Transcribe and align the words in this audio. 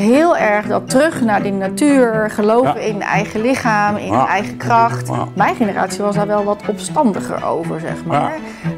heel 0.00 0.36
erg 0.36 0.66
dat 0.66 0.88
terug 0.90 1.20
naar 1.20 1.42
die 1.42 1.52
natuur, 1.52 2.30
geloven 2.30 2.82
in 2.86 3.02
eigen 3.02 3.40
lichaam, 3.40 3.96
in 3.96 4.12
Ja. 4.12 4.26
eigen 4.26 4.56
kracht. 4.56 5.08
Ja. 5.08 5.24
Mijn 5.34 5.54
generatie 5.54 6.02
was 6.02 6.14
daar 6.14 6.26
wel 6.26 6.44
wat 6.44 6.62
opstandiger 6.66 7.44
over, 7.44 7.80
zeg 7.80 8.04
maar. 8.06 8.32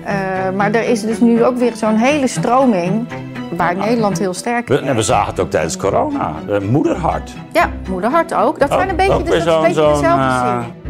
Eh, 0.05 0.15
maar 0.57 0.71
er 0.73 0.89
is 0.89 1.01
dus 1.03 1.21
nu 1.21 1.45
ook 1.45 1.57
weer 1.57 1.73
zo'n 1.77 1.97
hele 1.97 2.27
stroming 2.27 3.07
waar 3.57 3.77
Nederland 3.77 4.19
heel 4.19 4.35
sterk 4.35 4.71
in 4.71 4.77
en 4.87 4.95
we 4.95 5.01
is. 5.01 5.07
zagen 5.07 5.31
het 5.31 5.41
ook 5.41 5.51
tijdens 5.51 5.77
corona. 5.77 6.33
Eh, 6.49 6.59
moederhart. 6.61 7.33
Ja, 7.53 7.69
moederhart 7.89 8.35
ook. 8.35 8.59
Dat 8.59 8.73
zijn 8.73 8.89
een 8.89 8.97
beetje, 8.97 9.23
dus 9.23 9.29
dat 9.29 9.37
is 9.37 9.45
een 9.47 9.63
beetje 9.63 9.89
dezelfde 9.93 10.63
zin. 10.63 10.82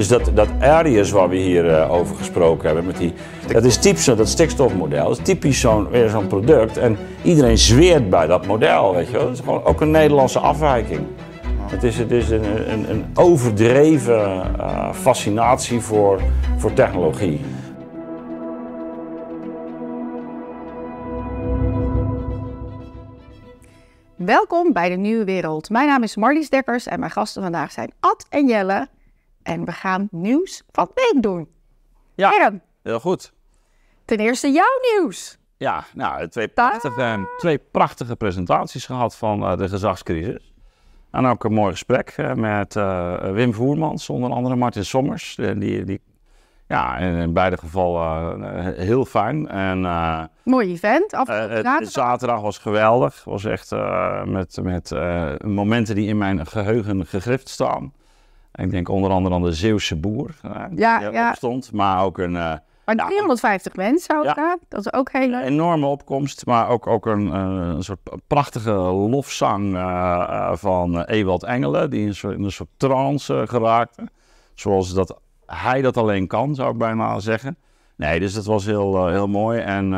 Dus 0.00 0.08
dat, 0.08 0.30
dat 0.34 0.48
Arius 0.60 1.10
waar 1.10 1.28
we 1.28 1.36
hier 1.36 1.74
eh, 1.74 1.92
over 1.92 2.16
gesproken 2.16 2.66
hebben, 2.66 2.86
met 2.86 2.96
die, 2.96 3.12
dat 3.52 3.64
is 3.64 3.76
typisch 3.76 4.04
zo- 4.04 4.14
dat 4.14 4.28
stikstofmodel. 4.28 5.08
Dat 5.08 5.18
is 5.18 5.24
typisch 5.24 5.60
zo'n, 5.60 5.88
weer 5.88 6.08
zo'n 6.08 6.26
product. 6.26 6.76
En 6.76 6.96
iedereen 7.22 7.58
zweert 7.58 8.10
bij 8.10 8.26
dat 8.26 8.46
model, 8.46 8.94
weet 8.94 9.06
je 9.06 9.12
wel. 9.12 9.24
Dat 9.24 9.32
is 9.32 9.40
gewoon 9.40 9.64
ook 9.64 9.80
een 9.80 9.90
Nederlandse 9.90 10.38
afwijking. 10.38 11.00
Het 11.62 11.82
is, 11.82 11.98
het 11.98 12.10
is 12.10 12.30
een, 12.30 12.72
een, 12.72 12.90
een 12.90 13.04
overdreven 13.14 14.42
eh, 14.58 14.92
fascinatie 14.92 15.80
voor, 15.80 16.20
voor 16.56 16.72
technologie. 16.72 17.40
Welkom 24.16 24.72
bij 24.72 24.88
de 24.88 24.96
Nieuwe 24.96 25.24
Wereld. 25.24 25.70
Mijn 25.70 25.86
naam 25.86 26.02
is 26.02 26.16
Marlies 26.16 26.48
Dekkers 26.48 26.86
en 26.86 26.98
mijn 26.98 27.10
gasten 27.12 27.42
vandaag 27.42 27.72
zijn 27.72 27.90
Ad 28.00 28.26
en 28.28 28.46
Jelle. 28.46 28.88
En 29.42 29.64
we 29.64 29.72
gaan 29.72 30.08
nieuws 30.10 30.62
van 30.72 30.90
de 30.94 31.10
week 31.12 31.22
doen. 31.22 31.48
Ja. 32.14 32.52
Heel 32.82 33.00
goed. 33.00 33.32
ten 34.04 34.18
eerste 34.18 34.50
jouw 34.52 34.80
nieuws. 34.94 35.38
Ja, 35.56 35.84
nou, 35.94 36.28
twee 36.28 36.48
prachtige, 36.48 37.28
twee 37.38 37.58
prachtige 37.58 38.16
presentaties 38.16 38.86
gehad 38.86 39.16
van 39.16 39.42
eh, 39.42 39.56
de 39.56 39.68
gezagscrisis. 39.68 40.52
En 41.10 41.26
ook 41.26 41.44
een 41.44 41.52
mooi 41.52 41.70
gesprek 41.70 42.14
eh, 42.16 42.34
met 42.34 42.76
eh, 42.76 43.30
Wim 43.30 43.54
Voermans, 43.54 44.10
onder 44.10 44.30
andere 44.30 44.56
Martin 44.56 44.84
Sommers. 44.84 45.34
Die, 45.34 45.84
die, 45.84 46.00
ja, 46.66 46.96
in, 46.96 47.14
in 47.14 47.32
beide 47.32 47.56
gevallen 47.56 48.42
eh, 48.44 48.84
heel 48.84 49.04
fijn. 49.04 49.48
En 49.48 49.84
eh, 49.84 50.24
Mooi 50.44 50.72
event. 50.72 51.10
zaterdag. 51.10 51.90
zaterdag 51.90 52.40
was 52.40 52.58
geweldig. 52.58 53.24
was 53.24 53.44
echt 53.44 53.72
eh, 53.72 54.24
met, 54.24 54.58
met 54.62 54.92
eh, 54.92 55.32
momenten 55.44 55.94
die 55.94 56.08
in 56.08 56.18
mijn 56.18 56.46
geheugen 56.46 57.06
gegrift 57.06 57.48
staan. 57.48 57.92
Ik 58.54 58.70
denk 58.70 58.88
onder 58.88 59.10
andere 59.10 59.34
aan 59.34 59.42
de 59.42 59.52
Zeeuwse 59.52 59.96
boer, 59.96 60.30
eh, 60.42 60.50
Ja, 60.74 60.98
die 60.98 61.10
ja. 61.10 61.28
opstond. 61.28 61.72
Maar 61.72 62.04
ook 62.04 62.18
een... 62.18 62.36
eh, 62.36 62.52
Maar 62.84 62.96
Ja. 62.96 63.06
350 63.06 63.76
mensen 63.76 64.18
ook 64.18 64.24
Ja. 64.24 64.34
daar. 64.34 64.56
Dat 64.68 64.80
is 64.86 64.92
ook 64.92 65.12
heel 65.12 65.32
Een 65.32 65.42
enorme 65.42 65.86
opkomst, 65.86 66.46
maar 66.46 66.68
ook, 66.68 66.86
ook 66.86 67.06
een, 67.06 67.32
eh, 67.32 67.68
een 67.74 67.82
soort 67.82 67.98
prachtige 68.26 68.72
lofzang 68.72 69.76
van 70.58 71.02
Ewald 71.02 71.42
Engelen, 71.44 71.90
die 71.90 72.00
in 72.00 72.06
een 72.08 72.14
soort, 72.14 72.36
in 72.36 72.44
een 72.44 72.52
soort 72.52 72.68
trance 72.76 73.44
geraakte. 73.46 74.08
Zoals 74.54 74.94
dat 74.94 75.20
hij 75.46 75.82
dat 75.82 75.96
alleen 75.96 76.26
kan, 76.26 76.54
zou 76.54 76.72
ik 76.72 76.78
bijna 76.78 77.18
zeggen. 77.18 77.56
Nee, 77.96 78.20
dus 78.20 78.34
dat 78.34 78.44
was 78.44 78.64
heel, 78.64 79.06
heel 79.08 79.28
mooi. 79.28 79.60
En 79.60 79.92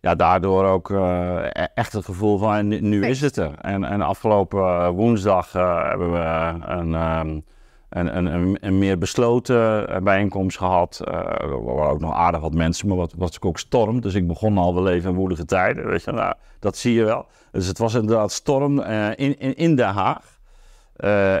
ja, 0.00 0.14
daardoor 0.14 0.64
ook 0.64 0.90
eh, 0.90 1.44
e- 1.52 1.66
echt 1.74 1.92
het 1.92 2.04
gevoel 2.04 2.38
van 2.38 2.68
nu, 2.68 2.80
nu 2.80 3.06
is 3.06 3.20
het 3.20 3.36
er. 3.36 3.54
En, 3.60 3.84
en 3.84 4.00
afgelopen 4.00 4.60
eh, 4.60 4.88
woensdag 4.88 5.54
eh, 5.54 5.88
hebben 5.88 6.12
we 6.12 6.18
een, 6.66 6.94
ehm, 6.94 7.40
een, 7.88 8.16
een, 8.16 8.26
een, 8.26 8.58
een 8.60 8.78
meer 8.78 8.98
besloten 8.98 9.86
bijeenkomst 10.04 10.58
gehad. 10.58 11.00
Eh, 11.04 11.14
er 11.14 11.64
waren 11.64 11.90
ook 11.90 12.00
nog 12.00 12.14
aardig 12.14 12.40
wat 12.40 12.54
mensen, 12.54 12.88
maar 12.88 12.96
wat 12.96 13.14
was 13.16 13.40
ook 13.40 13.58
storm. 13.58 14.00
Dus 14.00 14.14
ik 14.14 14.26
begon 14.26 14.58
al, 14.58 14.74
we 14.74 14.82
leven 14.82 15.10
in 15.10 15.16
woelige 15.16 15.44
tijden. 15.44 15.86
Weet 15.86 16.04
je, 16.04 16.12
nou, 16.12 16.34
dat 16.58 16.76
zie 16.76 16.94
je 16.94 17.04
wel. 17.04 17.26
Dus 17.52 17.66
het 17.66 17.78
was 17.78 17.94
inderdaad 17.94 18.32
storm 18.32 18.80
in, 18.80 19.38
in, 19.38 19.56
in 19.56 19.76
Den 19.76 19.88
Haag. 19.88 20.38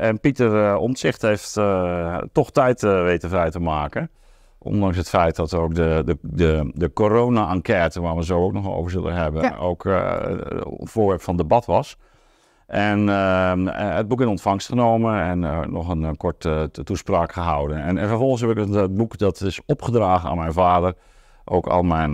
En 0.00 0.20
Pieter 0.20 0.76
Omtzigt 0.76 1.22
heeft 1.22 1.52
toch 2.32 2.50
tijd 2.50 2.80
weten 2.80 3.28
vrij 3.28 3.50
te 3.50 3.60
maken. 3.60 4.10
Ondanks 4.62 4.96
het 4.96 5.08
feit 5.08 5.36
dat 5.36 5.54
ook 5.54 5.74
de, 5.74 6.02
de, 6.04 6.18
de, 6.22 6.70
de 6.74 6.92
corona-enquête, 6.92 8.00
waar 8.00 8.16
we 8.16 8.24
zo 8.24 8.42
ook 8.44 8.52
nog 8.52 8.68
over 8.68 8.90
zullen 8.90 9.14
hebben, 9.14 9.42
Ja. 9.42 9.56
ook 9.56 9.84
eh 9.86 10.16
voorwerp 10.78 11.22
van 11.22 11.36
debat 11.36 11.66
was. 11.66 11.96
En 12.66 13.08
eh, 13.08 13.52
het 13.96 14.08
boek 14.08 14.20
in 14.20 14.28
ontvangst 14.28 14.68
genomen 14.68 15.22
en 15.22 15.44
eh, 15.44 15.60
nog 15.60 15.88
een 15.88 16.16
korte 16.16 16.68
to- 16.72 16.82
toespraak 16.82 17.32
gehouden. 17.32 17.82
En, 17.82 17.98
en 17.98 18.08
vervolgens 18.08 18.40
heb 18.40 18.50
ik 18.50 18.56
het, 18.56 18.74
het 18.74 18.94
boek, 18.94 19.18
dat 19.18 19.40
is 19.40 19.60
opgedragen 19.66 20.30
aan 20.30 20.36
mijn 20.38 20.52
vader, 20.52 20.94
ook 21.44 21.66
al 21.66 21.82
mijn 21.82 22.12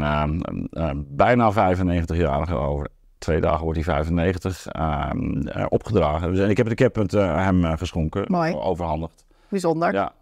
bijna 1.06 1.52
95-jarige 1.52 2.54
over. 2.54 2.88
Twee 3.18 3.40
dagen 3.40 3.62
wordt 3.64 3.84
hij 3.84 3.94
95, 3.94 4.66
ehm, 4.66 5.40
eh, 5.46 5.64
opgedragen. 5.68 6.30
Dus, 6.30 6.40
en 6.40 6.50
ik 6.50 6.56
heb, 6.56 6.70
ik 6.70 6.78
heb 6.78 6.94
het 6.94 7.10
hem 7.12 7.64
geschonken, 7.76 8.24
Mooi. 8.26 8.54
overhandigd. 8.54 9.24
Bijzonder. 9.48 9.92
Ja, 9.92 10.12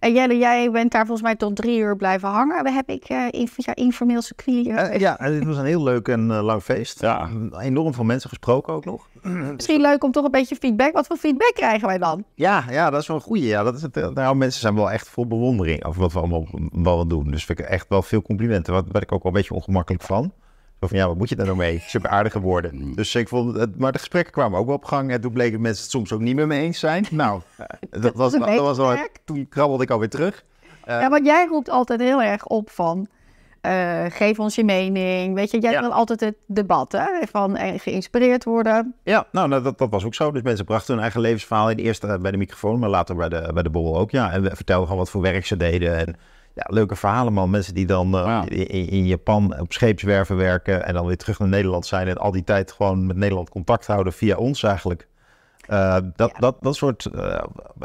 En 0.00 0.12
Jelle, 0.12 0.38
jij 0.38 0.70
bent 0.70 0.92
daar 0.92 1.02
volgens 1.06 1.22
mij 1.26 1.36
tot 1.36 1.56
drie 1.56 1.78
uur 1.78 1.96
blijven 1.96 2.28
hangen. 2.28 2.62
We 2.64 2.70
heb 2.70 2.88
ik 2.88 3.04
eh 3.04 3.26
in, 3.30 3.48
via 3.48 3.74
informeel 3.74 4.22
circuit. 4.22 4.66
eh, 4.66 4.94
Eh, 4.94 5.00
ja, 5.00 5.16
het 5.18 5.44
was 5.44 5.56
een 5.56 5.64
heel 5.64 5.82
leuk 5.82 6.08
en 6.08 6.30
eh, 6.30 6.42
lang 6.42 6.62
feest. 6.62 7.00
Ja. 7.00 7.28
Enorm 7.60 7.94
veel 7.94 8.04
mensen 8.04 8.28
gesproken 8.28 8.72
ook 8.74 8.84
nog. 8.84 9.08
Misschien 9.54 9.80
leuk 9.80 10.04
om 10.04 10.12
toch 10.12 10.24
een 10.24 10.30
beetje 10.30 10.56
feedback. 10.56 10.92
Wat 10.92 11.06
voor 11.06 11.16
feedback 11.16 11.52
krijgen 11.54 11.86
wij 11.88 11.98
dan? 11.98 12.24
Ja, 12.34 12.64
ja 12.70 12.90
dat 12.90 13.00
is 13.00 13.06
wel 13.06 13.16
een 13.16 13.22
goeie. 13.22 13.44
Ja, 13.46 13.62
dat 13.62 13.74
is 13.76 13.82
het, 13.82 14.14
nou, 14.14 14.36
mensen 14.36 14.60
zijn 14.60 14.74
wel 14.74 14.90
echt 14.90 15.08
vol 15.08 15.26
bewondering 15.26 15.84
over 15.84 16.00
wat 16.00 16.12
we 16.12 16.18
allemaal 16.18 16.46
wel 16.72 17.06
doen. 17.06 17.30
Dus 17.30 17.44
vind 17.44 17.58
ik 17.58 17.64
echt 17.66 17.86
wel 17.88 18.02
veel 18.02 18.22
complimenten. 18.22 18.72
Wat 18.72 18.92
ben 18.92 19.02
ik 19.02 19.12
ook 19.12 19.22
wel 19.22 19.32
een 19.32 19.38
beetje 19.38 19.54
ongemakkelijk 19.54 20.02
van. 20.02 20.32
Zo 20.80 20.86
van, 20.86 20.96
ja, 20.98 21.06
wat 21.06 21.16
moet 21.16 21.28
je 21.28 21.36
daar 21.36 21.46
nou 21.46 21.58
mee? 21.58 21.82
Zulke 21.86 22.08
aardige 22.08 22.40
woorden. 22.40 22.94
Dus 22.94 23.14
ik 23.14 23.28
vond 23.28 23.56
het, 23.56 23.78
maar 23.78 23.92
de 23.92 23.98
gesprekken 23.98 24.32
kwamen 24.32 24.58
ook 24.58 24.66
wel 24.66 24.74
op 24.74 24.84
gang. 24.84 25.10
En 25.10 25.20
toen 25.20 25.32
bleken 25.32 25.60
mensen 25.60 25.82
het 25.82 25.90
soms 25.92 26.12
ook 26.12 26.20
niet 26.20 26.34
meer 26.36 26.46
mee 26.46 26.62
eens 26.62 26.78
zijn. 26.78 27.06
Nou, 27.10 27.40
eh, 27.56 27.66
dat 28.02 28.14
was, 28.14 28.32
dat 28.32 28.40
was 28.40 28.76
meesterwerk. 28.76 29.18
toen 29.24 29.48
krabbelde 29.48 29.82
ik 29.82 29.90
alweer 29.90 30.08
terug. 30.08 30.44
Ja, 30.86 31.08
want 31.08 31.26
jij 31.26 31.46
roept 31.46 31.70
altijd 31.70 32.00
heel 32.00 32.22
erg 32.22 32.46
op 32.46 32.70
van... 32.70 33.06
eh, 33.60 34.04
geef 34.08 34.38
ons 34.38 34.54
je 34.54 34.64
mening. 34.64 35.34
Weet 35.34 35.50
je, 35.50 35.58
jij 35.60 35.72
Ja. 35.72 35.80
wil 35.80 35.92
altijd 35.92 36.20
het 36.20 36.34
debat, 36.46 36.92
hè? 36.92 37.06
Van 37.30 37.56
eh, 37.56 37.80
geïnspireerd 37.80 38.44
worden. 38.44 38.94
Ja, 39.04 39.26
nou, 39.32 39.48
nou, 39.48 39.62
dat, 39.62 39.78
dat 39.78 39.90
was 39.90 40.04
ook 40.04 40.14
zo. 40.14 40.30
Dus 40.32 40.42
mensen 40.42 40.64
brachten 40.64 40.92
hun 40.94 41.02
eigen 41.02 41.20
levensverhaal 41.20 41.70
in. 41.70 41.76
Eerst 41.78 42.04
eh, 42.04 42.16
bij 42.18 42.30
de 42.30 42.36
microfoon, 42.36 42.78
maar 42.78 42.88
later 42.88 43.14
bij 43.16 43.28
de, 43.28 43.50
bij 43.54 43.62
de 43.62 43.70
borrel 43.70 43.98
ook. 43.98 44.10
Ja, 44.10 44.32
en 44.32 44.42
we 44.42 44.50
vertelden 44.56 44.84
gewoon 44.84 45.00
wat 45.02 45.10
voor 45.10 45.22
werk 45.22 45.46
ze 45.46 45.56
deden. 45.56 45.96
En 45.96 46.16
ja, 46.66 46.74
leuke 46.74 46.96
verhalen, 46.96 47.32
man. 47.32 47.50
Mensen 47.50 47.74
die 47.74 47.86
dan 47.86 48.14
eh, 48.16 48.24
Ja. 48.24 48.44
in, 48.48 48.88
in 48.88 49.06
Japan 49.06 49.60
op 49.60 49.72
scheepswerven 49.72 50.36
werken 50.36 50.86
en 50.86 50.94
dan 50.94 51.06
weer 51.06 51.16
terug 51.16 51.38
naar 51.38 51.48
Nederland 51.48 51.86
zijn. 51.86 52.08
En 52.08 52.16
al 52.16 52.30
die 52.30 52.44
tijd 52.44 52.72
gewoon 52.72 53.06
met 53.06 53.16
Nederland 53.16 53.50
contact 53.50 53.86
houden 53.86 54.12
via 54.12 54.36
ons 54.36 54.62
eigenlijk. 54.62 55.08
Eh, 55.66 55.96
dat, 56.16 56.32
dat, 56.38 56.56
dat 56.60 56.76
soort 56.76 57.06
eh, 57.06 57.42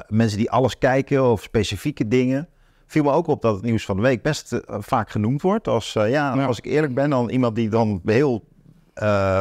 mensen 0.07 0.37
die 0.37 0.51
alles 0.51 0.77
kijken 0.77 1.31
of 1.31 1.41
specifieke 1.41 2.07
dingen. 2.07 2.47
Viel 2.87 3.03
me 3.03 3.11
ook 3.11 3.27
op 3.27 3.41
dat 3.41 3.55
het 3.55 3.63
nieuws 3.63 3.85
van 3.85 3.95
de 3.95 4.01
week 4.01 4.21
best 4.21 4.59
vaak 4.67 5.09
genoemd 5.09 5.41
wordt. 5.41 5.67
Als, 5.67 5.95
eh, 5.95 6.09
ja, 6.09 6.35
Ja. 6.35 6.45
als 6.45 6.57
ik 6.57 6.65
eerlijk 6.65 6.93
ben, 6.93 7.09
dan 7.09 7.29
iemand 7.29 7.55
die 7.55 7.69
dan 7.69 8.01
heel 8.05 8.43
eh, 8.93 9.39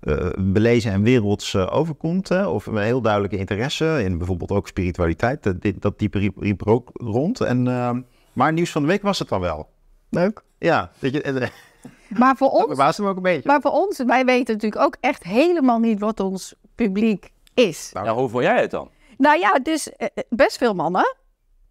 eh, 0.00 0.26
belezen 0.38 0.92
en 0.92 1.02
werelds 1.02 1.56
overkomt. 1.56 2.28
Hè, 2.28 2.46
of 2.46 2.66
een 2.66 2.76
heel 2.76 3.00
duidelijke 3.00 3.36
interesse 3.36 4.00
in 4.04 4.18
bijvoorbeeld 4.18 4.50
ook 4.52 4.68
spiritualiteit. 4.68 5.42
Dat, 5.42 5.60
dit- 5.60 5.82
dat 5.82 5.98
type 5.98 6.18
riep, 6.18 6.36
riep 6.38 6.60
er 6.60 6.68
ook 6.72 6.90
rond. 6.92 7.40
En, 7.40 7.68
eh, 7.68 7.90
maar 8.38 8.52
nieuws 8.52 8.70
van 8.72 8.82
de 8.82 8.88
week 8.88 9.02
was 9.02 9.18
het 9.18 9.28
dan 9.28 9.40
wel. 9.40 9.68
Leuk. 10.10 10.42
Ja, 10.58 10.90
weet 10.98 11.12
je, 11.12 11.22
eh, 11.22 11.48
Maar 12.08 12.36
voor 12.36 12.50
dat 12.68 12.78
ons, 12.78 12.98
me 12.98 13.08
ook 13.08 13.16
een 13.16 13.22
beetje. 13.22 13.48
maar 13.48 13.60
voor 13.60 13.70
ons, 13.70 13.98
wij 14.06 14.24
weten 14.24 14.54
natuurlijk 14.54 14.82
ook 14.82 14.96
echt 15.00 15.22
helemaal 15.22 15.78
niet 15.78 16.00
wat 16.00 16.20
ons 16.20 16.54
publiek 16.74 17.30
is. 17.54 17.90
ja 17.92 18.14
hoe 18.14 18.28
vond 18.28 18.44
jij 18.44 18.60
het 18.60 18.70
dan? 18.70 18.90
Nou 19.16 19.38
ja, 19.38 19.58
dus 19.62 19.92
eh, 19.96 20.06
best 20.28 20.56
veel 20.58 20.74
mannen. 20.74 21.16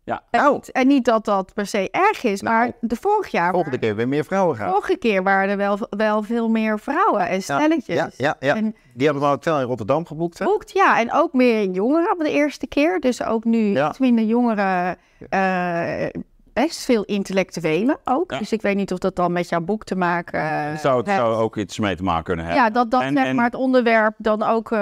Ja. 0.04 0.24
En, 0.32 0.42
Nou. 0.42 0.54
niet, 0.54 0.72
en 0.72 0.88
niet 0.88 1.06
dat 1.06 1.26
dat 1.26 1.54
per 1.54 1.66
se 1.66 1.90
erg 1.92 2.24
is, 2.24 2.42
maar 2.42 2.72
de 2.82 2.96
vorig 2.96 3.28
jaar, 3.32 3.52
Volgende 3.54 3.78
keer 3.78 3.96
weer 3.96 4.08
meer 4.08 4.26
vrouwen 4.26 4.56
gaan. 4.56 4.70
vorige 4.70 4.98
keer 4.98 5.24
waren 5.24 5.50
er 5.50 5.58
wel, 5.58 5.78
wel 5.90 6.24
veel 6.24 6.50
meer 6.50 6.80
vrouwen 6.80 7.28
en 7.28 7.42
stelletjes. 7.44 7.96
Ja, 7.96 8.10
ja, 8.18 8.36
ja. 8.40 8.56
En 8.56 8.76
Die 8.94 9.06
hadden 9.08 9.24
we 9.26 9.30
hotel 9.30 9.60
in 9.60 9.66
Rotterdam 9.66 10.06
geboekt. 10.06 10.40
Hè? 10.40 10.46
boekt, 10.46 10.72
ja, 10.72 11.00
en 11.00 11.14
ook 11.14 11.34
meer 11.34 11.70
jongeren 11.70 12.12
op 12.12 12.20
de 12.20 12.32
eerste 12.32 12.68
keer. 12.68 13.00
Dus 13.00 13.24
ook 13.24 13.44
nu 13.44 13.58
Ja. 13.58 13.90
iets 13.90 14.00
minder 14.00 14.26
jongeren, 14.26 14.98
eh, 15.30 16.06
best 16.62 16.86
veel 16.86 17.04
intellectuelen 17.04 17.98
ook. 18.04 18.32
Ja. 18.32 18.38
Dus 18.38 18.52
ik 18.52 18.62
weet 18.62 18.76
niet 18.76 18.92
of 18.92 18.98
dat 19.00 19.16
dan 19.16 19.32
met 19.32 19.50
jouw 19.50 19.62
boek 19.62 19.84
te 19.84 19.96
maken 19.96 20.42
eh, 20.42 20.78
zou 20.78 20.98
het 20.98 21.06
heeft. 21.06 21.20
zou 21.20 21.36
ook 21.36 21.58
iets 21.58 21.80
mee 21.80 21.96
te 21.96 22.04
maken 22.04 22.24
kunnen 22.24 22.46
hebben. 22.46 22.64
Ja, 22.64 22.70
dat, 22.70 22.92
dat 22.92 23.02
En- 23.02 23.36
maar 23.36 23.46
het 23.46 23.56
onderwerp 23.56 24.14
dan 24.18 24.44
ook, 24.44 24.72
eh, 24.72 24.78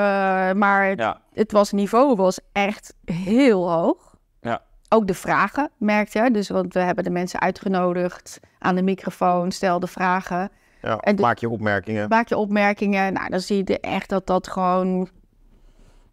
maar 0.52 0.96
Ja, 0.98 1.20
het 1.34 1.52
was 1.52 1.72
niveau 1.72 2.16
was 2.16 2.40
echt 2.52 2.94
heel 3.06 3.72
hoog. 3.72 4.16
ja. 4.42 4.62
Ook 4.90 5.08
de 5.08 5.14
vragen, 5.14 5.70
merkte 5.78 6.20
je. 6.24 6.32
Dus, 6.32 6.50
want 6.50 6.74
we 6.74 6.80
hebben 6.80 7.04
de 7.04 7.10
mensen 7.10 7.40
uitgenodigd 7.40 8.40
aan 8.60 8.76
de 8.76 8.82
microfoon, 8.84 9.52
stelden 9.52 9.90
vragen. 9.90 10.50
Ja, 10.82 10.98
En 10.98 11.16
de- 11.16 11.22
maak 11.22 11.38
je 11.38 11.50
opmerkingen. 11.50 12.10
Maak 12.10 12.28
je 12.30 12.38
opmerkingen. 12.38 13.14
Nou, 13.14 13.30
dan 13.30 13.40
zie 13.40 13.62
je 13.66 13.80
echt 13.80 14.10
dat 14.10 14.28
dat 14.28 14.48
gewoon... 14.48 15.10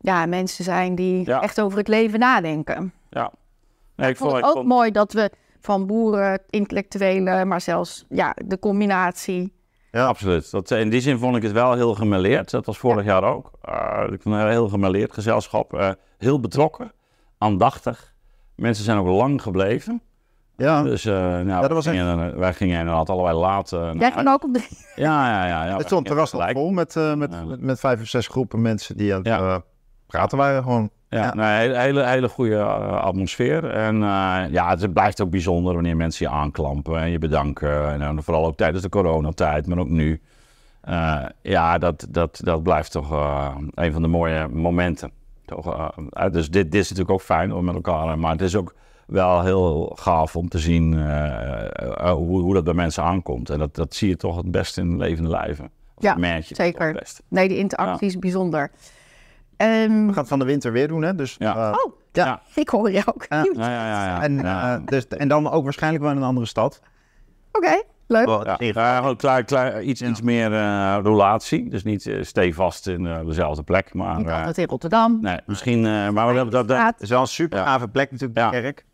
Ja, 0.00 0.26
mensen 0.26 0.64
zijn 0.64 0.94
die 0.94 1.26
Ja. 1.26 1.42
echt 1.42 1.60
over 1.60 1.78
het 1.78 1.88
leven 1.88 2.18
nadenken. 2.18 2.92
ja. 3.10 3.32
Nee, 3.96 4.06
ik 4.06 4.12
Ik 4.12 4.18
vond 4.20 4.30
vond, 4.30 4.42
het 4.42 4.50
ook 4.50 4.56
vond- 4.58 4.68
mooi 4.74 4.90
dat 4.90 5.12
we 5.12 5.30
van 5.62 5.86
boeren, 5.86 6.40
intellectuelen, 6.50 7.48
maar 7.48 7.60
zelfs 7.60 8.04
ja, 8.08 8.36
de 8.44 8.58
combinatie. 8.58 9.52
Ja, 9.90 10.06
absoluut. 10.06 10.50
Dat, 10.50 10.70
in 10.70 10.90
die 10.90 11.00
zin 11.00 11.18
vond 11.18 11.36
ik 11.36 11.42
het 11.42 11.52
wel 11.52 11.72
heel 11.72 11.94
gemêleerd. 11.94 12.50
Dat 12.50 12.66
was 12.66 12.78
vorig 12.78 13.04
jaar 13.04 13.24
ook. 13.24 13.50
Uh, 13.68 14.02
ik 14.12 14.22
vond 14.22 14.34
het 14.34 14.44
een 14.44 14.50
heel 14.50 14.68
gemêleerd 14.68 15.12
gezelschap. 15.12 15.74
Uh, 15.74 15.90
heel 16.18 16.40
betrokken, 16.40 16.92
aandachtig. 17.38 18.12
Mensen 18.54 18.84
zijn 18.84 18.98
ook 18.98 19.06
lang 19.06 19.42
gebleven. 19.42 20.02
Ja. 20.56 20.82
Dus 20.82 21.04
uh, 21.04 21.14
nou, 21.14 21.48
ja, 21.48 21.60
dat 21.60 21.70
was 21.70 21.84
wij, 21.84 21.94
gingen, 21.94 22.24
echt... 22.24 22.34
wij 22.34 22.54
gingen 22.54 22.78
inderdaad 22.78 23.10
allebei 23.10 23.36
laat. 23.36 23.70
Jij 23.70 24.12
ging 24.12 24.28
ook 24.28 24.44
op 24.44 24.54
de... 24.54 24.68
Ja, 24.94 25.28
ja, 25.28 25.46
ja. 25.46 25.66
ja 25.66 25.76
het 25.78 25.86
stond 25.86 26.06
terras 26.06 26.30
vol 26.30 26.70
met, 26.70 26.94
met, 26.94 27.46
met, 27.46 27.60
met, 27.60 27.80
vijf 27.80 28.00
of 28.00 28.06
zes 28.06 28.26
groepen 28.26 28.62
mensen 28.62 28.96
die 28.96 29.12
aan 29.12 29.18
het 29.18 29.26
ja. 29.26 29.62
praten 30.06 30.38
waren 30.38 30.62
gewoon. 30.62 30.90
Ja, 31.12 31.24
ja. 31.24 31.34
Nee, 31.34 31.76
hele, 31.76 32.06
hele, 32.06 32.28
goede 32.28 32.54
uh, 32.54 33.00
atmosfeer. 33.00 33.70
En 33.70 33.94
uh, 33.94 34.42
ja, 34.50 34.68
het 34.68 34.92
blijft 34.92 35.20
ook 35.20 35.30
bijzonder 35.30 35.74
wanneer 35.74 35.96
mensen 35.96 36.26
je 36.26 36.32
aanklampen 36.32 37.00
en 37.00 37.10
je 37.10 37.18
bedanken. 37.18 38.02
En 38.02 38.22
vooral 38.22 38.46
ook 38.46 38.56
tijdens 38.56 38.82
de 38.82 38.88
coronatijd, 38.88 39.66
maar 39.66 39.78
ook 39.78 39.88
nu. 39.88 40.20
ja, 41.42 41.78
dat, 41.78 42.06
dat, 42.08 42.40
dat 42.44 42.62
blijft 42.62 42.92
toch 42.92 43.10
een 43.74 43.92
van 43.92 44.02
de 44.02 44.08
mooie 44.08 44.48
momenten. 44.48 45.10
Toch, 45.44 45.94
dus 46.30 46.50
dit, 46.50 46.72
dit 46.72 46.80
is 46.80 46.88
natuurlijk 46.88 47.10
ook 47.10 47.22
fijn 47.22 47.52
om 47.52 47.64
met 47.64 47.74
elkaar, 47.74 48.18
maar 48.18 48.32
het 48.32 48.40
is 48.40 48.56
ook 48.56 48.74
wel 49.06 49.42
heel 49.42 49.96
gaaf 49.98 50.36
om 50.36 50.48
te 50.48 50.58
zien 50.58 50.92
hoe, 51.98 52.40
hoe 52.40 52.54
dat 52.54 52.64
bij 52.64 52.74
mensen 52.74 53.02
aankomt. 53.02 53.50
En 53.50 53.58
dat, 53.58 53.74
dat 53.74 53.94
zie 53.94 54.08
je 54.08 54.16
toch 54.16 54.36
het 54.36 54.50
best 54.50 54.78
in 54.78 54.96
levende 54.96 55.30
lijven. 55.30 55.70
Of 55.94 56.02
ja, 56.02 56.14
merk 56.14 56.44
je 56.44 56.54
zeker. 56.54 57.02
Nee, 57.28 57.48
die 57.48 57.58
interactie 57.58 58.06
ja. 58.06 58.12
is 58.12 58.18
bijzonder. 58.18 58.70
Um, 59.62 60.06
We 60.06 60.12
gaan 60.12 60.20
het 60.20 60.28
van 60.28 60.38
de 60.38 60.44
winter 60.44 60.72
weer 60.72 60.88
doen, 60.88 61.02
hè? 61.02 61.14
Dus, 61.14 61.36
ja. 61.38 61.56
uh, 61.56 61.76
oh, 61.84 61.92
ja. 62.12 62.24
ja. 62.24 62.42
ik 62.54 62.68
hoor 62.68 62.90
je 62.90 63.02
ook. 63.06 63.26
Ja, 63.28 63.44
ja, 63.54 63.70
ja. 63.70 64.04
ja. 64.06 64.22
En, 64.22 64.32
uh, 64.32 64.76
dus, 64.84 65.08
en 65.08 65.28
dan 65.28 65.50
ook 65.50 65.64
waarschijnlijk 65.64 66.02
wel 66.02 66.12
in 66.12 66.18
een 66.18 66.22
andere 66.22 66.46
stad. 66.46 66.80
Oké, 67.52 67.66
okay, 67.66 67.82
leuk. 68.06 68.28
Ja, 68.28 68.56
ja 68.58 69.14
klaar, 69.16 69.44
klaar, 69.44 69.82
iets, 69.82 70.02
iets 70.02 70.20
meer 70.20 70.52
uh, 70.52 70.98
roulatie. 71.02 71.70
Dus 71.70 71.84
niet 71.84 72.04
uh, 72.04 72.22
stevast 72.22 72.86
in 72.86 73.04
uh, 73.04 73.26
dezelfde 73.26 73.62
plek. 73.62 73.94
Maar, 73.94 74.16
niet 74.16 74.28
altijd 74.28 74.58
in 74.58 74.66
Rotterdam. 74.66 75.18
Nee, 75.20 75.38
misschien... 75.46 75.80
maar 76.12 76.28
we 76.28 76.34
hebben 76.34 76.50
dat... 76.50 76.68
dat 76.68 76.78
het 76.78 77.00
is 77.00 77.08
wel 77.08 77.20
een 77.20 77.26
super 77.26 77.58
gave 77.58 77.88
plek 77.88 78.10
natuurlijk, 78.10 78.40
de 78.40 78.60
kerk. 78.60 78.84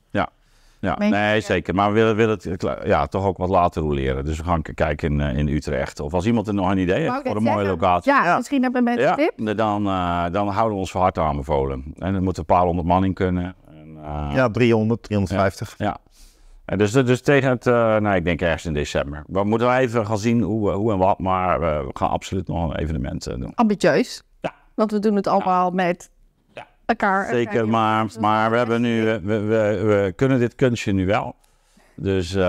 Ja. 0.80 0.98
Nee, 0.98 1.40
zeker. 1.40 1.74
Maar 1.74 1.88
we 1.88 1.94
willen, 1.94 2.16
willen 2.16 2.38
het 2.42 2.66
ja, 2.84 3.06
toch 3.06 3.24
ook 3.24 3.36
wat 3.36 3.48
laten 3.48 3.82
roleren. 3.82 4.24
Dus 4.24 4.38
we 4.38 4.44
gaan 4.44 4.62
kijken 4.62 5.20
in, 5.20 5.36
in 5.36 5.48
Utrecht. 5.48 6.00
Of 6.00 6.14
als 6.14 6.26
iemand 6.26 6.48
er 6.48 6.54
nog 6.54 6.70
een 6.70 6.78
idee 6.78 7.00
heeft 7.00 7.20
voor 7.24 7.36
een 7.36 7.42
mooie 7.42 7.66
locatie. 7.66 8.12
Ja, 8.12 8.24
ja. 8.24 8.36
misschien 8.36 8.62
hebben 8.62 8.84
mensen 8.84 9.04
ja, 9.04 9.14
tip. 9.14 9.56
Dan, 9.56 9.86
uh, 9.86 10.24
dan 10.32 10.48
houden 10.48 10.74
we 10.74 10.80
ons 10.80 10.90
voor 10.90 11.00
harte 11.00 11.20
aanbevolen. 11.20 11.84
En 11.98 12.12
dan 12.12 12.22
moeten 12.22 12.42
een 12.48 12.54
paar 12.54 12.64
honderd 12.64 12.86
man 12.86 13.04
in 13.04 13.14
kunnen. 13.14 13.54
En, 13.68 13.96
uh, 13.96 14.30
ja, 14.34 14.50
300, 14.50 15.02
350. 15.02 15.74
Ja. 15.78 15.86
ja. 15.86 15.98
En 16.64 16.78
dus, 16.78 16.92
dus 16.92 17.20
tegen 17.20 17.48
het, 17.50 17.66
uh, 17.66 17.74
nou, 17.74 18.16
ik 18.16 18.24
denk 18.24 18.40
ergens 18.40 18.66
in 18.66 18.72
december. 18.72 19.24
We 19.26 19.44
moeten 19.44 19.76
even 19.76 20.06
gaan 20.06 20.18
zien 20.18 20.40
hoe, 20.42 20.70
hoe 20.70 20.92
en 20.92 20.98
wat. 20.98 21.18
Maar 21.18 21.60
we 21.60 21.90
gaan 21.92 22.10
absoluut 22.10 22.48
nog 22.48 22.70
een 22.70 22.76
evenement 22.76 23.24
doen. 23.24 23.52
Ambitieus. 23.54 24.22
Ja. 24.40 24.54
Want 24.74 24.90
we 24.90 24.98
doen 24.98 25.16
het 25.16 25.26
allemaal 25.26 25.70
met 25.70 26.10
elkaar. 26.88 27.28
Zeker, 27.30 27.68
maar, 27.68 28.06
maar 28.20 28.50
we, 28.50 28.56
hebben 28.56 28.80
nu, 28.80 29.04
we, 29.04 29.20
we, 29.20 29.80
we, 29.84 30.12
kunnen 30.16 30.38
dit 30.38 30.54
kunstje 30.54 30.92
nu 30.92 31.06
wel. 31.06 31.34
Dus, 31.94 32.34
uh, 32.34 32.42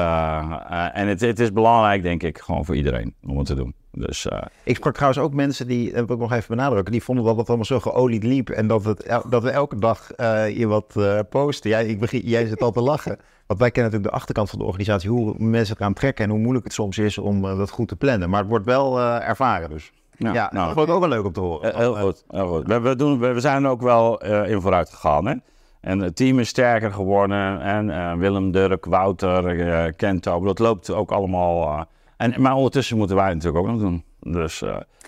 uh, 0.72 0.98
en 0.98 1.08
het, 1.08 1.22
het, 1.22 1.40
is 1.40 1.54
belangrijk, 1.54 2.04
denk 2.04 2.24
ik, 2.24 2.40
gewoon 2.40 2.66
voor 2.66 2.76
iedereen 2.76 3.14
om 3.28 3.38
het 3.38 3.48
te 3.48 3.56
doen. 3.56 3.74
Dus, 3.92 4.26
uh, 4.26 4.42
ik 4.64 4.76
sprak 4.76 4.94
trouwens 4.94 5.22
ook 5.22 5.34
mensen 5.34 5.68
die, 5.68 5.94
dat 5.94 6.06
wil 6.06 6.16
ik 6.16 6.22
nog 6.22 6.32
even 6.32 6.56
benadrukken, 6.56 6.92
die 6.92 7.04
vonden 7.04 7.26
dat 7.26 7.38
het 7.38 7.48
allemaal 7.48 7.66
zo 7.66 7.80
geolied 7.80 8.24
liep. 8.24 8.50
En 8.50 8.68
dat, 8.68 8.86
het, 8.86 9.22
dat 9.30 9.44
we 9.44 9.50
elke 9.50 9.80
dag 9.80 10.08
je 10.54 10.68
wat 10.68 10.96
posten. 11.30 11.70
Jij, 11.70 11.86
ik 11.86 12.00
begin, 12.00 12.22
jij 12.24 12.46
zit 12.46 12.62
al 12.62 12.72
te 12.72 12.82
lachen. 12.82 13.18
Want 13.48 13.60
wij 13.60 13.72
kennen 13.72 13.92
natuurlijk 13.92 14.12
de 14.12 14.20
achterkant 14.20 14.50
van 14.50 14.60
de 14.60 14.66
organisatie, 14.66 15.10
hoe 15.10 15.36
mensen 15.38 15.76
eraan 15.76 15.94
trekken 15.94 16.26
en 16.26 16.32
hoe 16.32 16.40
moeilijk 16.40 16.66
het 16.66 16.74
soms 16.74 16.98
is 16.98 17.18
om 17.18 17.42
dat 17.42 17.70
goed 17.70 17.88
te 17.88 17.96
plannen. 17.96 18.30
Maar 18.30 18.40
het 18.40 18.50
wordt 18.50 18.66
wel 18.66 19.00
ervaren 19.02 19.70
dus. 19.70 19.92
Ja, 20.20 20.34
ja 20.34 20.50
nou, 20.54 20.66
dat 20.66 20.74
vond 20.74 20.88
ik 20.88 20.94
ook 20.94 21.00
wel 21.00 21.10
leuk 21.10 21.26
om 21.26 21.34
te 21.34 21.40
horen. 21.40 21.76
Heel 21.76 21.96
goed. 21.96 22.24
Heel 22.28 22.48
goed. 22.48 22.68
We, 22.68 22.80
we, 22.80 22.96
doen, 22.96 23.20
we, 23.20 23.34
we 23.34 23.40
zijn 23.40 23.64
er 23.64 23.70
ook 23.70 23.82
wel 23.82 24.26
uh, 24.26 24.50
in 24.50 24.62
vooruit 24.62 24.90
gegaan. 24.90 25.28
Hè? 25.28 25.36
En 25.82 26.00
het 26.00 26.16
team 26.16 26.40
is 26.40 26.48
sterker 26.48 26.92
geworden. 26.92 27.62
En 27.62 27.88
uh, 27.88 28.14
Willem, 28.14 28.52
Dirk, 28.52 28.86
Wouter, 28.86 29.56
uh, 29.56 29.94
Kento, 29.96 30.40
dat 30.40 30.60
loopt 30.60 30.92
ook 30.92 31.12
allemaal. 31.12 31.86
en, 32.18 32.42
maar 32.42 32.54
ondertussen 32.56 32.98
moeten 32.98 33.16
wij 33.16 33.26
het 33.26 33.36
natuurlijk 33.36 33.64
ook 33.64 33.72
nog 33.72 33.82
doen. 33.82 34.04
Dus, 34.20 34.62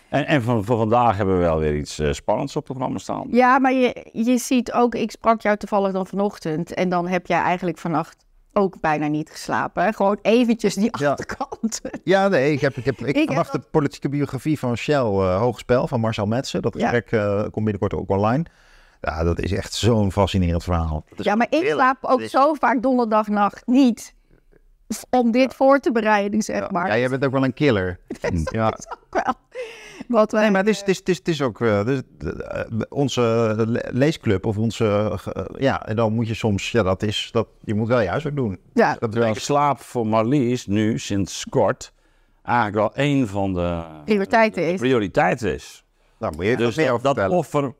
en 0.09 0.27
en 0.27 0.41
voor, 0.41 0.63
voor, 0.63 0.77
vandaag 0.77 1.17
hebben 1.17 1.35
we 1.35 1.41
wel 1.41 1.59
weer 1.59 1.75
iets 1.75 2.01
spannends 2.11 2.55
op 2.55 2.63
het 2.63 2.71
programma 2.71 2.99
staan. 2.99 3.27
Ja, 3.29 3.59
maar 3.59 3.73
je, 3.73 4.09
je 4.11 4.37
ziet 4.37 4.73
ook, 4.73 4.95
ik 4.95 5.11
sprak 5.11 5.41
jou 5.41 5.57
toevallig 5.57 5.91
dan 5.91 6.07
vanochtend. 6.07 6.73
En 6.73 6.89
dan 6.89 7.07
heb 7.07 7.27
jij 7.27 7.41
eigenlijk 7.41 7.77
vannacht 7.77 8.25
ook 8.53 8.79
bijna 8.81 9.07
niet 9.07 9.29
geslapen. 9.29 9.93
Gewoon 9.93 10.19
eventjes 10.21 10.73
die 10.73 10.89
Ja. 10.99 11.09
achterkant. 11.09 11.81
Ja, 12.03 12.27
nee, 12.27 12.51
ik 12.51 12.61
heb, 12.61 12.75
ik 12.77 12.85
heb, 12.85 12.99
ik, 12.99 13.15
Ik 13.21 13.27
vanaf 13.27 13.51
heb 13.51 13.61
de 13.61 13.67
politieke 13.71 14.09
biografie 14.09 14.59
van 14.59 14.77
Shell, 14.77 14.95
uh, 15.05 15.37
Hoogspel, 15.37 15.87
van 15.87 15.99
Marcel 15.99 16.25
Metsen. 16.25 16.61
Dat 16.61 16.73
Ja. 16.77 16.89
gesprek 16.89 17.11
eh, 17.11 17.39
komt 17.41 17.53
binnenkort 17.55 17.93
ook 17.93 18.09
online. 18.09 18.45
Ja, 19.01 19.23
dat 19.23 19.39
is 19.39 19.51
echt 19.51 19.73
zo'n 19.73 20.11
fascinerend 20.11 20.63
verhaal. 20.63 21.05
Is 21.15 21.25
Ja, 21.25 21.35
maar 21.35 21.47
ik 21.49 21.65
slaap 21.67 21.97
ook 22.01 22.21
is- 22.21 22.31
zo 22.31 22.53
vaak 22.53 22.81
donderdagnacht 22.81 23.67
niet. 23.67 24.13
Om 25.09 25.31
dit 25.31 25.53
voor 25.53 25.79
te 25.79 25.91
bereiden, 25.91 26.41
zeg 26.41 26.71
maar. 26.71 26.87
Ja, 26.87 26.97
jij 26.97 27.09
bent 27.09 27.25
ook 27.25 27.31
wel 27.31 27.43
een 27.43 27.53
killer. 27.53 27.99
ja. 28.51 28.67
Ook 28.67 29.23
wel. 29.23 29.33
Wat 30.07 30.31
wij, 30.31 30.41
Nee, 30.41 30.51
maar 30.51 30.59
het 30.61 30.69
is, 30.69 30.79
het 30.79 30.87
is, 30.89 30.97
het 30.97 31.07
is, 31.09 31.17
het 31.17 31.27
is 31.27 31.41
ook 31.41 31.61
eh, 31.61 31.85
dus, 31.85 32.01
eh, 32.19 32.61
onze 32.89 33.21
le- 33.67 33.89
leesclub 33.91 34.45
of 34.45 34.57
onze... 34.57 35.19
eh, 35.33 35.43
ja, 35.57 35.85
en 35.85 35.95
dan 35.95 36.13
moet 36.13 36.27
je 36.27 36.33
soms... 36.33 36.71
Ja, 36.71 36.83
dat 36.83 37.03
is... 37.03 37.29
Dat, 37.31 37.47
je 37.61 37.73
moet 37.73 37.87
wel 37.87 37.99
je 37.99 38.07
huiswerk 38.09 38.35
doen. 38.35 38.59
ja, 38.73 38.89
Dat 38.99 39.11
Terwijl 39.11 39.33
wel- 39.33 39.41
slaap 39.41 39.79
voor 39.79 40.07
Marlies 40.07 40.65
nu, 40.67 40.99
sinds 40.99 41.45
kort, 41.49 41.93
eigenlijk 42.43 42.75
wel 42.95 43.05
een 43.05 43.27
van 43.27 43.53
de 43.53 43.81
prioriteiten 44.05 44.71
is. 44.73 44.79
prioriteiten 44.79 45.53
is. 45.53 45.83
Nou, 46.19 46.35
moet 46.35 46.45
je 46.45 46.57
Dus 46.57 46.75
meer 46.75 46.85
dat, 46.85 46.93
over 46.93 47.05
dat 47.05 47.13
vertellen. 47.15 47.37
offer... 47.37 47.73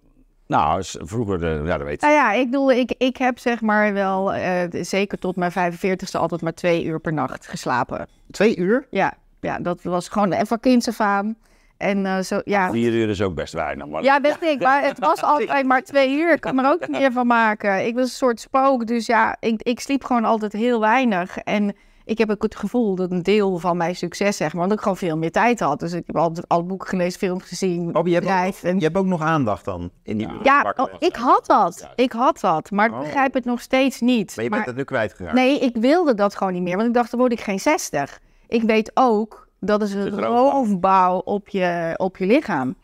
Nou, 0.48 0.84
vroeger, 0.86 1.40
de, 1.40 1.62
ja, 1.66 1.78
dat 1.78 1.88
weet 1.88 2.02
je. 2.02 2.08
Nou 2.08 2.18
ja, 2.20 2.32
ik 2.34 2.46
bedoel, 2.46 2.72
ik, 2.72 2.94
ik 2.98 3.18
heb 3.18 3.40
zeg 3.40 3.62
maar 3.62 3.94
wel, 3.94 4.34
eh, 4.34 4.84
zeker 4.84 5.18
tot 5.20 5.36
mijn 5.36 5.52
45ste, 5.52 6.12
altijd 6.20 6.42
maar 6.42 6.54
twee 6.54 6.84
uur 6.86 7.00
per 7.00 7.14
nacht 7.14 7.48
geslapen. 7.48 8.08
Twee 8.32 8.58
uur? 8.58 8.88
Ja, 8.90 9.14
ja 9.40 9.60
dat 9.60 9.84
was 9.84 10.08
gewoon 10.08 10.32
even 10.32 10.60
kinds 10.60 10.88
af 10.88 11.00
aan. 11.00 11.36
En 11.82 12.06
eh, 12.06 12.20
zo, 12.20 12.40
ja. 12.44 12.72
Vier 12.72 12.94
uur 12.94 13.10
is 13.10 13.22
ook 13.22 13.36
best 13.36 13.54
weinig. 13.54 13.88
Maar 13.88 14.04
Ja, 14.04 14.22
weet 14.22 14.42
ik, 14.42 14.62
maar 14.62 14.84
het 14.84 15.00
was 15.00 15.24
altijd 15.34 15.66
maar 15.66 15.82
twee 15.84 16.18
uur. 16.18 16.34
Ik 16.34 16.42
kan 16.42 16.60
er 16.60 16.72
ook 16.72 16.80
niet 16.80 17.00
meer 17.00 17.12
van 17.12 17.28
maken. 17.28 17.86
Ik 17.86 17.94
was 17.96 18.04
een 18.04 18.10
soort 18.10 18.40
spook, 18.40 18.88
dus 18.88 19.06
ja, 19.06 19.38
ik, 19.40 19.62
ik 19.62 19.80
sliep 19.80 20.04
gewoon 20.04 20.26
altijd 20.26 20.54
heel 20.54 20.80
weinig. 20.80 21.38
En 21.38 21.76
ik 22.06 22.18
heb 22.18 22.30
ook 22.30 22.44
het 22.44 22.56
gevoel 22.56 22.96
dat 22.96 23.12
een 23.12 23.24
deel 23.24 23.58
van 23.58 23.78
mijn 23.78 23.96
succes, 23.96 24.38
zeg 24.38 24.54
maar, 24.54 24.64
dat 24.68 24.78
ik 24.78 24.82
gewoon 24.82 24.98
veel 24.98 25.18
meer 25.18 25.32
tijd 25.32 25.60
had. 25.60 25.80
Dus 25.80 25.94
ik 25.94 26.04
heb 26.06 26.16
altijd 26.16 26.48
al 26.48 26.66
boeken 26.66 26.88
gelezen, 26.88 27.20
films 27.20 27.44
gezien, 27.44 27.96
Oh, 27.96 28.08
je 28.08 28.14
hebt, 28.14 28.26
bedrijf. 28.26 28.64
En... 28.64 28.76
je 28.78 28.84
hebt 28.84 28.98
ook 28.98 29.06
nog 29.06 29.22
aandacht 29.22 29.66
dan 29.66 29.92
in 30.04 30.18
die. 30.18 30.28
Ja, 30.44 30.74
oh, 30.78 30.88
ik 31.00 31.16
had 31.16 31.46
dat. 31.46 31.90
Ik 31.96 32.12
had 32.12 32.40
dat, 32.40 32.72
maar 32.72 32.86
ik 32.86 32.94
Oh. 32.94 33.00
begrijp 33.00 33.34
het 33.34 33.46
nog 33.46 33.62
steeds 33.62 34.00
niet. 34.00 34.36
Maar 34.36 34.44
je 34.44 34.50
bent 34.52 34.66
het 34.66 34.76
nu 34.76 34.84
kwijtgeraakt. 34.84 35.36
Nee, 35.36 35.60
ik 35.60 35.76
wilde 35.76 36.14
dat 36.14 36.36
gewoon 36.36 36.54
niet 36.54 36.62
meer, 36.62 36.76
want 36.76 36.88
ik 36.88 36.94
dacht, 36.94 37.12
dan 37.12 37.20
word 37.20 37.32
ik 37.32 37.42
geen 37.42 37.60
60. 37.60 38.20
Ik 38.48 38.62
weet 38.62 38.92
ook, 38.94 39.48
dat 39.66 39.82
is 39.82 39.94
een 39.94 40.10
roofbouw. 40.20 41.18
op 41.18 41.48
je, 41.50 41.94
op 41.98 42.18
je 42.18 42.26
lichaam. 42.26 42.76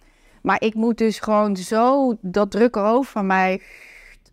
Maar 0.42 0.62
ik 0.62 0.74
moet 0.74 0.98
dus 0.98 1.20
gewoon 1.20 1.56
zo 1.56 2.14
dat 2.22 2.52
drukke 2.52 2.80
hoofd 2.80 3.10
van 3.10 3.26
mij 3.26 3.62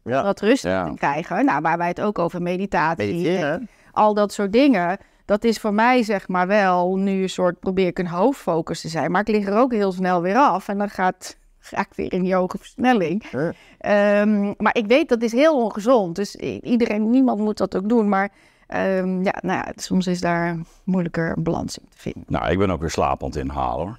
Ja. 0.05 0.23
wat 0.23 0.41
rustig 0.41 0.71
Ja. 0.71 0.93
krijgen. 0.97 1.45
Nou, 1.45 1.61
waar 1.61 1.79
wij 1.79 1.89
het 1.89 2.01
ook 2.01 2.19
over 2.19 2.43
meditatie 2.43 3.37
en 3.37 3.69
al 3.93 4.15
dat 4.15 4.33
soort 4.33 4.53
dingen. 4.53 4.99
Dat 5.25 5.45
is 5.45 5.59
voor 5.59 5.75
mij 5.75 6.03
zeg 6.03 6.29
maar 6.29 6.47
wel 6.47 6.97
nu 6.97 7.23
een 7.23 7.29
soort, 7.29 7.59
probeer 7.61 7.87
ik 7.87 7.99
een 7.99 8.07
hoofdfocus 8.07 8.81
te 8.81 8.89
zijn. 8.89 9.11
Maar 9.11 9.21
ik 9.21 9.29
lig 9.29 9.47
er 9.47 9.57
ook 9.57 9.73
heel 9.73 9.93
snel 9.93 10.23
weer 10.23 10.37
af 10.37 10.69
en 10.69 10.79
dan 10.79 10.91
gaat, 10.91 11.37
ga 11.59 11.79
ik 11.81 11.89
weer 11.95 12.13
in 12.13 12.23
die 12.23 12.35
hoge 12.35 12.59
versnelling. 12.59 13.25
Ja. 13.31 13.53
Ehm, 13.79 14.53
maar 14.57 14.77
ik 14.77 14.87
weet 14.87 15.09
dat 15.09 15.23
is 15.23 15.33
heel 15.33 15.63
ongezond. 15.63 16.17
Dus 16.17 16.37
iedereen, 16.63 17.11
niemand 17.11 17.39
moet 17.39 17.59
dat 17.59 17.77
ook 17.77 17.89
doen. 17.89 18.09
Maar 18.09 18.31
ehm, 18.75 19.23
ja, 19.23 19.35
nou 19.41 19.59
ja, 19.59 19.73
soms 19.77 20.07
is 20.07 20.21
daar 20.21 20.57
moeilijker 20.85 21.33
een 21.37 21.43
balans 21.43 21.79
in 21.79 21.87
te 21.91 21.99
vinden. 21.99 22.23
Nou, 22.27 22.51
ik 22.51 22.59
ben 22.59 22.71
ook 22.71 22.81
weer 22.81 22.91
slapend 22.91 23.37
inhalen 23.37 23.87
hoor. 23.87 23.99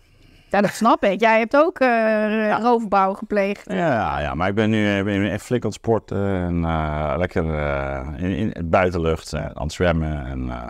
Ja, 0.49 0.61
dat 0.61 0.71
snap 0.73 1.03
ik. 1.03 1.19
Jij 1.19 1.39
hebt 1.39 1.55
ook 1.55 1.79
eh, 1.79 2.57
roofbouw 2.61 3.13
gepleegd. 3.13 3.71
Ja, 3.71 4.19
ja, 4.19 4.33
maar 4.33 4.47
ik 4.49 4.55
ben 4.55 4.69
nu 4.69 4.97
eh, 4.97 5.03
ben 5.03 5.31
echt 5.31 5.43
flink 5.43 5.63
aan 5.63 5.69
het 5.69 5.77
sporten 5.79 6.27
en 6.27 6.63
eh, 6.65 7.13
lekker 7.17 7.55
eh, 7.59 8.07
in, 8.17 8.35
in 8.35 8.49
het 8.53 8.69
buitenlucht 8.69 9.33
eh, 9.33 9.45
aan 9.45 9.63
het 9.63 9.73
zwemmen. 9.73 10.25
En 10.25 10.49
eh, 10.49 10.67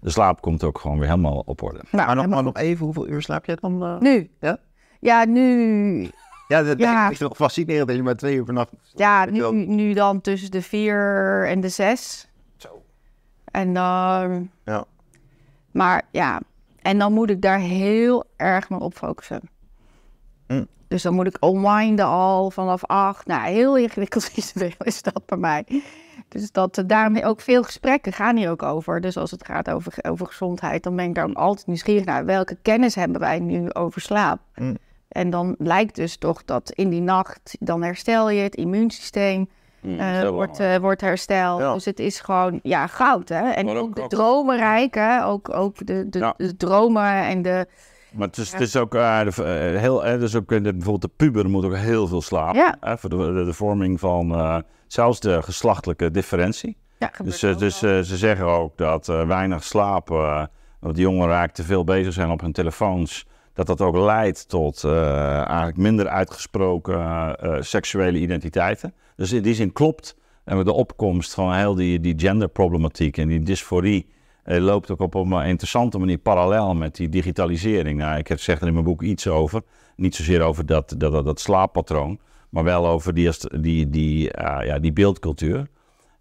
de 0.00 0.10
slaap 0.10 0.40
komt 0.40 0.64
ook 0.64 0.78
gewoon 0.78 0.98
weer 0.98 1.08
helemaal 1.08 1.42
op 1.46 1.62
orde. 1.62 1.80
Nou, 1.90 2.06
Maar 2.06 2.16
nog, 2.16 2.26
maar 2.26 2.42
nog 2.42 2.56
even, 2.56 2.84
hoeveel 2.84 3.08
uur 3.08 3.22
slaap 3.22 3.44
jij 3.44 3.56
dan? 3.60 3.82
eh? 3.84 3.98
Nu? 3.98 4.30
Ja? 4.40 4.56
Ja, 5.00 5.24
nu. 5.24 6.10
Ja, 6.48 6.62
dat 6.62 6.78
Ja. 6.78 7.10
is 7.10 7.18
toch 7.18 7.36
fascinerend 7.36 7.86
dat 7.86 7.96
je 7.96 8.02
maar 8.02 8.14
twee 8.16 8.36
uur 8.36 8.44
per 8.44 8.54
nacht... 8.54 8.70
Ja, 8.94 9.24
nu, 9.24 9.50
nu 9.52 9.92
dan 9.92 10.20
tussen 10.20 10.50
de 10.50 10.62
vier 10.62 11.44
en 11.48 11.60
de 11.60 11.68
zes. 11.68 12.28
En 13.54 13.74
dan. 13.74 14.50
Ja. 14.64 14.84
Maar 15.70 16.02
ja, 16.10 16.40
en 16.82 16.98
dan 16.98 17.12
moet 17.12 17.30
ik 17.30 17.42
daar 17.42 17.58
heel 17.58 18.24
erg 18.36 18.68
maar 18.68 18.80
op 18.80 18.94
focussen. 18.94 19.40
Hm. 20.46 20.64
Dus 20.88 21.02
dan 21.02 21.14
moet 21.14 21.26
ik 21.26 21.44
unwinden 21.44 22.06
al 22.06 22.50
vanaf 22.50 22.84
acht. 22.84 23.26
Nou, 23.26 23.48
heel 23.48 23.76
ingewikkeld 23.76 24.24
visueel 24.34 24.72
is 24.78 25.02
dat 25.02 25.26
bij 25.26 25.38
mij. 25.38 25.82
Dus 26.28 26.52
dat 26.52 26.78
uh, 26.78 26.84
daarmee 26.86 27.24
ook 27.24 27.40
veel 27.40 27.62
gesprekken 27.62 28.12
gaan 28.12 28.36
hier 28.36 28.50
ook 28.50 28.62
over. 28.62 29.00
Dus 29.00 29.16
als 29.16 29.30
het 29.30 29.44
gaat 29.44 29.70
over, 29.70 29.94
over 30.02 30.26
gezondheid, 30.26 30.82
dan 30.82 30.96
ben 30.96 31.04
ik 31.04 31.14
daar 31.14 31.28
ook 31.28 31.36
altijd 31.36 31.66
nieuwsgierig 31.66 32.04
naar. 32.04 32.24
Welke 32.24 32.56
kennis 32.62 32.94
hebben 32.94 33.20
wij 33.20 33.38
nu 33.38 33.72
over 33.72 34.00
slaap? 34.00 34.40
Mm. 34.54 34.76
En 35.08 35.30
dan 35.30 35.54
lijkt 35.58 35.94
dus 35.94 36.16
toch 36.16 36.44
dat 36.44 36.70
in 36.70 36.88
die 36.88 37.00
nacht, 37.00 37.56
dan 37.60 37.82
herstel 37.82 38.30
je 38.30 38.42
het 38.42 38.54
immuunsysteem. 38.54 39.48
Mm, 39.84 39.98
eh, 39.98 40.28
wordt, 40.28 40.60
eh, 40.60 40.76
wordt 40.76 41.00
hersteld. 41.00 41.60
Ja. 41.60 41.72
Dus 41.74 41.84
het 41.84 41.98
is 41.98 42.20
gewoon 42.20 42.60
ja, 42.62 42.86
goud. 42.86 43.28
Hè? 43.28 43.50
En 43.50 43.68
ook- 43.68 43.76
ook 43.76 43.96
de 43.96 44.06
dromenrijk, 44.06 44.94
hè? 44.94 45.24
Ook, 45.24 45.54
ook 45.54 45.86
de, 45.86 46.08
de, 46.08 46.18
Ja. 46.18 46.34
de 46.36 46.56
dromen 46.56 47.12
en 47.24 47.42
de. 47.42 47.66
Maar 48.12 48.26
het 48.26 48.36
is, 48.36 48.52
het 48.52 48.60
is 48.60 48.76
ook 48.76 48.94
eh, 48.94 49.20
de, 49.24 49.42
heel, 49.78 50.00
dus 50.00 50.36
ook 50.36 50.46
bijvoorbeeld 50.46 51.02
de 51.02 51.10
puber 51.16 51.50
moet 51.50 51.64
ook 51.64 51.76
heel 51.76 52.06
veel 52.06 52.22
slapen. 52.22 52.76
Hè, 52.80 52.98
voor 52.98 53.10
de, 53.10 53.44
de, 53.44 53.52
vorming 53.52 54.00
van 54.00 54.64
zelfs 54.86 55.20
de 55.20 55.42
geslachtelijke 55.42 56.10
differentie. 56.10 56.76
Dus, 57.24 57.40
dus 57.40 57.78
ze 57.78 58.02
zeggen 58.16 58.46
ook 58.46 58.76
dat 58.76 59.06
weinig 59.06 59.64
slaap, 59.64 60.10
eh 60.10 60.44
dat 60.80 60.94
de 60.94 61.00
jongeren 61.00 61.24
eigenlijk 61.26 61.54
te 61.54 61.62
veel 61.64 61.84
bezig 61.84 62.12
zijn 62.12 62.30
op 62.30 62.40
hun 62.40 62.52
telefoons, 62.52 63.26
dat 63.54 63.66
dat 63.66 63.80
ook 63.80 63.96
leidt 63.96 64.48
tot 64.48 64.84
eh, 64.84 65.36
eigenlijk 65.36 65.76
minder 65.76 66.08
uitgesproken 66.08 66.94
eh, 66.94 67.32
eh, 67.38 67.62
seksuele 67.62 68.18
identiteiten. 68.18 68.94
Dus 69.16 69.32
in 69.32 69.42
die 69.42 69.54
zin 69.54 69.72
klopt 69.72 70.16
en 70.44 70.56
met 70.56 70.66
de 70.66 70.72
opkomst 70.72 71.34
van 71.34 71.54
heel 71.54 71.74
die, 71.74 72.00
die 72.00 72.14
genderproblematiek 72.16 73.16
en 73.18 73.28
die 73.28 73.42
dysforie 73.42 74.06
eh, 74.44 74.62
loopt 74.62 74.90
ook 74.90 75.00
op 75.00 75.14
een 75.14 75.46
interessante 75.46 75.98
manier 75.98 76.18
parallel 76.18 76.74
met 76.74 76.96
die 76.96 77.08
digitalisering. 77.08 77.98
Nou, 77.98 78.18
ik 78.18 78.32
zeg 78.36 78.60
er 78.60 78.66
in 78.66 78.72
mijn 78.72 78.84
boek 78.84 79.02
iets 79.02 79.28
over, 79.28 79.62
niet 79.96 80.14
zozeer 80.14 80.40
over 80.40 80.66
dat, 80.66 80.94
dat, 80.98 81.12
dat, 81.12 81.24
dat 81.24 81.40
slaappatroon, 81.40 82.18
maar 82.48 82.64
wel 82.64 82.86
over 82.86 83.14
die, 83.14 83.30
die, 83.60 83.90
die, 83.90 84.32
eh, 84.32 84.66
ja, 84.66 84.78
die 84.78 84.92
beeldcultuur. 84.92 85.68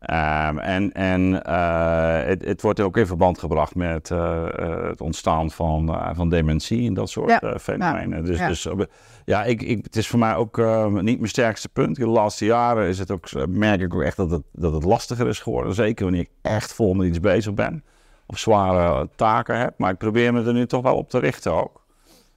Ehm, 0.03 0.57
en 0.57 0.91
en 0.91 1.43
eh, 1.43 2.25
het, 2.27 2.45
het 2.45 2.62
wordt 2.62 2.79
ook 2.79 2.98
in 2.98 3.07
verband 3.07 3.39
gebracht 3.39 3.75
met 3.75 4.12
eh, 4.12 4.45
eh, 4.60 4.83
het 4.89 5.01
ontstaan 5.01 5.51
van, 5.51 5.98
van 6.15 6.29
dementie 6.29 6.88
en 6.88 6.93
dat 6.93 7.10
soort 7.10 7.29
Ja, 7.29 7.39
eh, 7.41 7.57
fenomenen. 7.60 8.25
dus 8.25 8.38
ja. 8.38 8.48
dus 8.48 8.67
ja, 9.25 9.43
ik, 9.43 9.62
ik, 9.62 9.83
het 9.83 9.95
is 9.95 10.07
voor 10.07 10.19
mij 10.19 10.36
ook 10.36 10.57
eh, 10.57 10.86
niet 10.88 11.17
mijn 11.17 11.27
sterkste 11.29 11.69
punt. 11.69 11.98
In 12.00 12.05
de 12.05 12.12
laatste 12.12 12.45
jaren 12.45 12.88
is 12.88 13.00
het 13.00 13.12
ook, 13.12 13.29
merk 13.48 13.81
ik 13.81 13.93
ook 13.93 14.01
echt 14.01 14.17
dat 14.17 14.31
het, 14.31 14.43
dat 14.51 14.74
het 14.74 14.83
lastiger 14.83 15.27
is 15.27 15.39
geworden. 15.39 15.74
Zeker 15.74 16.03
wanneer 16.03 16.22
ik 16.22 16.29
echt 16.41 16.74
vol 16.74 16.93
met 16.93 17.07
iets 17.07 17.19
bezig 17.19 17.53
ben. 17.53 17.83
Of 18.25 18.38
zware 18.39 19.10
taken 19.15 19.57
heb. 19.60 19.74
Maar 19.77 19.91
ik 19.91 19.98
probeer 19.98 20.33
me 20.33 20.43
er 20.43 20.53
nu 20.53 20.65
toch 20.65 20.81
wel 20.81 20.95
op 20.95 21.10
te 21.10 21.19
richten 21.19 21.51
ook. 21.51 21.81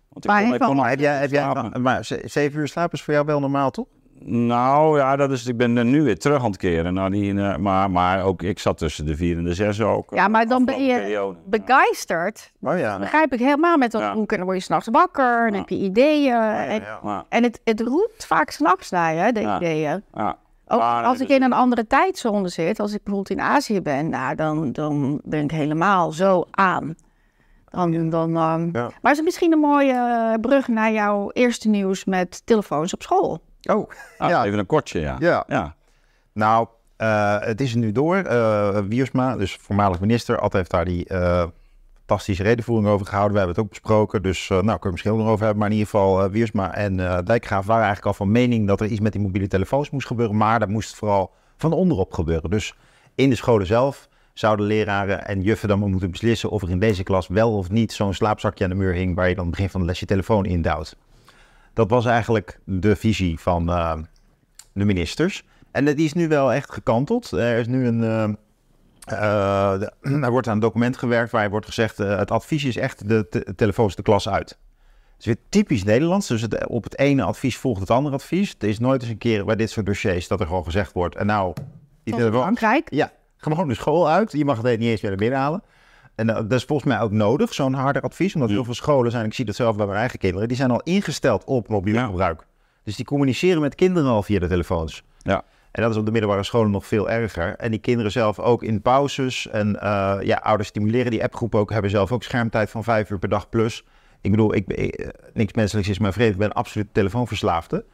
Want 0.09 0.25
ik 0.25 0.31
Maar 0.31 0.43
kon- 0.43 0.55
ik 0.55 0.61
kon 0.61 0.85
heb 0.85 0.99
jij, 1.01 1.17
heb 1.19 1.31
jij 1.31 1.53
maar 1.81 2.05
ze- 2.05 2.23
zeven 2.25 2.61
uur 2.61 2.69
slapen 2.69 2.93
is 2.93 3.03
voor 3.03 3.15
jou 3.15 3.27
wel 3.27 3.41
normaal, 3.41 3.71
toch? 3.71 3.87
Nou 4.25 4.99
ja, 4.99 5.17
dat 5.17 5.31
is, 5.31 5.47
ik 5.47 5.57
ben 5.57 5.77
er 5.77 5.85
nu 5.85 6.03
weer 6.03 6.19
terug 6.19 6.39
aan 6.39 6.51
het 6.51 6.57
keren. 6.57 6.95
Naar 6.95 7.11
die, 7.11 7.41
eh, 7.41 7.57
maar, 7.57 7.91
maar 7.91 8.25
ook 8.25 8.43
ik 8.43 8.59
zat 8.59 8.79
tussen 8.79 9.07
de 9.07 9.17
vier 9.17 9.37
en 9.37 9.45
de 9.45 9.55
zes 9.55 9.81
ook. 9.81 10.15
Ja, 10.15 10.29
maar 10.29 10.47
dan 10.47 10.65
ben 10.65 10.85
je 10.85 10.95
periode. 10.95 11.39
begeisterd. 11.45 12.53
Oh 12.61 12.79
ja. 12.79 12.99
Begrijp 12.99 13.33
ik 13.33 13.39
helemaal 13.39 13.77
met 13.77 13.91
dat 13.91 14.01
Ja. 14.01 14.15
boek. 14.15 14.31
En 14.31 14.37
dan 14.37 14.47
word 14.47 14.59
je 14.59 14.65
s'nachts 14.65 14.89
wakker, 14.93 15.43
dan 15.45 15.53
Ja. 15.53 15.59
heb 15.59 15.69
je 15.69 15.77
ideeën. 15.79 16.35
En, 16.43 16.83
Ja, 17.03 17.25
en 17.29 17.43
het, 17.43 17.61
het 17.65 17.81
roept 17.81 18.27
vaak 18.27 18.51
s'nachts 18.51 18.91
naar 18.91 19.15
je, 19.27 19.33
de 19.33 19.41
Ja. 19.41 19.57
ideeën. 19.57 20.03
ja. 20.15 20.37
Ook 20.69 20.81
als 20.81 21.21
ik 21.21 21.29
in 21.29 21.43
een 21.43 21.53
andere 21.53 21.87
tijdzone 21.87 22.49
zit, 22.49 22.81
als 22.81 22.93
ik 22.93 23.03
bijvoorbeeld 23.03 23.39
in 23.39 23.45
Azië 23.45 23.81
ben, 23.81 24.09
nou, 24.09 24.35
dan, 24.35 24.73
dan 24.73 25.21
ben 25.25 25.43
ik 25.45 25.51
helemaal 25.51 26.13
zo 26.13 26.45
aan. 26.51 26.95
Dan, 27.71 28.11
dan, 28.11 28.33
Ja. 28.73 28.91
Maar 29.03 29.11
is 29.13 29.17
het 29.17 29.25
misschien 29.25 29.53
een 29.53 29.59
mooie 29.59 29.93
eh, 29.93 30.41
brug 30.41 30.69
naar 30.69 30.93
jouw 30.93 31.31
eerste 31.33 31.69
nieuws 31.69 32.05
met 32.05 32.43
telefoons 32.47 32.95
op 32.95 33.03
school? 33.03 33.41
Oh, 33.67 33.91
Ah, 34.19 34.29
Ja. 34.29 34.45
Even 34.45 34.59
een 34.59 34.67
kortje, 34.67 35.01
ja. 35.01 35.17
ja. 35.19 35.45
ja. 35.49 35.75
Nou, 36.33 36.67
eh, 36.97 37.41
het 37.41 37.61
is 37.61 37.73
er 37.73 37.79
nu 37.79 37.93
door. 37.93 38.17
Eh, 38.17 38.79
Wiersma, 38.89 39.37
dus 39.37 39.57
voormalig 39.61 40.01
minister, 40.01 40.39
Ad 40.39 40.53
heeft 40.53 40.71
daar 40.71 40.85
die 40.85 41.07
eh, 41.07 41.45
fantastische 41.97 42.43
redenvoering 42.43 42.89
over 42.89 43.07
gehouden. 43.07 43.33
We 43.33 43.39
hebben 43.39 43.57
het 43.57 43.65
ook 43.65 43.71
besproken, 43.71 44.23
dus 44.23 44.49
nou, 44.49 44.63
kunnen 44.63 44.81
we 44.81 44.91
misschien 44.91 45.17
nog 45.17 45.29
over 45.29 45.45
hebben. 45.45 45.59
Maar 45.59 45.71
in 45.71 45.77
ieder 45.77 45.91
geval, 45.91 46.31
Wiersma 46.31 46.75
en 46.75 46.97
Dijkgraaf 47.25 47.67
waren 47.67 47.85
eigenlijk 47.85 48.07
al 48.07 48.25
van 48.25 48.33
mening 48.33 48.67
dat 48.67 48.81
er 48.81 48.87
iets 48.87 49.01
met 49.01 49.13
die 49.13 49.21
mobiele 49.21 49.49
telefoons 49.49 49.91
moest 49.91 50.07
gebeuren. 50.07 50.37
Maar 50.37 50.59
dat 50.59 50.69
moest 50.69 50.95
vooral 50.95 51.31
van 51.57 51.73
onderop 51.73 52.13
gebeuren. 52.13 52.51
Dus 52.51 52.75
in 53.15 53.31
de 53.31 53.37
scholen 53.37 53.67
zelf 53.67 54.09
zouden 54.35 54.67
leraren 54.67 55.27
en 55.27 55.43
juffen 55.43 55.69
dan 55.69 55.79
moeten 55.79 56.11
beslissen 56.11 56.51
of 56.51 56.63
er 56.63 56.71
in 56.71 56.79
deze 56.79 57.03
klas 57.03 57.29
wel 57.29 57.57
of 57.57 57.71
niet 57.71 57.93
zo'n 57.93 58.15
slaapzakje 58.15 58.65
aan 58.65 58.71
de 58.71 58.77
muur 58.77 58.93
hing 58.93 59.15
waar 59.15 59.29
je 59.29 59.35
dan 59.35 59.47
het 59.47 59.55
begin 59.55 59.71
van 59.71 59.81
de 59.81 59.87
les 59.87 60.01
je 60.01 60.07
telefoon 60.07 60.45
in 60.45 60.63
duwt. 60.63 60.97
Dat 61.77 61.91
was 61.91 62.05
eigenlijk 62.05 62.59
de 62.65 62.97
visie 62.97 63.41
van 63.41 63.69
eh, 63.71 63.97
de 64.73 64.85
ministers. 64.85 65.45
En 65.71 65.85
die 65.85 66.05
is 66.05 66.13
nu 66.13 66.29
wel 66.29 66.53
echt 66.53 66.73
gekanteld. 66.73 67.31
Er 67.31 67.59
is 67.59 67.67
nu 67.67 67.87
een. 67.87 68.03
eh, 68.05 69.73
eh, 69.73 69.83
er 70.25 70.31
wordt 70.31 70.47
aan 70.49 70.55
een 70.55 70.61
document 70.61 70.97
gewerkt 70.97 71.31
waarin 71.33 71.51
wordt 71.51 71.67
gezegd: 71.67 72.01
eh, 72.01 72.19
het 72.19 72.31
advies 72.31 72.65
is 72.65 72.77
echt 72.77 73.09
de 73.09 73.27
te- 73.31 73.55
telefoons 73.57 73.95
de 73.97 74.03
klas 74.03 74.29
uit. 74.29 74.49
Het 74.49 75.19
is 75.19 75.25
weer 75.27 75.37
typisch 75.49 75.85
Nederlands. 75.85 76.27
Dus 76.29 76.43
het, 76.43 76.67
op 76.67 76.85
het 76.85 76.99
ene 76.99 77.23
advies 77.23 77.57
volgt 77.57 77.81
het 77.81 77.91
andere 77.91 78.15
advies. 78.15 78.55
Er 78.59 78.69
is 78.69 78.79
nooit 78.79 79.03
eens 79.03 79.11
een 79.11 79.19
keer 79.19 79.45
bij 79.45 79.57
dit 79.57 79.71
soort 79.71 79.87
dossiers 79.87 80.29
dat 80.29 80.41
er 80.41 80.47
gewoon 80.47 80.65
gezegd 80.65 80.93
wordt: 80.93 81.17
en 81.17 81.27
nou, 81.27 81.55
die 82.05 82.15
telefoon. 82.15 82.41
Frankrijk. 82.43 82.93
Ja, 82.93 83.13
gewoon 83.37 83.69
de 83.69 83.75
school 83.75 84.09
uit. 84.09 84.33
Je 84.33 84.45
mag 84.45 84.63
het 84.63 84.79
niet 84.79 84.89
eens 84.89 85.01
meer 85.01 85.11
naar 85.11 85.21
binnen 85.21 85.39
halen. 85.39 85.63
En 86.17 86.29
eh, 86.29 86.35
dat 86.35 86.53
is 86.53 86.65
volgens 86.65 86.89
mij 86.89 87.01
ook 87.01 87.11
nodig, 87.11 87.55
zo'n 87.55 87.73
harder 87.75 88.03
advies. 88.03 88.35
Omdat 88.35 88.51
heel 88.51 88.65
veel 88.65 88.75
scholen 88.75 89.11
zijn, 89.11 89.25
ik 89.25 89.35
zie 89.35 89.45
dat 89.45 89.55
zelf 89.55 89.77
bij 89.77 89.87
mijn 89.87 89.99
eigen 89.99 90.19
kinderen, 90.19 90.49
die 90.49 90.57
zijn 90.57 90.71
al 90.71 90.81
ingesteld 90.83 91.45
op 91.45 91.69
mobiel 91.69 92.05
gebruik. 92.05 92.47
Dus 92.83 92.97
die 92.97 93.05
communiceren 93.05 93.61
met 93.61 93.75
kinderen 93.75 94.11
al 94.11 94.23
via 94.23 94.39
de 94.39 94.47
telefoons. 94.49 95.03
Ja. 95.19 95.45
En 95.71 95.83
dat 95.83 95.91
is 95.91 95.97
op 95.97 96.05
de 96.05 96.11
middelbare 96.13 96.43
scholen 96.43 96.71
nog 96.71 96.87
veel 96.87 97.11
erger. 97.11 97.57
En 97.57 97.71
die 97.71 97.81
kinderen 97.81 98.13
zelf 98.13 98.39
ook 98.39 98.63
in 98.63 98.83
pauzes. 98.83 99.49
En 99.49 99.81
eh, 99.81 100.17
ja, 100.23 100.37
ouders 100.37 100.69
stimuleren 100.69 101.11
die 101.11 101.23
appgroep 101.23 101.55
ook, 101.55 101.71
hebben 101.73 101.91
zelf 101.91 102.13
ook 102.13 102.23
schermtijd 102.23 102.71
van 102.71 102.85
vijf 102.85 103.11
uur 103.11 103.19
per 103.19 103.29
dag 103.29 103.49
plus. 103.49 103.85
Ik 104.21 104.31
bedoel, 104.31 104.55
ik, 104.55 104.67
ben- 104.67 104.77
eh, 104.77 105.09
niks 105.35 105.53
menselijks 105.53 105.89
is 105.91 105.99
mijn 105.99 106.13
vrede. 106.13 106.33
Ik 106.33 106.39
ben 106.39 106.53
absoluut 106.53 106.89
telefoonverslaafde. 106.93 107.85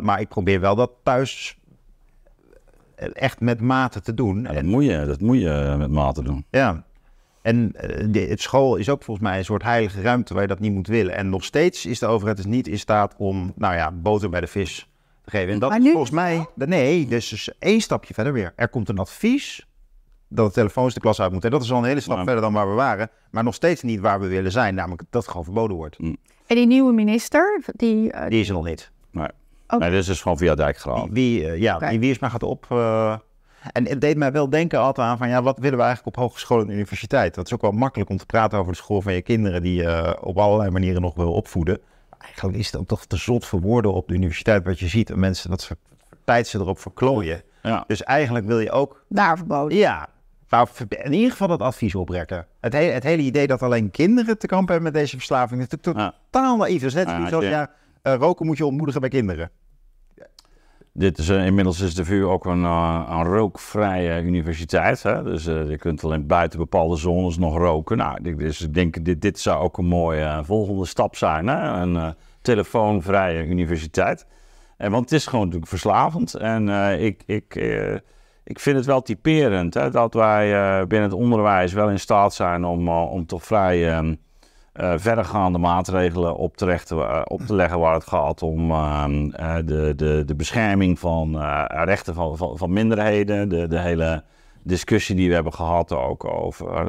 Maar 0.00 0.20
ik 0.20 0.28
probeer 0.28 0.60
wel 0.60 0.76
dat 0.76 0.90
thuis 1.02 1.58
echt 3.12 3.40
met 3.40 3.60
mate 3.60 4.00
te 4.00 4.14
doen. 4.14 4.42
Ja, 4.42 4.52
dat, 4.52 4.62
moet 4.62 4.84
je, 4.84 5.04
dat 5.06 5.20
moet 5.20 5.40
je 5.40 5.74
met 5.78 5.90
mate 5.90 6.22
doen. 6.22 6.44
Ja. 6.50 6.84
En 7.48 7.72
eh, 7.74 8.06
de, 8.10 8.20
het 8.20 8.40
school 8.40 8.76
is 8.76 8.88
ook 8.88 9.02
volgens 9.02 9.26
mij 9.28 9.38
een 9.38 9.44
soort 9.44 9.62
heilige 9.62 10.00
ruimte 10.00 10.32
waar 10.32 10.42
je 10.42 10.48
dat 10.48 10.58
niet 10.60 10.72
moet 10.72 10.86
willen. 10.86 11.14
En 11.16 11.28
nog 11.28 11.44
steeds 11.44 11.86
is 11.86 11.98
de 11.98 12.06
overheid 12.06 12.36
dus 12.36 12.46
niet 12.46 12.66
in 12.68 12.78
staat 12.78 13.14
om, 13.18 13.52
nou 13.56 13.74
ja, 13.74 13.90
boter 13.92 14.30
bij 14.30 14.40
de 14.40 14.46
vis 14.46 14.88
te 15.24 15.30
geven. 15.30 15.52
En 15.52 15.58
dat 15.58 15.70
Maar 15.70 15.80
is 15.80 15.90
volgens 15.90 16.10
mij, 16.10 16.46
nee, 16.54 17.06
dus, 17.06 17.28
dus 17.28 17.50
één 17.58 17.80
stapje 17.80 18.14
verder 18.14 18.32
weer. 18.32 18.52
Er 18.56 18.68
komt 18.68 18.88
een 18.88 18.98
advies 18.98 19.66
dat 20.28 20.46
de 20.46 20.52
telefoons 20.52 20.94
de 20.94 21.00
klas 21.00 21.20
uit 21.20 21.32
moeten. 21.32 21.50
En 21.50 21.56
dat 21.56 21.64
is 21.66 21.72
al 21.72 21.78
een 21.78 21.84
hele 21.84 22.00
stap 22.00 22.16
Maar- 22.16 22.24
verder 22.24 22.42
dan 22.42 22.52
waar 22.52 22.68
we 22.68 22.74
waren. 22.74 23.10
Maar 23.30 23.44
nog 23.44 23.54
steeds 23.54 23.82
niet 23.82 24.00
waar 24.00 24.20
we 24.20 24.26
willen 24.26 24.52
zijn, 24.52 24.74
namelijk 24.74 25.02
dat 25.10 25.22
het 25.22 25.30
gewoon 25.30 25.44
verboden 25.44 25.76
wordt. 25.76 25.96
En 25.98 26.56
die 26.56 26.66
nieuwe 26.66 26.92
minister, 26.92 27.62
die... 27.72 28.12
eh, 28.12 28.28
Die 28.30 28.40
is 28.40 28.48
er 28.48 28.54
nog 28.54 28.64
niet. 28.64 28.90
Nee. 29.10 29.28
Nee, 29.78 29.90
dit 29.90 29.98
is 29.98 30.06
dus 30.06 30.22
gewoon 30.22 30.38
via 30.38 30.54
Dijkgraaf. 30.54 31.02
Wie, 31.10 31.12
wie, 31.40 31.48
eh, 31.50 31.60
ja, 31.60 31.76
Oké. 31.76 31.88
die 31.88 31.98
Wiersma 31.98 32.28
gaat 32.28 32.42
op. 32.42 32.66
eh, 32.68 33.16
en 33.72 33.88
het 33.88 34.00
deed 34.00 34.16
mij 34.16 34.32
wel 34.32 34.50
denken 34.50 34.78
altijd 34.80 35.06
aan 35.08 35.18
van 35.18 35.28
ja, 35.28 35.42
wat 35.42 35.58
willen 35.58 35.78
we 35.78 35.84
eigenlijk 35.84 36.16
op 36.16 36.22
hogeschool 36.22 36.60
en 36.60 36.70
universiteit? 36.70 37.34
Dat 37.34 37.46
is 37.46 37.54
ook 37.54 37.60
wel 37.60 37.70
makkelijk 37.70 38.10
om 38.10 38.16
te 38.16 38.26
praten 38.26 38.58
over 38.58 38.72
de 38.72 38.78
school 38.78 39.02
van 39.02 39.12
je 39.12 39.22
kinderen 39.22 39.62
die 39.62 39.74
je 39.82 40.16
op 40.20 40.38
allerlei 40.38 40.70
manieren 40.70 41.02
nog 41.02 41.14
wil 41.14 41.32
opvoeden. 41.32 41.78
Eigenlijk 42.18 42.58
is 42.58 42.66
het 42.66 42.76
ook 42.80 42.86
toch 42.86 43.04
te 43.06 43.16
zot 43.16 43.46
voor 43.46 43.60
woorden 43.60 43.92
op 43.92 44.08
de 44.08 44.14
universiteit 44.14 44.64
wat 44.64 44.78
je 44.78 44.88
ziet. 44.88 45.10
En 45.10 45.18
mensen, 45.18 45.50
dat 45.50 45.60
soort 45.60 45.78
tijd 46.24 46.46
ze 46.46 46.58
erop 46.58 46.78
verklooien. 46.78 47.42
Ja. 47.62 47.84
Dus 47.86 48.02
eigenlijk 48.02 48.46
wil 48.46 48.58
je 48.60 48.70
ook, 48.70 49.04
daar 49.08 49.36
verboden. 49.36 49.78
ja, 49.78 50.08
maar 50.48 50.68
in 50.88 51.12
ieder 51.12 51.30
geval 51.30 51.48
dat 51.48 51.62
advies 51.62 51.94
oprekken. 51.94 52.46
Het, 52.60 52.72
he- 52.72 52.90
het 52.92 53.02
hele 53.02 53.22
idee 53.22 53.46
dat 53.46 53.62
alleen 53.62 53.90
kinderen 53.90 54.38
te 54.38 54.46
kampen 54.46 54.72
hebben 54.74 54.92
met 54.92 55.00
deze 55.02 55.16
verslaving 55.16 55.60
is 55.60 55.68
natuurlijk 55.68 56.04
Ja. 56.04 56.14
totaal 56.30 56.56
naïef. 56.56 56.80
Dat 56.80 56.88
is 56.88 56.94
net 56.94 57.08
Ja, 57.08 57.28
zoals, 57.28 57.44
ja. 57.44 57.50
ja, 57.50 57.70
eh, 58.02 58.14
roken 58.14 58.46
moet 58.46 58.56
je 58.56 58.66
ontmoedigen 58.66 59.00
bij 59.00 59.10
kinderen. 59.10 59.50
Dit 60.98 61.18
is, 61.18 61.28
eh, 61.28 61.46
inmiddels 61.46 61.80
is 61.80 61.94
de 61.94 62.04
VU 62.04 62.24
ook 62.24 62.44
een, 62.44 62.64
eh, 62.64 63.06
een 63.10 63.24
rookvrije 63.24 64.22
universiteit. 64.22 65.02
Hè? 65.02 65.22
Dus 65.22 65.46
eh, 65.46 65.68
je 65.70 65.76
kunt 65.78 66.04
alleen 66.04 66.26
buiten 66.26 66.58
bepaalde 66.58 66.96
zones 66.96 67.38
nog 67.38 67.56
roken. 67.56 67.96
Nou, 67.96 68.18
ik- 68.22 68.38
dus 68.38 68.60
ik 68.60 68.74
denk 68.74 69.04
dit, 69.04 69.20
dit 69.22 69.38
zou 69.38 69.62
ook 69.62 69.78
een 69.78 69.86
mooie 69.86 70.40
volgende 70.44 70.86
stap 70.86 71.16
zijn. 71.16 71.46
Hè? 71.46 71.80
Een 71.80 72.14
telefoonvrije 72.42 73.46
universiteit. 73.46 74.26
En, 74.76 74.90
want 74.90 75.02
het 75.10 75.12
is 75.12 75.26
gewoon 75.26 75.44
natuurlijk 75.44 75.70
verslavend. 75.70 76.34
En 76.34 76.68
ik, 77.00 77.22
ik, 77.26 77.54
ik 78.44 78.58
vind 78.60 78.76
het 78.76 78.86
wel 78.86 79.02
typerend 79.02 79.72
dat 79.92 80.14
wij 80.14 80.46
binnen 80.86 81.08
het 81.10 81.18
onderwijs 81.18 81.72
wel 81.72 81.90
in 81.90 82.00
staat 82.00 82.34
zijn 82.34 82.64
om, 82.64 82.88
om 82.88 83.26
toch 83.26 83.44
vrij... 83.44 84.00
eh, 84.78 84.92
verdergaande 84.96 85.58
maatregelen 85.58 86.36
op 86.36 86.56
eh, 86.60 87.20
op 87.24 87.40
te 87.40 87.54
leggen 87.54 87.78
waar 87.78 87.94
het 87.94 88.06
gaat 88.06 88.42
om 88.42 88.70
ehm, 88.70 89.30
eh, 89.30 89.56
de, 89.64 89.92
de, 89.96 90.22
de 90.26 90.34
bescherming 90.34 90.98
van 90.98 91.38
rechten 91.84 92.14
van, 92.14 92.36
van, 92.36 92.58
van 92.58 92.72
minderheden. 92.72 93.48
De, 93.48 93.66
de 93.66 93.78
hele 93.78 94.24
discussie 94.62 95.16
die 95.16 95.28
we 95.28 95.34
hebben 95.34 95.52
gehad 95.52 95.92
ook 95.92 96.24
over 96.24 96.84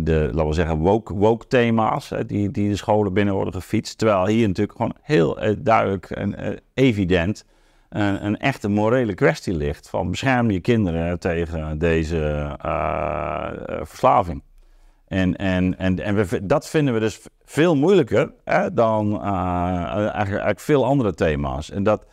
de, 0.00 0.28
laten 0.32 0.46
we 0.46 0.52
zeggen, 0.52 0.76
woke, 0.76 1.14
woke 1.14 1.46
thema's 1.46 2.12
die, 2.26 2.50
die 2.50 2.68
de 2.68 2.76
scholen 2.76 3.12
binnen 3.12 3.34
worden 3.34 3.54
gefietst. 3.54 3.98
Terwijl 3.98 4.26
hier 4.26 4.46
natuurlijk 4.46 4.76
gewoon 4.76 4.96
heel 5.02 5.38
duidelijk 5.58 6.10
en 6.10 6.60
evident 6.74 7.44
een, 7.88 8.26
een 8.26 8.36
echte 8.38 8.68
morele 8.68 9.14
kwestie 9.14 9.54
ligt. 9.54 9.88
Van 9.88 10.10
bescherm 10.10 10.50
je 10.50 10.60
kinderen 10.60 11.18
tegen 11.18 11.78
deze 11.78 12.56
verslaving. 13.82 14.42
En, 15.12 15.36
en, 15.36 15.78
en, 15.78 16.00
en 16.00 16.14
we, 16.14 16.46
dat 16.46 16.68
vinden 16.68 16.94
we 16.94 17.00
dus 17.00 17.20
veel 17.44 17.76
moeilijker 17.76 18.32
hè, 18.44 18.72
dan 18.72 19.12
eh, 19.12 19.22
eigenlijk, 19.24 20.14
eigenlijk 20.16 20.60
veel 20.60 20.84
andere 20.84 21.14
thema's. 21.14 21.70
En 21.70 21.82
dat, 21.82 22.04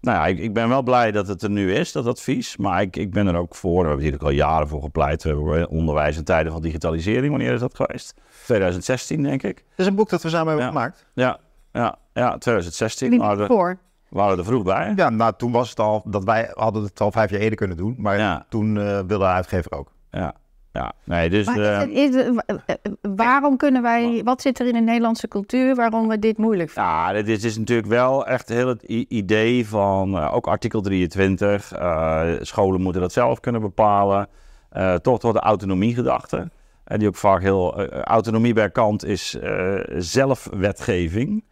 nou 0.00 0.16
ja, 0.18 0.26
ik, 0.26 0.38
ik 0.38 0.52
ben 0.54 0.68
wel 0.68 0.82
blij 0.82 1.12
dat 1.12 1.28
het 1.28 1.42
er 1.42 1.50
nu 1.50 1.72
is, 1.74 1.92
dat 1.92 2.06
advies. 2.06 2.56
Maar 2.56 2.82
ik, 2.82 2.96
ik 2.96 3.10
ben 3.12 3.26
er 3.26 3.36
ook 3.36 3.54
voor. 3.54 3.82
We 3.82 3.86
hebben 3.88 4.04
hier 4.04 4.14
ook 4.14 4.22
al 4.22 4.30
jaren 4.30 4.68
voor 4.68 4.82
gepleit. 4.82 5.22
We 5.22 5.28
hebben 5.28 5.68
onderwijs 5.68 6.16
in 6.16 6.24
tijden 6.24 6.52
van 6.52 6.62
digitalisering. 6.62 7.30
Wanneer 7.30 7.52
is 7.52 7.60
dat 7.60 7.76
geweest? 7.76 8.14
2016, 8.44 9.22
denk 9.22 9.42
ik. 9.42 9.56
Het 9.58 9.78
is 9.78 9.86
een 9.86 9.94
boek 9.94 10.08
dat 10.08 10.22
we 10.22 10.28
samen 10.28 10.46
hebben 10.46 10.64
Ja. 10.64 10.70
gemaakt. 10.72 11.06
Ja, 11.14 11.38
ja, 11.72 11.96
ja 12.12 12.38
2016. 12.38 13.10
Liep 13.10 13.20
Waren 13.20 13.38
niet 13.38 13.46
we, 13.48 13.52
voor. 13.54 13.78
waren 14.08 14.38
er 14.38 14.44
vroeg 14.44 14.62
bij. 14.62 14.92
Ja, 14.96 15.10
nou, 15.10 15.32
toen 15.36 15.52
was 15.52 15.70
het 15.70 15.80
al 15.80 16.02
dat 16.04 16.24
wij 16.24 16.50
hadden 16.54 16.82
het 16.82 17.00
al 17.00 17.12
vijf 17.12 17.30
jaar 17.30 17.40
eerder 17.40 17.58
kunnen 17.58 17.76
doen. 17.76 17.94
Maar 17.98 18.18
Ja. 18.18 18.46
toen 18.48 18.78
eh, 18.78 18.84
wilde 18.84 19.18
de 19.18 19.24
uitgever 19.24 19.72
ook. 19.72 19.92
Ja, 20.10 20.34
ja. 20.78 20.92
Nee, 21.04 21.30
dus... 21.30 21.46
Is 21.46 21.54
het- 21.54 21.90
is 21.90 22.14
het- 22.14 22.34
wa- 22.34 22.76
waarom 23.14 23.56
kunnen 23.56 23.82
wij, 23.82 24.20
wat 24.24 24.42
zit 24.42 24.58
er 24.60 24.66
in 24.66 24.72
de 24.72 24.80
Nederlandse 24.80 25.28
cultuur 25.28 25.74
waarom 25.74 26.08
we 26.08 26.18
dit 26.18 26.38
moeilijk 26.38 26.70
vinden? 26.70 26.92
Ja, 26.92 27.12
dit 27.12 27.28
is, 27.28 27.44
is 27.44 27.58
natuurlijk 27.58 27.88
wel 27.88 28.26
echt 28.26 28.48
heel 28.48 28.68
het 28.68 28.82
idee 29.08 29.68
van 29.68 30.16
eh, 30.18 30.34
ook 30.34 30.46
artikel 30.46 30.80
23. 30.80 31.72
eh, 31.72 32.22
scholen 32.40 32.80
moeten 32.80 33.00
dat 33.00 33.12
zelf 33.12 33.40
kunnen 33.40 33.60
bepalen. 33.60 34.28
Eh, 34.70 34.94
toch 34.94 35.18
tot 35.18 35.32
de 35.32 35.40
autonomiegedachte. 35.40 36.50
En 36.84 36.98
die 36.98 37.08
ook 37.08 37.16
vaak 37.16 37.40
heel. 37.40 37.86
autonomie 38.02 38.52
bij 38.52 38.70
Kant 38.70 39.04
is 39.04 39.36
zelfwetgeving. 39.96 41.44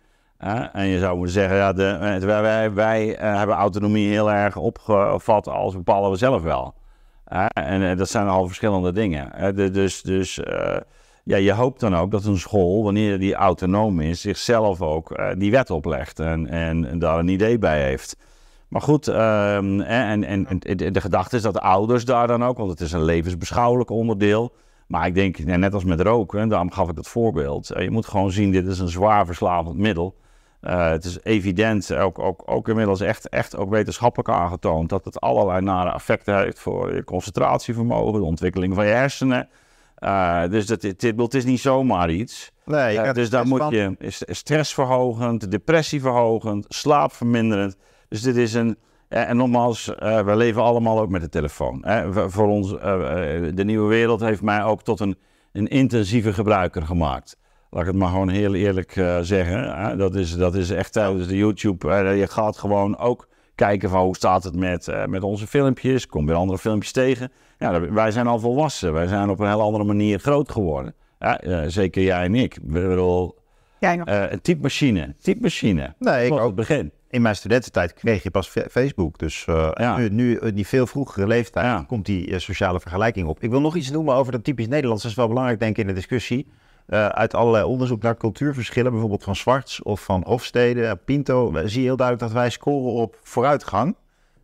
En 0.72 0.86
je 0.86 0.98
zou 0.98 1.16
moeten 1.16 1.32
zeggen, 1.34 1.56
ja, 1.56 1.72
de, 1.72 1.96
wij, 2.20 2.42
wij, 2.42 2.72
wij 2.72 3.16
hebben 3.18 3.56
autonomie 3.56 4.08
heel 4.08 4.32
erg 4.32 4.56
opgevat 4.56 5.48
als 5.48 5.74
bepalen 5.74 6.10
we 6.10 6.16
zelf 6.16 6.42
wel. 6.42 6.74
En 7.26 7.90
eh, 7.90 7.96
dat 7.96 8.08
zijn 8.08 8.26
al 8.26 8.46
verschillende 8.46 8.92
dingen. 8.92 9.54
Dus 9.72 10.02
dus 10.02 10.40
eh, 10.40 10.76
ja, 11.24 11.36
je 11.36 11.52
hoopt 11.52 11.80
dan 11.80 11.96
ook 11.96 12.10
dat 12.10 12.24
een 12.24 12.38
school, 12.38 12.82
wanneer 12.82 13.18
die 13.18 13.34
autonoom 13.34 14.00
is, 14.00 14.20
zichzelf 14.20 14.82
ook 14.82 15.10
eh, 15.10 15.28
die 15.38 15.50
wet 15.50 15.70
oplegt 15.70 16.18
en, 16.18 16.48
en, 16.48 16.98
daar 16.98 17.18
een 17.18 17.28
idee 17.28 17.58
bij 17.58 17.82
heeft. 17.82 18.16
Maar 18.68 18.80
goed, 18.80 19.08
ehm, 19.08 19.80
en, 19.80 20.24
en, 20.24 20.46
en 20.46 20.76
de 20.92 21.00
gedachte 21.00 21.36
is 21.36 21.42
dat 21.42 21.54
de 21.54 21.60
ouders 21.60 22.04
daar 22.04 22.26
dan 22.26 22.44
ook, 22.44 22.56
want 22.56 22.70
het 22.70 22.80
is 22.80 22.92
een 22.92 23.04
levensbeschouwelijk 23.04 23.90
onderdeel. 23.90 24.52
Maar 24.86 25.06
ik 25.06 25.14
denk, 25.14 25.38
net 25.38 25.74
als 25.74 25.84
met 25.84 26.00
roken, 26.00 26.40
en 26.40 26.48
daarom 26.48 26.70
gaf 26.70 26.88
ik 26.88 26.96
dat 26.96 27.08
voorbeeld. 27.08 27.66
je 27.66 27.90
moet 27.90 28.06
gewoon 28.06 28.32
zien, 28.32 28.50
dit 28.50 28.66
is 28.66 28.78
een 28.78 28.88
zwaar 28.88 29.26
verslavend 29.26 29.76
middel. 29.76 30.14
Eh, 30.60 30.88
het 30.88 31.04
is 31.04 31.18
evident, 31.22 31.94
ook, 31.94 32.18
ook, 32.18 32.42
ook 32.46 32.68
inmiddels 32.68 33.00
echt, 33.00 33.28
echt 33.28 33.56
ook 33.56 33.70
wetenschappelijk 33.70 34.28
aangetoond, 34.28 34.88
dat 34.88 35.04
het 35.04 35.20
allerlei 35.20 35.60
nare 35.60 35.92
effecten 35.92 36.38
heeft 36.38 36.58
voor 36.58 36.94
je 36.94 37.04
concentratievermogen, 37.04 38.20
de 38.20 38.26
ontwikkeling 38.26 38.74
van 38.74 38.86
je 38.86 38.92
hersenen. 38.92 39.48
Eh, 39.94 40.48
dus 40.48 40.66
dat, 40.66 40.80
dit, 40.80 41.00
dit, 41.00 41.20
het 41.20 41.34
is 41.34 41.44
niet 41.44 41.60
zomaar 41.60 42.10
iets. 42.10 42.52
Nee, 42.64 42.98
Eh, 42.98 43.12
dus 43.12 43.30
daar 43.30 43.46
moet 43.46 43.70
je 43.70 43.94
is 43.98 44.22
stressverhogend, 44.26 45.50
depressieverhogend, 45.50 46.64
slaapverminderend. 46.68 47.76
Dus 48.08 48.22
dit 48.22 48.36
is 48.36 48.54
een. 48.54 48.76
en 49.08 49.36
nogmaals, 49.36 49.86
we 49.98 50.32
leven 50.36 50.62
allemaal 50.62 51.00
ook 51.00 51.08
met 51.08 51.20
de 51.20 51.28
telefoon. 51.28 51.78
Hè. 51.84 52.30
Voor 52.30 52.48
ons, 52.48 52.70
de 53.54 53.64
nieuwe 53.64 53.88
wereld 53.88 54.20
heeft 54.20 54.42
mij 54.42 54.64
ook 54.64 54.82
tot 54.82 55.00
een, 55.00 55.16
een 55.52 55.66
intensieve 55.66 56.32
gebruiker 56.32 56.82
gemaakt. 56.82 57.36
Laat 57.76 57.84
ik 57.84 57.90
het 57.90 58.00
maar 58.00 58.10
gewoon 58.10 58.28
heel 58.28 58.54
eerlijk 58.54 58.96
eh, 58.96 59.18
zeggen. 59.20 59.78
Hè. 59.78 59.96
Dat, 59.96 60.14
is, 60.14 60.36
dat 60.36 60.54
is 60.54 60.70
echt 60.70 60.92
tijdens 60.92 61.26
de 61.28 61.36
YouTube. 61.36 61.88
je 61.94 62.26
gaat 62.26 62.58
gewoon 62.58 62.98
ook 62.98 63.28
kijken 63.54 63.90
van 63.90 64.00
hoe 64.04 64.16
staat 64.16 64.44
het 64.44 64.56
met, 64.56 64.88
eh, 64.88 65.04
met 65.06 65.22
onze 65.22 65.46
filmpjes. 65.46 66.06
Kom 66.06 66.26
weer 66.26 66.34
andere 66.36 66.58
filmpjes 66.58 66.92
tegen. 66.92 67.32
Ja, 67.58 67.80
wij 67.92 68.10
zijn 68.10 68.26
al 68.26 68.38
volwassen. 68.38 68.92
Wij 68.92 69.06
zijn 69.06 69.28
op 69.30 69.40
een 69.40 69.48
heel 69.48 69.60
andere 69.60 69.84
manier 69.84 70.18
groot 70.18 70.50
geworden. 70.52 70.94
Eh, 71.18 71.62
zeker 71.66 72.02
jij 72.02 72.24
en 72.24 72.34
ik. 72.34 72.54
Ik 72.56 72.70
bedoel, 72.70 73.38
Jij 73.80 73.96
nog? 73.96 74.06
eh, 74.06 74.30
een 74.30 74.40
typemachine. 74.40 75.14
Typemachine. 75.20 75.94
Nee, 75.98 76.26
ik 76.26 76.32
ook. 76.32 76.46
het 76.46 76.54
begin. 76.54 76.92
In 77.10 77.22
mijn 77.22 77.36
studententijd 77.36 77.92
kreeg 77.94 78.22
je 78.22 78.30
pas 78.30 78.48
Facebook. 78.70 79.18
Dus 79.18 79.44
eh, 79.46 79.70
Ja. 79.74 79.96
nu, 79.96 80.08
nu 80.08 80.38
in 80.38 80.54
die 80.54 80.66
veel 80.66 80.86
vroegere 80.86 81.26
leeftijd 81.26 81.66
Ja. 81.66 81.84
komt 81.86 82.06
die 82.06 82.38
sociale 82.38 82.80
vergelijking 82.80 83.28
op. 83.28 83.42
Ik 83.42 83.50
wil 83.50 83.60
nog 83.60 83.76
iets 83.76 83.90
noemen 83.90 84.14
over 84.14 84.32
dat 84.32 84.44
typisch 84.44 84.68
Nederlands. 84.68 85.02
Dat 85.02 85.10
is 85.10 85.16
wel 85.16 85.28
belangrijk, 85.28 85.58
denk 85.60 85.76
ik, 85.76 85.80
in 85.82 85.86
de 85.86 85.92
discussie. 85.94 86.46
Eh, 86.86 87.06
uit 87.06 87.34
allerlei 87.34 87.64
onderzoek 87.64 88.02
naar 88.02 88.16
cultuurverschillen, 88.16 88.90
bijvoorbeeld 88.90 89.24
van 89.24 89.36
Zwarts 89.36 89.82
of 89.82 90.04
van 90.04 90.22
Hofstede, 90.26 90.84
eh, 90.86 90.92
Pinto, 91.04 91.52
zie 91.64 91.80
je 91.80 91.86
heel 91.86 91.96
duidelijk 91.96 92.26
dat 92.26 92.36
wij 92.40 92.50
scoren 92.50 92.92
op 92.92 93.16
vooruitgang 93.22 93.96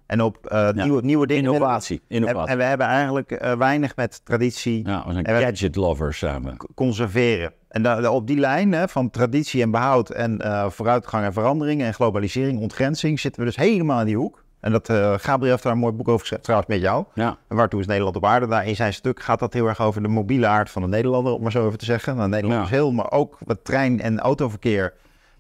en 0.07 0.22
op 0.22 0.46
eh, 0.46 0.70
nieuwe, 0.70 1.02
nieuwe 1.02 1.26
dingen. 1.26 1.52
Innovatie. 1.52 2.02
En, 2.09 2.16
Innovatie. 2.16 2.50
en 2.50 2.57
we 2.57 2.64
hebben 2.64 2.87
eigenlijk 2.87 3.55
weinig 3.59 3.96
met 3.96 4.24
traditie 4.24 4.88
ja, 4.88 5.05
we 5.07 5.12
zijn 5.12 5.26
gadget 5.26 5.76
lovers 5.76 6.18
samen. 6.18 6.57
conserveren. 6.74 7.52
En 7.68 7.83
da- 7.83 8.00
da- 8.00 8.11
op 8.11 8.26
die 8.26 8.38
lijn 8.38 8.72
hè, 8.72 8.88
van 8.88 9.11
traditie 9.11 9.62
en 9.62 9.70
behoud 9.70 10.11
en 10.11 10.40
vooruitgang 10.72 11.24
en 11.24 11.33
verandering 11.33 11.83
en 11.83 11.94
globalisering, 11.94 12.61
ontgrenzing, 12.61 13.20
zitten 13.20 13.40
we 13.40 13.46
dus 13.46 13.57
helemaal 13.57 14.00
in 14.00 14.07
die 14.07 14.16
hoek. 14.16 14.41
En 14.62 14.72
dat, 14.72 14.88
eh, 14.88 15.14
Gabriel 15.18 15.51
heeft 15.51 15.62
daar 15.62 15.72
een 15.72 15.79
mooi 15.79 15.92
boek 15.92 16.09
over 16.09 16.20
geschreven, 16.20 16.44
trouwens 16.44 16.70
met 16.70 16.81
jou. 16.81 17.05
Ja. 17.14 17.37
En 17.48 17.57
waartoe 17.57 17.81
is 17.81 17.87
Nederland 17.87 18.16
op 18.16 18.25
aarde? 18.25 18.46
Daar 18.46 18.66
in 18.66 18.77
zijn 18.77 18.92
stuk 18.94 19.22
gaat 19.22 19.38
dat 19.38 19.53
heel 19.53 19.66
erg 19.66 19.81
over 19.81 20.03
de 20.03 20.09
mobiele 20.09 20.46
aard 20.46 20.70
van 20.70 20.83
de 20.83 20.88
Nederlander, 20.88 21.33
om 21.33 21.42
maar 21.42 21.51
zo 21.53 21.66
even 21.66 21.79
te 21.79 21.85
zeggen. 21.85 22.16
Nou, 22.16 22.29
Nederland 22.29 22.59
Ja. 22.61 22.64
is 22.66 22.70
heel, 22.70 22.92
maar 22.92 23.11
ook 23.11 23.38
wat 23.44 23.64
trein- 23.64 24.01
en 24.01 24.18
autoverkeer. 24.20 24.92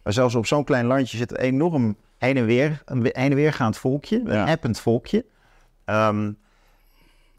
Maar 0.02 0.12
zelfs 0.12 0.34
op 0.34 0.46
zo'n 0.46 0.64
klein 0.64 0.86
landje 0.86 1.16
zit 1.16 1.36
enorm 1.38 1.96
heen 2.18 2.36
en 2.36 2.44
weer, 2.44 2.82
een 2.84 3.00
heen 3.02 3.12
en 3.30 3.34
weer 3.34 3.52
gaand 3.52 3.76
volkje, 3.76 4.20
een 4.24 4.32
Ja. 4.34 4.46
append 4.50 4.80
volkje. 4.80 5.24
Ehm, 5.84 6.32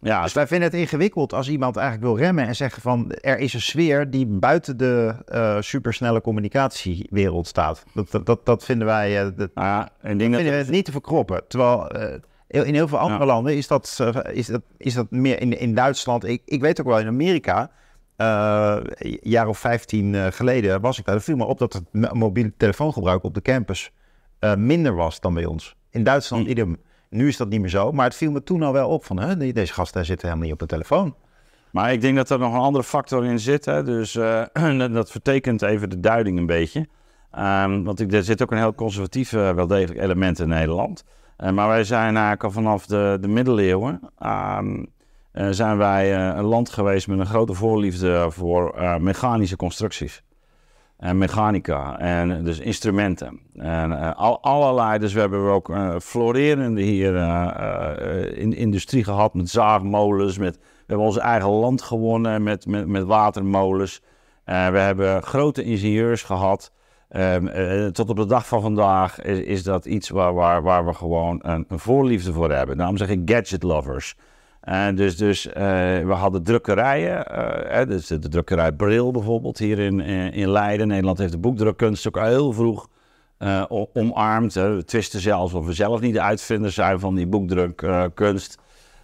Ja, 0.04 0.24
dus 0.24 0.34
wij 0.34 0.48
vinden 0.48 0.70
het 0.70 0.80
ingewikkeld 0.80 1.34
als 1.34 1.50
iemand 1.50 1.76
eigenlijk 1.76 2.08
wil 2.08 2.18
remmen 2.26 2.48
en 2.48 2.56
zeggen 2.56 2.82
van 2.82 3.12
er 3.12 3.40
is 3.40 3.54
een 3.54 3.62
sfeer 3.62 4.10
die 4.10 4.26
buiten 4.26 4.78
de 4.78 5.16
eh, 5.26 5.58
supersnelle 5.60 6.22
communicatiewereld 6.22 7.48
staat. 7.48 7.84
Dat, 7.94 8.12
dat, 8.12 8.26
dat, 8.26 8.46
dat 8.46 8.64
vinden 8.64 8.88
wij 8.88 9.20
eh, 9.20 9.28
dat 9.38 9.50
nou 9.54 9.68
ja, 9.68 9.90
denk 10.02 10.20
dat... 10.20 10.20
vinden 10.20 10.44
we 10.46 10.50
het 10.52 10.70
niet 10.70 10.86
te 10.86 10.92
verkroppen. 10.92 11.48
Terwijl 11.48 11.90
eh, 11.90 12.66
in 12.68 12.74
heel 12.74 12.88
veel 12.88 12.98
andere 12.98 13.20
Ja. 13.20 13.26
landen 13.26 13.56
is 13.58 13.68
dat, 13.68 14.00
is 14.34 14.48
dat, 14.48 14.62
is 14.78 14.94
dat 14.94 15.12
meer 15.12 15.42
in, 15.42 15.60
in 15.60 15.76
Duitsland. 15.76 16.24
Ik, 16.26 16.42
ik 16.46 16.62
weet 16.62 16.80
ook 16.80 16.88
wel 16.88 17.00
in 17.00 17.08
Amerika. 17.08 17.72
een 18.16 19.20
jaar 19.22 19.48
of 19.48 19.58
15 19.58 20.16
eh, 20.16 20.26
geleden 20.32 20.82
was 20.82 21.00
ik 21.00 21.06
daar. 21.06 21.16
Het 21.16 21.24
viel 21.24 21.36
me 21.36 21.46
op 21.46 21.60
dat 21.60 21.74
het 21.74 22.14
mobiele 22.14 22.54
telefoongebruik 22.58 23.24
op 23.24 23.34
de 23.34 23.42
campus 23.42 23.92
minder 24.58 24.96
was 24.96 25.20
dan 25.20 25.34
bij 25.34 25.46
ons. 25.46 25.76
In 25.90 26.04
Duitsland 26.04 26.44
Hm. 26.46 26.50
idem. 26.52 26.78
Nu 27.14 27.28
is 27.28 27.38
dat 27.38 27.50
niet 27.50 27.60
meer 27.62 27.70
zo. 27.70 27.92
Maar 27.92 28.06
het 28.06 28.16
viel 28.16 28.32
me 28.32 28.44
toen 28.44 28.64
al 28.64 28.74
wel 28.74 28.90
op 28.90 29.06
van 29.06 29.20
hè, 29.20 29.52
deze 29.54 29.74
gasten 29.74 30.06
zitten 30.06 30.28
helemaal 30.28 30.50
niet 30.50 30.62
op 30.62 30.68
de 30.70 30.76
telefoon. 30.76 31.16
Maar 31.72 31.92
ik 31.94 32.02
denk 32.02 32.16
dat 32.16 32.30
er 32.30 32.40
nog 32.40 32.54
een 32.54 32.60
andere 32.60 32.84
factor 32.84 33.26
in 33.26 33.40
zit. 33.40 33.66
Hè? 33.66 33.84
Dus 33.84 34.16
eh, 34.16 34.44
dat- 34.94 35.12
vertekent 35.12 35.62
even 35.62 35.90
de 35.90 36.00
duiding 36.00 36.38
een 36.38 36.46
beetje. 36.46 36.88
Ehm, 37.32 37.84
want 37.84 38.00
ik, 38.00 38.14
er 38.14 38.24
zit 38.24 38.42
ook 38.42 38.52
een 38.52 38.58
heel 38.58 38.76
conservatief, 38.76 39.34
eh, 39.34 39.52
wel 39.52 39.68
degelijk 39.68 40.00
element 40.00 40.40
in 40.40 40.48
Nederland. 40.48 41.04
Eh, 41.38 41.52
maar 41.52 41.68
wij 41.68 41.84
zijn 41.84 42.14
eigenlijk 42.14 42.44
al 42.44 42.52
vanaf 42.52 42.86
de, 42.86 43.18
de 43.22 43.28
middeleeuwen... 43.28 44.00
ehm, 44.20 44.84
eh, 45.32 45.48
zijn 45.50 45.78
wij 45.78 46.16
een 46.18 46.44
land 46.44 46.70
geweest 46.70 47.08
met 47.08 47.20
een 47.20 47.26
grote 47.26 47.54
voorliefde 47.54 48.26
voor 48.32 48.76
mechanische 49.00 49.56
constructies. 49.56 50.24
En 51.04 51.18
mechanica, 51.18 52.00
en 52.00 52.44
dus 52.44 52.60
instrumenten. 52.60 53.40
En 53.56 53.92
eh, 53.92 54.16
al, 54.16 54.42
allerlei, 54.42 55.00
dus 55.00 55.14
we 55.14 55.20
hebben 55.20 55.52
ook 55.52 55.70
eh, 55.70 55.96
florerende 56.00 56.82
hier 56.82 57.16
eh, 57.16 58.38
in, 58.38 58.54
industrie 58.54 59.04
gehad 59.04 59.34
met 59.34 59.50
zaagmolens. 59.50 60.38
Met, 60.38 60.56
we 60.58 60.64
hebben 60.88 61.06
ons 61.06 61.18
eigen 61.18 61.50
land 61.50 61.82
gewonnen 61.82 62.44
met, 62.44 62.66
met, 62.66 62.88
met 62.88 63.04
watermolens. 63.04 64.02
We 64.46 64.52
hebben 64.52 65.24
grote 65.24 65.64
ingenieurs 65.64 66.24
gehad. 66.24 66.72
Ehm, 67.14 67.48
eh, 67.48 67.88
tot 67.88 68.10
op 68.10 68.16
de 68.16 68.26
dag 68.26 68.48
van 68.48 68.62
vandaag 68.62 69.22
is, 69.22 69.40
is 69.40 69.64
dat 69.64 69.86
iets 69.86 70.10
waar, 70.10 70.34
waar, 70.34 70.62
waar 70.62 70.86
we 70.86 70.94
gewoon 70.94 71.40
een, 71.42 71.66
een 71.68 71.80
voorliefde 71.80 72.34
voor 72.34 72.52
hebben. 72.52 72.78
Daarom 72.78 72.98
zeg 72.98 73.10
ik 73.10 73.22
gadget 73.26 73.64
lovers. 73.64 74.16
Dus, 74.96 75.18
dus 75.18 75.48
eh, 75.48 75.64
we 76.06 76.14
hadden 76.14 76.44
drukkerijen, 76.44 77.28
eh, 77.70 77.88
dus 77.88 78.08
de, 78.08 78.20
drukkerij 78.20 78.72
Bril 78.72 79.12
bijvoorbeeld 79.12 79.58
hier 79.58 79.80
in, 79.80 80.00
in, 80.00 80.34
in 80.34 80.50
Leiden. 80.50 80.88
Nederland 80.88 81.18
heeft 81.18 81.32
de 81.32 81.38
boekdrukkunst 81.38 82.08
ook 82.08 82.18
al 82.18 82.26
heel 82.26 82.54
vroeg 82.54 82.88
eh, 83.38 83.64
omarmd. 83.94 84.54
We 84.54 84.84
twisten 84.86 85.20
zelfs 85.20 85.54
of 85.54 85.66
we 85.66 85.74
zelf 85.74 86.02
niet 86.02 86.14
de 86.14 86.22
uitvinders 86.22 86.74
zijn 86.74 87.00
van 87.00 87.16
die 87.16 87.28
boekdrukkunst. 87.28 88.58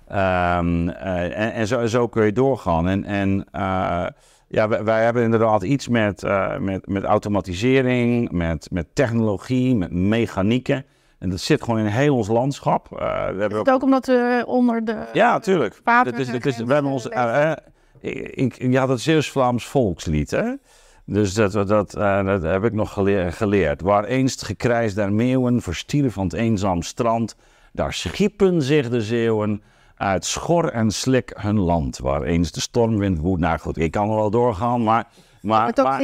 Ehm, 0.09 0.89
eh, 0.89 1.37
en 1.37 1.67
en 1.69 1.89
zo, 1.89 2.07
kun 2.07 2.25
je 2.25 2.31
doorgaan. 2.31 2.87
En, 2.87 3.03
en 3.03 3.45
eh, 3.51 4.05
ja, 4.47 4.83
wij, 4.83 5.03
hebben 5.03 5.23
inderdaad 5.23 5.63
iets 5.63 5.87
met, 5.87 6.23
eh, 6.23 6.57
met, 6.57 6.87
met 6.87 7.03
automatisering, 7.03 8.31
met, 8.31 8.67
met 8.71 8.87
technologie, 8.93 9.75
met 9.75 9.91
mechanieken. 9.91 10.85
En 11.19 11.29
dat 11.29 11.39
zit 11.39 11.63
gewoon 11.63 11.79
in 11.79 11.85
heel 11.85 12.15
ons 12.15 12.27
landschap. 12.27 12.87
Eh, 12.91 12.97
we 12.99 13.39
hebben 13.39 13.51
ook 13.59 13.65
het 13.65 13.75
ook 13.75 13.83
omdat 13.83 14.05
we 14.05 14.43
onder 14.47 14.85
de... 14.85 15.05
ja, 15.13 15.39
tuurlijk. 15.39 15.81
Het 16.05 16.19
is, 16.19 16.27
het 16.31 16.45
is, 16.45 16.57
we 16.57 16.73
hebben 16.73 16.91
ons, 16.91 17.09
eh, 17.09 17.51
eh, 17.51 17.57
ik, 18.31 18.61
je 18.61 18.77
had 18.79 18.89
het 18.89 19.01
Zeeuws-Vlaams 19.01 19.65
volkslied, 19.65 20.31
hè? 20.31 20.53
Dus 21.05 21.33
dat, 21.33 21.51
dat, 21.67 21.93
eh, 21.95 22.25
dat 22.25 22.41
heb 22.41 22.63
ik 22.63 22.73
nog 22.73 22.93
geleer- 22.93 23.33
geleerd. 23.33 23.81
Waar 23.81 24.03
eens 24.03 24.41
gekrijs 24.41 24.93
der 24.93 25.13
meeuwen 25.13 25.61
verstieren 25.61 26.11
van 26.11 26.23
het 26.23 26.33
eenzaam 26.33 26.81
strand, 26.81 27.35
daar 27.73 27.93
schiepen 27.93 28.61
zich 28.61 28.89
de 28.89 29.01
Zeeuwen 29.01 29.61
uit 29.95 30.25
schor 30.25 30.71
en 30.71 30.91
slik 30.91 31.33
hun 31.35 31.59
land. 31.59 31.97
Waar 31.97 32.21
eens 32.23 32.51
de 32.51 32.59
stormwind 32.61 33.19
woedt. 33.19 33.41
Nou 33.41 33.59
goed, 33.59 33.77
ik 33.77 33.91
kan 33.91 34.09
er 34.09 34.15
wel 34.15 34.29
doorgaan, 34.29 34.83
maar... 34.83 35.07
maar, 35.41 35.61
Maar 35.61 35.73
toch 35.73 35.85
maar- 35.85 36.01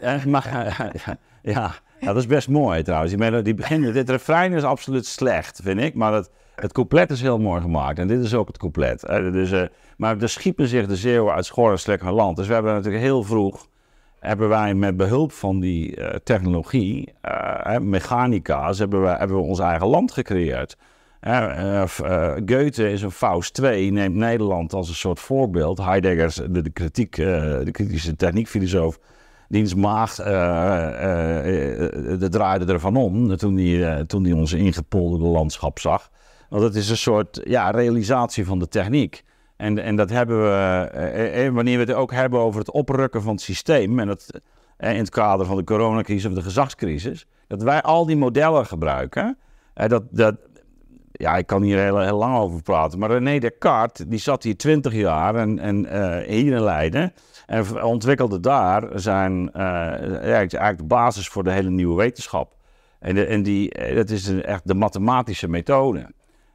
eh, 0.00 0.24
maar 0.24 0.48
ja, 0.78 0.90
ja, 1.06 1.16
ja, 1.42 1.70
dat 2.04 2.16
is 2.16 2.26
best 2.26 2.48
mooi 2.48 2.82
trouwens. 2.82 3.10
Die 3.10 3.20
melodie 3.20 3.92
dit 3.92 4.10
refrein 4.10 4.52
is 4.52 4.62
absoluut 4.62 5.06
slecht, 5.06 5.60
vind 5.62 5.80
ik. 5.80 5.94
Maar 5.94 6.12
het, 6.12 6.30
het 6.54 6.72
couplet 6.72 7.10
is 7.10 7.20
heel 7.20 7.38
mooi 7.38 7.60
gemaakt. 7.60 7.98
En 7.98 8.06
dit 8.06 8.20
is 8.20 8.34
ook 8.34 8.46
het 8.46 8.58
couplet. 8.58 9.00
Dus, 9.32 9.52
eh, 9.52 9.62
maar 9.96 10.20
er 10.20 10.28
schiepen 10.28 10.68
zich 10.68 10.86
de 10.86 10.96
Zeeuwen 10.96 11.34
uit 11.34 11.44
schor 11.44 11.82
en 11.86 12.12
land. 12.12 12.36
Dus 12.36 12.46
we 12.46 12.52
hebben 12.52 12.74
natuurlijk 12.74 13.02
heel 13.02 13.22
vroeg... 13.22 13.68
hebben 14.20 14.48
wij 14.48 14.74
met 14.74 14.96
behulp 14.96 15.32
van 15.32 15.60
die 15.60 15.96
eh, 15.96 16.16
technologie, 16.24 17.12
eh, 17.20 17.78
mechanica's, 17.78 18.78
hebben 18.78 19.02
we, 19.02 19.08
hebben 19.08 19.36
we 19.36 19.42
ons 19.42 19.58
eigen 19.58 19.86
land 19.86 20.12
gecreëerd. 20.12 20.76
Goethe 22.46 22.90
is 22.90 23.02
een 23.02 23.10
Faust 23.10 23.54
2, 23.54 23.90
neemt 23.90 24.14
Nederland 24.14 24.72
als 24.72 24.88
een 24.88 24.94
soort 24.94 25.20
voorbeeld. 25.20 25.78
Heidegger, 25.78 26.52
de, 26.52 26.62
de, 26.62 26.70
kritiek, 26.70 27.16
de 27.16 27.68
kritische 27.70 28.16
techniekfilosoof, 28.16 28.98
diens 29.54 29.74
maagd, 29.74 30.18
eh, 30.18 30.32
eh, 30.32 31.84
eh, 31.84 32.20
de 32.20 32.28
draaide 32.28 32.72
ervan 32.72 32.96
om 32.96 33.36
toen 33.36 33.56
hij, 33.56 33.94
eh, 33.94 34.00
toen 34.00 34.32
onze 34.32 34.58
ingepolderde 34.58 35.24
landschap 35.24 35.78
zag. 35.78 36.10
Want 36.48 36.62
het 36.62 36.74
is 36.74 36.90
een 36.90 36.96
soort 36.96 37.40
ja, 37.44 37.70
realisatie 37.70 38.46
van 38.46 38.58
de 38.58 38.68
techniek. 38.68 39.22
En, 39.56 39.78
en 39.78 39.96
dat 39.96 40.10
hebben 40.10 40.42
we, 40.42 40.88
eh, 40.92 41.46
eh, 41.46 41.54
wanneer 41.54 41.78
we 41.78 41.84
het 41.84 41.92
ook 41.94 42.12
hebben 42.12 42.40
over 42.40 42.60
het 42.60 42.70
oprukken 42.70 43.22
van 43.22 43.32
het 43.32 43.40
systeem, 43.40 43.98
en 43.98 44.06
dat, 44.06 44.40
eh, 44.76 44.92
in 44.92 44.98
het 44.98 45.10
kader 45.10 45.46
van 45.46 45.56
de 45.56 45.64
coronacrisis 45.64 46.26
of 46.26 46.34
de 46.34 46.42
gezagscrisis, 46.42 47.26
dat 47.46 47.62
wij 47.62 47.82
al 47.82 48.06
die 48.06 48.16
modellen 48.16 48.66
gebruiken. 48.66 49.38
Eh, 49.74 49.88
dat, 49.88 50.02
dat, 50.10 50.36
ja, 51.12 51.36
ik 51.36 51.46
kan 51.46 51.62
hier 51.62 51.78
heel, 51.78 52.00
heel 52.00 52.18
lang 52.18 52.36
over 52.36 52.62
praten, 52.62 52.98
maar 52.98 53.10
René 53.10 53.38
Descartes, 53.38 54.06
die 54.06 54.18
zat 54.18 54.42
hier 54.42 54.56
twintig 54.56 54.94
jaar 54.94 55.34
en, 55.34 55.58
en 55.58 55.86
eh, 55.86 56.28
hier 56.28 56.52
in 56.52 56.62
Leiden 56.62 57.12
en 57.46 57.82
ontwikkelde 57.82 58.40
daar 58.40 58.88
zijn, 58.94 59.52
eh, 59.52 59.62
eigenlijk 59.62 60.78
de 60.78 60.84
basis 60.84 61.28
voor 61.28 61.44
de 61.44 61.50
hele 61.52 61.70
nieuwe 61.70 61.96
wetenschap. 61.96 62.56
En, 62.98 63.28
en 63.28 63.42
die, 63.42 63.70
eh, 63.72 63.96
dat 63.96 64.10
is 64.10 64.26
een- 64.26 64.44
echt 64.44 64.66
de 64.68 64.74
mathematische 64.74 65.48
methode. 65.48 66.06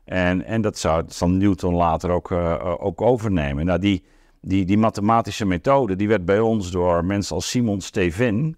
En, 0.05 0.45
en 0.45 0.61
dat 0.61 0.77
zou 0.77 1.03
Newton 1.27 1.73
later 1.73 2.09
ook, 2.09 2.31
eh, 2.31 2.75
ook 2.79 3.01
overnemen. 3.01 3.65
Nou, 3.65 3.79
die, 3.79 4.03
die, 4.41 4.65
die 4.65 4.77
mathematische 4.77 5.45
methode 5.45 5.95
die 5.95 6.07
werd 6.07 6.25
bij 6.25 6.39
ons 6.39 6.71
door 6.71 7.05
mensen 7.05 7.35
als 7.35 7.49
Simon 7.49 7.81
Stevin, 7.81 8.55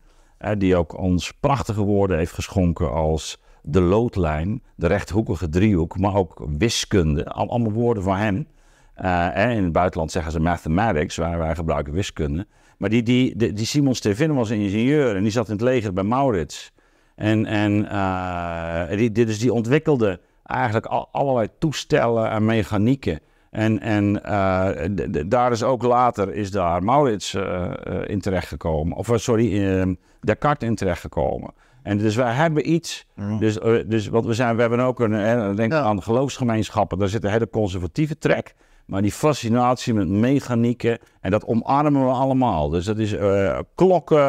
die 0.57 0.75
ook 0.75 0.97
ons 0.97 1.31
prachtige 1.39 1.83
woorden 1.83 2.17
heeft 2.17 2.33
geschonken 2.33 2.91
als 2.91 3.41
de 3.63 3.81
loodlijn, 3.81 4.63
de 4.75 4.87
rechthoekige 4.87 5.49
driehoek, 5.49 5.97
maar 5.99 6.15
ook 6.15 6.45
wiskunde. 6.57 7.25
Al- 7.25 7.49
allemaal 7.49 7.71
woorden 7.71 8.03
van 8.03 8.17
hem. 8.17 8.47
Eh, 8.93 9.27
hè, 9.31 9.51
in 9.51 9.63
het 9.63 9.71
buitenland 9.71 10.11
zeggen 10.11 10.31
ze 10.31 10.39
mathematics, 10.39 11.15
waar 11.15 11.37
wij 11.37 11.55
gebruiken 11.55 11.93
wiskunde. 11.93 12.47
Maar 12.77 12.89
die, 12.89 13.03
die, 13.03 13.35
die, 13.35 13.53
die 13.53 13.65
Simon 13.65 13.95
Stevin 13.95 14.33
was 14.35 14.49
een 14.49 14.59
ingenieur 14.59 15.15
en 15.15 15.21
die 15.23 15.31
zat 15.31 15.47
in 15.47 15.53
het 15.53 15.61
leger 15.61 15.93
bij 15.93 16.03
Maurits. 16.03 16.71
En, 17.15 17.45
en 17.45 17.89
eh, 17.89 18.97
die, 18.97 19.11
die- 19.11 19.25
dus 19.25 19.39
die 19.39 19.53
ontwikkelde 19.53 20.19
eigenlijk 20.43 20.85
al, 20.85 21.09
allerlei 21.11 21.47
toestellen 21.59 22.29
en 22.29 22.45
mechanieken. 22.45 23.19
En, 23.49 23.79
en 23.79 24.23
eh, 24.23 24.89
daar 25.27 25.51
is 25.51 25.63
ook 25.63 25.83
later 25.83 26.33
is 26.33 26.51
daar 26.51 26.83
Maurits 26.83 27.33
eh, 27.33 27.63
eh, 27.83 28.09
in 28.09 28.21
terechtgekomen. 28.21 28.97
Of 28.97 29.09
eh, 29.09 29.17
sorry, 29.17 29.67
eh, 29.79 29.87
Descartes 30.21 30.67
in 30.69 30.75
terechtgekomen. 30.75 31.53
En 31.83 31.97
dus 31.97 32.15
wij 32.15 32.33
hebben 32.33 32.71
iets. 32.71 33.05
Dus, 33.39 33.59
eh, 33.59 33.73
dus 33.87 34.07
wat 34.07 34.25
we 34.25 34.33
zijn, 34.33 34.55
we 34.55 34.61
hebben 34.61 34.79
ook 34.79 34.99
een, 34.99 35.13
eh, 35.13 35.55
denk 35.55 35.71
Ja. 35.71 35.81
aan 35.81 36.03
geloofsgemeenschappen. 36.03 36.97
Daar 36.97 37.07
zit 37.07 37.23
een 37.23 37.31
hele 37.31 37.49
conservatieve 37.49 38.17
trek. 38.17 38.55
Maar 38.91 39.01
die 39.01 39.11
fascinatie 39.11 39.93
met 39.93 40.07
mechanieken, 40.09 40.97
en 41.21 41.31
dat 41.31 41.45
omarmen 41.45 42.05
we 42.05 42.11
allemaal. 42.11 42.69
Dus 42.69 42.85
dat 42.85 42.97
is 42.97 43.13
eh, 43.13 43.59
klokken, 43.75 44.19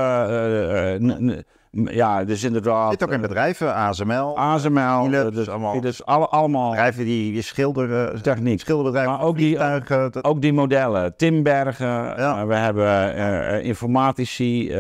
n- 1.07 1.45
ja, 1.73 2.25
dus 2.25 2.45
inderdaad. 2.45 2.91
Zit 2.91 3.03
ook 3.05 3.11
in 3.11 3.21
bedrijven, 3.21 3.75
ASML. 3.75 4.39
ASML, 4.39 5.11
dus, 5.31 5.49
allemaal. 5.49 5.81
dus 5.81 6.05
alle, 6.05 6.27
allemaal 6.29 6.71
bedrijven 6.71 7.05
die, 7.05 7.33
die 7.33 7.43
schilderen, 7.43 8.23
techniek. 8.23 8.61
schilderbedrijven, 8.61 9.13
Maar 9.13 9.23
ook 9.23 9.37
die- 9.37 9.59
dat- 9.89 10.25
Ook 10.25 10.41
die 10.43 10.53
modellen, 10.53 11.17
Timbergen, 11.17 11.87
Ja. 11.87 12.47
we 12.47 12.55
hebben 12.55 13.63
informatici, 13.65 14.71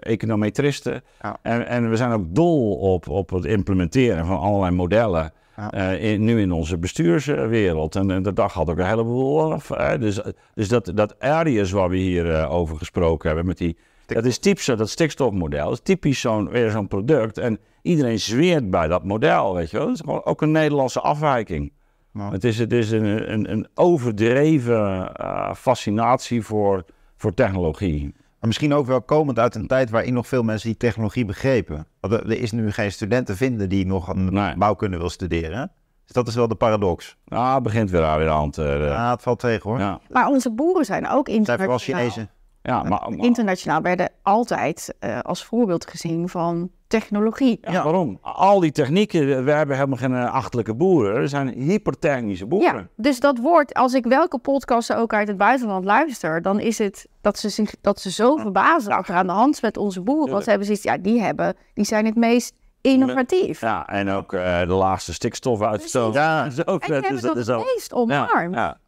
econometristen. 0.00 1.02
Ja. 1.22 1.36
En, 1.42 1.66
en 1.66 1.90
we 1.90 1.96
zijn 1.96 2.12
ook 2.12 2.24
dol 2.28 2.74
op, 2.74 3.08
op 3.08 3.30
het 3.30 3.44
implementeren 3.44 4.26
van 4.26 4.38
allerlei 4.38 4.74
modellen. 4.74 5.32
Ja. 5.60 5.72
eh, 5.72 6.12
in, 6.12 6.24
nu 6.24 6.40
in 6.40 6.52
onze 6.52 6.78
bestuurswereld. 6.78 7.96
En, 7.96 8.10
en 8.10 8.22
de 8.22 8.32
dag 8.32 8.52
had 8.52 8.70
ook 8.70 8.78
een 8.78 8.86
heleboel 8.86 9.52
af. 9.52 9.68
hè. 9.68 9.98
Dus, 9.98 10.20
dus 10.54 10.68
dat, 10.68 10.92
dat 10.94 11.18
Arius 11.18 11.70
waar 11.70 11.88
we 11.88 11.96
hier 11.96 12.34
eh, 12.34 12.52
over 12.52 12.76
gesproken 12.76 13.26
hebben, 13.26 13.46
met 13.46 13.58
die, 13.58 13.76
dat 14.06 14.24
is 14.24 14.38
typisch 14.38 14.64
dat 14.64 14.88
stikstofmodel. 14.88 15.72
is 15.72 15.80
typisch 15.82 16.20
zo'n, 16.20 16.48
weer 16.48 16.70
zo'n 16.70 16.88
product. 16.88 17.38
En 17.38 17.58
iedereen 17.82 18.18
zweert 18.18 18.70
bij 18.70 18.88
dat 18.88 19.04
model, 19.04 19.54
weet 19.54 19.70
je 19.70 19.76
wel. 19.76 19.86
Dat 19.86 19.94
is 19.94 20.00
gewoon 20.00 20.24
ook 20.24 20.42
een 20.42 20.50
Nederlandse 20.50 21.00
afwijking. 21.00 21.72
Het 22.18 22.44
is, 22.44 22.58
het 22.58 22.72
is 22.72 22.90
een, 22.90 23.32
een, 23.32 23.50
een 23.50 23.68
overdreven 23.74 25.14
eh, 25.14 25.54
fascinatie 25.54 26.42
voor, 26.42 26.84
voor 27.16 27.34
technologie. 27.34 28.14
Maar 28.40 28.48
misschien 28.48 28.74
ook 28.74 28.86
wel 28.86 29.02
komend 29.02 29.38
uit 29.38 29.54
een 29.54 29.66
tijd 29.66 29.90
waarin 29.90 30.14
nog 30.14 30.26
veel 30.26 30.42
mensen 30.42 30.68
die 30.68 30.76
technologie 30.78 31.24
begrepen. 31.24 31.86
Want 32.00 32.12
er, 32.12 32.30
is 32.30 32.52
nu 32.52 32.70
geen 32.72 32.92
student 32.92 33.26
te 33.26 33.36
vinden 33.36 33.68
die 33.68 33.86
nog 33.86 34.08
een 34.08 34.32
Nee. 34.32 34.56
bouwkunde 34.56 34.96
wil 34.98 35.10
studeren. 35.10 35.72
Dus 36.04 36.12
dat 36.14 36.28
is 36.28 36.34
wel 36.34 36.48
de 36.48 36.54
paradox. 36.54 37.16
Ah, 37.28 37.54
het 37.54 37.62
begint 37.62 37.90
weer 37.90 38.04
aan 38.04 38.18
weer 38.18 38.28
aan 38.30 38.50
te... 38.50 38.64
eh, 38.72 38.86
Ja, 38.86 39.10
het 39.10 39.22
valt 39.22 39.38
tegen 39.38 39.70
hoor. 39.70 39.78
ja. 39.78 40.00
Maar 40.10 40.26
onze 40.28 40.50
boeren 40.50 40.84
zijn 40.84 41.08
ook 41.08 41.26
Het 41.28 41.44
zijn 41.44 41.58
vooral 41.58 41.76
internationaal. 41.78 42.00
Chinezen. 42.00 42.30
Ja, 42.62 42.82
maar, 42.82 42.88
maar- 42.88 43.18
Internationaal 43.18 43.80
werden 43.82 44.10
altijd 44.22 44.94
eh, 44.98 45.18
als 45.18 45.44
voorbeeld 45.44 45.86
gezien 45.86 46.28
van 46.28 46.70
technologie. 46.86 47.58
ja, 47.62 47.82
waarom? 47.82 48.18
Al 48.22 48.60
die 48.60 48.72
technieken, 48.72 49.44
we 49.44 49.50
hebben 49.50 49.76
helemaal 49.76 49.98
geen 49.98 50.14
eh, 50.14 50.32
achterlijke 50.32 50.74
boeren. 50.74 51.14
Er 51.14 51.28
zijn 51.28 51.48
hypertechnische 51.48 52.46
boeren. 52.46 52.74
Ja, 52.74 52.86
dus 52.96 53.20
dat 53.20 53.38
woord, 53.38 53.74
als 53.74 53.94
ik 53.94 54.04
welke 54.04 54.38
podcast 54.38 54.94
ook 54.94 55.12
uit 55.12 55.28
het 55.28 55.36
buitenland 55.36 55.84
luister, 55.84 56.42
dan 56.42 56.60
is 56.60 56.78
het 56.78 57.08
dat 57.20 57.38
ze, 57.38 57.48
zich, 57.48 57.74
dat 57.80 58.00
ze 58.00 58.10
zo 58.10 58.36
verbazen 58.36 58.96
wat 58.96 59.08
er 59.08 59.14
aan 59.14 59.26
de 59.26 59.32
hand 59.32 59.54
is 59.54 59.60
met 59.60 59.76
onze 59.76 60.00
boeren. 60.00 60.30
Want 60.30 60.42
ze 60.42 60.48
hebben 60.48 60.66
zoiets, 60.66 60.84
ja, 60.84 60.98
die, 60.98 61.20
hebben, 61.20 61.56
die 61.74 61.84
zijn 61.84 62.04
het 62.04 62.16
meest 62.16 62.54
innovatief. 62.80 63.60
Ja, 63.60 63.88
en 63.88 64.08
ook 64.10 64.32
eh, 64.32 64.60
de 64.60 64.66
laagste 64.66 65.12
stikstofuitstoot. 65.12 66.14
Ja. 66.14 66.42
Dat 66.42 66.52
is 66.52 66.66
ook, 66.66 66.82
En 66.82 66.92
die 66.92 67.00
dat 67.00 67.10
is, 67.12 67.22
hebben 67.22 67.26
dat 67.34 67.36
is 67.36 67.46
het 67.46 67.74
meest 67.74 67.92
omarmd. 67.92 68.54
Ja, 68.54 68.60
ja. 68.60 68.78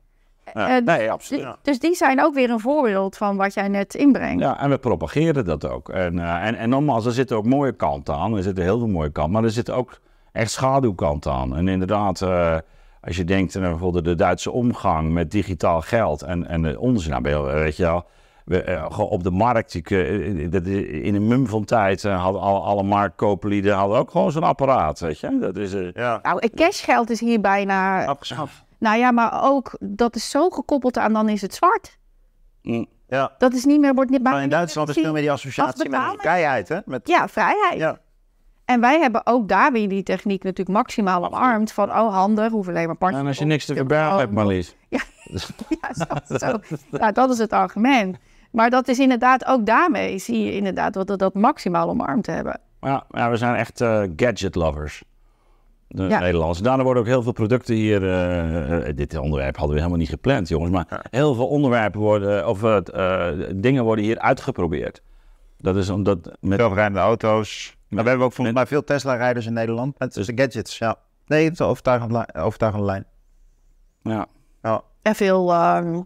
Eh, 0.44 0.76
nee, 0.84 1.10
absoluut. 1.10 1.42
Dus- 1.42 1.54
Dus 1.62 1.78
die 1.78 1.94
zijn 1.94 2.22
ook 2.24 2.34
weer 2.34 2.50
een 2.50 2.60
voorbeeld 2.60 3.16
van 3.16 3.36
wat 3.36 3.54
jij 3.54 3.68
net 3.68 3.94
inbrengt. 3.94 4.42
Ja, 4.42 4.60
en 4.60 4.70
we 4.70 4.78
propageren 4.78 5.44
dat 5.44 5.68
ook. 5.68 5.88
En, 5.88 6.18
eh, 6.18 6.46
en, 6.46 6.54
en 6.54 6.68
nogmaals, 6.68 7.06
er 7.06 7.12
zitten 7.12 7.36
ook 7.36 7.44
mooie 7.46 7.72
kanten 7.72 8.14
aan. 8.14 8.36
Er 8.36 8.42
zitten 8.42 8.64
heel 8.64 8.78
veel 8.78 8.88
mooie 8.88 9.10
kanten. 9.10 9.32
Maar 9.32 9.44
er 9.44 9.50
zitten 9.50 9.74
ook 9.76 10.00
echt 10.32 10.50
schaduwkanten 10.50 11.32
aan. 11.32 11.56
En 11.56 11.68
inderdaad, 11.68 12.22
eh, 12.22 12.56
als 13.00 13.16
je 13.16 13.24
denkt 13.24 13.56
aan 13.56 13.62
bijvoorbeeld 13.62 14.04
de 14.04 14.14
Duitse 14.14 14.50
omgang 14.50 15.12
met 15.12 15.30
digitaal 15.30 15.80
geld 15.80 16.22
en, 16.22 16.48
en 16.48 16.62
de 16.62 16.80
onzin, 16.80 17.22
nou, 17.22 17.44
weet 17.52 17.76
je 17.76 17.82
wel. 17.82 18.04
We, 18.44 18.62
eh, 18.62 18.84
gewoon 18.90 19.10
op 19.10 19.22
de 19.22 19.30
markt, 19.30 19.74
ik, 19.74 19.90
eh, 19.90 20.50
dat 20.50 20.66
is- 20.66 20.86
in 21.02 21.14
een 21.14 21.26
mum 21.26 21.46
van 21.46 21.64
tijd 21.64 22.04
eh, 22.04 22.22
hadden 22.22 22.40
alle, 22.42 22.58
alle 22.58 22.82
marktkooplieden 22.82 23.74
hadden 23.74 23.98
ook 23.98 24.10
gewoon 24.10 24.32
zo'n 24.32 24.42
apparaat, 24.42 25.00
weet 25.00 25.18
je. 25.20 25.38
Dat 25.40 25.56
is, 25.56 25.74
eh, 25.74 25.92
Ja, 25.92 26.18
Nou, 26.22 26.36
het 26.40 26.52
cashgeld 26.54 27.10
is 27.10 27.20
hier 27.20 27.40
bijna... 27.40 28.04
afgeschaft. 28.06 28.64
Nou 28.82 28.98
ja, 28.98 29.10
maar 29.10 29.42
ook, 29.44 29.76
dat 29.80 30.16
is 30.16 30.30
zo 30.30 30.50
gekoppeld 30.50 30.98
aan, 30.98 31.12
dan 31.12 31.28
is 31.28 31.42
het 31.42 31.54
zwart. 31.54 31.98
mm, 32.62 32.86
Ja. 33.08 33.32
Dat 33.38 33.52
is 33.52 33.64
niet 33.64 33.80
meer, 33.80 33.94
wordt 33.94 34.10
niet 34.10 34.22
Maar 34.22 34.30
bijna 34.32 34.44
in 34.46 34.50
Duitsland 34.50 34.88
is 34.88 34.94
veel 34.94 35.12
meer 35.12 35.20
die 35.22 35.30
associatie 35.30 35.88
met 35.88 36.00
vrijheid, 36.16 36.68
hè? 36.68 36.78
Met, 36.84 37.08
Ja, 37.08 37.28
vrijheid. 37.28 37.78
ja. 37.78 37.98
En 38.64 38.80
wij 38.80 38.98
hebben 39.00 39.26
ook 39.26 39.48
daar 39.48 39.72
weer 39.72 39.88
die 39.88 40.02
techniek 40.02 40.42
natuurlijk 40.42 40.76
maximaal 40.76 41.24
omarmd. 41.26 41.72
Van, 41.72 41.90
oh 41.90 42.14
handig, 42.14 42.50
hoef 42.50 42.68
alleen 42.68 42.86
maar 42.86 42.96
partjes 42.96 43.20
en 43.20 43.26
als 43.26 43.38
je 43.38 43.44
niks 43.44 43.64
te 43.64 43.74
verbergen 43.74 44.18
hebt, 44.18 44.32
Marlies. 44.32 44.76
Ja, 44.88 45.00
zo, 45.94 46.36
zo. 46.36 46.58
Ja, 46.90 47.12
dat 47.12 47.30
is 47.30 47.38
het 47.38 47.52
argument. 47.52 48.16
Maar 48.50 48.70
dat 48.70 48.88
is 48.88 48.98
inderdaad, 48.98 49.44
ook 49.44 49.66
daarmee 49.66 50.18
zie 50.18 50.44
je 50.44 50.52
inderdaad 50.52 50.92
dat 50.92 51.08
we 51.08 51.16
dat 51.16 51.34
maximaal 51.34 51.88
omarmd 51.88 52.26
hebben. 52.26 52.60
Ja, 52.80 53.04
ja, 53.10 53.30
we 53.30 53.36
zijn 53.36 53.54
echt 53.54 53.80
eh, 53.80 54.02
gadget 54.16 54.54
lovers. 54.54 55.02
De 55.94 56.02
Ja. 56.02 56.18
Nederlanders. 56.18 56.58
Daarna 56.58 56.82
worden 56.82 57.02
ook 57.02 57.08
heel 57.08 57.22
veel 57.22 57.32
producten 57.32 57.74
hier. 57.74 58.02
eh, 58.02 58.88
eh, 58.88 58.96
dit 58.96 59.16
onderwerp 59.18 59.56
hadden 59.56 59.74
we 59.74 59.80
helemaal 59.80 60.00
niet 60.00 60.08
gepland, 60.10 60.48
jongens. 60.48 60.70
Maar 60.70 61.06
heel 61.10 61.34
veel 61.34 61.48
onderwerpen 61.48 62.00
worden. 62.00 62.48
Of 62.48 62.62
eh, 62.62 63.28
eh, 63.30 63.50
dingen 63.54 63.84
worden 63.84 64.04
hier 64.04 64.18
uitgeprobeerd. 64.18 65.02
Dat 65.58 65.76
is 65.76 65.88
omdat. 65.90 66.30
Met, 66.40 66.58
Zelfrijdende 66.58 66.98
auto's. 67.00 67.76
Maar 67.88 68.02
we 68.02 68.08
hebben 68.08 68.26
ook 68.26 68.32
volgens 68.32 68.56
mij 68.56 68.66
veel 68.66 68.84
Tesla-rijders 68.84 69.46
in 69.46 69.52
Nederland. 69.52 69.98
Met 69.98 70.14
Dus- 70.14 70.26
de 70.26 70.32
gadgets, 70.36 70.78
ja. 70.78 70.96
Nee, 71.26 71.44
het 71.44 71.52
is 71.52 71.58
een 71.58 71.66
overtuigende, 71.66 72.18
li- 72.34 72.40
overtuigende 72.40 72.86
lijn. 72.86 73.04
ja. 74.02 74.26
Ja. 74.62 74.82
En 75.02 75.14
veel 75.14 75.52
ehm, 75.52 76.00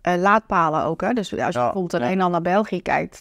eh, 0.00 0.14
laadpalen 0.16 0.84
ook. 0.84 1.00
Hè? 1.00 1.12
Dus 1.12 1.18
als 1.18 1.28
je 1.30 1.36
Ja, 1.58 1.64
bijvoorbeeld 1.64 1.94
alleen 1.94 2.16
ja. 2.18 2.22
al 2.24 2.30
naar 2.30 2.42
België 2.42 2.82
kijkt, 2.82 3.20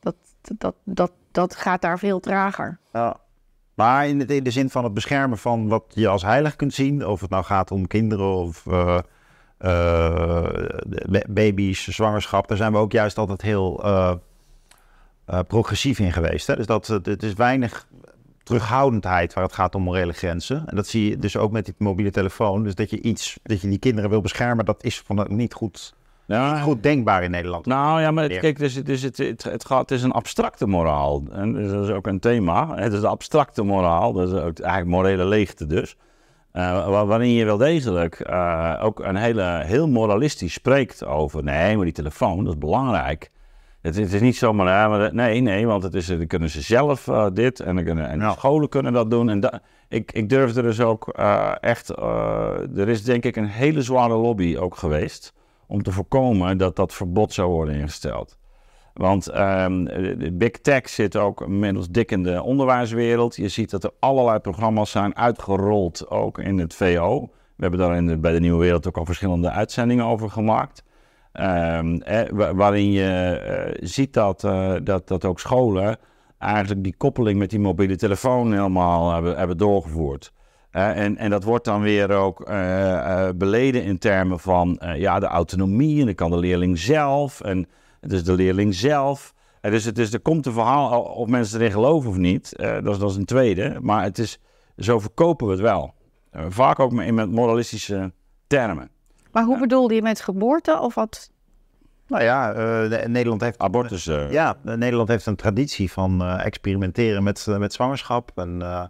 dat, 0.00 0.14
dat, 0.58 0.74
dat, 0.84 1.12
dat 1.32 1.56
gaat 1.56 1.80
daar 1.82 1.98
veel 1.98 2.20
trager. 2.20 2.78
Ja. 2.92 3.16
Maar 3.76 4.08
in, 4.08 4.18
de 4.18 4.50
zin 4.50 4.70
van 4.70 4.84
het 4.84 4.94
beschermen 4.94 5.38
van 5.38 5.68
wat 5.68 5.84
je 5.88 6.08
als 6.08 6.22
heilig 6.22 6.56
kunt 6.56 6.74
zien, 6.74 7.06
of 7.06 7.20
het 7.20 7.30
nou 7.30 7.44
gaat 7.44 7.70
om 7.70 7.86
kinderen 7.86 8.34
of 8.34 8.66
eh, 8.66 8.98
eh, 9.58 10.66
ba- 11.08 11.24
baby's, 11.28 11.86
zwangerschap, 11.88 12.48
daar 12.48 12.56
zijn 12.56 12.72
we 12.72 12.78
ook 12.78 12.92
juist 12.92 13.18
altijd 13.18 13.42
heel 13.42 13.84
eh, 13.84 14.14
progressief 15.48 15.98
in 15.98 16.12
geweest. 16.12 16.46
Hè? 16.46 16.56
Dus 16.56 16.66
dat, 16.66 16.86
het- 16.86 17.06
het 17.06 17.22
is 17.22 17.32
weinig 17.34 17.86
terughoudendheid 18.42 19.34
waar 19.34 19.44
het 19.44 19.52
gaat 19.52 19.74
om 19.74 19.82
morele 19.82 20.12
grenzen. 20.12 20.62
En 20.66 20.76
dat 20.76 20.86
zie 20.86 21.10
je 21.10 21.18
dus 21.18 21.36
ook 21.36 21.50
met 21.52 21.64
die 21.64 21.74
mobiele 21.78 22.10
telefoon. 22.10 22.62
Dus 22.62 22.74
dat 22.74 22.90
je 22.90 23.00
iets, 23.00 23.38
dat 23.42 23.60
je 23.60 23.68
die 23.68 23.78
kinderen 23.78 24.10
wil 24.10 24.20
beschermen, 24.20 24.64
dat 24.64 24.84
is 24.84 25.00
van, 25.00 25.26
niet 25.28 25.54
goed, 25.54 25.94
Ja, 26.26 26.58
goed 26.60 26.82
denkbaar 26.82 27.22
in 27.22 27.30
Nederland. 27.30 27.66
Nou 27.66 28.00
ja, 28.00 28.10
maar 28.10 28.28
kijk, 28.28 28.58
dus, 28.58 28.84
dus 28.84 29.02
het, 29.02 29.16
het, 29.16 29.42
het, 29.44 29.64
gaat, 29.64 29.80
het 29.80 29.90
is 29.90 30.02
een 30.02 30.12
abstracte 30.12 30.66
moraal. 30.66 31.22
En 31.32 31.52
dat 31.68 31.84
is 31.84 31.90
ook 31.94 32.06
een 32.06 32.20
thema. 32.20 32.74
Het 32.76 32.92
is 32.92 33.00
de 33.00 33.06
abstracte 33.06 33.62
moraal, 33.62 34.12
dat 34.12 34.28
is 34.28 34.34
ook 34.34 34.58
eigenlijk 34.58 34.90
morele 34.90 35.24
leegte 35.24 35.66
dus. 35.66 35.96
Eh, 36.52 36.88
wa- 36.88 37.06
waarin 37.06 37.30
je 37.32 37.44
wel 37.44 37.56
degelijk 37.56 38.20
eh, 38.20 38.80
ook 38.82 39.00
een 39.00 39.16
hele, 39.16 39.60
heel 39.64 39.88
moralistisch 39.88 40.52
spreekt 40.52 41.04
over... 41.04 41.42
nee, 41.44 41.76
maar 41.76 41.84
die 41.84 41.94
telefoon, 41.94 42.44
dat 42.44 42.52
is 42.52 42.58
belangrijk. 42.58 43.30
Het, 43.82 43.96
het 43.96 44.12
is 44.12 44.20
niet 44.20 44.36
zomaar... 44.36 44.66
ja, 44.66 44.88
maar 44.88 45.14
nee, 45.14 45.40
nee, 45.40 45.66
want 45.66 45.82
het 45.82 45.94
is, 45.94 46.06
dan 46.06 46.26
kunnen 46.26 46.50
ze 46.50 46.60
zelf 46.60 47.08
eh, 47.08 47.26
dit 47.32 47.60
en, 47.60 47.74
dan 47.74 47.84
kunnen, 47.84 48.08
en 48.08 48.18
Ja. 48.20 48.32
scholen 48.32 48.68
kunnen 48.68 48.92
dat 48.92 49.10
doen. 49.10 49.28
En 49.30 49.40
da- 49.40 49.60
ik, 49.88 50.12
ik 50.12 50.28
durf 50.28 50.56
er 50.56 50.62
dus 50.62 50.80
ook 50.80 51.08
eh, 51.08 51.52
echt... 51.60 51.90
eh, 51.90 52.76
er 52.76 52.88
is 52.88 53.04
denk 53.04 53.24
ik 53.24 53.36
een 53.36 53.46
hele 53.48 53.82
zware 53.82 54.14
lobby 54.14 54.56
ook 54.56 54.76
geweest 54.76 55.34
om 55.66 55.82
te 55.82 55.92
voorkomen 55.92 56.58
dat 56.58 56.76
dat 56.76 56.94
verbod 56.94 57.32
zou 57.32 57.50
worden 57.50 57.74
ingesteld. 57.74 58.38
Want 58.94 59.28
ehm, 59.28 59.84
de- 59.84 60.32
Big 60.32 60.50
Tech 60.50 60.88
zit 60.88 61.16
ook 61.16 61.40
inmiddels 61.40 61.88
dik 61.88 62.10
in 62.10 62.22
de 62.22 62.42
onderwijswereld. 62.42 63.36
Je 63.36 63.48
ziet 63.48 63.70
dat 63.70 63.84
er 63.84 63.90
allerlei 63.98 64.38
programma's 64.38 64.90
zijn 64.90 65.16
uitgerold, 65.16 66.10
ook 66.10 66.38
in 66.38 66.58
het 66.58 66.74
VO. 66.74 67.20
We 67.56 67.62
hebben 67.62 67.80
daar 67.80 67.96
in 67.96 68.20
bij 68.20 68.32
de 68.32 68.40
Nieuwe 68.40 68.58
Wereld 68.60 68.86
ook 68.88 68.96
al 68.96 69.04
verschillende 69.04 69.50
uitzendingen 69.50 70.04
over 70.04 70.30
gemaakt. 70.30 70.84
Ehm, 71.32 71.96
eh, 72.00 72.30
wa- 72.30 72.54
waarin 72.54 72.90
je 72.92 73.08
eh, 73.36 73.74
ziet 73.88 74.12
dat, 74.12 74.44
eh, 74.44 74.74
dat, 74.82 75.08
dat 75.08 75.24
ook 75.24 75.40
scholen 75.40 75.96
eigenlijk 76.38 76.82
die 76.84 76.94
koppeling 76.96 77.38
met 77.38 77.50
die 77.50 77.58
mobiele 77.60 77.96
telefoon 77.96 78.52
helemaal 78.52 79.12
hebben, 79.12 79.36
hebben 79.36 79.56
doorgevoerd. 79.58 80.32
En, 80.84 81.16
en 81.16 81.30
dat 81.30 81.44
wordt 81.44 81.64
dan 81.64 81.80
weer 81.80 82.10
ook 82.10 82.40
eh, 82.40 83.26
eh, 83.28 83.34
beleden 83.36 83.82
in 83.82 83.98
termen 83.98 84.38
van 84.40 84.78
eh, 84.78 85.00
ja, 85.00 85.18
de 85.20 85.26
autonomie. 85.26 86.00
En 86.00 86.06
dan 86.06 86.14
kan 86.14 86.30
de 86.30 86.36
leerling 86.36 86.78
zelf. 86.78 87.40
En 87.40 87.68
het 88.00 88.12
is 88.12 88.24
de 88.24 88.32
leerling 88.32 88.74
zelf. 88.74 89.34
En 89.60 89.70
dus, 89.70 89.84
het 89.84 89.98
is, 89.98 90.12
er 90.12 90.20
komt 90.20 90.46
een 90.46 90.52
verhaal, 90.52 91.02
of 91.02 91.28
mensen 91.28 91.60
erin 91.60 91.72
geloven 91.72 92.10
of 92.10 92.16
niet. 92.16 92.56
eh, 92.56 92.72
dat, 92.82 92.92
is, 92.94 92.98
dat 92.98 93.10
is 93.10 93.16
een 93.16 93.24
tweede. 93.24 93.76
Maar 93.80 94.02
het 94.02 94.18
is, 94.18 94.38
zo 94.76 94.98
verkopen 94.98 95.46
we 95.46 95.52
het 95.52 95.60
wel. 95.62 95.94
Eh, 96.30 96.44
vaak 96.48 96.78
ook 96.78 96.92
in 97.00 97.14
met 97.14 97.30
moralistische 97.30 98.12
termen. 98.46 98.90
Maar 99.32 99.44
hoe 99.44 99.58
bedoelde 99.58 99.94
je 99.94 100.02
met 100.02 100.20
geboorte 100.20 100.78
of 100.80 100.94
wat? 100.94 101.30
Nou 102.08 102.22
ja, 102.22 102.52
eh, 102.52 102.56
de- 102.90 103.04
Nederland 103.08 103.40
heeft 103.40 103.58
Abortus. 103.58 104.06
eh, 104.06 104.32
Ja, 104.32 104.56
Nederland 104.62 105.08
heeft 105.08 105.26
een 105.26 105.36
traditie 105.36 105.92
van 105.92 106.22
eh, 106.22 106.44
experimenteren 106.44 107.22
met, 107.22 107.46
met 107.58 107.72
zwangerschap. 107.72 108.30
En, 108.34 108.62
eh, 108.62 108.84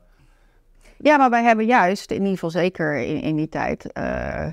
Ja, 0.98 1.16
maar 1.16 1.30
wij 1.30 1.42
hebben 1.42 1.66
juist, 1.66 2.10
in 2.10 2.16
ieder 2.16 2.32
geval 2.32 2.50
zeker 2.50 2.96
in, 2.96 3.20
in 3.20 3.36
die 3.36 3.48
tijd, 3.48 3.92
eh, 3.92 4.46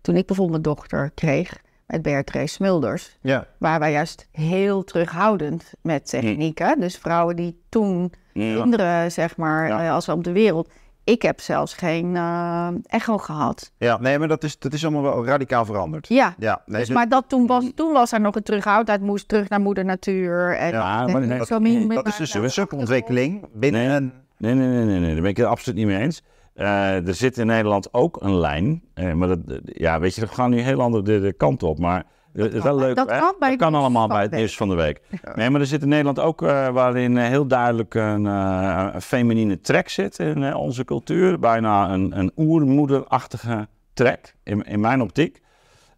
toen 0.00 0.16
ik 0.16 0.26
bijvoorbeeld 0.26 0.62
mijn 0.64 0.76
dochter 0.76 1.10
kreeg 1.14 1.56
met 1.86 2.02
Beatrice 2.02 2.54
Smulders, 2.54 3.16
ja. 3.20 3.46
waren 3.58 3.80
wij 3.80 3.92
juist 3.92 4.28
heel 4.30 4.84
terughoudend 4.84 5.72
met 5.80 6.08
technieken. 6.08 6.80
Dus 6.80 6.96
vrouwen 6.98 7.36
die 7.36 7.60
toen 7.68 8.12
mm, 8.32 8.54
kinderen, 8.54 9.12
zeg 9.12 9.36
maar, 9.36 9.68
Ja. 9.68 9.84
eh, 9.84 9.92
als 9.92 10.08
op 10.08 10.24
de 10.24 10.32
wereld. 10.32 10.68
Ik 11.04 11.22
heb 11.22 11.40
zelfs 11.40 11.74
geen 11.74 12.16
eh, 12.16 12.68
echo 12.86 13.18
gehad. 13.18 13.72
ja, 13.76 13.98
nee, 14.00 14.18
maar 14.18 14.28
dat 14.28 14.44
is, 14.44 14.58
dat 14.58 14.72
is 14.72 14.82
allemaal 14.84 15.02
wel 15.02 15.26
radicaal 15.26 15.64
veranderd. 15.64 16.08
Ja, 16.08 16.34
Ja, 16.38 16.62
nee, 16.66 16.78
dus, 16.78 16.86
dus- 16.86 16.96
maar 16.96 17.08
dat 17.08 17.24
toen, 17.28 17.46
was, 17.46 17.70
toen 17.74 17.92
was 17.92 18.12
er 18.12 18.20
nog 18.20 18.34
een 18.36 18.42
terughoudendheid, 18.42 19.00
moest 19.00 19.28
terug 19.28 19.48
naar 19.48 19.60
moeder 19.60 19.84
natuur. 19.84 20.56
En, 20.56 20.70
Ja, 20.70 21.06
en 21.06 21.12
maar 21.12 21.26
nee, 21.26 21.44
zo 21.44 21.58
min- 21.58 21.88
dat 21.88 22.06
is 22.06 22.16
dus 22.16 22.34
een 22.34 22.50
subontwikkeling 22.50 23.46
binnen 23.52 24.02
Nee. 24.02 24.24
Nee, 24.38 24.54
nee, 24.54 24.68
nee, 24.68 24.84
nee, 24.84 24.98
nee, 24.98 25.12
daar 25.12 25.20
ben 25.22 25.30
ik 25.30 25.36
het 25.36 25.46
absoluut 25.46 25.78
niet 25.78 25.86
mee 25.86 25.98
eens. 25.98 26.22
Eh, 26.56 27.06
er 27.08 27.14
zit 27.14 27.38
in 27.38 27.46
Nederland 27.46 27.94
ook 27.94 28.22
een 28.22 28.36
lijn. 28.38 28.82
eh, 28.94 29.12
maar 29.12 29.28
dat, 29.28 29.38
ja, 29.64 30.00
weet 30.00 30.14
je, 30.14 30.20
we 30.20 30.26
gaan 30.26 30.50
nu 30.50 30.60
heel 30.60 30.80
andere 30.80 31.02
de, 31.02 31.20
de 31.20 31.32
kant 31.32 31.62
op. 31.62 31.78
Maar 31.78 32.04
het 32.32 32.54
is 32.54 32.62
wel 32.62 32.76
leuk. 32.76 32.96
dat 32.96 33.10
hè? 33.10 33.18
kan 33.18 33.34
bij 33.38 33.48
dat 33.48 33.58
kan 33.58 33.74
allemaal 33.74 34.08
bij 34.08 34.22
het 34.22 34.30
nieuws 34.30 34.56
van 34.56 34.68
de 34.68 34.74
week. 34.74 35.00
Nee, 35.34 35.50
maar 35.50 35.60
er 35.60 35.66
zit 35.66 35.82
in 35.82 35.88
Nederland 35.88 36.20
ook 36.20 36.42
eh, 36.42 36.68
waarin 36.68 37.16
heel 37.16 37.46
duidelijk 37.46 37.94
een, 37.94 38.24
een 38.24 39.02
feminine 39.02 39.60
trek 39.60 39.88
zit 39.88 40.18
in 40.18 40.54
onze 40.54 40.84
cultuur. 40.84 41.38
Bijna 41.38 41.90
een, 41.92 42.18
een 42.18 42.32
oermoederachtige 42.36 43.68
trek, 43.92 44.34
in, 44.42 44.62
in 44.62 44.80
mijn 44.80 45.00
optiek. 45.02 45.40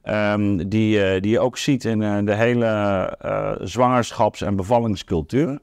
Ehm, 0.03 0.57
die, 0.57 1.21
die 1.21 1.31
je 1.31 1.41
ook 1.41 1.59
ziet 1.59 1.85
in 1.85 2.25
de 2.25 2.35
hele 2.35 3.57
zwangerschaps- 3.61 4.43
en 4.43 4.57
bevallingscultuur. 4.57 5.59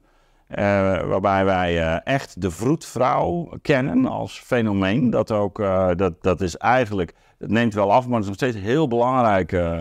Eh, 0.55 1.01
waarbij 1.01 1.45
wij 1.45 1.81
eh, 1.81 1.97
echt 2.03 2.41
de 2.41 2.51
vroedvrouw 2.51 3.49
kennen 3.61 4.05
als 4.05 4.39
fenomeen. 4.39 5.09
Dat, 5.09 5.31
ook, 5.31 5.59
eh, 5.59 5.89
dat, 5.95 6.23
dat 6.23 6.41
is 6.41 6.57
eigenlijk, 6.57 7.13
het 7.37 7.51
neemt 7.51 7.73
wel 7.73 7.91
af, 7.91 8.05
maar 8.05 8.13
het 8.13 8.21
is 8.21 8.27
nog 8.27 8.35
steeds 8.35 8.65
heel 8.65 8.87
belangrijk 8.87 9.79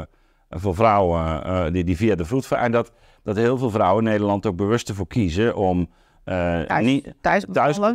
voor 0.50 0.74
vrouwen 0.74 1.72
die, 1.72 1.84
die 1.84 1.96
via 1.96 2.14
de 2.14 2.24
vroedvrouw. 2.24 2.58
En 2.58 2.72
dat, 2.72 2.92
dat 3.22 3.36
heel 3.36 3.58
veel 3.58 3.70
vrouwen 3.70 4.04
in 4.04 4.10
Nederland 4.10 4.46
ook 4.46 4.56
bewust 4.56 4.88
ervoor 4.88 5.06
kiezen 5.06 5.56
om 5.56 5.88
Thuis, 6.24 6.84
niet, 6.84 7.14
thuis 7.20 7.44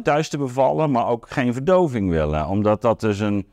thuis, 0.04 0.30
te 0.30 0.38
bevallen, 0.38 0.92
maar 0.92 1.08
ook 1.08 1.26
geen 1.30 1.54
verdoving 1.54 2.10
willen. 2.10 2.48
Omdat 2.48 2.82
dat 2.82 3.00
dus 3.00 3.20
een, 3.20 3.48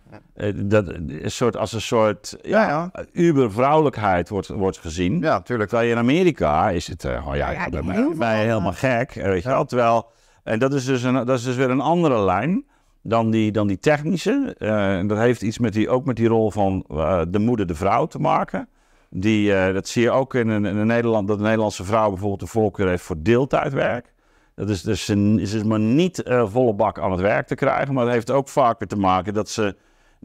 dat, 0.55 0.89
een 0.89 1.31
soort, 1.31 1.57
als 1.57 1.73
een 1.73 1.81
soort 1.81 2.37
ja, 2.43 2.69
Ja, 2.69 3.05
uber-vrouwelijkheid 3.13 4.29
wordt, 4.29 4.49
wordt 4.49 4.79
gezien. 4.79 5.13
Ja, 5.13 5.33
natuurlijk. 5.33 5.69
Terwijl 5.69 5.89
je 5.89 5.95
in 5.95 6.03
Amerika 6.03 6.71
is 6.71 6.87
het, 6.87 7.05
eh, 7.05 7.27
oh 7.29 7.37
ja, 7.37 7.51
Ja, 7.51 7.69
ben, 7.69 7.91
heel 7.91 8.15
veel, 8.15 8.27
helemaal 8.27 8.73
gek, 8.73 9.17
eh, 9.17 9.25
weet 9.25 9.43
je 9.43 9.49
wel. 9.49 9.65
Terwijl, 9.65 10.11
en 10.43 10.59
dat 10.59 10.75
is, 10.75 10.85
dus 10.85 11.03
een, 11.03 11.15
dat 11.15 11.39
is 11.39 11.45
dus 11.45 11.57
weer 11.57 11.71
een 11.71 11.81
andere 11.81 12.21
lijn 12.21 12.65
dan 13.03 13.31
die, 13.31 13.53
dan 13.53 13.67
die 13.67 13.79
technische. 13.79 14.55
Eh, 14.59 14.99
en 14.99 15.07
dat 15.07 15.19
heeft 15.19 15.43
iets 15.43 15.59
met 15.59 15.73
die, 15.73 15.89
ook 15.89 16.05
met 16.05 16.17
die 16.17 16.29
rol 16.29 16.51
van 16.51 16.85
eh, 16.89 17.23
de 17.29 17.39
moeder, 17.39 17.67
de 17.67 17.75
vrouw 17.75 18.07
te 18.07 18.19
maken. 18.19 18.69
Die, 19.11 19.55
eh, 19.55 19.75
dat 19.75 19.89
zie 19.89 20.03
je 20.03 20.11
ook 20.11 20.35
in, 20.35 20.49
in, 20.49 20.65
in 20.65 20.87
Nederland, 20.87 21.29
dat 21.29 21.37
de 21.37 21.45
Nederlandse 21.45 21.85
vrouw 21.85 22.09
bijvoorbeeld 22.09 22.41
de 22.41 22.47
voorkeur 22.47 22.89
heeft 22.89 23.03
voor 23.03 23.23
deeltijdwerk. 23.23 24.15
Dat 24.55 24.69
is 24.69 24.83
dus, 24.83 25.09
een, 25.09 25.39
is 25.39 25.51
dus 25.51 25.63
maar 25.63 25.81
niet 25.81 26.23
eh, 26.23 26.47
volle 26.49 26.75
bak 26.75 26.99
aan 26.99 27.11
het 27.11 27.21
werk 27.21 27.47
te 27.47 27.55
krijgen, 27.55 27.95
maar 27.95 28.05
dat 28.05 28.15
heeft 28.15 28.31
ook 28.31 28.49
vaak 28.49 28.79
weer 28.79 28.89
te 28.89 28.97
maken 28.97 29.35
dat 29.35 29.49
ze 29.49 29.77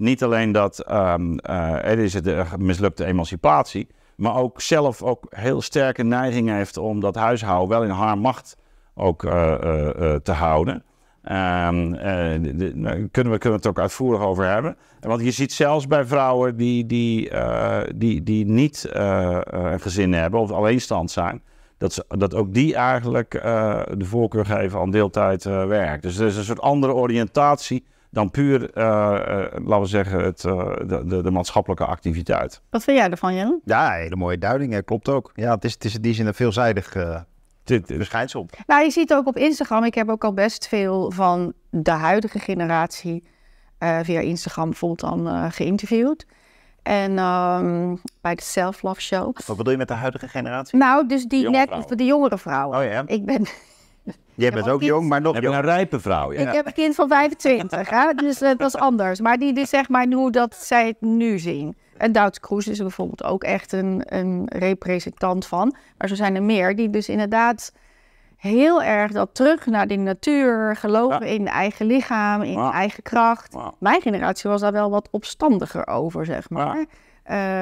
niet 0.02 0.24
alleen 0.24 0.52
dat 0.52 0.80
ehm, 0.80 1.38
eh, 1.38 1.74
er 1.74 2.00
is 2.00 2.14
het 2.14 2.24
de 2.24 2.44
mislukte 2.58 3.06
emancipatie, 3.06 3.88
maar 4.16 4.36
ook 4.36 4.62
zelf 4.62 5.02
ook 5.02 5.26
heel 5.30 5.62
sterke 5.62 6.04
neiging 6.04 6.50
heeft 6.50 6.78
om 6.78 7.00
dat 7.00 7.16
huishouden 7.16 7.70
wel 7.70 7.84
in 7.84 7.90
haar 7.90 8.18
macht 8.18 8.58
ook 8.96 9.24
eh, 9.24 9.54
eh, 9.54 10.14
eh, 10.14 10.20
te 10.22 10.32
houden. 10.32 10.84
Eh, 11.22 11.70
de- 12.42 12.56
de- 12.56 12.72
nou, 12.76 13.08
kunnen, 13.12 13.34
we, 13.34 13.40
kunnen 13.40 13.60
we 13.60 13.68
het 13.68 13.68
ook 13.68 13.80
uitvoerig 13.80 14.22
over 14.22 14.46
hebben. 14.50 14.78
Want 15.00 15.22
je 15.22 15.32
ziet 15.32 15.54
zelfs 15.54 15.88
bij 15.88 16.06
vrouwen 16.06 16.58
die, 16.58 16.86
die, 16.86 17.30
eh, 17.30 17.80
die, 17.96 18.24
die 18.24 18.46
niet 18.46 18.86
eh, 18.86 19.36
eh, 19.36 19.42
een 19.72 19.80
gezin 19.80 20.14
hebben 20.14 20.40
of 20.40 20.52
alleenstand 20.52 21.12
zijn, 21.12 21.42
dat, 21.78 21.94
ze, 21.94 22.06
dat 22.08 22.36
ook 22.36 22.54
die 22.54 22.76
eigenlijk 22.76 23.34
eh, 23.34 23.82
de 23.98 24.06
voorkeur 24.06 24.46
geven 24.46 24.80
aan 24.80 24.92
deeltijd 24.92 25.46
eh, 25.46 25.66
werk. 25.66 26.02
Dus 26.02 26.18
er 26.18 26.28
is 26.28 26.38
een 26.38 26.44
soort 26.44 26.62
andere 26.62 26.94
oriëntatie 26.94 27.86
dan 28.12 28.32
puur, 28.32 28.74
eh, 28.74 28.84
eh, 28.84 29.52
laten 29.66 29.80
we 29.82 29.86
zeggen, 29.86 30.24
het, 30.24 30.46
eh, 30.46 30.76
de, 30.88 31.04
de, 31.06 31.22
de 31.22 31.32
maatschappelijke 31.32 31.86
activiteit. 31.86 32.62
Wat 32.70 32.84
vind 32.84 32.98
jij 32.98 33.10
ervan, 33.10 33.36
Jan? 33.36 33.60
Ja, 33.66 33.92
hele 33.92 34.16
mooie 34.16 34.38
duiding. 34.38 34.74
hè, 34.74 34.82
Klopt 34.84 35.10
ook. 35.10 35.32
Ja, 35.36 35.54
het 35.56 35.64
is, 35.64 35.74
het 35.74 35.86
is 35.86 35.96
in 35.96 36.02
die 36.02 36.14
zin 36.14 36.28
een 36.28 36.34
veelzijdig 36.34 36.96
eh, 36.96 37.20
verschijnsel. 37.86 38.46
Nou, 38.68 38.84
je 38.84 38.92
ziet 38.92 39.14
ook 39.14 39.28
op 39.28 39.38
Instagram, 39.38 39.84
ik 39.84 39.96
heb 39.96 40.10
ook 40.10 40.24
al 40.24 40.34
best 40.34 40.68
veel 40.68 41.12
van 41.12 41.54
de 41.70 41.92
huidige 41.92 42.40
generatie 42.40 43.24
eh, 43.78 44.00
via 44.04 44.20
Instagram 44.20 44.70
bijvoorbeeld 44.70 45.00
dan 45.12 45.28
eh, 45.28 45.46
geïnterviewd. 45.50 46.26
En 46.84 47.18
ehm, 47.18 47.96
bij 48.22 48.36
de 48.36 48.42
Self 48.42 48.82
Love 48.82 49.02
Show. 49.02 49.38
Wat 49.46 49.58
bedoel 49.58 49.72
je 49.72 49.78
met 49.78 49.88
de 49.88 49.94
huidige 49.94 50.28
generatie? 50.28 50.78
Nou, 50.78 51.08
dus 51.08 51.26
die 51.26 51.50
net, 51.50 51.68
vrouwen. 51.68 51.98
de 51.98 52.06
jongere 52.06 52.38
vrouwen. 52.38 52.78
Oh 52.78 52.84
ja. 52.84 53.04
Ik 53.06 53.26
ben 53.26 53.46
Jij 54.42 54.52
bent 54.52 54.70
ook 54.70 54.82
jong, 54.82 55.08
maar 55.10 55.22
nog 55.22 55.34
heb 55.34 55.44
je 55.44 55.50
jong. 55.50 55.60
een 55.62 55.66
rijpe 55.70 56.00
vrouw? 56.00 56.32
Ja. 56.34 56.40
Ik 56.50 56.56
heb 56.56 56.66
een 56.66 56.74
kind 56.74 56.96
van 56.96 57.08
25, 57.08 57.90
hè? 57.90 58.14
dus 58.14 58.40
het 58.40 58.62
was 58.62 58.76
anders. 58.76 59.20
Maar 59.22 59.38
die, 59.38 59.54
die 59.54 59.66
zeg 59.66 59.90
maar 59.90 60.08
hoe 60.12 60.32
dat 60.32 60.56
zij 60.56 60.88
het 60.88 61.02
nu 61.02 61.40
zien. 61.40 61.76
En 61.98 62.12
Douds 62.12 62.40
Kroes 62.40 62.68
is 62.68 62.78
er 62.78 62.84
bijvoorbeeld 62.84 63.24
ook 63.24 63.44
echt 63.44 63.72
een, 63.72 64.02
een 64.06 64.46
representant 64.54 65.46
van. 65.46 65.76
Maar 65.98 66.08
zo 66.08 66.16
zijn 66.16 66.36
er 66.36 66.44
meer 66.44 66.76
die 66.76 66.90
dus 66.90 67.10
inderdaad 67.10 67.74
heel 68.38 68.84
erg 68.84 69.12
dat 69.12 69.30
terug 69.36 69.66
naar 69.66 69.88
die 69.88 69.98
natuur, 69.98 70.76
geloven 70.76 71.22
in 71.28 71.48
eigen 71.48 71.86
lichaam, 71.86 72.42
in 72.42 72.52
Ja. 72.52 72.72
eigen 72.72 73.04
kracht. 73.04 73.54
Ja. 73.54 73.74
Mijn 73.80 74.02
generatie 74.02 74.50
was 74.50 74.62
daar 74.62 74.72
wel 74.72 74.90
wat 74.90 75.08
opstandiger 75.12 75.88
over, 75.88 76.26
zeg 76.26 76.50
maar. 76.50 76.78
Ja. 76.78 76.86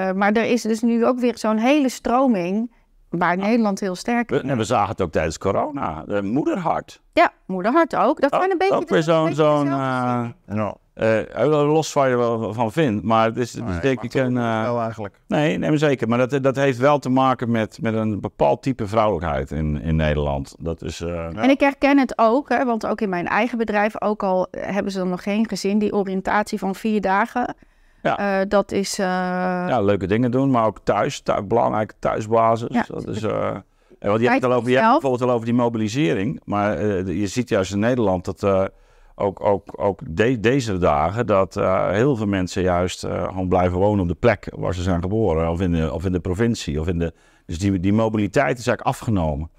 Eh, 0.10 0.16
maar 0.16 0.32
er 0.32 0.46
is 0.46 0.62
dus 0.62 0.82
nu 0.82 1.06
ook 1.06 1.20
weer 1.20 1.38
zo'n 1.38 1.58
hele 1.58 1.90
stroming 1.90 2.72
waar 3.10 3.38
Nederland 3.38 3.80
heel 3.80 3.96
sterk 3.96 4.30
We, 4.30 4.64
zagen 4.64 4.90
het 4.90 5.02
ook 5.02 5.12
tijdens 5.12 5.38
corona. 5.38 6.04
De 6.08 6.22
moederhart. 6.22 7.02
Ja, 7.14 7.32
moederhart 7.46 7.96
ook. 7.96 8.22
Dat 8.22 8.34
zijn 8.34 8.52
een 8.52 8.58
beetje... 8.58 8.76
ook 8.76 8.90
weer 8.90 9.04
zo'n... 9.04 9.34
zo'n 9.34 9.68
eh, 9.68 10.26
Ja. 10.48 10.76
eh, 10.94 11.46
los 11.74 11.92
van 11.92 12.10
je 12.10 12.16
wel 12.16 12.54
van 12.54 12.72
vindt. 12.72 13.04
Maar 13.04 13.26
het 13.26 13.38
is, 13.38 13.54
Nee, 13.54 13.80
denk 13.80 14.02
ik 14.04 14.14
een... 14.14 14.38
eh, 14.38 14.62
wel 14.62 14.82
eigenlijk. 14.82 15.20
nee, 15.28 15.58
nee, 15.58 15.70
maar 15.70 15.78
zeker. 15.78 16.08
Maar 16.08 16.28
dat, 16.28 16.44
dat 16.44 16.56
heeft 16.56 16.78
wel 16.78 17.00
te 17.00 17.10
maken 17.10 17.52
met, 17.52 17.78
met 17.82 17.94
een 17.94 18.20
bepaald 18.20 18.62
type 18.62 18.88
vrouwelijkheid 18.88 19.52
in, 19.52 19.82
in 19.82 19.96
Nederland. 19.96 20.56
Dat 20.60 20.82
is... 20.82 21.02
eh, 21.02 21.26
En 21.44 21.50
ik 21.50 21.60
herken 21.60 21.98
het 21.98 22.14
ook, 22.16 22.50
hè, 22.50 22.66
want 22.66 22.86
ook 22.86 23.02
in 23.02 23.10
mijn 23.10 23.28
eigen 23.28 23.58
bedrijf, 23.58 24.02
ook 24.02 24.24
al 24.24 24.48
hebben 24.58 24.92
ze 24.92 24.98
dan 24.98 25.10
nog 25.10 25.24
geen 25.24 25.48
gezin, 25.48 25.80
die 25.80 25.94
oriëntatie 25.94 26.60
van 26.60 26.76
vier 26.76 27.02
dagen, 27.02 27.56
Ja. 28.04 28.42
eh, 28.42 28.46
dat 28.50 28.72
is... 28.72 29.00
eh, 29.00 29.06
ja, 29.06 29.82
leuke 29.82 30.08
dingen 30.08 30.32
doen, 30.32 30.52
maar 30.52 30.66
ook 30.66 30.80
thuis, 30.84 31.22
thuis 31.22 31.48
belangrijke 31.48 31.94
thuisbasis. 32.00 32.68
Ja. 32.72 32.86
Dat 32.88 33.08
is, 33.08 33.24
eh, 33.24 33.48
en 34.00 34.10
want 34.10 34.22
je 34.22 34.28
hebt, 34.30 34.42
het 34.42 34.52
al 34.52 34.58
over, 34.58 34.70
je 34.70 34.76
hebt 34.76 34.88
zelf. 34.88 35.00
bijvoorbeeld 35.02 35.30
al 35.30 35.36
over 35.36 35.46
die 35.46 35.56
mobilisering, 35.56 36.42
maar 36.46 36.78
eh, 36.78 37.08
je 37.20 37.28
ziet 37.28 37.50
juist 37.50 37.72
in 37.74 37.80
Nederland 37.80 38.26
dat 38.26 38.44
eh, 38.44 38.66
ook, 39.16 39.44
ook, 39.44 39.74
ook 39.76 40.00
de- 40.10 40.40
deze 40.40 40.78
dagen 40.78 41.26
dat 41.26 41.56
eh, 41.58 41.90
heel 41.90 42.16
veel 42.16 42.26
mensen 42.28 42.62
juist 42.62 43.04
eh, 43.04 43.24
gewoon 43.24 43.48
blijven 43.48 43.78
wonen 43.78 44.02
op 44.02 44.08
de 44.08 44.16
plek 44.16 44.52
waar 44.56 44.74
ze 44.74 44.82
zijn 44.82 45.02
geboren, 45.02 45.50
of 45.50 45.62
in 45.62 45.72
de, 45.72 45.94
of 45.94 46.06
in 46.06 46.12
de 46.12 46.20
provincie. 46.20 46.80
Of 46.80 46.88
in 46.88 47.00
de, 47.00 47.14
dus 47.46 47.60
die, 47.60 47.80
die 47.80 47.94
mobiliteit 47.94 48.58
is 48.60 48.68
eigenlijk 48.68 48.88
afgenomen 48.88 49.50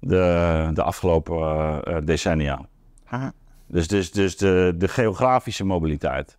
de, 0.00 0.70
de 0.74 0.82
afgelopen 0.82 2.04
decennia. 2.04 2.60
Dus, 3.66 3.88
dus, 3.88 4.12
dus 4.12 4.36
de, 4.36 4.74
de 4.76 4.88
geografische 4.88 5.64
mobiliteit. 5.64 6.38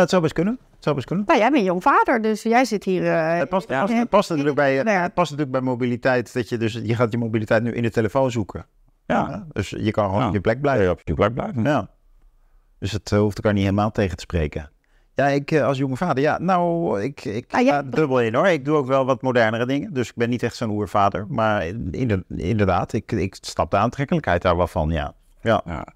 Het 0.00 0.10
zou 0.10 0.22
best 0.22 0.34
kunnen. 0.34 0.58
Het 0.74 0.82
zou 0.84 0.94
best 0.94 1.06
kunnen. 1.06 1.24
Nou, 1.26 1.38
jij 1.38 1.50
bent 1.50 1.64
jong 1.64 1.82
vader, 1.82 2.22
dus 2.22 2.42
jij 2.42 2.64
zit 2.64 2.84
hier... 2.84 3.06
eh, 3.06 3.38
Het 3.38 3.48
past, 3.48 3.68
Ja. 3.68 3.80
past, 3.80 3.92
het 3.92 4.08
past 4.08 4.28
natuurlijk 4.30 4.56
bij, 4.56 4.74
Ja. 4.74 4.84
het 5.02 5.14
past 5.14 5.30
natuurlijk 5.30 5.58
bij 5.58 5.60
mobiliteit. 5.70 6.34
Dat 6.34 6.48
je, 6.48 6.56
dus, 6.58 6.72
je 6.82 6.94
gaat 6.94 7.12
je 7.12 7.18
mobiliteit 7.18 7.62
nu 7.62 7.72
in 7.72 7.82
de 7.82 7.90
telefoon 7.90 8.30
zoeken. 8.30 8.66
Ja, 9.06 9.46
Dus 9.52 9.70
je 9.70 9.90
kan 9.90 10.04
gewoon 10.04 10.20
Ja. 10.20 10.26
op 10.28 10.32
je 10.34 10.40
plek 10.40 10.54
ja. 10.54 10.60
blijven. 10.60 10.90
op 10.90 11.00
je 11.04 11.14
plek 11.14 11.34
blijven. 11.34 11.62
Ja. 11.64 11.88
Dus 12.78 12.92
het 12.92 13.12
eh, 13.12 13.18
hoeft 13.18 13.36
elkaar 13.36 13.52
niet 13.52 13.62
helemaal 13.62 13.90
tegen 13.90 14.16
te 14.16 14.22
spreken. 14.22 14.70
Ja, 15.14 15.26
ik 15.26 15.50
eh, 15.50 15.64
als 15.64 15.78
jonge 15.78 15.96
vader, 15.96 16.22
ja, 16.22 16.38
nou, 16.38 17.00
ik, 17.02 17.24
ik 17.24 17.52
Ah, 17.54 17.64
ja. 17.64 17.82
dubbel 17.82 18.20
in 18.20 18.34
hoor. 18.34 18.48
Ik 18.48 18.64
doe 18.64 18.76
ook 18.76 18.86
wel 18.86 19.04
wat 19.04 19.22
modernere 19.22 19.66
dingen. 19.66 19.92
Dus 19.92 20.08
ik 20.08 20.14
ben 20.14 20.28
niet 20.30 20.42
echt 20.42 20.56
zo'n 20.56 20.70
oervader. 20.70 21.26
Maar 21.28 21.66
inder- 21.90 22.22
inderdaad, 22.28 22.92
ik, 22.92 23.12
ik 23.12 23.36
stap 23.40 23.70
de 23.70 23.76
aantrekkelijkheid 23.76 24.42
daar 24.42 24.56
wel 24.56 24.66
van, 24.66 24.90
ja. 24.90 25.14
Ja, 25.40 25.62
Ja. 25.64 25.86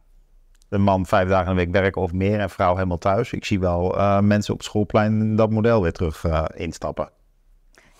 Een 0.72 0.82
man 0.82 1.06
vijf 1.06 1.28
dagen 1.28 1.48
de 1.48 1.54
week 1.54 1.70
werken 1.70 2.02
of 2.02 2.12
meer 2.12 2.40
en 2.40 2.50
vrouw 2.50 2.74
helemaal 2.74 2.98
thuis. 2.98 3.32
Ik 3.32 3.44
zie 3.44 3.60
wel 3.60 3.98
eh, 3.98 4.20
mensen 4.20 4.54
op 4.54 4.62
schoolplein 4.62 5.36
dat 5.36 5.50
model 5.50 5.82
weer 5.82 5.92
terug 5.92 6.24
eh, 6.24 6.44
instappen. 6.54 7.10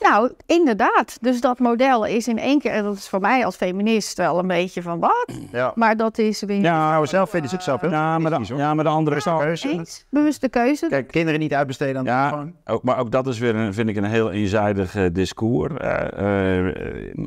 Nou, 0.03 0.31
inderdaad. 0.47 1.19
Dus 1.21 1.41
dat 1.41 1.59
model 1.59 2.07
is 2.07 2.29
in 2.29 2.38
één 2.38 2.59
keer, 2.59 2.71
en 2.73 2.85
dat 2.85 2.97
is 2.97 3.09
voor 3.09 3.21
mij 3.21 3.45
als 3.45 3.57
feminist 3.57 4.17
wel 4.17 4.38
een 4.38 4.47
beetje 4.47 4.83
van 4.83 4.99
wat, 5.01 5.38
Ja. 5.53 5.73
maar 5.75 5.97
dat 5.97 6.19
is 6.19 6.43
weer 6.43 6.61
Ja, 6.61 6.91
Nou, 6.91 7.07
zelf 7.07 7.31
vinden 7.31 7.49
ze 7.51 7.55
het 7.55 7.65
zelf 7.65 7.81
heel 7.81 7.91
Ja, 7.91 8.19
maar 8.19 8.31
de, 8.47 8.55
ja, 8.57 8.75
maar 8.75 8.85
de 8.85 8.91
andere 8.91 9.17
is 9.17 9.23
Keuze. 9.25 9.69
eens 9.71 10.07
bewuste 10.11 10.49
keuze. 10.49 10.87
Kijk, 10.88 11.07
kinderen 11.09 11.41
niet 11.41 11.55
uitbesteden 11.55 11.97
aan 11.99 12.05
de 12.05 12.11
Ja, 12.11 12.47
ook, 12.65 12.83
maar 12.83 12.99
ook 12.99 13.11
dat 13.11 13.27
is 13.27 13.38
weer, 13.38 13.55
een, 13.55 13.75
vind 13.75 13.88
ik, 13.88 13.97
een 13.97 14.05
heel 14.05 14.31
eenzijdig 14.31 14.95
eh, 14.95 15.05
discours. 15.12 15.75
Eh, 15.77 16.67
eh, 16.69 16.75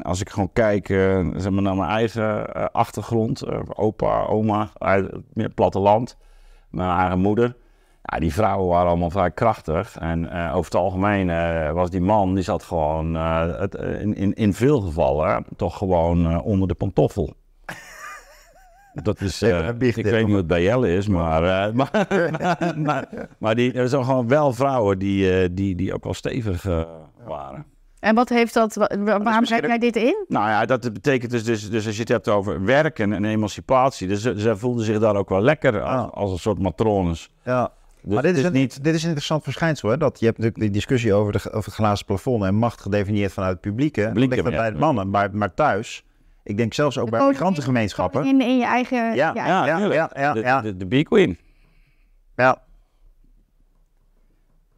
als 0.01 0.21
ik 0.21 0.29
gewoon 0.29 0.49
kijk 0.53 0.87
zeg 1.35 1.49
maar 1.49 1.61
naar 1.61 1.75
mijn 1.75 1.89
eigen 1.89 2.51
achtergrond, 2.73 3.41
eh, 3.41 3.59
opa, 3.73 4.25
oma, 4.25 4.69
uit 4.77 5.11
het 5.11 5.21
meer 5.33 5.49
platteland, 5.49 6.17
mijn 6.69 6.97
eigen 6.99 7.19
moeder. 7.19 7.55
Ja, 8.05 8.19
die 8.19 8.33
vrouwen 8.33 8.67
waren 8.67 8.87
allemaal 8.89 9.09
vrij 9.09 9.31
krachtig. 9.31 9.97
En 9.99 10.29
eh, 10.31 10.49
over 10.55 10.65
het 10.71 10.75
algemeen 10.81 11.29
eh, 11.29 11.71
was 11.71 11.89
die 11.89 12.01
man, 12.01 12.33
die 12.33 12.43
zat 12.43 12.63
gewoon 12.63 13.15
eh, 13.15 13.59
het, 13.59 13.75
in, 13.75 14.15
in, 14.15 14.33
in 14.33 14.53
veel 14.53 14.79
gevallen 14.81 15.45
toch 15.55 15.77
gewoon 15.77 16.27
eh, 16.31 16.45
onder 16.45 16.67
de 16.67 16.73
pantoffel. 16.75 17.33
Dat 19.03 19.21
is, 19.21 19.41
eh, 19.41 19.67
ik 19.79 19.95
weet 20.05 20.25
niet 20.25 20.35
wat 20.35 20.47
bij 20.47 20.63
Jelle 20.63 20.93
is, 20.95 21.07
maar, 21.07 21.43
eh, 21.67 21.73
maar, 21.79 22.07
maar, 22.77 23.07
maar 23.39 23.55
die, 23.55 23.73
er 23.73 23.89
zijn 23.89 24.03
gewoon 24.05 24.27
wel 24.27 24.53
vrouwen 24.53 24.99
die, 24.99 25.39
eh, 25.41 25.49
die, 25.51 25.75
die 25.75 25.93
ook 25.93 26.03
wel 26.03 26.13
stevig 26.13 26.63
waren. 27.25 27.65
En 27.99 28.15
wat 28.15 28.29
heeft 28.29 28.53
dat, 28.53 28.75
wa- 28.75 28.91
wa- 28.99 29.21
waarom 29.21 29.45
zet 29.45 29.65
jij 29.65 29.77
dit 29.77 29.95
in? 29.95 30.25
Nou 30.27 30.49
ja, 30.49 30.65
dat 30.65 30.93
betekent 30.93 31.31
dus, 31.31 31.43
dus, 31.43 31.69
dus 31.69 31.85
als 31.85 31.95
je 31.95 31.99
het 32.01 32.09
hebt 32.09 32.29
over 32.29 32.63
werken 32.65 33.13
en 33.13 33.25
emancipatie, 33.25 34.07
dus 34.07 34.21
ze, 34.21 34.39
ze 34.39 34.57
voelden 34.57 34.85
zich 34.85 34.99
daar 34.99 35.15
ook 35.15 35.29
wel 35.29 35.41
lekker 35.41 35.81
als, 35.81 36.05
Ah. 36.05 36.13
als 36.13 36.31
een 36.31 36.37
soort 36.39 36.59
matrones. 36.59 37.29
Ja. 37.43 37.71
Dus 38.05 38.13
maar 38.13 38.23
dit 38.23 38.37
is, 38.37 38.43
een, 38.43 38.51
niet... 38.53 38.83
dit 38.83 38.93
is 38.93 39.01
een 39.01 39.07
interessant 39.07 39.43
verschijnsel. 39.43 39.89
Hè? 39.89 39.97
Dat 39.97 40.19
je 40.19 40.25
hebt 40.25 40.37
natuurlijk 40.37 40.63
die 40.65 40.73
discussie 40.73 41.13
over, 41.13 41.31
de, 41.31 41.37
over 41.51 41.65
het 41.65 41.73
glazen 41.73 42.05
plafond 42.05 42.43
en 42.43 42.55
macht 42.55 42.81
gedefinieerd 42.81 43.33
vanuit 43.33 43.51
het 43.51 43.61
publieke. 43.61 44.01
Publieke, 44.05 44.29
ligt 44.35 44.43
dat 44.43 44.53
bij 44.55 44.71
de 44.71 44.77
mannen. 44.77 45.09
Maar, 45.09 45.35
maar 45.35 45.53
thuis, 45.53 46.05
ik 46.43 46.57
denk 46.57 46.73
zelfs 46.73 46.97
ook 46.97 47.05
De 47.05 47.11
bij 47.11 47.27
migrantengemeenschappen. 47.27 48.25
In, 48.25 48.41
in 48.41 48.57
je 48.57 48.65
eigen... 48.65 48.97
Ja, 48.97 49.31
ja. 49.33 49.45
Ja, 49.47 49.65
ja, 49.65 49.77
tuurlijk. 49.77 49.93
ja, 50.15 50.35
ja, 50.35 50.61
de. 50.61 50.77
De, 50.77 50.87
de. 50.87 51.35
Ja. 52.35 52.63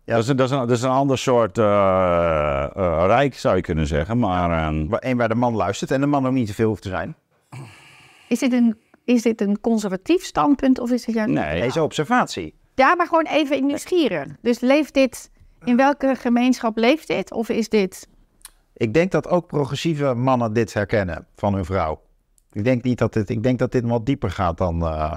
Ja. 0.03 0.13
Dat, 0.15 0.23
is, 0.23 0.27
een- 0.29 0.35
dat, 0.35 0.45
is 0.45 0.51
een, 0.55 0.59
dat 0.67 0.77
is 0.77 0.81
een 0.81 0.89
ander 0.89 1.17
soort 1.17 1.57
eh, 1.57 2.63
eh, 2.75 3.03
rijk, 3.05 3.35
zou 3.35 3.55
je 3.55 3.61
kunnen 3.61 3.87
zeggen. 3.87 4.19
Maar 4.19 4.49
Waar- 4.87 5.03
Eén 5.03 5.17
waar 5.17 5.29
de 5.29 5.35
man 5.35 5.55
luistert 5.55 5.91
en 5.91 5.99
de 6.01 6.07
man 6.07 6.27
ook 6.27 6.33
niet 6.33 6.47
te 6.47 6.53
veel 6.53 6.67
hoeft 6.67 6.81
te 6.81 6.89
zijn. 6.89 7.15
Is, 8.27 8.39
dit 8.39 8.53
een, 8.53 8.77
is 9.05 9.21
dit 9.21 9.41
een 9.41 9.59
conservatief 9.61 10.23
standpunt 10.23 10.79
of 10.79 10.91
is 10.91 11.05
het 11.05 11.15
juist... 11.15 11.31
nee, 11.33 11.61
Deze 11.61 11.81
observatie. 11.83 12.53
Ja, 12.77 12.95
maar 12.95 13.07
gewoon 13.07 13.25
even 13.25 13.65
nieuwsgierig. 13.65 14.27
Dus 14.41 14.59
leeft 14.59 14.93
dit... 14.93 15.31
In 15.63 15.77
welke 15.77 16.15
gemeenschap 16.15 16.77
leeft 16.77 17.07
dit? 17.07 17.31
Of 17.31 17.49
is 17.49 17.69
dit... 17.69 18.07
Ik 18.73 18.93
denk 18.93 19.11
dat 19.11 19.27
ook 19.27 19.47
progressieve 19.47 20.13
mannen 20.13 20.53
dit 20.53 20.73
herkennen 20.73 21.27
van 21.35 21.53
hun 21.53 21.65
vrouw. 21.65 22.01
Ik 22.51 22.63
denk, 22.63 22.83
niet 22.83 22.97
dat 22.97 23.13
dit, 23.13 23.29
ik 23.29 23.43
denk 23.43 23.59
dat 23.59 23.71
dit 23.71 23.83
wat 23.85 24.05
dieper 24.05 24.31
gaat 24.31 24.57
dan 24.57 24.81
eh, 24.81 25.13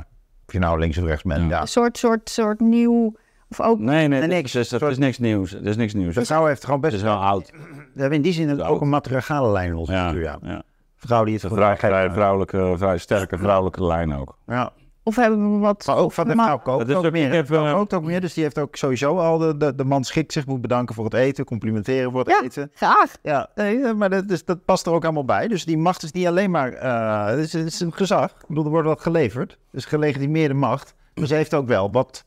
of 0.46 0.53
je 0.53 0.59
nou 0.59 0.79
links 0.79 0.99
of 0.99 1.05
rechts 1.05 1.23
bent. 1.23 1.40
Ja. 1.40 1.49
Ja. 1.49 1.61
Een 1.61 1.68
soort, 1.68 1.99
soort, 1.99 2.31
soort 2.31 2.61
nieuw... 2.61 3.14
Of 3.49 3.61
ook... 3.61 3.79
nee, 3.79 3.87
nee, 3.96 4.09
Nee, 4.09 4.20
dat, 4.20 4.29
niks. 4.29 4.55
is, 4.55 4.68
dat 4.68 4.83
is 4.90 4.99
niks 4.99 5.18
nieuws. 5.18 5.51
Dat 5.51 5.66
is 5.66 5.77
niks 5.77 5.94
nieuws. 5.94 6.14
De 6.14 6.25
vrouw 6.25 6.46
heeft 6.46 6.64
gewoon 6.64 6.81
Het 6.81 6.90
best 6.90 7.03
is 7.03 7.09
wel 7.09 7.18
oud. 7.18 7.51
We 7.94 8.01
hebben 8.01 8.16
in 8.18 8.23
die 8.23 8.33
zin 8.33 8.62
ook 8.62 8.81
een 8.81 8.88
matriarchale 8.88 9.51
lijn 9.53 9.68
in 9.68 9.77
onze 9.77 9.92
Ja, 9.92 10.05
cultuur. 10.05 10.23
Ja. 10.23 10.38
ja. 10.42 10.62
Vrouw 10.96 11.25
die 11.25 11.35
het 11.35 11.53
vrij, 11.53 11.77
vrij, 11.77 12.11
vrouwelijke, 12.11 12.75
vrij 12.77 12.99
sterke 12.99 13.38
vrouwelijke 13.38 13.85
lijn 13.85 14.14
ook. 14.14 14.37
Ja. 14.46 14.73
Of 15.02 15.16
hebben 15.16 15.52
we 15.52 15.58
wat... 15.58 15.86
Maar 15.86 15.96
ook 15.96 16.12
van 16.12 16.28
de 16.28 16.32
vrouw 16.32 16.58
kookt 16.58 16.78
Dat 16.78 16.88
is 16.88 16.94
ook 16.94 17.04
ook- 17.04 17.12
meer. 17.12 17.74
ook 17.74 18.02
meer, 18.02 18.20
dus 18.20 18.34
die 18.34 18.42
heeft 18.42 18.58
ook 18.58 18.76
sowieso 18.76 19.18
al 19.18 19.38
de, 19.38 19.56
de, 19.56 19.74
de 19.74 19.84
man 19.84 20.04
schikt 20.04 20.32
zich, 20.32 20.46
moet 20.46 20.60
bedanken 20.60 20.94
voor 20.94 21.04
het 21.04 21.14
eten, 21.14 21.44
complimenteren 21.44 22.10
voor 22.10 22.20
het 22.20 22.28
Ja. 22.28 22.42
eten. 22.42 22.70
Graag. 22.74 23.12
Ja, 23.22 23.48
nee, 23.54 23.82
eh, 23.82 23.94
maar 23.94 24.10
dat, 24.10 24.28
dus, 24.28 24.44
dat 24.44 24.64
past 24.64 24.86
er 24.86 24.92
ook 24.92 25.04
allemaal 25.04 25.24
bij. 25.24 25.48
Dus 25.48 25.64
die 25.64 25.78
macht 25.78 26.02
is 26.02 26.12
niet 26.12 26.26
alleen 26.26 26.50
maar, 26.50 26.72
eh, 26.72 27.26
het, 27.26 27.38
is, 27.38 27.52
het 27.52 27.66
is 27.66 27.80
een 27.80 27.92
gezag. 27.92 28.30
Ik 28.30 28.46
bedoel, 28.48 28.64
er 28.64 28.70
wordt 28.70 28.88
wat 28.88 29.00
geleverd. 29.00 29.58
Dus 29.70 29.84
gelegitimeerde 29.84 30.54
macht. 30.54 30.94
Maar 31.14 31.26
ze 31.26 31.34
heeft 31.34 31.54
ook 31.54 31.66
wel 31.66 31.90
wat 31.90 32.24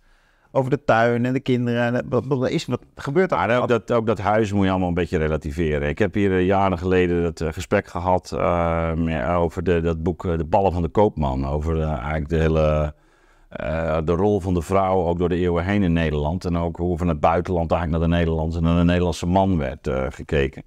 over 0.56 0.70
de 0.70 0.84
tuin 0.86 1.26
en 1.26 1.34
de 1.34 1.39
kinderen. 1.39 1.82
En, 1.84 1.94
het- 1.94 2.26
wat, 2.28 2.50
is, 2.50 2.66
wat 2.66 2.82
gebeurt 2.96 3.32
er? 3.32 3.62
Ook 3.62 3.68
dat, 3.68 3.92
ook 3.92 4.06
dat 4.06 4.20
huis 4.20 4.52
moet 4.54 4.63
je 4.66 4.70
allemaal 4.70 4.88
een 4.88 4.94
beetje 4.94 5.18
relativeren. 5.18 5.89
Ik 5.89 6.00
heb 6.00 6.13
hier 6.13 6.32
eh, 6.32 6.46
jaren 6.46 6.78
geleden 6.78 7.24
het 7.24 7.42
eh, 7.42 7.54
gesprek 7.54 7.88
gehad 7.88 8.32
eh, 8.32 9.36
over 9.38 9.63
de, 9.63 9.82
dat 9.82 10.04
boek 10.04 10.26
eh, 10.26 10.38
De 10.38 10.44
Ballen 10.46 10.74
van 10.74 10.82
de 10.82 10.88
Koopman. 10.89 11.48
Over 11.48 11.82
eh, 11.82 11.89
eigenlijk 11.92 12.30
de 12.30 12.38
hele 12.38 12.94
eh, 13.50 13.98
de 14.06 14.12
rol 14.12 14.39
van 14.39 14.54
de 14.54 14.62
vrouw 14.62 15.04
ook 15.06 15.18
door 15.20 15.30
de 15.30 15.36
eeuwen 15.36 15.63
heen 15.66 15.84
in 15.84 15.94
Nederland. 15.94 16.46
En 16.46 16.58
ook 16.58 16.78
hoe 16.78 16.98
van 16.98 17.08
het 17.08 17.20
buitenland 17.20 17.72
eigenlijk 17.72 18.02
naar 18.02 18.10
de 18.12 18.16
Nederlandse 18.18 18.58
en 18.58 18.63
naar 18.63 18.78
de 18.78 18.84
Nederlandse 18.84 19.26
man 19.26 19.58
werd 19.58 19.88
eh, 19.88 20.06
gekeken. 20.10 20.63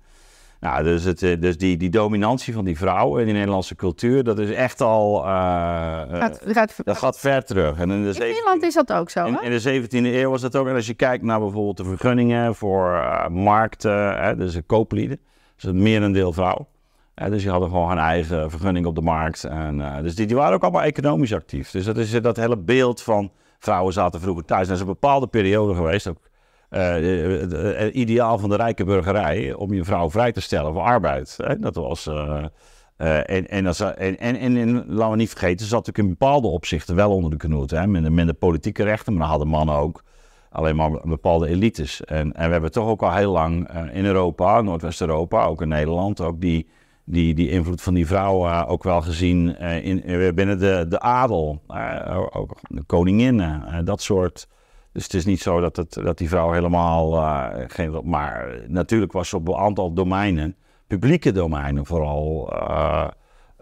Nou, 0.66 0.83
dus, 0.83 1.05
het, 1.05 1.22
eh, 1.22 1.40
dus 1.40 1.59
die, 1.59 1.76
die 1.76 1.90
dominantie 1.90 2.55
van 2.55 2.64
die 2.64 2.76
vrouw 2.76 3.16
in 3.16 3.24
die 3.24 3.35
Nederlandse 3.35 3.74
cultuur, 3.74 4.24
dat 4.24 4.38
is 4.38 4.50
echt 4.50 4.81
al... 4.81 5.24
eh, 5.24 6.02
eh, 6.02 6.33
Gaat, 6.44 6.81
dat 6.85 6.98
gaat 6.98 7.18
ver 7.18 7.44
terug. 7.44 7.79
En 7.79 7.90
in 7.90 8.02
de 8.02 8.09
in 8.09 8.14
17e 8.14 8.18
Nederland 8.18 8.62
is 8.62 8.74
dat 8.74 8.92
ook 8.92 9.11
zo, 9.11 9.24
in, 9.24 9.35
hè? 9.35 9.42
in 9.42 9.50
de 9.50 9.83
17e 9.83 9.88
eeuw 9.90 10.31
was 10.31 10.40
dat 10.40 10.57
ook. 10.57 10.66
En 10.66 10.74
als 10.74 10.87
je 10.87 10.94
kijkt 10.94 11.24
naar 11.24 11.40
bijvoorbeeld 11.40 11.76
de 11.76 11.85
vergunningen 11.85 12.55
voor 12.55 13.05
markten, 13.31 14.22
hè, 14.22 14.37
dus 14.37 14.52
de 14.52 14.62
kooplieden, 14.62 15.18
dus 15.55 15.64
het 15.64 15.74
merendeel 15.74 16.33
vrouw. 16.33 16.66
Hè, 17.14 17.31
dus 17.31 17.42
die 17.42 17.50
hadden 17.50 17.68
gewoon 17.68 17.88
hun 17.88 17.98
eigen 17.98 18.50
vergunning 18.50 18.87
op 18.87 18.94
de 18.94 19.00
markt. 19.00 19.44
En, 19.44 20.02
dus 20.02 20.14
die, 20.14 20.26
die 20.26 20.37
waren 20.37 20.55
ook 20.55 20.62
allemaal 20.62 20.82
economisch 20.82 21.34
actief. 21.34 21.70
Dus 21.70 21.84
dat 21.84 21.97
is 21.97 22.11
dat 22.11 22.36
hele 22.36 22.57
beeld 22.59 23.03
van 23.03 23.30
vrouwen 23.59 23.93
zaten 23.93 24.20
vroeger 24.20 24.45
thuis. 24.45 24.62
En 24.62 24.68
dat 24.68 24.76
is 24.76 24.82
een 24.82 24.86
bepaalde 25.01 25.26
periode 25.26 25.74
geweest, 25.74 26.07
ook 26.09 26.18
eh, 26.68 27.42
eh, 27.42 27.78
het 27.78 27.94
ideaal 27.94 28.38
van 28.38 28.48
de 28.48 28.56
rijke 28.56 28.84
burgerij, 28.84 29.54
om 29.54 29.72
je 29.74 29.84
vrouw 29.84 30.10
vrij 30.10 30.32
te 30.32 30.40
stellen 30.40 30.72
voor 30.72 30.82
arbeid. 30.82 31.38
Hè. 31.42 31.58
Dat 31.58 31.74
was... 31.74 32.06
eh, 32.06 32.44
eh, 32.96 33.16
en, 33.16 33.48
en, 33.48 33.66
en, 33.66 34.18
en, 34.18 34.36
en, 34.36 34.56
en 34.56 34.84
laten 34.88 35.10
we 35.10 35.16
niet 35.16 35.30
vergeten, 35.30 35.58
ze 35.58 35.66
zat 35.70 35.86
natuurlijk 35.86 36.08
in 36.08 36.18
bepaalde 36.18 36.48
opzichten 36.48 36.94
wel 36.94 37.10
onder 37.10 37.30
de 37.30 37.36
knoet. 37.36 37.70
Hè? 37.70 37.86
Minder, 37.86 38.12
minder 38.12 38.34
politieke 38.34 38.82
rechten, 38.82 39.12
maar 39.12 39.20
dan 39.22 39.30
hadden 39.30 39.48
mannen 39.48 39.74
ook 39.74 40.02
alleen 40.50 40.76
maar 40.76 40.90
bepaalde 41.04 41.48
elites. 41.48 42.04
En, 42.04 42.32
en 42.32 42.46
we 42.46 42.52
hebben 42.52 42.72
toch 42.72 42.88
ook 42.88 43.02
al 43.02 43.12
heel 43.12 43.32
lang 43.32 43.68
eh, 43.68 43.82
in 43.96 44.04
Europa, 44.04 44.60
Noordwest-Europa, 44.60 45.44
ook 45.44 45.62
in 45.62 45.68
Nederland, 45.68 46.20
ook 46.20 46.40
die, 46.40 46.68
die, 47.04 47.34
die 47.34 47.50
invloed 47.50 47.82
van 47.82 47.94
die 47.94 48.06
vrouw 48.06 48.46
eh, 48.46 48.64
ook 48.66 48.82
wel 48.82 49.02
gezien 49.02 49.56
eh, 49.56 49.84
in, 49.84 50.02
eh, 50.04 50.32
binnen 50.32 50.58
de, 50.58 50.86
de 50.88 51.00
adel. 51.00 51.62
eh, 51.68 52.26
ook 52.32 52.56
de 52.68 52.82
koninginnen, 52.86 53.66
eh, 53.66 53.78
dat 53.84 54.02
soort 54.02 54.48
Dus 54.97 55.05
het 55.05 55.14
is 55.14 55.24
niet 55.24 55.40
zo 55.40 55.61
dat, 55.61 55.76
het, 55.76 55.92
dat 55.92 56.18
die 56.18 56.28
vrouw 56.28 56.53
helemaal 56.53 57.14
uh, 57.14 57.49
geen... 57.66 58.01
Maar 58.05 58.61
natuurlijk 58.66 59.12
was 59.12 59.28
ze 59.28 59.36
op 59.36 59.49
een 59.49 59.55
aantal 59.55 59.92
domeinen, 59.92 60.57
publieke 60.86 61.32
domeinen 61.32 61.86
vooral, 61.86 62.53
uh, 62.53 63.09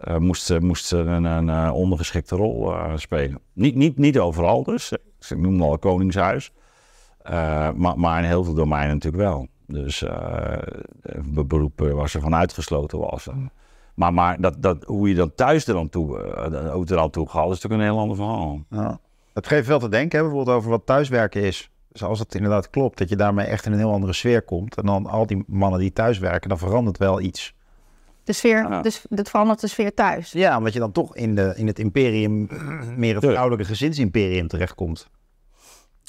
uh, 0.07 0.17
moest, 0.17 0.59
moest 0.59 0.91
een, 0.91 1.23
een 1.23 1.71
ondergeschikte 1.71 2.35
rol 2.35 2.73
spelen. 2.95 3.39
Niet, 3.53 3.75
niet, 3.75 3.97
niet 3.97 4.19
overal 4.19 4.63
dus, 4.63 4.91
ik 5.29 5.37
noem 5.37 5.61
al 5.61 5.77
Koningshuis, 5.77 6.51
maar, 7.75 7.99
maar 7.99 8.19
in 8.19 8.27
heel 8.29 8.43
veel 8.43 8.53
domeinen 8.53 8.93
natuurlijk 8.93 9.23
wel. 9.23 9.47
Dus 9.67 10.03
beroepen 11.25 11.95
waar 11.95 12.09
ze 12.09 12.19
van 12.19 12.35
uitgesloten 12.35 12.99
was. 12.99 13.27
Maar, 13.95 14.13
maar 14.13 14.41
dat, 14.41 14.61
dat, 14.61 14.83
hoe 14.83 15.09
je 15.09 15.15
dan 15.15 15.33
thuis 15.35 15.67
er 15.67 15.73
dan 15.73 15.89
toe, 15.89 16.19
er 16.89 16.99
aan 16.99 17.09
toe 17.09 17.29
gaat, 17.29 17.43
is 17.43 17.49
natuurlijk 17.49 17.73
een 17.73 17.89
heel 17.89 17.99
ander 17.99 18.15
verhaal. 18.15 18.59
Ja. 18.69 18.99
Het 19.35 19.47
geeft 19.47 19.67
wel 19.67 19.79
te 19.79 19.89
denken, 19.89 20.17
hè, 20.17 20.25
bijvoorbeeld 20.25 20.57
over 20.57 20.69
wat 20.69 20.85
thuiswerken 20.85 21.41
is. 21.41 21.69
Dus 21.91 22.03
als 22.03 22.19
het 22.19 22.35
inderdaad 22.35 22.69
klopt, 22.69 22.97
dat 22.97 23.09
je 23.09 23.15
daarmee 23.15 23.45
echt 23.45 23.65
in 23.65 23.71
een 23.71 23.77
heel 23.77 23.91
andere 23.91 24.13
sfeer 24.13 24.41
komt. 24.41 24.75
En 24.75 24.85
dan 24.85 25.05
al 25.05 25.25
die 25.25 25.43
mannen 25.47 25.79
die 25.79 25.93
thuiswerken, 25.93 26.49
dan 26.49 26.57
verandert 26.57 26.97
wel 26.97 27.21
iets. 27.21 27.55
De 28.23 28.33
sfeer, 28.33 28.81
dus 28.81 29.05
dat 29.09 29.29
verandert 29.29 29.59
de 29.59 29.67
sfeer 29.67 29.93
thuis. 29.93 30.31
Ja, 30.31 30.57
omdat 30.57 30.73
je 30.73 30.79
dan 30.79 30.91
toch 30.91 31.15
in, 31.15 31.35
de, 31.35 31.53
in 31.55 31.67
het 31.67 31.79
imperium, 31.79 32.49
meer 32.95 33.15
het 33.15 33.25
vrouwelijke 33.25 33.65
gezinsimperium 33.65 34.47
terechtkomt. 34.47 35.09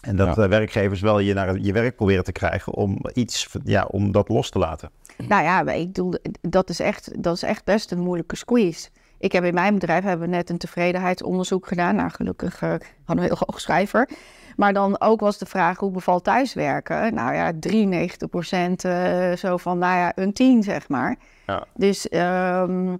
En 0.01 0.16
dat 0.16 0.37
ja. 0.37 0.49
werkgevers 0.49 1.01
wel 1.01 1.18
je 1.18 1.35
naar 1.35 1.59
je 1.59 1.72
werk 1.72 1.97
proberen 1.97 2.24
te 2.24 2.33
krijgen 2.33 2.74
om 2.74 3.01
iets, 3.12 3.57
ja, 3.64 3.85
om 3.85 4.12
dat 4.12 4.29
los 4.29 4.51
te 4.51 4.59
laten. 4.59 4.91
Nou 5.16 5.43
ja, 5.43 5.61
ik 5.72 5.87
bedoel, 5.87 6.14
dat 6.41 6.70
is 6.70 6.81
echt, 6.81 7.22
dat 7.22 7.35
is 7.35 7.43
echt 7.43 7.64
best 7.64 7.91
een 7.91 8.01
moeilijke 8.01 8.37
squeeze. 8.37 8.89
Ik 9.19 9.33
heb 9.33 9.45
in 9.45 9.55
mijn 9.55 9.75
bedrijf 9.75 10.05
hebben 10.05 10.29
we 10.29 10.35
net 10.35 10.51
een 10.51 10.59
tevredenheidsonderzoek 10.59 11.67
gedaan. 11.67 11.95
Nou, 11.95 12.11
gelukkig 12.11 12.62
uh, 12.62 12.69
hadden 13.05 13.25
we 13.25 13.35
heel 13.35 13.47
hoog 13.47 13.61
schrijver. 13.61 14.09
Maar 14.57 14.73
dan 14.73 15.01
ook 15.01 15.21
was 15.21 15.39
de 15.39 15.47
vraag, 15.47 15.79
hoe 15.79 15.91
bevalt 15.91 16.25
thuiswerken? 16.25 17.14
Nou 17.14 17.35
ja, 17.35 17.53
93 17.61 18.29
procent 18.29 18.85
uh, 18.85 19.33
zo 19.33 19.57
van, 19.57 19.79
nou 19.79 19.97
ja, 19.99 20.12
een 20.14 20.33
10 20.33 20.62
zeg 20.62 20.89
maar. 20.89 21.17
Ja. 21.47 21.67
Dus 21.75 22.12
um, 22.12 22.99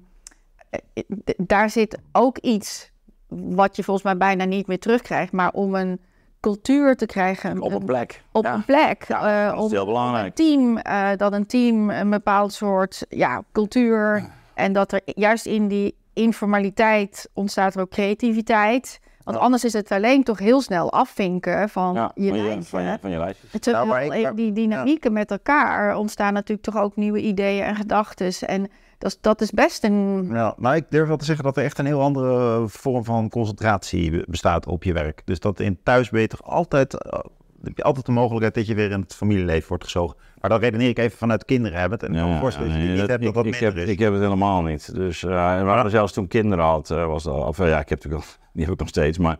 daar 1.37 1.71
zit 1.71 1.99
ook 2.13 2.39
iets 2.39 2.91
wat 3.29 3.77
je 3.77 3.83
volgens 3.83 4.05
mij 4.05 4.17
bijna 4.17 4.45
niet 4.45 4.67
meer 4.67 4.79
terugkrijgt. 4.79 5.33
Maar 5.33 5.51
om 5.53 5.75
een 5.75 6.01
cultuur 6.41 6.97
te 6.97 7.07
krijgen. 7.07 7.61
Op 7.61 7.73
een 7.73 7.85
plek. 7.85 8.23
Op 8.33 8.45
ja. 8.45 8.55
een 8.55 8.65
plek. 8.65 9.05
Ja, 9.09 9.55
dat 9.55 9.65
is 9.65 9.71
heel 9.71 9.85
belangrijk. 9.85 10.27
Een 10.27 10.33
team, 10.33 10.79
uh, 10.87 11.09
dat 11.17 11.33
een 11.33 11.47
team 11.47 11.91
een 11.91 12.11
bepaald 12.11 12.53
soort 12.53 13.07
ja, 13.09 13.43
cultuur. 13.53 14.31
En 14.55 14.73
dat 14.73 14.93
er 14.93 15.01
juist 15.05 15.47
in 15.47 15.69
die 15.69 15.95
informaliteit 16.17 17.31
ontstaat 17.33 17.75
er 17.75 17.81
ook 17.81 17.91
creativiteit. 17.91 19.01
Want 19.25 19.39
anders 19.39 19.65
is 19.65 19.73
het 19.73 19.91
alleen 19.91 20.25
toch 20.25 20.39
heel 20.39 20.61
snel 20.61 20.93
afvinken 20.93 21.69
van 21.69 21.95
ja, 21.95 22.11
je 22.15 22.33
lijstje. 22.33 22.63
Van 22.63 22.83
je, 22.83 22.99
van 23.01 23.11
je 23.11 23.19
lijstje. 23.19 23.59
Terwijl 23.59 23.87
nou, 23.87 24.15
ik, 24.15 24.37
die 24.37 24.53
dynamieken 24.53 25.13
met 25.13 25.31
elkaar 25.31 25.97
ontstaan 25.97 26.33
natuurlijk 26.33 26.63
toch 26.63 26.83
ook 26.83 26.97
nieuwe 26.97 27.21
ideeën 27.21 27.65
en 27.65 27.77
gedachten. 27.77 28.33
En 28.49 28.71
dat, 28.99 29.19
dat 29.21 29.41
is 29.41 29.51
best 29.51 29.85
een... 29.85 30.29
Ja, 30.33 30.55
nou, 30.57 30.77
ik 30.77 30.85
durf 30.91 31.09
wel 31.09 31.17
te 31.17 31.25
zeggen 31.25 31.45
dat 31.45 31.57
er 31.57 31.65
echt 31.65 31.79
een 31.79 31.87
heel 31.87 32.01
andere 32.01 32.65
vorm 32.69 33.05
van 33.05 33.29
concentratie 33.29 34.25
bestaat 34.27 34.67
op 34.67 34.83
je 34.85 34.93
werk. 34.93 35.23
Dus 35.25 35.41
dat 35.41 35.61
in 35.61 35.79
thuis 35.83 36.11
ben 36.11 36.21
je 36.21 36.27
toch 36.27 36.43
altijd, 36.43 36.95
uh, 36.95 37.19
heb 37.63 37.77
je 37.77 37.83
altijd 37.83 38.07
de 38.07 38.13
mogelijkheid 38.13 38.55
dat 38.55 38.67
je 38.67 38.75
weer 38.75 38.91
in 38.91 39.01
het 39.01 39.15
familieleven 39.15 39.69
wordt 39.69 39.85
gezogen. 39.85 40.17
Maar 40.49 40.59
dan 40.59 40.69
redeneer 40.69 40.89
ik 40.89 40.99
even 40.99 41.19
vanuit 41.19 41.45
kinderen 41.45 41.79
hebben. 41.79 41.99
En 41.99 42.13
ja, 42.13 42.27
je 42.27 42.29
niet 42.29 42.99
dat, 42.99 43.09
hebt 43.09 43.23
dat 43.23 43.29
ik, 43.29 43.35
dat 43.35 43.47
ik, 43.47 43.55
heb, 43.55 43.77
ik 43.77 43.99
het 43.99 44.13
helemaal 44.13 44.63
niet. 44.63 44.95
Dus 44.95 45.23
uh, 45.23 45.87
zelfs 45.87 46.13
toen 46.13 46.25
ik 46.25 46.31
kinderen 46.31 46.65
had, 46.65 46.91
uh, 46.91 47.07
was 47.07 47.23
dat, 47.23 47.35
of 47.35 47.59
ja, 47.59 47.81
ik 47.81 47.89
heb 47.89 48.05
natuurlijk, 48.05 48.25
die 48.53 48.65
heb 48.65 48.73
ik 48.73 48.79
nog 48.79 48.89
steeds, 48.89 49.19
maar 49.19 49.39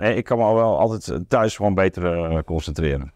nee, 0.00 0.16
ik 0.16 0.24
kan 0.24 0.38
me 0.38 0.44
al 0.44 0.54
wel 0.54 0.78
altijd 0.78 1.28
thuis 1.28 1.56
gewoon 1.56 1.74
beter 1.74 2.44
concentreren. 2.44 3.12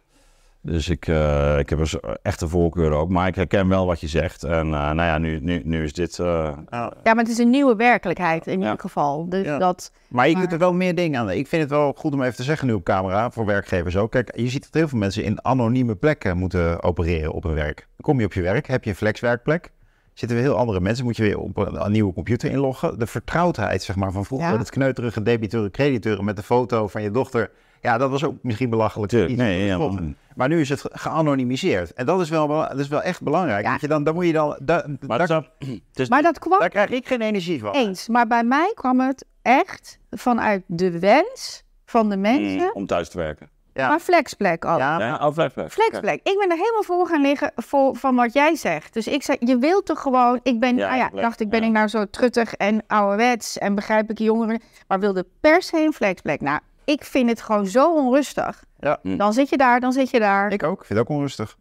Dus 0.71 0.89
ik, 0.89 1.07
uh, 1.07 1.59
ik 1.59 1.71
heb 1.71 1.79
een 1.79 2.01
echte 2.23 2.49
voorkeur 2.49 2.91
ook, 2.93 3.09
maar 3.09 3.27
ik 3.29 3.35
herken 3.35 3.69
wel 3.69 3.87
wat 3.87 4.01
je 4.01 4.09
zegt. 4.09 4.43
En 4.45 4.67
uh, 4.67 4.71
nou 4.73 4.97
ja, 5.03 5.19
nu, 5.19 5.39
nu, 5.41 5.61
nu 5.65 5.83
is 5.85 5.93
dit. 5.93 6.19
Uh, 6.19 6.27
Ja, 6.71 6.93
maar 7.03 7.17
het 7.17 7.29
is 7.29 7.39
een 7.39 7.51
nieuwe 7.51 7.77
werkelijkheid 7.77 8.47
in 8.47 8.59
Ja. 8.61 8.65
ieder 8.65 8.81
geval. 8.81 9.29
Dus 9.29 9.45
Ja. 9.45 9.59
dat, 9.59 9.93
Maar 10.09 10.27
je 10.27 10.33
Maar- 10.33 10.41
kunt 10.41 10.53
er 10.53 10.59
wel 10.59 10.73
meer 10.75 10.95
dingen 10.95 11.21
aan. 11.21 11.31
Ik 11.31 11.47
vind 11.49 11.63
het 11.63 11.71
wel 11.71 11.93
goed 11.97 12.13
om 12.13 12.23
even 12.23 12.37
te 12.37 12.43
zeggen 12.43 12.67
nu 12.67 12.73
op 12.73 12.85
camera, 12.85 13.31
voor 13.31 13.47
werkgevers 13.47 13.97
ook. 13.97 14.11
Kijk, 14.11 14.37
je 14.37 14.49
ziet 14.49 14.63
dat 14.63 14.75
heel 14.75 14.89
veel 14.89 14.99
mensen 14.99 15.25
in 15.25 15.45
anonieme 15.45 15.95
plekken 15.95 16.37
moeten 16.37 16.83
opereren 16.83 17.33
op 17.33 17.43
hun 17.43 17.55
werk. 17.55 17.77
Dan 17.77 17.87
kom 18.01 18.19
je 18.21 18.25
op 18.27 18.33
je 18.33 18.43
werk, 18.43 18.67
heb 18.67 18.85
je 18.85 18.91
een 18.91 18.97
flexwerkplek. 18.97 19.71
Zitten 20.15 20.37
weer 20.37 20.47
heel 20.47 20.57
andere 20.57 20.81
mensen, 20.81 21.05
moet 21.05 21.17
je 21.17 21.23
weer 21.23 21.39
op 21.39 21.57
een, 21.57 21.85
een 21.85 21.93
nieuwe 21.93 22.13
computer 22.13 22.51
inloggen. 22.51 22.99
De 22.99 23.07
vertrouwdheid, 23.07 23.83
zeg 23.83 23.97
maar, 23.97 24.13
van 24.13 24.25
vroeger, 24.25 24.49
Ja. 24.53 24.59
het 24.59 24.71
kneuterige 24.71 25.23
debiteuren, 25.23 25.71
crediteuren 25.71 26.25
met 26.25 26.37
de 26.37 26.43
foto 26.43 26.87
van 26.89 27.03
je 27.03 27.11
dochter. 27.11 27.51
Ja, 27.83 27.99
dat 27.99 28.11
was 28.11 28.25
ook 28.25 28.35
misschien 28.43 28.71
belachelijk. 28.71 29.13
nee, 29.13 29.65
ja, 29.65 29.79
maar- 29.79 30.03
Maar 30.35 30.49
nu 30.49 30.61
is 30.61 30.69
het 30.69 30.81
ge- 30.81 30.91
geanonimiseerd. 30.93 31.93
En 31.95 32.07
dat 32.07 32.21
is 32.21 32.29
wel, 32.31 32.49
dat 32.49 32.79
is 32.79 32.89
wel 32.89 33.03
echt 33.03 33.23
belangrijk. 33.23 33.65
Ja. 33.65 33.73
Dat 33.73 33.81
je 33.81 33.89
dan, 33.89 34.05
dan 34.05 34.15
moet 34.15 34.27
je 34.27 34.33
dan... 34.33 34.59
da- 34.63 34.85
maar 35.07 35.19
daar, 35.19 35.29
het 35.29 35.45
is, 35.59 35.69
het 35.69 35.99
is- 35.99 36.09
maar 36.09 36.23
dat 36.23 36.39
kwam 36.39 36.59
daar 36.61 36.69
krijg 36.69 36.91
ik 36.91 37.07
geen 37.07 37.21
energie 37.21 37.61
van. 37.61 37.73
eens. 37.75 38.09
Maar 38.09 38.27
bij 38.27 38.45
mij 38.45 38.73
kwam 38.75 39.01
het 39.01 39.25
echt 39.43 39.99
vanuit 40.11 40.63
de 40.67 40.99
wens 40.99 41.63
van 41.87 42.09
de 42.09 42.17
mensen. 42.17 42.61
mm, 42.63 42.71
om 42.73 42.87
thuis 42.87 43.09
te 43.09 43.19
werken. 43.19 43.49
Ja. 43.75 43.89
Maar 43.89 43.99
flexplek 44.01 44.65
ook. 44.65 44.79
Ja, 44.79 44.99
Ja, 44.99 45.27
oh. 45.29 45.33
Flexplek. 45.69 46.15
Ik 46.23 46.37
ben 46.39 46.51
er 46.51 46.57
helemaal 46.57 46.83
voor 46.83 47.07
gaan 47.07 47.21
liggen 47.23 47.53
voor, 47.57 47.97
van 47.97 48.15
wat 48.15 48.33
jij 48.33 48.55
zegt. 48.57 48.95
Dus 48.95 49.07
ik 49.07 49.23
zei, 49.23 49.37
je 49.41 49.59
wilt 49.59 49.87
toch 49.87 50.01
gewoon... 50.01 50.41
Ik 50.43 50.61
ben, 50.61 50.77
Ja, 50.77 50.87
nou 50.87 50.99
ja, 50.99 51.09
plek, 51.09 51.23
dacht 51.23 51.41
ik, 51.41 51.49
ben 51.49 51.61
ja. 51.61 51.67
ik 51.67 51.73
nou 51.73 51.89
zo 51.89 52.05
truttig 52.11 52.55
en 52.55 52.83
ouderwets 52.87 53.59
en 53.59 53.75
begrijp 53.75 54.11
ik 54.11 54.19
jongeren, 54.19 54.61
maar 54.89 55.01
wilde 55.01 55.27
per 55.41 55.63
se 55.63 55.77
een 55.85 55.93
flexplek. 55.93 56.41
Nou, 56.41 56.61
ik 56.89 57.05
vind 57.05 57.29
het 57.29 57.43
gewoon 57.43 57.67
zo 57.67 57.95
onrustig. 57.95 58.65
Ja. 58.81 58.99
Dan 59.03 59.33
zit 59.33 59.49
je 59.49 59.57
daar, 59.57 59.81
dan 59.81 59.93
zit 59.93 60.11
je 60.11 60.19
daar. 60.19 60.53
Ik 60.53 60.63
ook. 60.63 60.81
Ik 60.81 60.87
vind 60.87 60.99
het 60.99 61.09
ook 61.09 61.17
onrustig. 61.17 61.57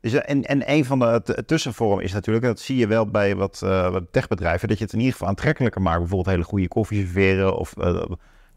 Dus, 0.00 0.12
eh, 0.12 0.30
en, 0.30 0.44
en 0.44 0.70
een 0.70 0.84
van 0.84 0.98
de 0.98 1.42
tussenvormen 1.46 2.04
is 2.04 2.12
natuurlijk, 2.12 2.44
dat 2.44 2.60
zie 2.60 2.76
je 2.76 2.86
wel 2.86 3.06
bij 3.06 3.36
wat, 3.36 3.60
eh, 3.64 3.90
wat 3.90 4.04
techbedrijven, 4.10 4.68
dat 4.68 4.78
je 4.78 4.84
het 4.84 4.92
in 4.92 4.98
ieder 4.98 5.12
geval 5.12 5.28
aantrekkelijker 5.28 5.82
maakt. 5.82 5.98
Bijvoorbeeld 5.98 6.34
hele 6.34 6.44
goede 6.44 6.68
koffie 6.68 7.00
serveren 7.00 7.56
of 7.56 7.76
eh, 7.76 8.02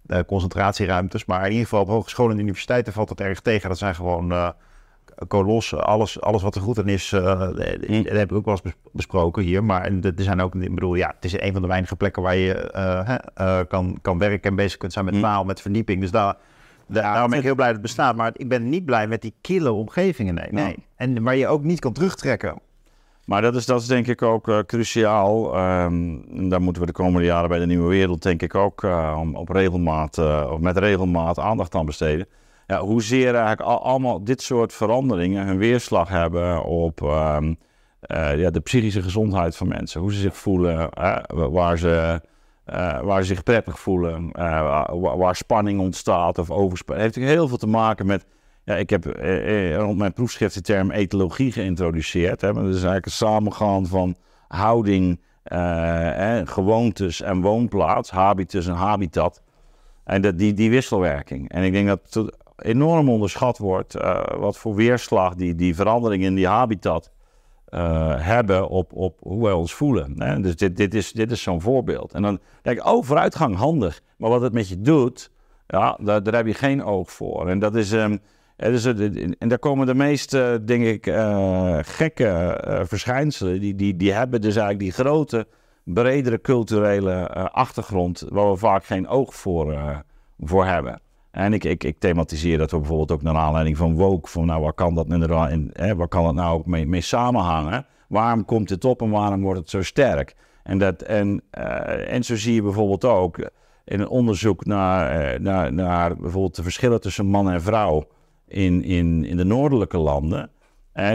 eh, 0.05 0.19
concentratieruimtes. 0.27 1.25
Maar 1.25 1.43
in 1.43 1.51
ieder 1.51 1.63
geval 1.63 1.81
op 1.81 1.87
hogescholen 1.87 2.35
en 2.35 2.41
universiteiten 2.41 2.93
valt 2.93 3.07
dat 3.07 3.19
erg 3.19 3.39
tegen. 3.39 3.69
Dat 3.69 3.77
zijn 3.77 3.95
gewoon 3.95 4.31
eh 4.31 4.49
kolossen. 5.27 5.83
Alles, 5.85 6.21
alles 6.21 6.41
wat 6.41 6.55
er 6.55 6.61
goed 6.61 6.79
aan 6.79 6.87
is, 6.87 7.11
eh, 7.11 7.39
dat 7.39 8.05
heb 8.07 8.31
ik 8.31 8.37
ook 8.37 8.45
wel 8.45 8.53
eens 8.53 8.61
bes- 8.61 8.73
besproken 8.91 9.43
hier. 9.43 9.63
Maar 9.63 9.81
en 9.83 10.01
er 10.03 10.13
zijn 10.15 10.41
ook, 10.41 10.55
ik 10.55 10.73
bedoel, 10.75 10.95
ja, 10.95 11.13
het 11.15 11.25
is 11.25 11.39
een 11.41 11.53
van 11.53 11.61
de 11.61 11.67
weinige 11.67 11.95
plekken 11.95 12.21
waar 12.21 12.35
je 12.35 12.53
eh, 12.53 13.15
eh, 13.33 13.59
kan, 13.67 13.97
kan 14.01 14.17
werken 14.17 14.49
en 14.49 14.55
bezig 14.55 14.77
kunt 14.77 14.93
zijn 14.93 15.05
met 15.05 15.19
taal, 15.19 15.43
met 15.43 15.61
verdieping. 15.61 16.01
Dus 16.01 16.11
daar, 16.11 16.35
daar- 16.87 17.03
daarom 17.03 17.29
ben 17.29 17.37
ik 17.39 17.45
heel 17.45 17.55
blij 17.55 17.67
dat 17.67 17.75
het 17.75 17.85
bestaat. 17.85 18.15
Maar 18.15 18.31
ik 18.33 18.49
ben 18.49 18.69
niet 18.69 18.85
blij 18.85 19.07
met 19.07 19.21
die 19.21 19.33
kille 19.41 19.71
omgevingen. 19.71 20.35
Nee, 20.35 20.47
nee. 20.51 20.75
En 20.95 21.23
waar 21.23 21.35
je 21.35 21.47
ook 21.47 21.63
niet 21.63 21.79
kan 21.79 21.93
terugtrekken. 21.93 22.59
Maar 23.25 23.41
dat 23.41 23.55
is, 23.55 23.65
dat 23.65 23.81
is 23.81 23.87
denk 23.87 24.07
ik 24.07 24.21
ook 24.21 24.63
cruciaal. 24.65 25.57
En 25.59 26.25
daar 26.49 26.61
moeten 26.61 26.81
we 26.81 26.87
de 26.87 26.93
komende 26.93 27.25
jaren 27.27 27.49
bij 27.49 27.59
de 27.59 27.65
Nieuwe 27.65 27.89
Wereld 27.89 28.21
denk 28.21 28.41
ik 28.41 28.55
ook 28.55 28.83
om- 29.17 29.35
op 29.35 29.49
regelmaat, 29.49 30.17
of 30.49 30.59
met 30.59 30.77
regelmaat 30.77 31.39
aandacht 31.39 31.75
aan 31.75 31.85
besteden. 31.85 32.27
Ja, 32.67 32.79
hoezeer 32.79 33.35
eigenlijk 33.35 33.61
al, 33.61 33.83
allemaal 33.83 34.23
dit 34.23 34.41
soort 34.41 34.73
veranderingen 34.73 35.45
hun 35.45 35.57
weerslag 35.57 36.09
hebben 36.09 36.63
op 36.63 37.01
ehm, 37.01 37.53
eh, 37.99 38.37
ja, 38.39 38.49
de 38.49 38.59
psychische 38.59 39.01
gezondheid 39.01 39.55
van 39.55 39.67
mensen. 39.67 40.01
Hoe 40.01 40.13
ze 40.13 40.19
zich 40.19 40.37
voelen, 40.37 40.89
waar, 41.51 41.77
ze, 41.77 42.21
eh, 42.65 43.01
waar 43.01 43.21
ze 43.21 43.27
zich 43.27 43.43
prettig 43.43 43.79
voelen, 43.79 44.31
eh, 44.31 44.43
waar, 44.93 45.17
waar 45.17 45.35
spanning 45.35 45.79
ontstaat 45.79 46.37
of 46.37 46.51
overspanning. 46.51 47.07
Het 47.07 47.15
heeft 47.15 47.29
heel 47.29 47.47
veel 47.47 47.57
te 47.57 47.67
maken 47.67 48.05
met 48.05 48.25
ja, 48.65 48.75
ik 48.75 48.89
heb 48.89 49.05
rond 49.75 49.97
mijn 49.97 50.13
proefschrift 50.13 50.53
de 50.53 50.61
term 50.61 50.91
etologie 50.91 51.51
geïntroduceerd. 51.51 52.41
Hè. 52.41 52.53
Maar 52.53 52.63
Dat 52.63 52.71
is 52.71 52.75
eigenlijk 52.75 53.05
een 53.05 53.11
samengaan 53.11 53.87
van 53.87 54.15
houding, 54.47 55.19
eh, 55.43 56.39
gewoontes 56.43 57.21
en 57.21 57.41
woonplaats, 57.41 58.11
habitus 58.11 58.67
en 58.67 58.73
habitat. 58.73 59.41
En 60.03 60.21
dat, 60.21 60.37
die, 60.37 60.53
die 60.53 60.69
wisselwerking. 60.69 61.49
En 61.49 61.63
ik 61.63 61.71
denk 61.71 61.87
dat 61.87 62.33
enorm 62.63 63.09
onderschat 63.09 63.57
wordt 63.57 63.95
eh, 63.95 64.23
wat 64.37 64.57
voor 64.57 64.75
weerslag 64.75 65.35
die, 65.35 65.55
die 65.55 65.75
verandering 65.75 66.23
in 66.23 66.35
die 66.35 66.47
habitat 66.47 67.11
eh, 67.73 68.13
hebben 68.17 68.69
op, 68.69 68.93
op 68.93 69.19
hoe 69.21 69.43
wij 69.43 69.51
ons 69.51 69.73
voelen. 69.73 70.21
Hè. 70.21 70.39
Dus 70.39 70.55
dit, 70.55 70.77
dit 70.77 70.93
is, 70.93 71.11
dit 71.11 71.31
is 71.31 71.41
zo'n 71.41 71.61
voorbeeld. 71.61 72.13
En 72.13 72.21
dan 72.21 72.39
denk 72.61 72.77
ik, 72.79 72.85
oh, 72.85 73.03
vooruitgang 73.03 73.55
handig. 73.55 74.01
Maar 74.17 74.29
wat 74.29 74.41
het 74.41 74.53
met 74.53 74.67
je 74.67 74.81
doet, 74.81 75.31
ja, 75.67 75.97
daar, 76.01 76.23
daar 76.23 76.33
heb 76.33 76.45
je 76.45 76.53
geen 76.53 76.83
oog 76.83 77.11
voor. 77.11 77.49
En 77.49 77.59
dat 77.59 77.75
is... 77.75 77.89
ja, 77.89 78.09
dus, 78.57 78.85
en 78.85 79.47
daar 79.47 79.59
komen 79.59 79.85
de 79.85 79.95
meest, 79.95 80.33
eh, 80.33 80.53
denk 80.65 80.83
ik, 80.83 81.07
eh, 81.07 81.77
gekke 81.81 82.61
verschijnselen. 82.87 83.59
Die, 83.59 83.75
die, 83.75 83.97
die 83.97 84.13
hebben 84.13 84.41
dus 84.41 84.55
eigenlijk 84.55 84.79
die 84.79 85.05
grote, 85.05 85.47
bredere 85.83 86.41
culturele 86.41 87.29
achtergrond... 87.51 88.25
waar 88.29 88.51
we 88.51 88.57
vaak 88.57 88.85
geen 88.85 89.07
oog 89.07 89.35
voor, 89.35 90.03
voor 90.39 90.65
hebben. 90.65 91.01
En 91.33 91.53
ik, 91.53 91.63
ik, 91.63 91.83
ik 91.83 91.99
thematiseer 91.99 92.57
dat 92.57 92.73
ook 92.73 92.79
bijvoorbeeld 92.79 93.11
ook 93.11 93.21
naar 93.21 93.35
aanleiding 93.35 93.77
van 93.77 93.95
woke. 93.95 94.29
Van 94.29 94.45
nou, 94.45 94.61
waar 94.61 94.73
kan 94.73 94.95
dat, 94.95 95.07
inderdaad 95.07 95.51
in, 95.51 95.69
hè, 95.73 95.95
waar 95.95 96.07
kan 96.07 96.23
dat 96.23 96.33
nou 96.33 96.57
ook 96.57 96.65
mee, 96.65 96.87
mee 96.87 97.01
samenhangen? 97.01 97.85
Waarom 98.07 98.45
komt 98.45 98.69
het 98.69 98.85
op 98.85 99.01
en 99.01 99.09
waarom 99.09 99.41
wordt 99.41 99.59
het 99.59 99.69
zo 99.69 99.81
sterk? 99.81 100.35
En, 100.63 100.77
dat, 100.77 101.01
en, 101.01 101.41
eh, 101.49 102.13
en 102.13 102.23
zo 102.23 102.35
zie 102.35 102.53
je 102.53 102.61
bijvoorbeeld 102.61 103.05
ook 103.05 103.37
in 103.85 103.99
een 103.99 104.07
onderzoek 104.07 104.65
naar, 104.65 105.09
eh, 105.09 105.39
naar, 105.39 105.73
naar 105.73 106.17
bijvoorbeeld 106.17 106.55
de 106.55 106.63
verschillen 106.63 107.01
tussen 107.01 107.25
man 107.25 107.51
en 107.51 107.61
vrouw 107.61 108.07
in, 108.47 108.83
in, 108.83 109.25
in 109.25 109.37
de 109.37 109.45
noordelijke 109.45 109.97
landen. 109.97 110.49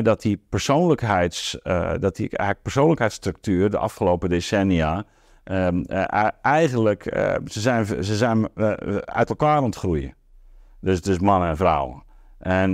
dat 0.03 0.23
die 0.23 0.43
persoonlijkheids, 0.49 1.59
eh, 1.63 1.91
dat 2.01 2.17
die 2.17 2.29
eigenlijk 2.29 2.63
persoonlijkheidsstructuur 2.63 3.71
de 3.71 3.79
afgelopen 3.79 4.29
decennia 4.29 5.05
ehm, 5.49 5.81
eh, 5.83 6.29
eigenlijk, 6.43 7.07
eh, 7.07 7.35
ze 7.47 7.61
zijn, 7.61 7.87
ze 7.87 8.17
zijn 8.17 8.49
eh, 8.55 8.73
uit 9.05 9.29
elkaar 9.29 9.57
aan 9.57 9.65
het 9.65 9.77
groeien. 9.77 10.15
Dus, 10.81 11.03
dus 11.03 11.19
mannen 11.19 11.49
en 11.49 11.57
vrouwen. 11.57 12.03
En 12.39 12.71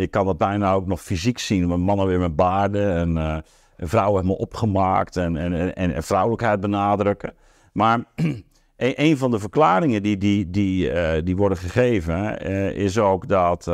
je 0.00 0.06
kan 0.10 0.26
dat 0.26 0.38
bijna 0.38 0.72
ook 0.72 0.86
nog 0.86 1.00
fysiek 1.00 1.38
zien. 1.38 1.68
Met 1.68 1.78
mannen 1.78 2.06
weer 2.06 2.18
met 2.18 2.36
baarden 2.36 2.94
en, 2.96 3.42
en 3.76 3.88
vrouwen 3.88 4.14
helemaal 4.14 4.40
opgemaakt 4.40 5.16
en, 5.16 5.36
en, 5.36 5.74
en, 5.74 6.02
vrouwelijkheid 6.02 6.60
benadrukken. 6.60 7.34
Maar 7.72 8.04
een, 8.14 8.44
een 9.06 9.16
van 9.16 9.30
de 9.30 9.38
verklaringen 9.38 10.02
die, 10.02 10.16
die, 10.16 10.50
die, 10.50 10.92
die 11.22 11.36
worden 11.36 11.58
gegeven 11.58 12.40
is 12.74 12.98
ook 12.98 13.28
dat, 13.28 13.70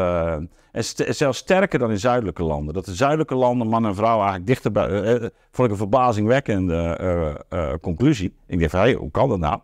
en 0.73 0.85
zelfs 1.15 1.39
sterker 1.39 1.79
dan 1.79 1.91
in 1.91 1.99
zuidelijke 1.99 2.43
landen, 2.43 2.75
dat 2.75 2.85
de 2.85 2.95
zuidelijke 2.95 3.35
landen 3.35 3.69
man 3.69 3.87
en 3.87 3.95
vrouw 3.95 4.17
eigenlijk 4.17 4.47
dichter 4.47 4.73
bij, 4.73 4.89
eh, 4.89 5.15
eh, 5.15 5.21
vond 5.51 5.67
ik 5.67 5.71
een 5.71 5.77
verbazingwekkende 5.77 6.97
eh, 7.49 7.73
conclusie. 7.81 8.35
Ik 8.47 8.61
dacht 8.61 8.73
hé, 8.73 8.93
hoe 8.93 9.11
kan 9.11 9.29
dat 9.29 9.39
nou? 9.39 9.61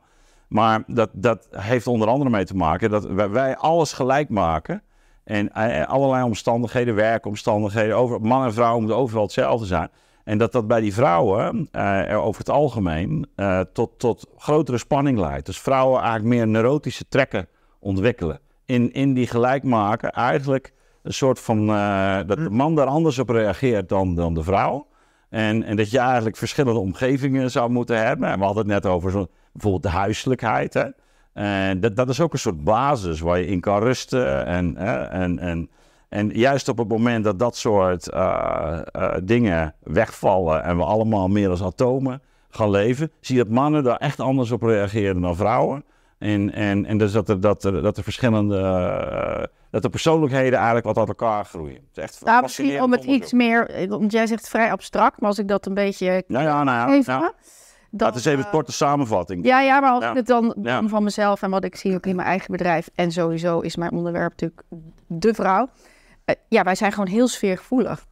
Maar 0.48 0.82
dat, 0.86 1.10
dat 1.12 1.48
heeft 1.50 1.86
onder 1.86 2.08
andere 2.08 2.30
mee 2.30 2.44
te 2.44 2.56
maken 2.56 2.90
dat 2.90 3.04
wij, 3.30 3.56
alles 3.56 3.92
gelijk 3.92 4.28
maken. 4.28 4.82
En 5.24 5.52
allerlei 5.86 6.24
omstandigheden, 6.24 6.94
werkomstandigheden, 6.94 7.96
over, 7.96 8.20
man 8.20 8.44
en 8.44 8.52
vrouw 8.52 8.78
moeten 8.78 8.96
overal 8.96 9.22
hetzelfde 9.22 9.66
zijn. 9.66 9.88
En 10.24 10.38
dat 10.38 10.52
dat 10.52 10.66
bij 10.66 10.80
die 10.80 10.94
vrouwen 10.94 11.68
er 11.72 12.16
over 12.16 12.40
het 12.40 12.50
algemeen 12.50 13.26
tot, 13.72 13.98
tot 13.98 14.26
grotere 14.36 14.78
spanning 14.78 15.18
leidt. 15.18 15.46
Dus 15.46 15.60
vrouwen 15.60 16.00
eigenlijk 16.00 16.28
meer 16.28 16.46
neurotische 16.46 17.04
trekken 17.08 17.48
ontwikkelen. 17.78 18.40
In, 18.64 18.92
in 18.92 19.14
die 19.14 19.26
gelijk 19.26 19.62
maken 19.62 20.10
eigenlijk 20.10 20.72
een 21.08 21.14
soort 21.14 21.40
van... 21.40 21.68
eh, 21.68 22.16
dat 22.26 22.38
de 22.38 22.50
man 22.50 22.74
daar 22.74 22.86
anders 22.86 23.18
op 23.18 23.28
reageert 23.28 23.88
dan, 23.88 24.14
dan 24.14 24.34
de 24.34 24.42
vrouw. 24.42 24.86
En, 25.30 25.62
en 25.62 25.76
dat 25.76 25.90
je 25.90 25.98
eigenlijk 25.98 26.36
verschillende 26.36 26.80
omgevingen 26.80 27.50
zou 27.50 27.70
moeten 27.70 28.06
hebben. 28.06 28.28
En 28.28 28.38
we 28.38 28.44
hadden 28.44 28.64
het 28.64 28.72
net 28.72 28.92
over 28.92 29.10
zo, 29.10 29.26
bijvoorbeeld 29.52 29.82
de 29.82 29.88
huiselijkheid. 29.88 30.74
Hè? 30.74 30.84
En 31.32 31.80
dat, 31.80 31.96
dat 31.96 32.08
is 32.08 32.20
ook 32.20 32.32
een 32.32 32.38
soort 32.38 32.64
basis 32.64 33.20
waar 33.20 33.38
je 33.38 33.46
in 33.46 33.60
kan 33.60 33.82
rusten. 33.82 34.46
En, 34.46 34.76
hè, 34.76 34.96
en, 35.02 35.38
en, 35.38 35.70
en 36.08 36.30
juist 36.30 36.68
op 36.68 36.78
het 36.78 36.88
moment 36.88 37.24
dat 37.24 37.38
dat 37.38 37.56
soort 37.56 38.08
eh, 38.08 38.80
eh, 38.92 39.14
dingen 39.22 39.74
wegvallen 39.82 40.62
en 40.62 40.76
we 40.76 40.84
allemaal 40.84 41.28
meer 41.28 41.50
als 41.50 41.62
atomen 41.62 42.22
gaan 42.50 42.70
leven, 42.70 43.10
zie 43.20 43.36
je 43.36 43.44
dat 43.44 43.52
mannen 43.52 43.84
daar 43.84 43.96
echt 43.96 44.20
anders 44.20 44.50
op 44.50 44.62
reageren 44.62 45.20
dan 45.20 45.36
vrouwen. 45.36 45.84
En, 46.18 46.52
en, 46.52 46.84
en 46.86 46.98
dus 46.98 47.12
dat 47.12 47.28
er, 47.28 47.40
dat 47.40 47.64
er, 47.64 47.82
dat 47.82 47.96
er 47.96 48.02
verschillende, 48.02 48.58
eh, 48.58 49.44
dat 49.70 49.82
de 49.82 49.88
persoonlijkheden 49.88 50.54
eigenlijk 50.54 50.86
wat 50.86 50.98
uit 50.98 51.08
elkaar 51.08 51.44
groeien. 51.44 51.74
Het 51.74 51.96
is 51.96 52.02
echt 52.02 52.24
Nou, 52.24 52.42
misschien 52.42 52.82
om 52.82 52.92
het 52.92 53.04
iets 53.04 53.32
meer, 53.32 53.68
eh, 53.70 53.88
want 53.88 54.12
jij 54.12 54.26
zegt 54.26 54.48
vrij 54.48 54.70
abstract, 54.72 55.20
maar 55.20 55.28
als 55.28 55.38
ik 55.38 55.48
dat 55.48 55.66
een 55.66 55.74
beetje 55.74 56.24
Nou 56.26 56.44
ja, 56.44 56.64
nou 56.64 56.90
ja. 56.90 56.96
even. 56.96 57.34
Dat 57.90 58.16
is 58.16 58.24
even 58.24 58.44
een 58.44 58.50
korte 58.50 58.72
samenvatting. 58.72 59.44
Ja, 59.44 59.60
ja, 59.60 59.80
maar 59.80 59.90
als 59.90 60.02
Ja. 60.04 60.10
ik 60.10 60.16
het 60.16 60.26
dan 60.26 60.56
Ja. 60.62 60.82
van 60.86 61.02
mezelf 61.02 61.42
en 61.42 61.50
wat 61.50 61.64
ik 61.64 61.76
zie 61.76 61.94
ook 61.94 62.06
in 62.06 62.16
mijn 62.16 62.28
eigen 62.28 62.50
bedrijf. 62.52 62.88
En 62.94 63.12
sowieso 63.12 63.60
is 63.60 63.76
mijn 63.76 63.92
onderwerp 63.92 64.30
natuurlijk 64.30 64.62
de 65.06 65.34
vrouw. 65.34 65.68
Eh, 66.24 66.34
ja, 66.48 66.62
wij 66.62 66.74
zijn 66.74 66.92
gewoon 66.92 67.08
heel 67.08 67.28
sfeergevoelig. 67.28 68.06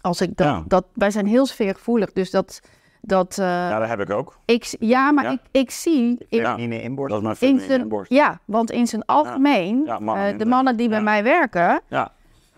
Als 0.00 0.20
ik 0.20 0.36
dat, 0.36 0.46
Ja. 0.46 0.64
dat 0.66 0.84
wij 0.94 1.10
zijn 1.10 1.26
heel 1.26 1.46
sfeergevoelig. 1.46 2.12
Dus 2.12 2.30
dat, 2.30 2.60
dat 3.00 3.38
eh, 3.38 3.44
Ja, 3.46 3.78
dat 3.78 3.88
heb 3.88 4.00
ik 4.00 4.10
ook. 4.10 4.36
ik, 4.44 4.74
ja, 4.78 5.10
maar 5.12 5.24
Ja. 5.24 5.30
Ik, 5.30 5.40
ik 5.50 5.70
zie 5.70 6.26
in, 6.28 6.40
Ja. 6.40 6.56
In 6.56 6.70
de 6.70 6.82
inborst. 6.82 7.10
Dat 7.14 7.18
is 7.18 7.38
mijn 7.40 7.52
in 7.52 7.58
feminine 7.60 7.82
inborst. 7.84 8.12
ja, 8.12 8.38
want 8.44 8.70
in 8.70 8.86
zijn 8.86 9.04
algemeen, 9.04 9.82
Ja, 9.84 9.98
mannen 9.98 10.32
eh, 10.32 10.38
de 10.38 10.46
mannen 10.46 10.76
die 10.76 10.88
bij 10.88 11.02
mij 11.02 11.22
werken, 11.22 11.80
Ja, 11.88 12.12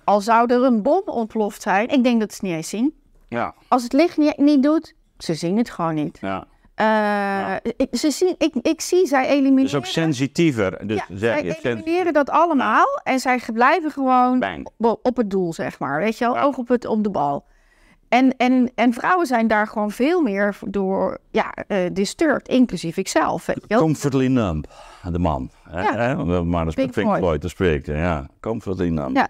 al 0.05 0.21
zou 0.21 0.53
er 0.53 0.63
een 0.63 0.83
bom 0.83 1.03
ontploft 1.05 1.63
zijn, 1.63 1.89
ik 1.89 2.05
denk 2.05 2.21
dat 2.21 2.31
ze 2.31 2.37
het 2.37 2.45
niet 2.45 2.55
eens 2.55 2.69
zien. 2.69 2.95
ja, 3.29 3.55
Als 3.69 3.83
het 3.83 3.93
licht 3.93 4.17
niet, 4.17 4.37
niet 4.39 4.63
doet, 4.63 4.95
ze 5.19 5.35
zien 5.35 5.57
het 5.57 5.71
gewoon 5.71 5.95
niet. 5.95 6.19
ja. 6.21 6.47
Eh, 6.75 7.55
ik, 7.77 7.89
ze 7.97 8.11
zien, 8.11 8.35
ik, 8.39 8.55
ik 8.63 8.81
zie, 8.81 9.07
zij 9.07 9.27
elimineren... 9.29 9.63
Dus 9.63 9.75
ook 9.75 9.87
sensitiever. 9.87 10.87
Dus 10.87 10.97
ja, 11.09 11.17
zij 11.17 11.43
elimineren 11.63 12.13
dat 12.13 12.31
allemaal 12.31 13.01
en 13.05 13.19
zij 13.19 13.41
blijven 13.53 13.91
gewoon 13.91 14.45
op, 14.79 14.99
op 15.03 15.17
het 15.17 15.31
doel, 15.31 15.53
zeg 15.53 15.79
maar. 15.79 15.99
Weet 16.01 16.19
je 16.19 16.25
wel, 16.25 16.35
Ja. 16.35 16.43
oog 16.43 16.57
op, 16.57 16.69
het, 16.69 16.87
op 16.87 17.03
de 17.05 17.11
bal. 17.11 17.45
En, 18.13 18.37
en, 18.37 18.71
en 18.75 18.93
vrouwen 18.93 19.27
zijn 19.27 19.47
daar 19.47 19.67
gewoon 19.67 19.91
veel 19.91 20.21
meer 20.23 20.59
door 20.67 21.19
ja, 21.31 21.53
eh, 21.67 21.79
disturbed, 21.93 22.49
inclusief 22.49 22.97
ikzelf. 22.97 23.49
Comfortably 23.69 24.27
numb, 24.27 24.67
de 25.13 25.19
man. 25.19 25.51
Ja. 25.73 25.97
Hè? 25.97 26.25
Maar 26.45 26.65
dat 26.65 26.79
is 26.79 26.93
Pink 26.93 27.17
Floyd. 27.17 27.43
Dat 27.43 27.51
spreekt. 27.51 27.87
Ja, 27.87 28.29
comfortably 28.41 28.89
numb. 28.89 29.17
Ja, 29.17 29.29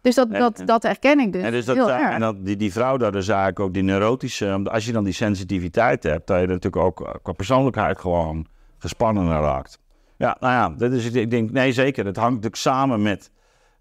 Dus 0.00 0.14
dat, 0.14 0.28
En- 0.28 0.40
dat, 0.40 0.62
dat 0.64 0.82
herken 0.82 1.20
ik 1.20 1.32
dus, 1.32 1.42
En, 1.42 1.50
dus 1.50 1.64
dat, 1.64 1.76
heel 1.76 1.90
erg. 1.90 2.12
en 2.14 2.20
dat, 2.20 2.36
die, 2.46 2.56
die 2.56 2.72
vrouw 2.72 2.96
daar 2.96 3.12
dus 3.12 3.28
eigenlijk 3.28 3.60
ook 3.60 3.74
die 3.74 3.82
neurotische... 3.82 4.60
Als 4.64 4.86
je 4.86 4.92
dan 4.92 5.04
die 5.04 5.12
sensitiviteit 5.12 6.02
hebt, 6.02 6.26
dat 6.26 6.40
je 6.40 6.46
natuurlijk 6.46 6.84
ook 6.84 7.00
eh, 7.00 7.14
qua 7.22 7.32
persoonlijkheid 7.32 7.98
gewoon 7.98 8.46
gespannen 8.78 9.28
raakt. 9.28 9.78
Ja, 10.16 10.36
nou 10.40 10.52
ja, 10.52 10.76
dat 10.78 10.92
is, 10.92 11.10
ik 11.10 11.30
denk, 11.30 11.50
nee 11.50 11.72
zeker. 11.72 12.04
Het 12.06 12.16
hangt 12.16 12.30
natuurlijk 12.34 12.62
samen 12.62 13.02
met, 13.02 13.30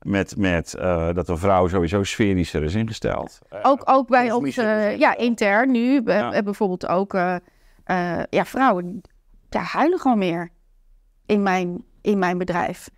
met, 0.04 0.38
met 0.38 0.74
eh, 0.74 1.14
dat 1.14 1.28
een 1.30 1.38
vrouw 1.38 1.68
sowieso 1.68 2.04
sferischer 2.04 2.64
is 2.64 2.76
ingesteld. 2.76 3.39
Ook, 3.62 3.82
ook 3.86 4.08
bij 4.08 4.32
ons, 4.32 4.58
eh, 4.58 4.97
ja, 4.97 5.18
intern 5.18 5.72
nu, 5.72 6.01
we 6.04 6.14
Ja. 6.14 6.43
bijvoorbeeld 6.43 6.88
ook, 6.88 7.14
eh, 7.14 7.36
eh, 7.84 8.24
ja, 8.30 8.45
vrouwen, 8.45 9.01
ja, 9.49 9.62
huilen 9.62 9.99
gewoon 9.99 10.18
meer 10.18 10.49
in 11.26 11.43
mijn, 11.43 11.84
in 12.01 12.20
mijn 12.20 12.38
bedrijf. 12.38 12.89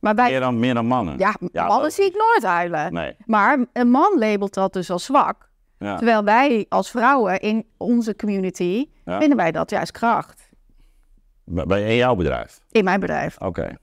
Maar 0.00 0.14
bij, 0.14 0.30
meer, 0.30 0.40
dan, 0.40 0.58
meer 0.58 0.74
dan 0.74 0.86
mannen. 0.86 1.18
ja, 1.18 1.34
Ja, 1.52 1.64
mannen 1.66 1.82
dat- 1.82 1.92
zie 1.92 2.04
ik 2.04 2.14
nooit 2.16 2.42
huilen. 2.54 2.92
Nee. 2.92 3.16
Maar 3.26 3.58
een 3.72 3.90
man 3.90 4.18
labelt 4.18 4.54
dat 4.54 4.72
dus 4.72 4.90
als 4.90 5.04
zwak. 5.04 5.48
Ja. 5.78 5.96
Terwijl 5.96 6.24
wij 6.24 6.66
als 6.68 6.90
vrouwen 6.90 7.40
in 7.40 7.66
onze 7.76 8.16
community, 8.16 8.88
Ja. 9.04 9.18
vinden 9.18 9.36
wij 9.36 9.52
dat 9.52 9.70
juist 9.70 9.90
kracht. 9.92 10.48
Bij 11.44 11.64
bij- 11.66 11.88
in 11.88 11.96
jouw 11.96 12.14
bedrijf? 12.14 12.60
In 12.70 12.84
mijn 12.84 13.00
bedrijf. 13.00 13.36
Oké. 13.38 13.76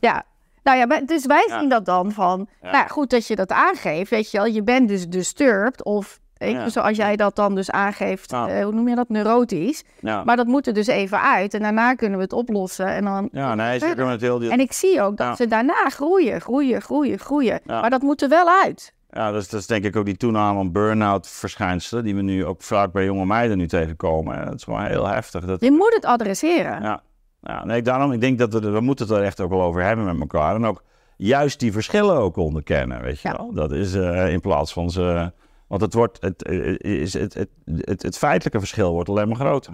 Ja. 0.00 0.24
Nou 0.62 0.78
ja, 0.78 1.00
dus 1.06 1.26
wij 1.26 1.44
Ja. 1.48 1.58
zien 1.60 1.68
dat 1.68 1.84
dan 1.84 2.12
van, 2.12 2.48
Ja. 2.62 2.70
nou 2.70 2.88
goed 2.88 3.10
dat 3.10 3.26
je 3.26 3.36
dat 3.36 3.52
aangeeft, 3.52 4.10
weet 4.10 4.30
je 4.30 4.36
wel. 4.38 4.46
Je 4.46 4.62
bent 4.62 4.88
dus 4.88 5.08
disturbed 5.08 5.84
of, 5.84 6.20
Ja. 6.34 6.68
zoals 6.68 6.96
jij 6.96 7.16
dat 7.16 7.36
dan 7.36 7.54
dus 7.54 7.70
aangeeft, 7.70 8.32
eh, 8.32 8.44
hoe 8.62 8.72
noem 8.72 8.88
je 8.88 8.94
dat, 8.94 9.08
neurotisch. 9.08 9.84
Maar 10.00 10.36
dat 10.36 10.46
moet 10.46 10.66
er 10.66 10.72
dus 10.74 10.86
even 10.86 11.20
uit 11.20 11.54
en 11.54 11.60
daarna 11.60 11.94
kunnen 11.94 12.18
we 12.18 12.24
het 12.24 12.32
oplossen. 12.32 12.86
En, 12.86 13.04
dan... 13.04 13.28
ja, 13.32 13.54
nee, 13.54 13.78
zeker 13.78 14.06
met 14.06 14.20
heel 14.20 14.38
die... 14.38 14.50
en 14.50 14.60
ik 14.60 14.72
zie 14.72 15.02
ook 15.02 15.16
dat 15.16 15.36
ze 15.36 15.46
daarna 15.46 15.88
groeien, 15.88 16.40
groeien, 16.40 16.82
groeien, 16.82 17.18
groeien. 17.18 17.60
Maar 17.66 17.90
dat 17.90 18.02
moet 18.02 18.22
er 18.22 18.28
wel 18.28 18.46
uit. 18.64 18.92
Ja, 19.10 19.30
dat 19.30 19.42
is, 19.42 19.48
dat 19.48 19.60
is 19.60 19.66
denk 19.66 19.84
ik 19.84 19.96
ook 19.96 20.04
die 20.04 20.16
toename 20.16 20.54
van 20.54 20.72
burn-out 20.72 21.28
verschijnselen, 21.28 22.04
die 22.04 22.14
we 22.14 22.22
nu 22.22 22.44
ook 22.46 22.62
vaak 22.62 22.92
bij 22.92 23.04
jonge 23.04 23.26
meiden 23.26 23.58
nu 23.58 23.66
tegenkomen. 23.68 24.44
Dat 24.44 24.54
is 24.54 24.64
gewoon 24.64 24.84
heel 24.84 25.06
heftig. 25.08 25.44
Dat, 25.44 25.60
Je 25.60 25.70
moet 25.70 25.94
het 25.94 26.04
adresseren. 26.04 26.82
ja, 26.82 27.02
ja, 27.42 27.64
nee, 27.64 27.82
daarom, 27.82 28.12
ik 28.12 28.20
denk 28.20 28.38
dat 28.38 28.52
we, 28.52 28.70
we 28.70 28.80
moeten 28.80 29.06
het 29.08 29.16
er 29.16 29.22
echt 29.22 29.40
ook 29.40 29.50
wel 29.50 29.62
over 29.62 29.82
hebben 29.84 30.04
met 30.04 30.20
elkaar. 30.20 30.54
En 30.54 30.64
ook 30.64 30.82
juist 31.16 31.60
die 31.60 31.72
verschillen 31.72 32.16
ook 32.16 32.36
onderkennen, 32.36 33.02
weet 33.02 33.20
je 33.20 33.28
Ja. 33.28 33.36
wel. 33.36 33.52
Dat 33.52 33.72
is 33.72 33.94
eh, 33.94 34.32
in 34.32 34.40
plaats 34.40 34.72
van 34.72 34.90
ze... 34.90 35.32
Want 35.66 35.84
het, 35.84 35.94
wordt, 35.94 36.20
het, 36.20 36.42
eh, 36.42 36.78
is, 36.78 37.12
het, 37.12 37.34
het, 37.34 37.48
het, 37.64 38.02
het 38.02 38.18
feitelijke 38.18 38.58
verschil 38.58 38.92
wordt 38.92 39.08
alleen 39.08 39.28
maar 39.28 39.36
groter. 39.36 39.72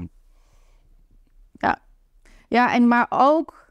Ja. 1.53 1.79
ja, 2.49 2.75
en 2.75 2.89
maar 2.89 3.07
ook, 3.09 3.71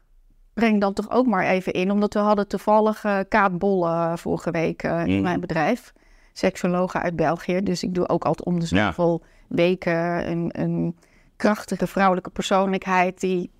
breng 0.54 0.80
dan 0.80 0.92
toch 0.92 1.10
ook 1.10 1.26
maar 1.26 1.44
even 1.44 1.72
in, 1.72 1.90
omdat 1.90 2.14
we 2.14 2.20
hadden 2.20 2.48
toevallig 2.48 3.04
eh 3.04 3.18
Kaat 3.28 3.58
Bolle 3.58 3.88
eh, 3.90 4.16
vorige 4.16 4.50
week 4.50 4.82
eh, 4.82 5.06
in 5.06 5.12
Mhm. 5.14 5.22
mijn 5.22 5.40
bedrijf. 5.40 5.92
Seksologe 6.32 6.98
uit 7.00 7.16
België. 7.16 7.62
Dus 7.62 7.82
ik 7.82 7.94
doe 7.94 8.08
ook 8.08 8.24
altijd 8.24 8.46
om 8.46 8.60
de 8.60 8.66
Ja. 8.68 8.86
zoveel 8.86 9.22
weken 9.48 10.30
een, 10.30 10.48
een 10.60 10.96
krachtige 11.36 11.86
vrouwelijke 11.86 12.30
persoonlijkheid 12.30 13.20
die 13.20 13.50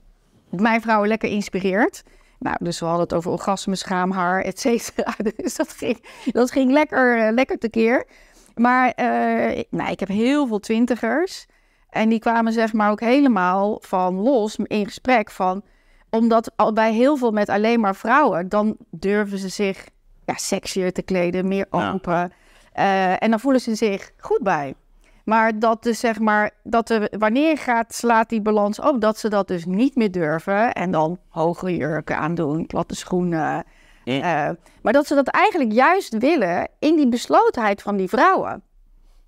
mijn 0.51 0.81
vrouwen 0.81 1.09
lekker 1.09 1.29
inspireert. 1.29 2.03
Nou, 2.39 2.57
dus 2.61 2.81
we 2.81 2.87
hadden 2.87 3.05
het 3.05 3.15
over 3.15 3.31
orgasme, 3.31 3.77
schaamhaar, 3.77 4.43
et 4.43 4.61
cetera. 4.61 5.15
Dus 5.37 5.57
dat 5.57 5.73
ging, 5.73 6.05
dat 6.33 6.51
ging 6.51 6.73
lekker, 6.73 7.27
eh, 7.27 7.33
lekker 7.33 7.59
tekeer. 7.59 8.07
Maar 8.55 8.93
nou, 9.71 9.91
ik 9.91 10.01
heb 10.01 10.09
heel 10.09 10.47
veel 10.47 10.59
twintigers. 10.59 11.47
En 11.91 12.09
die 12.09 12.19
kwamen 12.19 12.53
zeg 12.53 12.73
maar 12.73 12.91
ook 12.91 13.01
helemaal 13.01 13.79
van 13.81 14.15
los 14.15 14.57
in 14.57 14.85
gesprek 14.85 15.31
van... 15.31 15.63
Omdat 16.11 16.53
bij 16.75 16.93
heel 16.93 17.17
veel 17.17 17.31
met 17.31 17.49
alleen 17.49 17.81
maar 17.81 17.97
vrouwen... 17.97 18.49
dan 18.49 18.77
durven 18.91 19.39
ze 19.39 19.49
zich 19.49 19.89
ja, 20.25 20.35
sexier 20.35 20.93
te 20.93 21.03
kleden, 21.03 21.49
meer 21.49 21.67
Ja. 21.71 21.93
open. 21.93 22.33
Eh, 22.73 23.23
en 23.23 23.31
dan 23.31 23.41
voelen 23.41 23.61
ze 23.61 23.75
zich 23.75 24.11
goed 24.19 24.43
bij. 24.43 24.75
Maar 25.29 25.59
dat 25.59 25.83
dus 25.83 26.01
zeg 26.01 26.19
maar, 26.19 26.51
dat 26.63 26.91
er, 26.91 27.09
wanneer 27.19 27.59
gaat, 27.59 27.95
slaat 27.95 28.29
die 28.29 28.41
balans 28.43 28.81
op, 28.81 29.01
dat 29.01 29.19
ze 29.19 29.29
dat 29.29 29.49
dus 29.49 29.65
niet 29.65 29.97
meer 29.97 30.11
durven. 30.11 30.73
En 30.73 30.91
dan 30.91 31.19
hogere 31.29 31.77
jurken 31.77 32.17
aandoen, 32.19 32.67
platte 32.67 32.95
schoenen. 32.95 33.65
Eh, 34.05 34.49
maar 34.83 34.93
dat 34.93 35.07
ze 35.07 35.15
dat 35.15 35.29
eigenlijk 35.29 35.73
juist 35.73 36.19
willen 36.19 36.69
in 36.79 36.97
die 36.97 37.09
beslotenheid 37.09 37.83
van 37.83 37.97
die 37.97 38.09
vrouwen. 38.09 38.63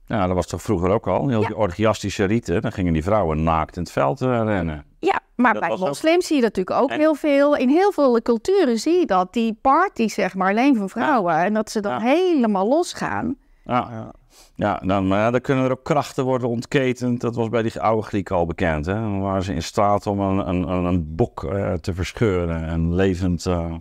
Ja, 0.06 0.26
dat 0.26 0.34
was 0.34 0.46
toch 0.46 0.62
vroeger 0.62 0.90
ook 0.90 1.06
al. 1.06 1.28
Heel 1.28 1.40
Ja. 1.40 1.46
die 1.46 1.56
orgiastische 1.56 2.24
riten, 2.24 2.62
dan 2.62 2.72
gingen 2.72 2.92
die 2.92 3.02
vrouwen 3.04 3.42
naakt 3.42 3.76
in 3.76 3.82
het 3.82 3.92
veld 3.92 4.20
eh, 4.20 4.42
rennen. 4.44 4.84
Ja, 4.98 5.20
maar 5.36 5.52
Dat 5.52 5.62
bij 5.62 5.70
ook- 5.70 5.78
moslims 5.78 6.26
zie 6.26 6.36
je 6.36 6.42
dat 6.42 6.56
natuurlijk 6.56 6.82
ook 6.82 6.90
En- 6.90 6.98
heel 6.98 7.14
veel. 7.14 7.56
In 7.56 7.68
heel 7.68 7.92
veel 7.92 8.22
culturen 8.22 8.78
zie 8.78 8.98
je 8.98 9.06
dat. 9.06 9.32
Die 9.32 9.58
parties, 9.62 10.14
zeg 10.14 10.34
maar, 10.34 10.50
alleen 10.50 10.76
voor 10.76 10.88
vrouwen. 10.90 11.34
En 11.34 11.54
dat 11.54 11.70
ze 11.70 11.80
dan 11.80 11.92
Ja. 11.92 12.00
helemaal 12.00 12.68
losgaan. 12.68 13.36
Ja, 13.64 13.88
ja. 13.90 14.10
Dan, 14.56 15.08
maar 15.08 15.18
ja, 15.18 15.30
dan 15.30 15.40
kunnen 15.40 15.64
er 15.64 15.70
ook 15.70 15.84
krachten 15.84 16.24
worden 16.24 16.48
ontketend. 16.48 17.20
Dat 17.20 17.34
was 17.34 17.48
bij 17.48 17.62
die 17.62 17.80
oude 17.80 18.02
Grieken 18.02 18.36
al 18.36 18.46
bekend. 18.46 18.86
Hè? 18.86 18.94
Dan 18.94 19.20
waren 19.20 19.42
ze 19.42 19.54
in 19.54 19.62
staat 19.62 20.06
om 20.06 20.20
een, 20.20 20.48
een, 20.48 20.84
een, 20.84 21.14
bok 21.16 21.44
eh, 21.44 21.72
te 21.72 21.94
verscheuren 21.94 22.64
en 22.64 22.94
levend 22.94 23.46
eh, 23.46 23.74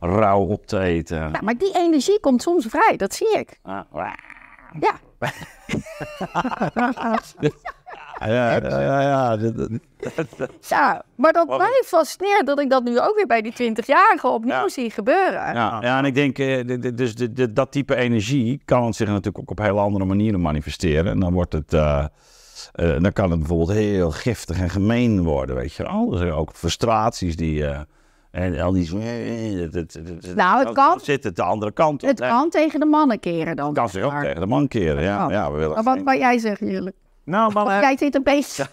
rauw 0.00 0.44
op 0.44 0.66
te 0.66 0.78
eten. 0.78 1.18
Ja, 1.18 1.40
maar 1.42 1.58
die 1.58 1.76
energie 1.76 2.20
komt 2.20 2.42
soms 2.42 2.66
vrij, 2.66 2.96
dat 2.96 3.14
zie 3.14 3.38
ik. 3.38 3.58
Ah. 3.62 3.80
Ja. 4.80 4.98
Ja, 8.26 8.56
ja, 9.00 9.38
ja. 10.68 11.04
maar 11.14 11.32
dat 11.32 11.46
Wat- 11.46 11.58
mij 11.58 11.82
fascineert 11.84 12.46
dat 12.46 12.60
ik 12.60 12.70
dat 12.70 12.84
nu 12.84 13.00
ook 13.00 13.14
weer 13.16 13.26
bij 13.26 13.42
die 13.42 13.52
20-jarigen 13.52 14.28
opnieuw 14.32 14.52
Ja. 14.54 14.68
zie 14.68 14.90
gebeuren. 14.90 15.54
Ja, 15.54 15.78
ja, 15.80 15.98
en 15.98 16.04
ik 16.04 16.14
denk, 16.14 16.38
eh, 16.38 16.78
dus 16.94 17.14
dat 17.50 17.72
type 17.72 17.94
energie 17.96 18.60
kan 18.64 18.94
zich 18.94 19.08
natuurlijk 19.08 19.38
ook 19.38 19.50
op 19.50 19.58
hele 19.58 19.80
andere 19.80 20.04
manieren 20.04 20.40
manifesteren. 20.40 21.12
En 21.12 21.20
dan 21.20 21.32
wordt 21.32 21.52
het, 21.52 21.72
eh, 21.72 22.04
eh, 22.72 23.00
dan 23.02 23.12
kan 23.12 23.30
het 23.30 23.38
bijvoorbeeld 23.38 23.70
heel 23.72 24.10
giftig 24.10 24.60
en 24.60 24.70
gemeen 24.70 25.22
worden, 25.22 25.56
weet 25.56 25.72
je 25.72 25.82
wel. 25.82 26.12
Er 26.12 26.18
zijn 26.18 26.32
ook 26.32 26.50
frustraties 26.54 27.36
die, 27.36 27.66
eh, 27.66 27.80
en 28.30 28.60
al 28.60 28.72
die, 28.72 28.92
Nou, 28.92 30.56
het 30.58 30.64
dan 30.64 30.72
kan- 30.74 31.00
zit 31.00 31.24
het 31.24 31.36
de 31.36 31.42
andere 31.42 31.72
kant 31.72 32.02
op. 32.02 32.08
Het 32.08 32.18
hè. 32.18 32.28
kan 32.28 32.50
tegen 32.50 32.80
de 32.80 32.86
mannen 32.86 33.20
keren 33.20 33.56
dan. 33.56 33.66
Het 33.66 33.74
kan 33.76 33.88
zich 33.88 34.02
ook 34.04 34.12
maar. 34.12 34.22
tegen 34.22 34.40
de 34.40 34.46
man 34.46 34.68
keren, 34.68 35.02
ja. 35.02 35.16
kan. 35.18 35.28
ja 35.30 35.50
we 35.52 35.58
willen 35.58 35.74
Maar 35.74 35.84
wat 35.84 36.02
wou 36.02 36.18
jij 36.18 36.38
zeggen, 36.38 36.66
jullie? 36.70 36.92
Nou, 37.24 37.52
man, 37.52 37.66
Of 37.66 37.80
jij 37.80 37.96
zit 37.98 38.14
een 38.14 38.22
beetje... 38.22 38.66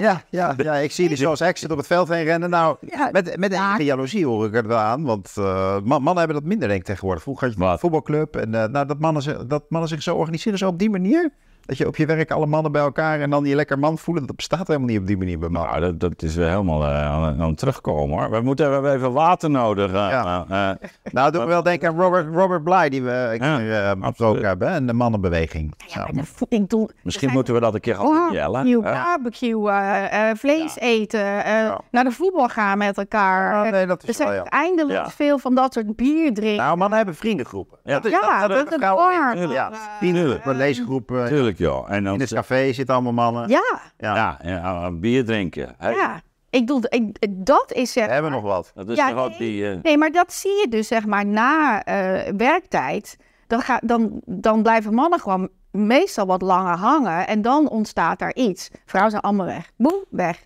Ja, 0.00 0.22
ja, 0.30 0.54
ja, 0.56 0.74
ik 0.74 0.92
zie 0.92 1.08
die 1.08 1.16
zoals 1.16 1.40
exit 1.40 1.70
op 1.70 1.76
het 1.76 1.86
veld 1.86 2.08
heen 2.08 2.24
rennen. 2.24 2.50
Nou, 2.50 2.76
Ja. 2.80 3.08
met, 3.12 3.36
met 3.36 3.52
Ja. 3.52 3.66
enige 3.68 3.84
jaloezie 3.84 4.26
hoor 4.26 4.46
ik 4.46 4.54
er 4.54 4.66
wel 4.66 4.78
aan. 4.78 5.04
Want 5.04 5.32
eh, 5.36 5.72
man- 5.84 6.02
mannen 6.02 6.16
hebben 6.16 6.36
dat 6.36 6.44
minder 6.44 6.68
denk 6.68 6.80
ik 6.80 6.86
tegenwoordig. 6.86 7.22
Vroeger 7.22 7.48
had 7.48 7.56
je 7.58 7.64
een 7.64 7.78
voetbalclub. 7.78 8.36
En 8.36 8.54
eh, 8.54 8.68
nou, 8.68 8.86
dat, 8.86 8.98
mannen, 8.98 9.22
zich- 9.22 9.46
dat 9.46 9.64
mannen 9.68 9.88
zich 9.88 10.02
zo 10.02 10.16
organiseren, 10.16 10.58
zo 10.58 10.68
op 10.68 10.78
die 10.78 10.90
manier. 10.90 11.32
Dat 11.66 11.76
je 11.78 11.86
op 11.86 11.96
je 11.96 12.06
werk 12.06 12.30
alle 12.30 12.46
mannen 12.46 12.72
bij 12.72 12.82
elkaar 12.82 13.20
en 13.20 13.30
dan 13.30 13.44
je 13.44 13.54
lekker 13.54 13.78
man 13.78 13.98
voelen. 13.98 14.26
Dat 14.26 14.36
bestaat 14.36 14.66
helemaal 14.66 14.88
niet 14.88 14.98
op 14.98 15.06
die 15.06 15.16
manier 15.16 15.38
bij 15.38 15.48
mannen. 15.48 15.70
Nou, 15.80 15.82
dat, 15.82 16.00
dat 16.00 16.22
is 16.22 16.34
weer 16.34 16.48
helemaal 16.48 16.82
eh, 16.84 17.04
aan, 17.12 17.40
aan 17.40 17.48
het 17.48 17.58
terugkomen 17.58 18.18
hoor. 18.18 18.30
We 18.30 18.40
moeten 18.40 18.66
we 18.66 18.72
hebben 18.72 18.94
even 18.94 19.12
water 19.12 19.50
nodig. 19.50 19.86
eh, 19.88 19.94
Ja. 19.94 20.44
eh, 20.48 20.70
eh. 20.70 20.76
Nou, 21.12 21.30
doe 21.30 21.40
me 21.40 21.46
wel 21.48 21.62
denken 21.62 21.88
aan 21.88 22.00
Robert, 22.00 22.34
Robert 22.34 22.64
Bly, 22.64 22.88
die 22.88 23.02
we 23.02 23.10
een 23.40 23.46
Ja, 23.46 23.56
keer 23.56 23.82
eh, 23.84 23.92
besproken 24.08 24.46
hebben. 24.46 24.68
hè, 24.68 24.74
En 24.74 24.86
de 24.86 24.92
mannenbeweging. 24.92 25.74
Ja, 25.86 26.08
Ja. 26.12 26.22
de. 26.48 26.88
Misschien 27.02 27.30
moeten 27.30 27.54
we 27.54 27.60
dat 27.60 27.74
een 27.74 27.80
keer 27.80 27.94
gaan 27.94 28.04
doen, 28.06 28.32
Jelle. 28.32 28.80
Barbecue, 28.80 29.70
eh, 29.70 30.30
eh, 30.30 30.36
vlees 30.36 30.78
eten, 30.78 31.44
eh, 31.44 31.74
naar 31.90 32.04
de 32.04 32.10
voetbal 32.10 32.48
gaan 32.48 32.78
met 32.78 32.98
elkaar. 32.98 33.64
Oh, 33.66 33.70
nee, 33.72 33.86
dat 33.86 34.02
er 34.02 34.08
is 34.08 34.18
wel, 34.18 34.26
zijn 34.26 34.38
ja. 34.38 34.50
eindeloos 34.50 34.92
Ja. 34.92 35.10
veel 35.10 35.38
van 35.38 35.54
dat 35.54 35.72
soort 35.72 35.96
bier 35.96 36.34
drinken. 36.34 36.64
Nou, 36.64 36.76
mannen 36.76 36.96
hebben 36.96 37.14
vriendengroepen. 37.14 37.78
Ja. 37.84 38.02
is- 38.02 38.10
ja, 38.10 38.20
dat, 38.20 38.38
hebben 38.38 38.56
is 38.58 38.64
het 38.64 38.74
vrouwen 38.74 39.04
warm. 39.20 39.38
niet. 39.40 39.50
Ja, 39.50 39.70
Joh. 41.58 41.90
En 41.90 42.04
dan, 42.04 42.14
In 42.14 42.20
het 42.20 42.32
café 42.32 42.72
zitten 42.72 42.94
allemaal 42.94 43.12
mannen. 43.12 43.48
Ja, 43.48 43.80
Ja. 43.98 44.14
ja, 44.16 44.38
ja, 44.42 44.90
bier 44.90 45.24
drinken. 45.24 45.74
Hey, 45.78 45.94
ja. 45.94 46.20
Ik 46.50 46.66
doe, 46.66 46.80
ik, 46.88 47.26
dat 47.46 47.72
is 47.72 47.92
zeg 47.92 48.06
We 48.06 48.12
hebben 48.12 48.30
maar- 48.32 48.40
nog 48.40 48.50
wat. 48.50 48.72
Dat 48.74 48.88
is 48.88 48.96
Ja, 48.96 49.12
ook 49.12 49.28
nee. 49.28 49.38
die... 49.38 49.70
eh, 49.70 49.76
Nee, 49.82 49.98
maar 49.98 50.10
dat 50.12 50.32
zie 50.32 50.50
je 50.60 50.66
dus 50.68 50.88
zeg 50.88 51.06
maar 51.06 51.26
na 51.26 51.84
eh, 51.84 52.32
werktijd. 52.36 53.16
Dan, 53.46 53.60
ga, 53.60 53.80
dan, 53.84 54.20
dan 54.26 54.62
blijven 54.62 54.94
mannen 54.94 55.20
gewoon 55.20 55.48
meestal 55.70 56.26
wat 56.26 56.42
langer 56.42 56.76
hangen. 56.76 57.26
En 57.26 57.42
dan 57.42 57.68
ontstaat 57.68 58.18
daar 58.18 58.34
iets. 58.34 58.70
Vrouwen 58.86 59.10
zijn 59.12 59.22
allemaal 59.24 59.46
weg. 59.46 59.70
Boem, 59.76 60.04
weg. 60.10 60.42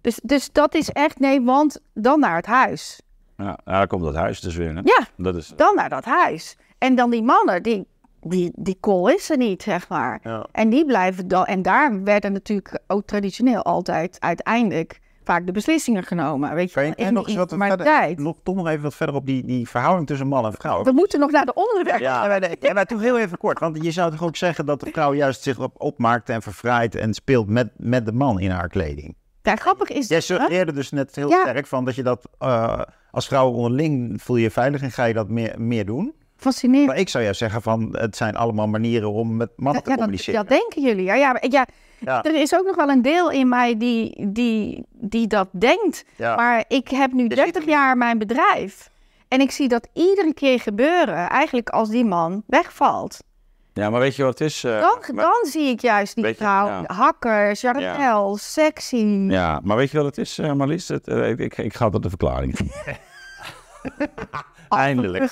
Dus, 0.00 0.20
dus 0.22 0.52
dat 0.52 0.74
is 0.74 0.90
echt, 0.90 1.18
nee, 1.18 1.42
want 1.42 1.80
dan 1.94 2.20
naar 2.20 2.36
het 2.36 2.46
huis. 2.46 3.00
ja, 3.36 3.58
ja, 3.64 3.78
dan 3.78 3.86
komt 3.86 4.02
dat 4.02 4.14
huis 4.14 4.40
dus 4.40 4.56
weer. 4.56 4.74
Hè? 4.74 4.80
Ja, 4.84 5.06
Dat 5.16 5.36
is, 5.36 5.52
dan 5.56 5.74
naar 5.74 5.88
dat 5.88 6.04
huis. 6.04 6.56
En 6.78 6.94
dan 6.94 7.10
die 7.10 7.22
mannen, 7.22 7.62
die, 7.62 7.86
die, 8.20 8.52
die 8.54 8.76
kool 8.80 9.08
is 9.08 9.30
er 9.30 9.36
niet, 9.36 9.62
zeg 9.62 9.88
maar. 9.88 10.20
Ja. 10.22 10.46
En 10.52 10.68
die 10.70 10.84
blijven 10.84 11.28
dan. 11.28 11.44
En 11.44 11.62
daar 11.62 12.02
werden 12.02 12.32
natuurlijk 12.32 12.80
ook 12.86 13.06
traditioneel 13.06 13.62
altijd 13.62 14.16
uiteindelijk 14.20 15.00
vaak 15.24 15.46
de 15.46 15.52
beslissingen 15.52 16.02
genomen. 16.02 16.54
Weet 16.54 16.72
je, 16.72 16.92
in 16.96 17.12
nog 17.12 17.26
eens 17.26 17.36
wat 17.36 17.54
verder, 17.58 18.20
nog, 18.20 18.36
toch 18.42 18.54
nog 18.56 18.68
even 18.68 18.82
wat 18.82 18.94
verder 18.94 19.14
op 19.14 19.26
die, 19.26 19.44
die 19.44 19.68
verhouding 19.68 20.06
tussen 20.06 20.26
man 20.26 20.44
en 20.44 20.52
vrouw? 20.52 20.82
We 20.82 20.92
moeten 20.92 21.20
nog 21.20 21.30
naar 21.30 21.44
de 21.46 21.54
onderwerp. 21.54 22.00
Ja, 22.00 22.26
maar, 22.26 22.50
ja, 22.60 22.72
maar 22.72 22.86
toch 22.86 23.00
heel 23.00 23.18
even 23.18 23.38
kort. 23.38 23.58
Want 23.58 23.82
je 23.82 23.90
zou 23.90 24.10
toch 24.10 24.22
ook 24.22 24.36
zeggen 24.36 24.66
dat 24.66 24.80
de 24.80 24.90
vrouw 24.92 25.14
juist 25.14 25.42
zich 25.42 25.58
op, 25.58 25.74
opmaakt 25.78 26.28
en 26.28 26.42
vervrijdt 26.42 26.94
en 26.94 27.14
speelt 27.14 27.48
met, 27.48 27.68
met 27.76 28.06
de 28.06 28.12
man 28.12 28.40
in 28.40 28.50
haar 28.50 28.68
kleding. 28.68 29.14
Ja, 29.42 29.56
grappig 29.56 29.88
is 29.88 30.08
Jij 30.08 30.20
suggereerde 30.20 30.72
dus 30.72 30.90
net 30.90 31.14
heel 31.16 31.28
Ja. 31.28 31.40
sterk 31.40 31.66
van 31.66 31.84
dat 31.84 31.94
je 31.94 32.02
dat 32.02 32.28
eh, 32.38 32.80
als 33.10 33.26
vrouw 33.26 33.50
onderling 33.50 34.22
voel 34.22 34.36
je 34.36 34.42
je 34.42 34.50
veilig 34.50 34.82
en 34.82 34.90
ga 34.90 35.04
je 35.04 35.14
dat 35.14 35.28
meer, 35.28 35.54
meer 35.58 35.86
doen. 35.86 36.14
Fascinerend. 36.40 36.86
Maar 36.86 36.98
ik 36.98 37.08
zou 37.08 37.24
juist 37.24 37.38
zeggen 37.38 37.62
van 37.62 37.88
het 37.98 38.16
zijn 38.16 38.36
allemaal 38.36 38.66
manieren 38.68 39.12
om 39.12 39.36
met 39.36 39.50
mannen 39.56 39.82
te 39.82 39.90
Ja, 39.90 39.94
dat, 39.96 40.04
communiceren. 40.04 40.40
dat 40.40 40.48
denken 40.58 40.82
jullie. 40.82 41.04
Ja, 41.04 41.14
ja, 41.14 41.32
maar- 41.32 41.46
ja, 41.50 41.66
Ja. 41.98 42.22
er 42.22 42.34
is 42.34 42.54
ook 42.54 42.64
nog 42.66 42.76
wel 42.76 42.88
een 42.88 43.02
deel 43.02 43.30
in 43.30 43.48
mij 43.48 43.76
die, 43.78 44.26
die, 44.32 44.84
die 44.92 45.26
dat 45.26 45.48
denkt. 45.52 46.04
Ja. 46.16 46.36
Maar 46.36 46.64
ik 46.68 46.88
heb 46.88 47.12
nu 47.12 47.22
Je 47.22 47.28
ziet 47.28 47.36
30 47.36 47.64
jaar 47.64 47.96
mijn 47.96 48.18
bedrijf. 48.18 48.90
En 49.28 49.40
ik 49.40 49.50
zie 49.50 49.68
dat 49.68 49.88
iedere 49.92 50.34
keer 50.34 50.60
gebeuren, 50.60 51.28
eigenlijk 51.28 51.68
als 51.68 51.88
die 51.88 52.04
man 52.04 52.42
wegvalt. 52.46 53.18
ja, 53.72 53.90
maar 53.90 54.00
weet 54.00 54.16
je 54.16 54.22
wat 54.22 54.38
het 54.38 54.48
is? 54.48 54.64
eh, 54.64 54.80
Dan, 54.80 55.14
maar- 55.14 55.24
dan 55.24 55.46
zie 55.50 55.68
ik 55.68 55.80
juist 55.80 56.14
die 56.14 56.24
Weet 56.24 56.38
je, 56.38 56.44
vrouw, 56.44 56.66
ja. 56.66 56.82
hakker, 56.86 57.56
Chanel, 57.56 58.36
sexy. 58.36 59.26
Ja, 59.28 59.60
maar 59.62 59.76
weet 59.76 59.90
je 59.90 59.96
wat 59.96 60.06
het 60.06 60.18
is, 60.18 60.38
eh, 60.38 60.52
Marlies? 60.52 60.88
Het, 60.88 61.08
eh, 61.08 61.28
ik, 61.28 61.38
ik, 61.38 61.58
ik 61.58 61.74
ga 61.74 61.88
tot 61.88 62.02
de 62.02 62.08
verklaring. 62.08 62.58
Eindelijk. 64.68 65.22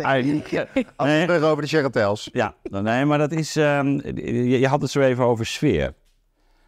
Eindelijk. 0.00 0.86
Als 0.96 1.08
we 1.08 1.14
Nee. 1.14 1.26
terug 1.26 1.42
over 1.42 1.62
de 1.62 1.68
Charretels. 1.68 2.28
Ja, 2.32 2.54
nee, 2.62 3.04
maar 3.04 3.18
dat 3.18 3.32
is. 3.32 3.56
ehm, 3.56 3.88
je, 4.14 4.58
je 4.58 4.68
had 4.68 4.82
het 4.82 4.90
zo 4.90 5.00
even 5.00 5.24
over 5.24 5.46
sfeer. 5.46 5.94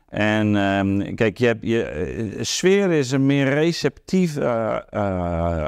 En 0.08 0.56
ehm, 0.56 1.14
kijk, 1.14 1.38
je 1.38 1.46
hebt, 1.46 1.66
je, 1.66 1.82
eh, 1.82 2.42
sfeer 2.42 2.90
is 2.90 3.10
een 3.10 3.26
meer 3.26 3.48
receptief, 3.48 4.36
eh, 4.36 4.76
eh, 4.90 5.66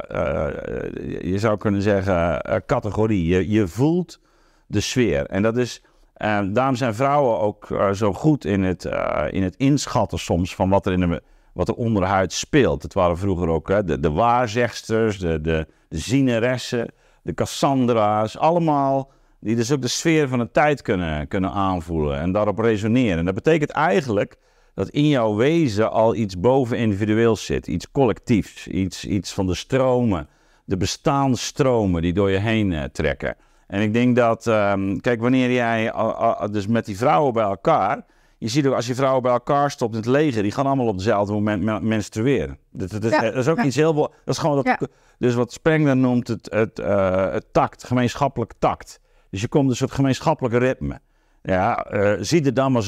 je 1.23 1.39
zou 1.39 1.57
kunnen 1.57 1.83
zeggen, 1.83 2.43
categorie. 2.67 3.27
Je, 3.27 3.51
je 3.51 3.69
voelt 3.69 4.21
de 4.67 4.81
sfeer. 4.81 5.27
En 5.27 5.43
dat 5.43 5.57
is, 5.57 5.83
eh, 6.15 6.41
daarom 6.53 6.75
zijn 6.77 6.95
vrouwen 6.95 7.39
ook 7.41 7.67
zo 7.93 8.13
goed 8.13 8.45
in 8.45 8.63
het, 8.63 8.85
eh, 8.85 9.27
in 9.31 9.43
het 9.43 9.57
inschatten 9.57 10.19
soms 10.19 10.55
van 10.55 10.69
wat 10.69 10.87
er, 10.87 10.93
in 10.93 11.01
de, 11.01 11.23
wat 11.61 11.69
er 11.69 11.85
onderhuid 11.85 12.33
speelt. 12.33 12.83
Het 12.83 12.95
waren 12.95 13.19
vroeger 13.19 13.49
ook 13.49 13.69
hè, 13.69 13.85
de, 13.85 14.01
de 14.01 14.11
waarzegsters, 14.11 15.19
de, 15.19 15.41
de, 15.41 15.67
de 15.89 15.99
zieneressen, 15.99 16.93
de 17.23 17.35
Cassandra's, 17.35 18.39
allemaal 18.39 19.11
die 19.41 19.57
dus 19.57 19.73
ook 19.73 19.83
de 19.83 19.89
sfeer 19.89 20.29
van 20.29 20.39
de 20.39 20.51
tijd 20.51 20.83
kunnen, 20.83 21.29
kunnen 21.29 21.51
aanvoelen 21.53 22.19
en 22.19 22.33
daarop 22.33 22.59
resoneren. 22.59 23.19
En 23.19 23.25
dat 23.25 23.35
betekent 23.35 23.71
eigenlijk 23.71 24.37
dat 24.75 24.89
in 24.89 25.09
jouw 25.09 25.35
wezen 25.35 25.91
al 25.91 26.15
iets 26.15 26.41
boven 26.41 26.79
individueels 26.79 27.45
zit, 27.45 27.67
iets 27.67 27.91
collectiefs, 27.91 28.69
iets, 28.69 29.05
iets 29.05 29.33
van 29.33 29.47
de 29.47 29.55
stromen, 29.55 30.29
de 30.65 30.77
bestaanstromen 30.77 32.03
die 32.03 32.13
door 32.13 32.31
je 32.31 32.39
heen 32.39 32.73
eh, 32.73 32.85
trekken. 32.85 33.37
En 33.67 33.83
ik 33.83 33.93
denk 33.93 34.17
dat, 34.17 34.47
ehm, 34.47 34.97
kijk, 34.97 35.21
wanneer 35.21 35.53
jij 35.53 35.93
dus 36.51 36.67
met 36.67 36.85
die 36.85 36.97
vrouwen 36.97 37.33
bij 37.33 37.45
elkaar, 37.45 38.05
je 38.41 38.49
ziet 38.49 38.67
ook 38.67 38.75
als 38.75 38.87
je 38.87 38.95
vrouwen 38.95 39.23
bij 39.23 39.33
elkaar 39.33 39.71
stopt 39.71 39.93
in 39.93 39.99
het 40.01 40.09
leger, 40.09 40.43
die 40.43 40.53
gaan 40.53 40.67
allemaal 40.67 40.87
op 40.87 40.95
hetzelfde 40.95 41.33
moment 41.33 41.63
men- 41.63 41.89
menstrueren. 41.89 42.59
Dat, 42.71 42.91
dat, 42.91 43.05
is- 43.05 43.11
Ja, 43.11 43.21
dat 43.21 43.35
is 43.35 43.49
ook 43.49 43.57
ja. 43.57 43.65
iets 43.65 43.77
heel, 43.77 43.93
dat 43.95 44.11
is 44.25 44.39
gewoon 44.39 44.57
dat, 44.57 44.65
Ja. 44.65 44.79
dus 45.19 45.35
wat 45.35 45.53
Spengler 45.53 45.97
noemt 45.97 46.29
het, 46.29 46.49
het, 46.53 46.79
eh, 46.79 47.33
het 47.33 47.45
tact, 47.53 47.85
gemeenschappelijk 47.85 48.53
tact. 48.59 49.01
Dus 49.31 49.41
je 49.41 49.49
komt 49.49 49.71
een 49.71 49.77
soort 49.77 49.91
gemeenschappelijk 49.93 50.55
ritme. 50.55 51.01
Ja, 51.43 51.85
eh 51.85 52.13
zie 52.21 52.45
er 52.45 52.55
dan 52.55 52.73
maar, 52.73 52.83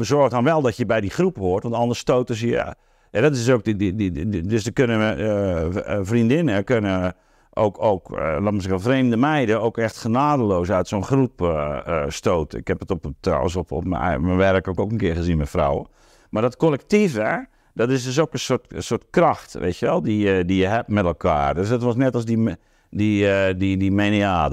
zorg 0.00 0.30
dan 0.30 0.44
wel 0.44 0.62
dat 0.62 0.76
je 0.76 0.86
bij 0.86 1.00
die 1.00 1.10
groep 1.10 1.36
hoort, 1.36 1.62
want 1.62 1.74
anders 1.74 1.98
stoten 1.98 2.34
ze 2.36 2.46
je. 2.46 2.74
Ja, 3.10 3.20
dat 3.20 3.34
is 3.36 3.50
ook 3.50 3.64
die, 3.64 3.76
die, 3.76 3.94
die, 3.94 4.28
die- 4.28 4.42
dus 4.42 4.66
er 4.66 4.72
kunnen 4.72 5.18
eh, 5.18 5.94
eh, 5.94 5.98
vriendinnen 6.02 6.64
kunnen 6.64 7.14
ook, 7.58 7.82
ook 7.82 8.12
eh, 8.12 8.36
laat 8.40 8.52
me 8.52 8.60
zeggen, 8.60 8.80
vreemde 8.80 9.16
meiden 9.16 9.60
ook 9.60 9.78
echt 9.78 9.96
genadeloos 9.96 10.70
uit 10.70 10.88
zo'n 10.88 11.04
groep 11.04 11.42
eh, 11.42 11.78
eh, 11.84 12.10
stoten. 12.10 12.58
Ik 12.58 12.68
heb 12.68 12.80
het 12.80 12.90
op, 12.90 13.06
trouwens 13.20 13.56
op, 13.56 13.72
op 13.72 13.84
mijn, 13.84 14.24
mijn 14.24 14.36
werk 14.36 14.68
ook, 14.68 14.80
ook 14.80 14.90
een 14.90 14.96
keer 14.96 15.14
gezien 15.14 15.38
met 15.38 15.50
vrouwen. 15.50 15.86
Maar 16.30 16.42
dat 16.42 16.56
collectief, 16.56 17.14
hè, 17.14 17.36
dat 17.74 17.90
is 17.90 18.04
dus 18.04 18.20
ook 18.20 18.32
een 18.32 18.38
soort, 18.38 18.72
een 18.72 18.82
soort 18.82 19.04
kracht, 19.10 19.52
weet 19.52 19.76
je 19.76 19.86
wel, 19.86 20.02
die, 20.02 20.44
die 20.44 20.56
je 20.56 20.66
hebt 20.66 20.88
met 20.88 21.04
elkaar. 21.04 21.54
Dus 21.54 21.68
dat 21.68 21.82
was 21.82 21.96
net 21.96 22.14
als 22.14 22.24
die, 22.24 22.56
die, 22.90 23.54
die, 23.56 23.76
die 23.76 23.90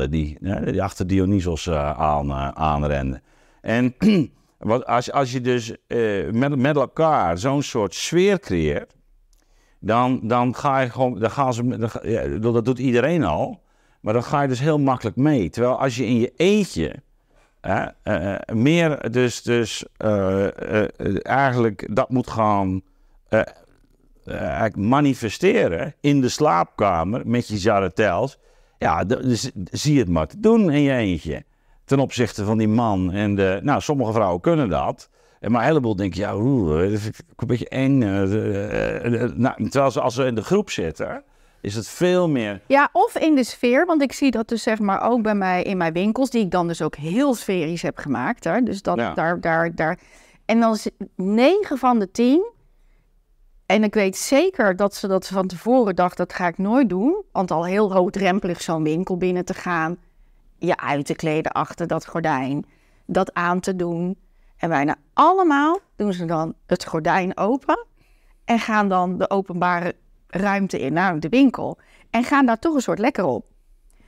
die, 0.09 0.37
die 0.65 0.83
achter 0.83 1.07
Dionysos 1.07 1.69
aan, 1.69 2.33
aanrende. 2.55 3.21
En 3.61 3.95
wat, 4.57 4.85
als, 4.85 5.11
als 5.11 5.31
je 5.31 5.41
dus 5.41 5.75
met, 6.31 6.55
met 6.55 6.75
elkaar 6.75 7.37
zo'n 7.37 7.63
soort 7.63 7.93
sfeer 7.93 8.39
creëert, 8.39 8.95
dan, 9.85 10.19
dan 10.23 10.55
ga 10.55 10.79
je 10.79 10.89
gewoon, 10.89 11.19
dan 11.19 11.31
gaan 11.31 11.53
ze, 11.53 12.39
dat 12.39 12.65
doet 12.65 12.79
iedereen 12.79 13.23
al, 13.23 13.61
maar 13.99 14.13
dan 14.13 14.23
ga 14.23 14.41
je 14.41 14.47
dus 14.47 14.59
heel 14.59 14.79
makkelijk 14.79 15.15
mee. 15.15 15.49
Terwijl 15.49 15.79
als 15.79 15.95
je 15.95 16.05
in 16.05 16.19
je 16.19 16.33
eentje 16.35 16.95
hè, 17.61 17.85
eh, 18.03 18.33
eh, 18.33 18.39
meer 18.55 19.11
dus, 19.11 19.41
dus 19.41 19.85
eh, 19.97 21.25
eigenlijk 21.25 21.95
dat 21.95 22.09
moet 22.09 22.27
gaan 22.27 22.81
manifesteren 24.75 25.95
in 25.99 26.21
de 26.21 26.29
slaapkamer 26.29 27.21
met 27.25 27.47
je 27.47 27.57
jarretels. 27.57 28.39
Ja, 28.77 29.03
dus 29.03 29.51
zie 29.71 29.99
het 29.99 30.09
maar 30.09 30.27
te 30.27 30.39
doen 30.39 30.71
in 30.71 30.81
je 30.81 30.93
eentje. 30.93 31.43
Ten 31.85 31.99
opzichte 31.99 32.45
van 32.45 32.57
die 32.57 32.67
man. 32.67 33.11
En 33.11 33.35
de, 33.35 33.59
nou, 33.63 33.81
sommige 33.81 34.11
vrouwen 34.11 34.41
kunnen 34.41 34.69
dat. 34.69 35.09
En 35.43 35.51
maar 35.51 35.61
een 35.61 35.67
heleboel 35.67 35.95
denken, 35.95 36.19
ja, 36.19 36.35
oeh, 36.35 36.91
dat 36.91 36.99
vind 36.99 37.19
ik 37.19 37.41
een 37.41 37.47
beetje 37.47 37.69
eng. 37.69 38.01
eh, 38.01 39.23
eh, 39.23 39.31
nou, 39.35 39.69
terwijl 39.69 39.91
ze 39.91 40.01
als 40.01 40.15
ze 40.15 40.25
in 40.25 40.35
de 40.35 40.43
groep 40.43 40.69
zitten, 40.69 41.23
is 41.61 41.75
het 41.75 41.87
veel 41.87 42.29
meer... 42.29 42.61
Ja, 42.67 42.89
of 42.91 43.17
in 43.17 43.35
de 43.35 43.43
sfeer, 43.43 43.85
want 43.85 44.01
ik 44.01 44.13
zie 44.13 44.31
dat 44.31 44.47
dus 44.47 44.63
zeg 44.63 44.79
maar 44.79 45.01
ook 45.01 45.21
bij 45.21 45.35
mij 45.35 45.63
in 45.63 45.77
mijn 45.77 45.93
winkels, 45.93 46.29
die 46.29 46.41
ik 46.41 46.51
dan 46.51 46.67
dus 46.67 46.81
ook 46.81 46.95
heel 46.95 47.33
sferisch 47.33 47.81
heb 47.81 47.97
gemaakt. 47.97 48.43
Hè? 48.43 48.61
Dus 48.61 48.81
dat 48.81 48.97
Ja. 48.97 49.13
daar, 49.13 49.41
daar, 49.41 49.75
daar. 49.75 49.99
En 50.45 50.59
dan 50.59 50.73
is 50.73 50.87
9 51.15 51.77
van 51.77 51.99
de 51.99 52.11
10. 52.11 52.51
En 53.65 53.83
ik 53.83 53.93
weet 53.93 54.17
zeker 54.17 54.75
dat 54.75 54.95
ze 54.95 55.07
dat 55.07 55.27
van 55.27 55.47
tevoren 55.47 55.95
dacht, 55.95 56.17
dat 56.17 56.33
ga 56.33 56.47
ik 56.47 56.57
nooit 56.57 56.89
doen. 56.89 57.23
Want 57.31 57.51
al 57.51 57.65
heel 57.65 57.93
hoogdrempelig 57.93 58.61
zo'n 58.61 58.83
winkel 58.83 59.17
binnen 59.17 59.45
te 59.45 59.53
gaan, 59.53 59.97
je 60.57 60.77
uit 60.77 61.05
te 61.05 61.15
kleden 61.15 61.51
achter 61.51 61.87
dat 61.87 62.07
gordijn, 62.07 62.65
dat 63.05 63.33
aan 63.33 63.59
te 63.59 63.75
doen. 63.75 64.17
En 64.63 64.69
bijna 64.69 64.95
allemaal 65.13 65.79
doen 65.95 66.13
ze 66.13 66.25
dan 66.25 66.53
het 66.65 66.85
gordijn 66.85 67.37
open 67.37 67.85
en 68.45 68.59
gaan 68.59 68.89
dan 68.89 69.17
de 69.17 69.29
openbare 69.29 69.95
ruimte 70.27 70.79
in, 70.79 70.93
naar 70.93 71.19
de 71.19 71.29
winkel. 71.29 71.77
En 72.09 72.23
gaan 72.23 72.45
daar 72.45 72.59
toch 72.59 72.75
een 72.75 72.81
soort 72.81 72.99
lekker 72.99 73.23
op. 73.25 73.45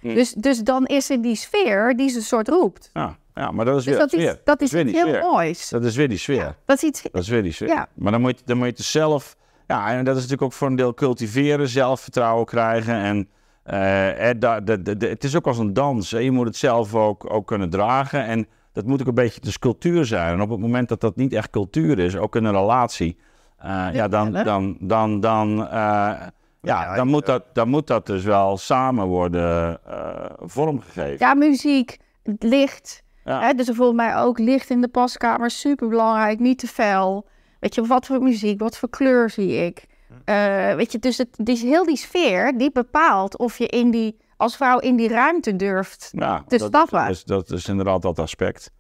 Dus, 0.02 0.32
dus 0.32 0.60
dan 0.60 0.86
is 0.86 1.10
er 1.10 1.22
die 1.22 1.36
sfeer 1.36 1.94
die 1.98 2.10
ze 2.10 2.18
een 2.18 2.22
soort 2.24 2.48
roept. 2.48 2.90
Ja, 2.94 3.18
ja 3.34 3.52
maar 3.52 3.66
dat 3.66 3.78
is 3.78 3.84
Dus 3.84 3.92
weer 3.94 4.02
dat 4.02 4.10
sfeer. 4.12 4.30
is, 4.32 4.36
dat 4.44 4.62
is 4.62 4.72
weer 4.72 4.82
iets 4.82 4.92
die 4.92 5.02
heel 5.04 5.14
sfeer. 5.14 5.24
moois. 5.32 5.70
Dat 5.70 5.84
is 5.84 5.96
weer 5.96 6.10
die 6.10 6.18
sfeer. 6.18 6.56
Dat 6.66 6.78
is 6.78 6.84
iets... 6.84 7.02
Dat 7.02 7.22
is 7.22 7.28
weer 7.30 7.44
die 7.44 7.52
sfeer. 7.52 7.68
Ja. 7.68 7.88
Maar 7.94 8.12
dan 8.12 8.22
moet, 8.22 8.40
je, 8.40 8.46
dan 8.46 8.58
moet 8.58 8.66
je 8.66 8.72
het 8.74 8.82
zelf... 8.84 9.36
Ja, 9.68 9.90
en 9.92 9.98
dat 10.06 10.16
is 10.16 10.22
natuurlijk 10.22 10.42
ook 10.42 10.54
voor 10.54 10.68
een 10.68 10.76
deel 10.76 10.94
cultiveren, 10.94 11.68
zelfvertrouwen 11.68 12.46
krijgen. 12.46 12.96
En 12.96 13.30
eh, 13.64 14.30
eh, 14.30 14.40
de- 14.64 14.98
het 15.10 15.24
is 15.24 15.36
ook 15.36 15.48
als 15.48 15.58
een 15.58 15.74
dans. 15.74 16.12
Hè. 16.12 16.18
Je 16.20 16.32
moet 16.32 16.46
het 16.48 16.56
zelf 16.58 16.96
ook, 16.96 17.34
ook 17.34 17.48
kunnen 17.48 17.70
dragen. 17.70 18.26
En 18.26 18.48
dat 18.76 18.86
moet 18.86 19.02
ook 19.02 19.08
een 19.08 19.14
beetje 19.14 19.42
de 19.42 19.60
cultuur 19.60 20.06
zijn. 20.06 20.34
En 20.34 20.42
op 20.42 20.50
het 20.50 20.60
moment 20.60 20.90
dat 20.90 21.02
dat 21.02 21.16
niet 21.16 21.34
echt 21.34 21.50
cultuur 21.50 22.00
is, 22.00 22.18
ook 22.18 22.36
in 22.36 22.44
een 22.44 22.52
relatie... 22.54 23.18
eh, 23.58 23.88
ja, 23.94 24.08
dan, 24.08 24.32
dan, 24.32 24.78
dan, 24.80 25.20
dan, 25.20 25.68
eh, 25.68 25.70
ja, 25.72 26.32
Ja, 26.62 26.96
dan, 26.96 27.08
moet 27.08 27.26
dat, 27.26 27.44
dan 27.54 27.70
moet 27.70 27.88
dat 27.88 28.06
dus 28.06 28.24
wel 28.24 28.58
samen 28.58 29.06
worden 29.08 29.80
eh, 29.86 30.26
vormgegeven. 30.40 31.18
Ja, 31.20 31.34
muziek, 31.34 31.98
licht. 32.40 33.04
Ja. 33.26 33.42
Hè, 33.42 33.54
dus 33.54 33.68
er 33.68 33.76
volgens 33.76 33.98
mij 33.98 34.16
ook 34.16 34.40
licht 34.40 34.70
in 34.70 34.82
de 34.82 34.88
paskamer. 34.88 35.50
Super 35.50 35.88
belangrijk, 35.88 36.40
niet 36.40 36.60
te 36.60 36.68
fel. 36.68 37.28
Weet 37.60 37.76
je, 37.76 37.86
wat 37.86 38.06
voor 38.06 38.22
muziek, 38.22 38.60
wat 38.60 38.78
voor 38.78 38.90
kleur 38.90 39.30
zie 39.30 39.66
ik? 39.66 39.86
Eh, 40.26 40.76
weet 40.76 40.92
je, 40.92 41.00
dus 41.00 41.18
het, 41.18 41.30
dus 41.44 41.62
heel 41.62 41.86
die 41.86 41.98
sfeer, 41.98 42.58
die 42.58 42.72
bepaalt 42.72 43.38
of 43.38 43.58
je 43.58 43.68
in 43.68 43.92
die, 43.92 44.18
als 44.38 44.56
vrouw 44.56 44.80
in 44.80 44.96
die 44.96 45.10
ruimte 45.10 45.56
durft. 45.56 46.10
Ja, 46.12 46.44
te 46.48 46.58
dat, 46.58 46.68
stappen. 46.68 47.00
Dat 47.00 47.10
is, 47.10 47.24
dat 47.24 47.52
is 47.52 47.68
inderdaad 47.68 48.02
dat 48.02 48.20
aspect. 48.20 48.72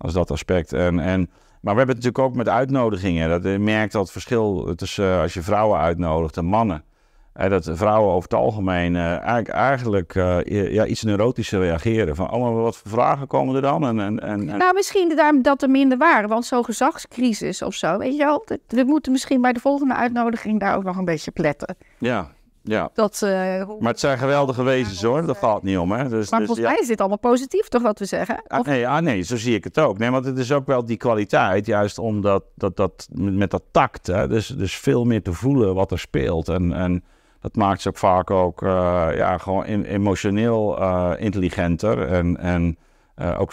Is 0.00 0.12
dat 0.12 0.30
aspect. 0.30 0.72
En, 0.72 0.98
en, 0.98 1.30
maar 1.60 1.74
we 1.74 1.78
hebben 1.80 1.96
het 1.96 2.04
natuurlijk 2.04 2.18
ook 2.18 2.34
met 2.34 2.48
uitnodigingen. 2.48 3.28
Dat 3.28 3.42
je 3.52 3.58
merkt 3.58 3.92
dat 3.92 4.02
het 4.02 4.10
verschil 4.12 4.72
tussen 4.74 5.12
eh, 5.12 5.20
als 5.20 5.34
je 5.34 5.42
vrouwen 5.42 5.78
uitnodigt 5.78 6.36
en 6.36 6.44
mannen. 6.44 6.84
Eh, 7.32 7.50
dat 7.50 7.70
vrouwen 7.72 8.10
over 8.12 8.28
het 8.28 8.38
algemeen 8.38 8.96
eh, 8.96 9.02
eigenlijk, 9.10 9.48
eigenlijk 9.48 10.14
ja, 10.48 10.86
iets 10.86 11.02
neurotischer 11.02 11.60
reageren. 11.60 12.16
Van, 12.16 12.30
oh, 12.30 12.42
maar 12.42 12.52
wat 12.54 12.76
voor 12.76 12.90
vragen 12.90 13.26
komen 13.26 13.54
er 13.54 13.62
dan? 13.62 13.86
En, 13.86 14.00
en, 14.00 14.20
en, 14.20 14.44
Nou, 14.44 14.74
misschien 14.74 15.40
dat 15.42 15.62
er 15.62 15.70
minder 15.70 15.98
waren, 15.98 16.28
want 16.28 16.44
zo'n 16.44 16.64
gezagscrisis 16.64 17.62
of 17.62 17.74
zo, 17.74 17.98
weet 17.98 18.16
je 18.16 18.24
wel. 18.24 18.42
dat- 18.46 18.58
We 18.66 18.82
moeten 18.84 19.12
misschien 19.12 19.40
bij 19.40 19.52
de 19.52 19.60
volgende 19.60 19.94
uitnodiging 19.94 20.60
daar 20.60 20.76
ook 20.76 20.84
nog 20.84 20.96
een 20.96 21.04
beetje 21.04 21.30
pletten. 21.30 21.76
ja, 21.98 22.34
ja. 22.66 22.90
Dat, 22.94 23.22
eh, 23.22 23.68
Maar 23.78 23.90
het 23.90 24.00
zijn 24.00 24.18
geweldige 24.18 24.62
wezens 24.62 25.02
hoor, 25.02 25.26
daar 25.26 25.34
gaat 25.34 25.54
het 25.54 25.62
niet 25.62 25.78
om. 25.78 25.92
Hè? 25.92 26.08
Dus, 26.08 26.30
maar 26.30 26.38
dus, 26.38 26.48
volgens 26.48 26.66
ja. 26.66 26.72
mij 26.72 26.80
is 26.82 26.86
dit 26.88 27.00
allemaal 27.00 27.18
positief, 27.18 27.68
toch 27.68 27.82
wat 27.82 27.98
we 27.98 28.04
zeggen? 28.04 28.42
Ah, 28.46 28.64
nee, 28.64 28.88
ah, 28.88 29.02
nee, 29.02 29.22
zo 29.22 29.36
zie 29.36 29.54
ik 29.54 29.64
het 29.64 29.78
ook. 29.78 29.98
Nee, 29.98 30.10
want 30.10 30.24
het 30.24 30.38
is 30.38 30.52
ook 30.52 30.66
wel 30.66 30.84
die 30.84 30.96
kwaliteit, 30.96 31.66
juist 31.66 31.98
omdat 31.98 32.44
dat, 32.54 32.76
dat, 32.76 33.08
met, 33.12 33.50
dat 33.50 33.62
tact, 33.70 34.06
hè, 34.06 34.28
dus, 34.28 34.46
dus 34.46 34.76
veel 34.76 35.04
meer 35.04 35.22
te 35.22 35.32
voelen 35.32 35.74
wat 35.74 35.90
er 35.90 35.98
speelt. 35.98 36.48
En, 36.48 36.72
en 36.72 37.04
dat 37.40 37.56
maakt 37.56 37.80
ze 37.80 37.88
ook 37.88 37.98
vaak 37.98 38.30
ook 38.30 38.62
eh, 38.62 39.08
ja, 39.14 39.38
gewoon 39.38 39.64
em- 39.64 39.84
emotioneel 39.84 40.78
eh, 40.78 41.12
intelligenter 41.18 42.08
en, 42.08 42.36
en 42.36 42.76
eh, 43.14 43.40
ook, 43.40 43.52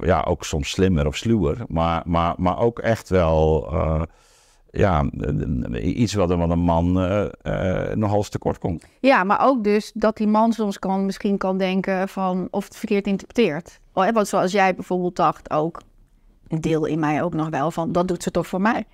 ja, 0.00 0.22
ook 0.22 0.44
soms 0.44 0.70
slimmer 0.70 1.06
of 1.06 1.16
sluwer. 1.16 1.56
Maar, 1.68 2.02
maar, 2.04 2.34
maar 2.36 2.58
ook 2.58 2.78
echt 2.78 3.08
wel 3.08 3.68
eh, 3.72 4.02
ja, 4.70 5.04
eh, 5.72 5.98
iets 6.00 6.14
wat, 6.14 6.30
een- 6.30 6.38
wat 6.38 6.50
een 6.50 6.58
man 6.58 7.00
eh 7.00 7.24
eh 7.90 7.96
nogal 7.96 8.16
eens 8.16 8.28
tekort 8.28 8.58
komt. 8.58 8.84
Ja, 9.00 9.24
maar 9.24 9.40
ook 9.46 9.64
dus 9.64 9.92
dat 9.94 10.16
die 10.16 10.26
man 10.26 10.52
soms 10.52 10.78
kan, 10.78 11.06
misschien 11.06 11.38
kan 11.38 11.58
denken 11.58 12.08
van 12.08 12.48
of 12.50 12.64
het 12.64 12.76
verkeerd 12.76 13.06
interpreteert. 13.06 13.80
Oh, 13.92 14.04
hè, 14.04 14.12
Want 14.12 14.28
zoals 14.28 14.52
jij 14.52 14.74
bijvoorbeeld 14.74 15.16
dacht 15.16 15.50
ook, 15.50 15.80
een 16.48 16.60
deel 16.60 16.84
in 16.84 16.98
mij 16.98 17.22
ook 17.22 17.34
nog 17.34 17.48
wel 17.48 17.70
van, 17.70 17.92
dat 17.92 18.08
doet 18.08 18.22
ze 18.22 18.30
toch 18.30 18.46
voor 18.46 18.60
mij. 18.60 18.84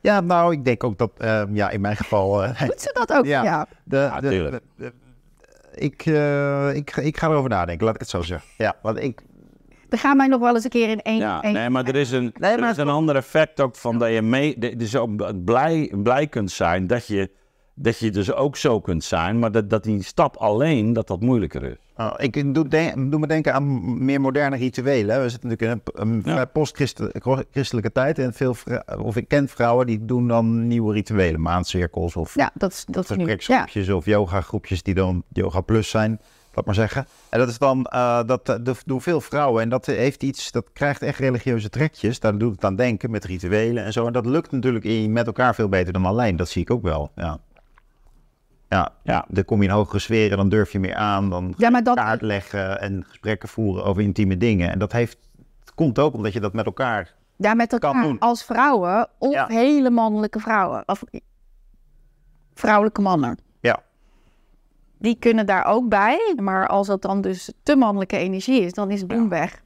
Ja, 0.00 0.20
nou, 0.20 0.52
ik 0.52 0.64
denk 0.64 0.84
ook 0.84 0.98
dat, 0.98 1.10
eh, 1.18 1.42
ja, 1.52 1.70
in 1.70 1.80
mijn 1.80 1.96
geval... 1.96 2.40
Doet 2.66 2.80
ze 2.80 2.90
dat 2.92 3.12
ook? 3.12 3.24
Ja. 3.24 3.42
Ja. 3.42 3.66
de, 3.84 3.96
Ja, 3.96 4.20
de- 4.20 4.28
tuurlijk. 4.28 4.60
de- 4.76 4.84
de- 4.84 4.92
ik, 5.74 6.06
eh, 6.06 6.74
ik, 6.74 6.96
ik 6.96 7.16
ga 7.18 7.28
erover 7.28 7.50
nadenken, 7.50 7.84
laat 7.86 7.94
ik 7.94 8.00
het 8.00 8.10
zo 8.10 8.22
zeggen. 8.22 8.48
Ja, 8.56 8.76
want 8.82 8.98
ik... 8.98 9.22
Er 9.88 9.98
gaan 9.98 10.16
mij 10.16 10.26
nog 10.26 10.40
wel 10.40 10.54
eens 10.54 10.64
een 10.64 10.70
keer 10.70 10.88
in 10.88 11.02
één... 11.02 11.18
Ja, 11.18 11.42
één- 11.42 11.52
nee, 11.52 11.70
maar 11.70 11.84
er 11.86 11.96
is 11.96 12.10
een, 12.10 12.34
Nee, 12.38 12.50
er 12.56 12.70
is 12.70 12.76
een 12.76 12.88
ander 12.88 13.16
effect 13.16 13.60
ook 13.60 13.76
van 13.76 13.98
dat 13.98 14.12
je 14.12 14.22
mee, 14.22 14.58
de- 14.58 14.76
dus 14.76 14.96
ook 14.96 15.44
blij, 15.44 15.92
blij 16.02 16.26
kunt 16.26 16.50
zijn 16.50 16.86
dat 16.86 17.06
je, 17.06 17.30
dat 17.74 17.98
je 17.98 18.10
dus 18.10 18.32
ook 18.32 18.56
zo 18.56 18.80
kunt 18.80 19.04
zijn, 19.04 19.38
maar 19.38 19.52
dat, 19.52 19.70
dat 19.70 19.82
die 19.84 20.02
stap 20.02 20.36
alleen, 20.36 20.92
dat 20.92 21.06
dat 21.06 21.20
moeilijker 21.20 21.62
is. 21.62 21.76
Oh, 21.96 22.12
ik 22.16 22.54
doe, 22.54 22.68
doe 23.08 23.18
me 23.18 23.26
denken 23.26 23.54
aan 23.54 24.04
meer 24.04 24.20
moderne 24.20 24.56
rituelen. 24.56 25.14
hè. 25.16 25.22
We 25.22 25.28
zitten 25.28 25.48
natuurlijk 25.48 25.82
in 25.94 26.02
een, 26.02 26.22
een 26.24 26.34
Ja. 26.34 26.44
post-christelijke 26.44 27.92
tijd. 27.92 28.18
En 28.18 28.32
veel 28.34 28.54
of 29.02 29.16
ik 29.16 29.28
ken 29.28 29.48
vrouwen 29.48 29.86
die 29.86 30.04
doen 30.04 30.28
dan 30.28 30.66
nieuwe 30.66 30.92
rituelen. 30.92 31.40
Maancirkels 31.40 32.16
of 32.16 32.34
Ja, 32.34 32.50
dat 32.54 32.84
dat 32.88 33.16
nu. 33.16 33.36
Ja. 33.38 33.66
of 33.94 34.04
yoga 34.04 34.40
groepjes 34.40 34.82
die 34.82 34.94
dan 34.94 35.22
yoga 35.32 35.60
plus 35.60 35.88
zijn. 35.90 36.20
Maar 36.66 36.74
zeggen. 36.74 37.06
En 37.28 37.38
dat 37.38 37.48
is 37.48 37.58
dan, 37.58 37.84
eh, 37.84 38.20
dat 38.26 38.82
doen 38.86 39.00
veel 39.00 39.20
vrouwen. 39.20 39.62
En 39.62 39.68
dat 39.68 39.86
heeft 39.86 40.22
iets, 40.22 40.50
dat 40.52 40.72
krijgt 40.72 41.02
echt 41.02 41.18
religieuze 41.18 41.68
trekjes. 41.70 42.20
Daar 42.20 42.38
doe 42.38 42.52
ik 42.52 42.64
aan 42.64 42.76
denken 42.76 43.10
met 43.10 43.24
rituelen 43.24 43.84
en 43.84 43.92
zo. 43.92 44.06
En 44.06 44.12
dat 44.12 44.26
lukt 44.26 44.50
natuurlijk 44.52 44.84
in, 44.84 45.12
met 45.12 45.26
elkaar 45.26 45.54
veel 45.54 45.68
beter 45.68 45.92
dan 45.92 46.04
alleen. 46.06 46.36
Dat 46.36 46.48
zie 46.48 46.62
ik 46.62 46.70
ook 46.70 46.82
wel. 46.82 47.10
Ja. 47.14 47.38
Ja, 48.68 48.92
Ja. 49.02 49.24
dan 49.28 49.44
kom 49.44 49.62
je 49.62 49.68
in 49.68 49.74
hogere 49.74 49.98
sferen, 49.98 50.36
dan 50.36 50.48
durf 50.48 50.72
je 50.72 50.78
meer 50.80 50.94
aan. 50.94 51.30
Dan 51.30 51.54
Ja, 51.56 51.70
maar 51.70 51.82
dat, 51.82 51.96
kaart 51.96 52.22
leggen 52.22 52.80
en 52.80 53.04
gesprekken 53.08 53.48
voeren 53.48 53.84
over 53.84 54.02
intieme 54.02 54.36
dingen. 54.36 54.70
En 54.70 54.78
dat 54.78 54.92
heeft, 54.92 55.18
het 55.60 55.74
komt 55.74 55.98
ook 55.98 56.14
omdat 56.14 56.32
je 56.32 56.40
dat 56.40 56.52
met 56.52 56.66
elkaar... 56.66 57.14
ja, 57.36 57.54
met 57.54 57.68
kan 57.68 57.78
elkaar 57.80 58.02
doen. 58.02 58.18
als 58.18 58.44
vrouwen 58.44 59.08
of 59.18 59.32
Ja. 59.32 59.46
hele 59.46 59.90
mannelijke 59.90 60.40
vrouwen. 60.40 60.82
Of 60.86 61.02
vrouwelijke 62.54 63.00
mannen. 63.00 63.38
Die 64.98 65.16
kunnen 65.18 65.46
daar 65.46 65.64
ook 65.66 65.88
bij. 65.88 66.34
Maar 66.42 66.66
als 66.68 66.86
dat 66.86 67.02
dan 67.02 67.20
dus 67.20 67.52
te 67.62 67.76
mannelijke 67.76 68.16
energie 68.16 68.60
is, 68.62 68.72
dan 68.72 68.90
is 68.90 68.98
het 69.00 69.08
boem 69.08 69.28
weg. 69.28 69.62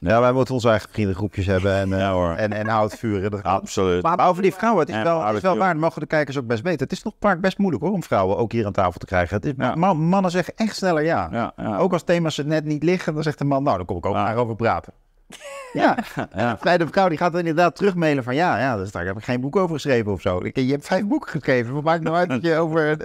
ja 0.00 0.20
wij 0.20 0.32
moeten 0.32 0.54
onze 0.54 0.68
eigen 0.68 0.88
vriendengroepjes 0.92 1.46
hebben 1.46 1.74
en, 1.74 1.92
eh, 1.92 1.98
Ja, 1.98 2.12
hoor. 2.12 2.30
en, 2.34 2.52
en 2.52 2.90
vuren. 2.90 3.42
Absoluut. 3.42 4.02
Maar 4.02 4.28
over 4.28 4.42
die 4.42 4.54
vrouwen, 4.54 4.86
het 4.86 4.96
is 4.96 5.02
wel, 5.02 5.24
het 5.24 5.36
is 5.36 5.42
wel 5.42 5.56
waar, 5.56 5.72
dat 5.72 5.82
mogen 5.82 6.00
de 6.00 6.06
kijkers 6.06 6.38
ook 6.38 6.46
best 6.46 6.62
weten. 6.62 6.80
Het 6.82 6.92
is 6.92 7.02
nog 7.02 7.14
vaak 7.20 7.40
best 7.40 7.58
moeilijk 7.58 7.82
hoor, 7.84 7.92
om 7.92 8.02
vrouwen 8.02 8.36
ook 8.36 8.52
hier 8.52 8.66
aan 8.66 8.72
tafel 8.72 9.00
te 9.00 9.06
krijgen. 9.06 9.36
Het 9.36 9.44
is, 9.46 9.52
Ja. 9.56 9.74
mannen 9.94 10.30
zeggen 10.30 10.54
echt 10.56 10.76
sneller 10.76 11.02
ja. 11.02 11.28
Ja, 11.32 11.52
ja. 11.56 11.76
Ook 11.78 11.92
als 11.92 12.02
thema's 12.02 12.38
er 12.38 12.46
net 12.46 12.64
niet 12.64 12.82
liggen, 12.82 13.14
dan 13.14 13.22
zegt 13.22 13.38
de 13.38 13.44
man, 13.44 13.62
nou, 13.62 13.76
dan 13.76 13.86
kom 13.86 13.96
ik 13.96 14.06
ook 14.06 14.14
Ja. 14.14 14.22
maar 14.22 14.36
over 14.36 14.56
praten. 14.56 14.92
Ja, 15.72 15.96
Ja. 16.36 16.58
bij 16.62 16.78
de 16.78 16.86
vrouw 16.88 17.08
die 17.08 17.18
gaat 17.18 17.30
dan 17.32 17.40
inderdaad 17.40 17.76
terugmailen 17.76 18.24
van 18.24 18.34
ja, 18.34 18.58
ja, 18.58 18.76
dus 18.76 18.90
daar 18.92 19.06
heb 19.06 19.16
ik 19.16 19.24
geen 19.24 19.40
boek 19.40 19.56
over 19.56 19.74
geschreven 19.74 20.12
of 20.12 20.20
zo. 20.20 20.38
Ik- 20.44 20.56
Je 20.56 20.70
hebt 20.70 20.86
vijf 20.86 21.04
boeken 21.06 21.30
geschreven, 21.30 21.74
wat 21.74 21.82
maakt 21.82 22.02
nou 22.02 22.16
uit 22.16 22.28
dat 22.28 22.42
je 22.42 22.56
over... 22.56 22.96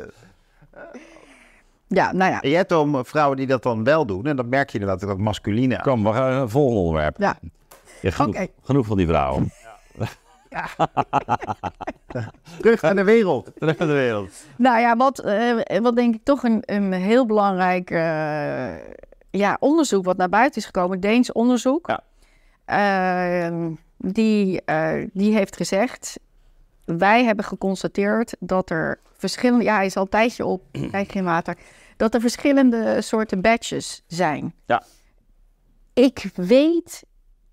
Ja, 1.87 2.13
nou 2.13 2.31
ja. 2.31 2.41
En 2.41 2.49
je 2.49 2.55
hebt 2.55 2.69
dan 2.69 3.05
vrouwen 3.05 3.37
die 3.37 3.47
dat 3.47 3.63
dan 3.63 3.83
wel 3.83 4.05
doen 4.05 4.25
en 4.25 4.35
dan 4.35 4.49
merk 4.49 4.69
je 4.69 4.79
inderdaad 4.79 5.07
dat 5.07 5.17
masculine... 5.17 5.81
Kom, 5.81 6.03
we 6.03 6.13
gaan 6.13 6.29
naar 6.29 6.41
het 6.41 6.51
volgende 6.51 6.79
onderwerp. 6.79 7.17
Ja, 7.17 7.37
Ja, 8.01 8.11
genoeg, 8.11 8.47
genoeg 8.61 8.85
van 8.85 8.97
die 8.97 9.07
vrouwen. 9.07 9.51
Terug 12.61 12.81
naar 12.81 12.95
de 12.95 13.03
wereld. 13.03 13.51
Terug 13.57 13.77
naar 13.77 13.87
de 13.87 13.93
wereld. 13.93 14.29
Nou 14.55 14.79
ja, 14.79 14.95
wat, 14.95 15.19
eh, 15.19 15.79
wat 15.81 15.95
denk 15.95 16.15
ik 16.15 16.23
toch 16.23 16.43
een, 16.43 16.63
een 16.65 16.93
heel 16.93 17.25
belangrijk 17.25 17.91
eh, 17.91 18.75
ja, 19.29 19.57
onderzoek 19.59 20.05
wat 20.05 20.17
naar 20.17 20.29
buiten 20.29 20.61
is 20.61 20.65
gekomen, 20.65 20.99
Deens 20.99 21.31
onderzoek. 21.31 21.87
Ja. 21.87 22.03
Ehm, 22.65 23.71
die, 23.97 24.61
eh, 24.65 25.07
die 25.13 25.33
heeft 25.33 25.55
gezegd, 25.55 26.19
wij 26.85 27.23
hebben 27.23 27.45
geconstateerd 27.45 28.35
dat 28.39 28.69
er 28.69 28.99
verschillende, 29.17 29.63
ja 29.63 29.75
hij 29.75 29.85
is 29.85 29.95
al 29.95 30.03
een 30.03 30.09
tijdje 30.09 30.45
op, 30.45 30.61
een 30.71 30.89
tijdje 30.89 31.19
in 31.19 31.25
water, 31.25 31.57
dat 31.97 32.13
er 32.13 32.21
verschillende 32.21 33.01
soorten 33.01 33.41
badges 33.41 34.03
zijn. 34.07 34.53
Ja. 34.65 34.83
Ik 35.93 36.29
weet, 36.35 37.03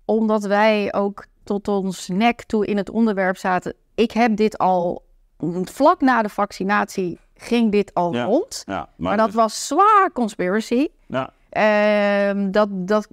omdat 0.05 0.43
wij 0.43 0.93
ook 0.93 1.25
tot 1.43 1.67
ons 1.67 2.07
nek 2.07 2.43
toe 2.43 2.65
in 2.65 2.77
het 2.77 2.89
onderwerp 2.89 3.37
zaten, 3.37 3.73
ik 3.95 4.11
heb 4.11 4.35
dit 4.35 4.57
al, 4.57 5.05
vlak 5.63 6.01
na 6.01 6.21
de 6.21 6.29
vaccinatie 6.29 7.19
ging 7.35 7.71
dit 7.71 7.93
al 7.93 8.13
Ja. 8.13 8.23
rond. 8.23 8.63
Ja, 8.65 8.89
Maar 8.95 9.17
dat 9.17 9.31
was 9.33 9.67
zwaar 9.67 10.09
conspiracy. 10.13 10.87
Ja, 11.07 11.33
Ehm, 11.49 12.51
dat, 12.51 12.69
dat, 12.71 13.07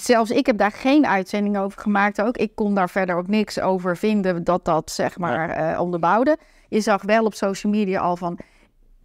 zelfs 0.00 0.30
ik 0.30 0.46
heb 0.46 0.58
daar 0.58 0.72
geen 0.72 1.06
uitzending 1.06 1.58
over 1.58 1.80
gemaakt 1.80 2.20
ook. 2.20 2.36
Ik 2.36 2.54
kon 2.54 2.74
daar 2.74 2.90
verder 2.90 3.16
ook 3.16 3.28
niks 3.28 3.60
over 3.60 3.96
vinden 3.96 4.44
dat 4.44 4.64
dat 4.64 4.90
zeg 4.90 5.18
maar 5.18 5.50
eh, 5.50 5.80
onderbouwde. 5.80 6.38
Je 6.68 6.80
zag 6.80 7.02
wel 7.02 7.24
op 7.24 7.34
social 7.34 7.72
media 7.72 8.00
al 8.00 8.16
van... 8.16 8.38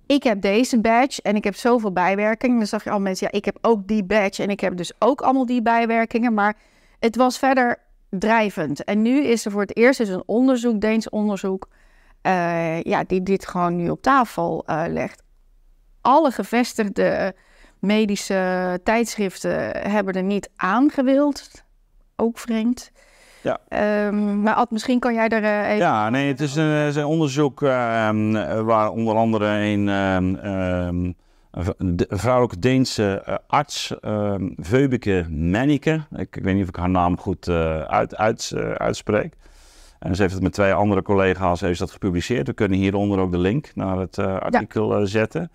Ik 0.05 0.23
heb 0.23 0.41
deze 0.41 0.79
badge 0.79 1.21
en 1.21 1.35
ik 1.35 1.43
heb 1.43 1.55
zoveel 1.55 1.91
bijwerkingen. 1.91 2.57
Dan 2.57 2.67
zag 2.67 2.83
je 2.83 2.89
al 2.89 2.99
mensen, 2.99 3.27
ja, 3.31 3.37
ik 3.37 3.45
heb 3.45 3.57
ook 3.61 3.87
die 3.87 4.03
badge 4.03 4.43
en 4.43 4.49
ik 4.49 4.59
heb 4.59 4.77
dus 4.77 4.91
ook 4.99 5.21
allemaal 5.21 5.45
die 5.45 5.61
bijwerkingen. 5.61 6.33
Maar 6.33 6.55
het 6.99 7.15
was 7.15 7.37
verder 7.37 7.77
drijvend. 8.09 8.83
En 8.83 9.01
nu 9.01 9.23
is 9.23 9.45
er 9.45 9.51
voor 9.51 9.61
het 9.61 9.77
eerst 9.77 9.99
dus 9.99 10.09
een 10.09 10.23
onderzoek, 10.25 10.81
Deens 10.81 11.09
onderzoek, 11.09 11.67
eh, 12.21 12.81
ja, 12.81 13.03
die 13.03 13.23
dit 13.23 13.47
gewoon 13.47 13.75
nu 13.75 13.89
op 13.89 14.01
tafel 14.01 14.63
eh, 14.65 14.83
legt. 14.87 15.23
Alle 16.01 16.31
gevestigde 16.31 17.35
medische 17.84 18.79
tijdschriften 18.84 19.89
hebben 19.91 20.13
er 20.13 20.23
niet 20.23 20.49
aangewild. 20.55 21.63
Ook 22.15 22.38
vreemd. 22.38 22.91
Ja. 23.41 23.59
Ehm, 23.67 24.41
maar 24.41 24.53
Ad, 24.53 24.71
misschien 24.71 24.99
kan 24.99 25.13
jij 25.13 25.27
er 25.27 25.43
eh, 25.43 25.69
even... 25.69 25.86
Ja, 25.86 26.09
nee, 26.09 26.27
het 26.27 26.39
is 26.41 26.55
een, 26.55 26.65
het 26.65 26.89
is 26.89 26.95
een 26.95 27.05
onderzoek 27.05 27.61
ehm, 27.61 28.36
eh, 28.36 28.61
waar 28.61 28.89
onder 28.89 29.15
andere 29.15 29.45
een, 29.45 29.89
ehm, 29.89 30.36
een 31.77 31.99
vrouwelijke 32.09 32.59
Deense 32.59 33.21
eh, 33.25 33.36
arts, 33.47 33.99
ehm 33.99 34.49
Veubeke 34.57 35.25
Menneke, 35.29 36.01
ik, 36.15 36.36
ik 36.36 36.43
weet 36.43 36.53
niet 36.53 36.63
of 36.63 36.69
ik 36.69 36.75
haar 36.75 36.89
naam 36.89 37.17
goed 37.17 37.47
eh, 37.47 37.81
uit, 37.81 38.15
uit, 38.15 38.51
eh, 38.55 38.71
uitspreek. 38.71 39.36
En 40.03 40.15
ze 40.15 40.21
heeft 40.21 40.34
het 40.34 40.43
met 40.43 40.53
twee 40.53 40.73
andere 40.73 41.01
collega's 41.01 41.61
heeft 41.61 41.79
dat 41.79 41.91
gepubliceerd. 41.91 42.47
We 42.47 42.53
kunnen 42.53 42.77
hieronder 42.77 43.19
ook 43.19 43.31
de 43.31 43.38
link 43.38 43.71
naar 43.75 43.97
het 43.97 44.17
eh, 44.17 44.38
artikel 44.38 44.95
eh, 44.95 45.01
zetten. 45.05 45.51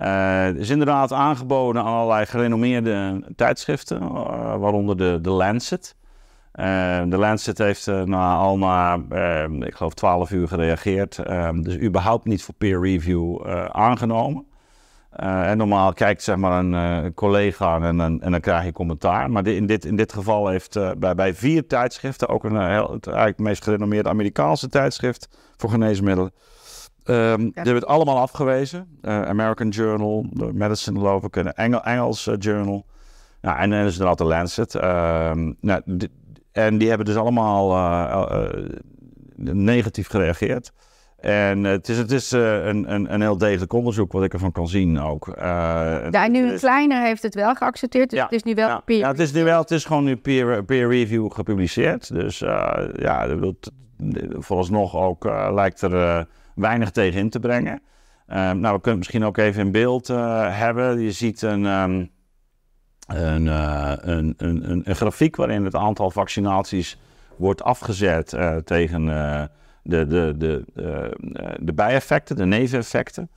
Eh, 0.00 0.42
Het 0.42 0.56
is 0.58 0.70
inderdaad 0.70 1.12
aangeboden 1.12 1.82
aan 1.82 1.94
allerlei 1.94 2.26
gerenommeerde 2.26 3.22
tijdschriften, 3.36 4.00
eh, 4.00 4.56
waaronder 4.56 4.96
de, 4.96 5.18
de 5.22 5.30
Lancet. 5.30 5.94
Eh, 6.52 7.02
de 7.06 7.16
Lancet 7.16 7.58
heeft 7.58 7.88
eh, 7.88 8.02
na, 8.02 8.34
al 8.36 8.58
na, 8.58 8.98
eh, 9.10 9.44
ik 9.50 9.74
geloof, 9.74 9.94
12 9.94 10.30
uur 10.30 10.48
gereageerd. 10.48 11.18
Eh, 11.18 11.48
dus 11.54 11.78
überhaupt 11.78 12.24
niet 12.24 12.42
voor 12.42 12.54
peer 12.54 12.80
review 12.80 13.40
eh, 13.46 13.64
aangenomen. 13.64 14.44
Eh, 15.10 15.50
en 15.50 15.56
normaal 15.56 15.92
kijkt 15.92 16.22
zeg 16.22 16.36
maar 16.36 16.64
een 16.64 16.74
eh, 16.74 17.10
collega 17.14 17.80
en, 17.80 18.00
en, 18.00 18.30
dan 18.30 18.40
krijg 18.40 18.64
je 18.64 18.72
commentaar. 18.72 19.30
Maar 19.30 19.46
in, 19.46 19.66
dit, 19.66 19.84
in 19.84 19.96
dit 19.96 20.12
geval 20.12 20.48
heeft 20.48 20.76
eh, 20.76 20.90
bij, 20.98 21.14
bij 21.14 21.34
vier 21.34 21.66
tijdschriften, 21.66 22.28
ook 22.28 22.44
een 22.44 22.56
eh, 22.56 22.68
heel, 22.68 22.92
het, 22.92 23.06
eigenlijk 23.06 23.38
meest 23.38 23.64
gerenommeerde 23.64 24.08
Amerikaanse 24.08 24.68
tijdschrift 24.68 25.28
voor 25.56 25.70
geneesmiddelen. 25.70 26.32
Ehm, 27.10 27.38
Die 27.38 27.50
hebben 27.54 27.74
het 27.74 27.86
allemaal 27.86 28.18
afgewezen. 28.18 28.86
Eh, 29.02 29.22
American 29.22 29.68
Journal, 29.68 30.26
de 30.30 30.52
Medicine 30.52 30.98
geloof 30.98 31.24
ik, 31.24 31.36
en 31.36 31.46
een 31.46 31.52
Engel, 31.52 31.82
Engels 31.84 32.28
Journal. 32.38 32.86
Nou, 33.40 33.58
en 33.58 33.70
dan 33.70 33.78
is 33.78 33.98
er 33.98 34.06
altijd 34.06 34.28
Lancet. 34.28 34.74
Ehm, 34.74 35.52
nou, 35.60 35.82
en 36.52 36.78
die 36.78 36.88
hebben 36.88 37.06
dus 37.06 37.16
allemaal 37.16 37.72
eh, 37.72 38.44
eh, 38.44 38.74
negatief 39.52 40.08
gereageerd. 40.08 40.72
En 41.20 41.64
het 41.64 41.88
is, 41.88 41.98
het 41.98 42.10
is 42.10 42.30
een, 42.30 42.92
een, 42.94 43.14
een 43.14 43.20
heel 43.20 43.38
degelijk 43.38 43.72
onderzoek 43.72 44.12
wat 44.12 44.24
ik 44.24 44.32
ervan 44.32 44.52
kan 44.52 44.68
zien 44.68 45.00
ook. 45.00 45.32
Ja, 45.36 46.10
en 46.10 46.32
nu 46.32 46.50
een 46.52 46.58
kleiner 46.58 47.02
heeft 47.02 47.22
het 47.22 47.34
wel 47.34 47.54
geaccepteerd. 47.54 48.10
Dus 48.10 48.18
Ja, 48.18 48.24
het 48.24 48.34
is 48.34 48.42
nu 48.42 48.54
wel 48.54 48.68
ja, 48.68 48.80
peer. 48.84 48.98
ja, 48.98 49.08
het 49.08 49.18
is 49.18 49.32
nu 49.32 49.44
wel, 49.44 49.60
het 49.60 49.70
is 49.70 49.84
gewoon 49.84 50.04
nu 50.04 50.16
peer, 50.16 50.64
peer 50.64 50.88
review 50.88 51.32
gepubliceerd. 51.32 52.14
Dus 52.14 52.38
ja, 52.38 53.26
dat 53.26 53.72
vooralsnog 54.38 54.96
ook 54.96 55.24
lijkt 55.52 55.80
er 55.82 56.26
weinig 56.60 56.90
tegen 56.90 57.20
in 57.20 57.30
te 57.30 57.40
brengen. 57.40 57.82
Eh, 58.26 58.36
nou, 58.36 58.74
we 58.74 58.80
kunnen 58.80 58.82
het 58.82 58.96
misschien 58.96 59.24
ook 59.24 59.36
even 59.36 59.62
in 59.64 59.72
beeld 59.72 60.08
eh, 60.08 60.58
hebben. 60.58 61.00
Je 61.00 61.12
ziet 61.12 61.42
een, 61.42 61.66
ehm, 61.66 62.04
een, 63.16 63.48
eh, 63.48 63.92
een, 63.96 64.34
een, 64.36 64.70
een, 64.70 64.82
een 64.84 64.96
grafiek 64.96 65.36
waarin 65.36 65.64
het 65.64 65.74
aantal 65.74 66.10
vaccinaties 66.10 66.98
wordt 67.36 67.62
afgezet 67.62 68.32
eh, 68.32 68.56
tegen 68.56 69.04
de, 69.82 70.06
de, 70.06 70.34
de, 70.38 70.64
de 71.60 71.72
bijeffecten, 71.72 72.36
de 72.36 72.46
neveneffecten. 72.46 73.30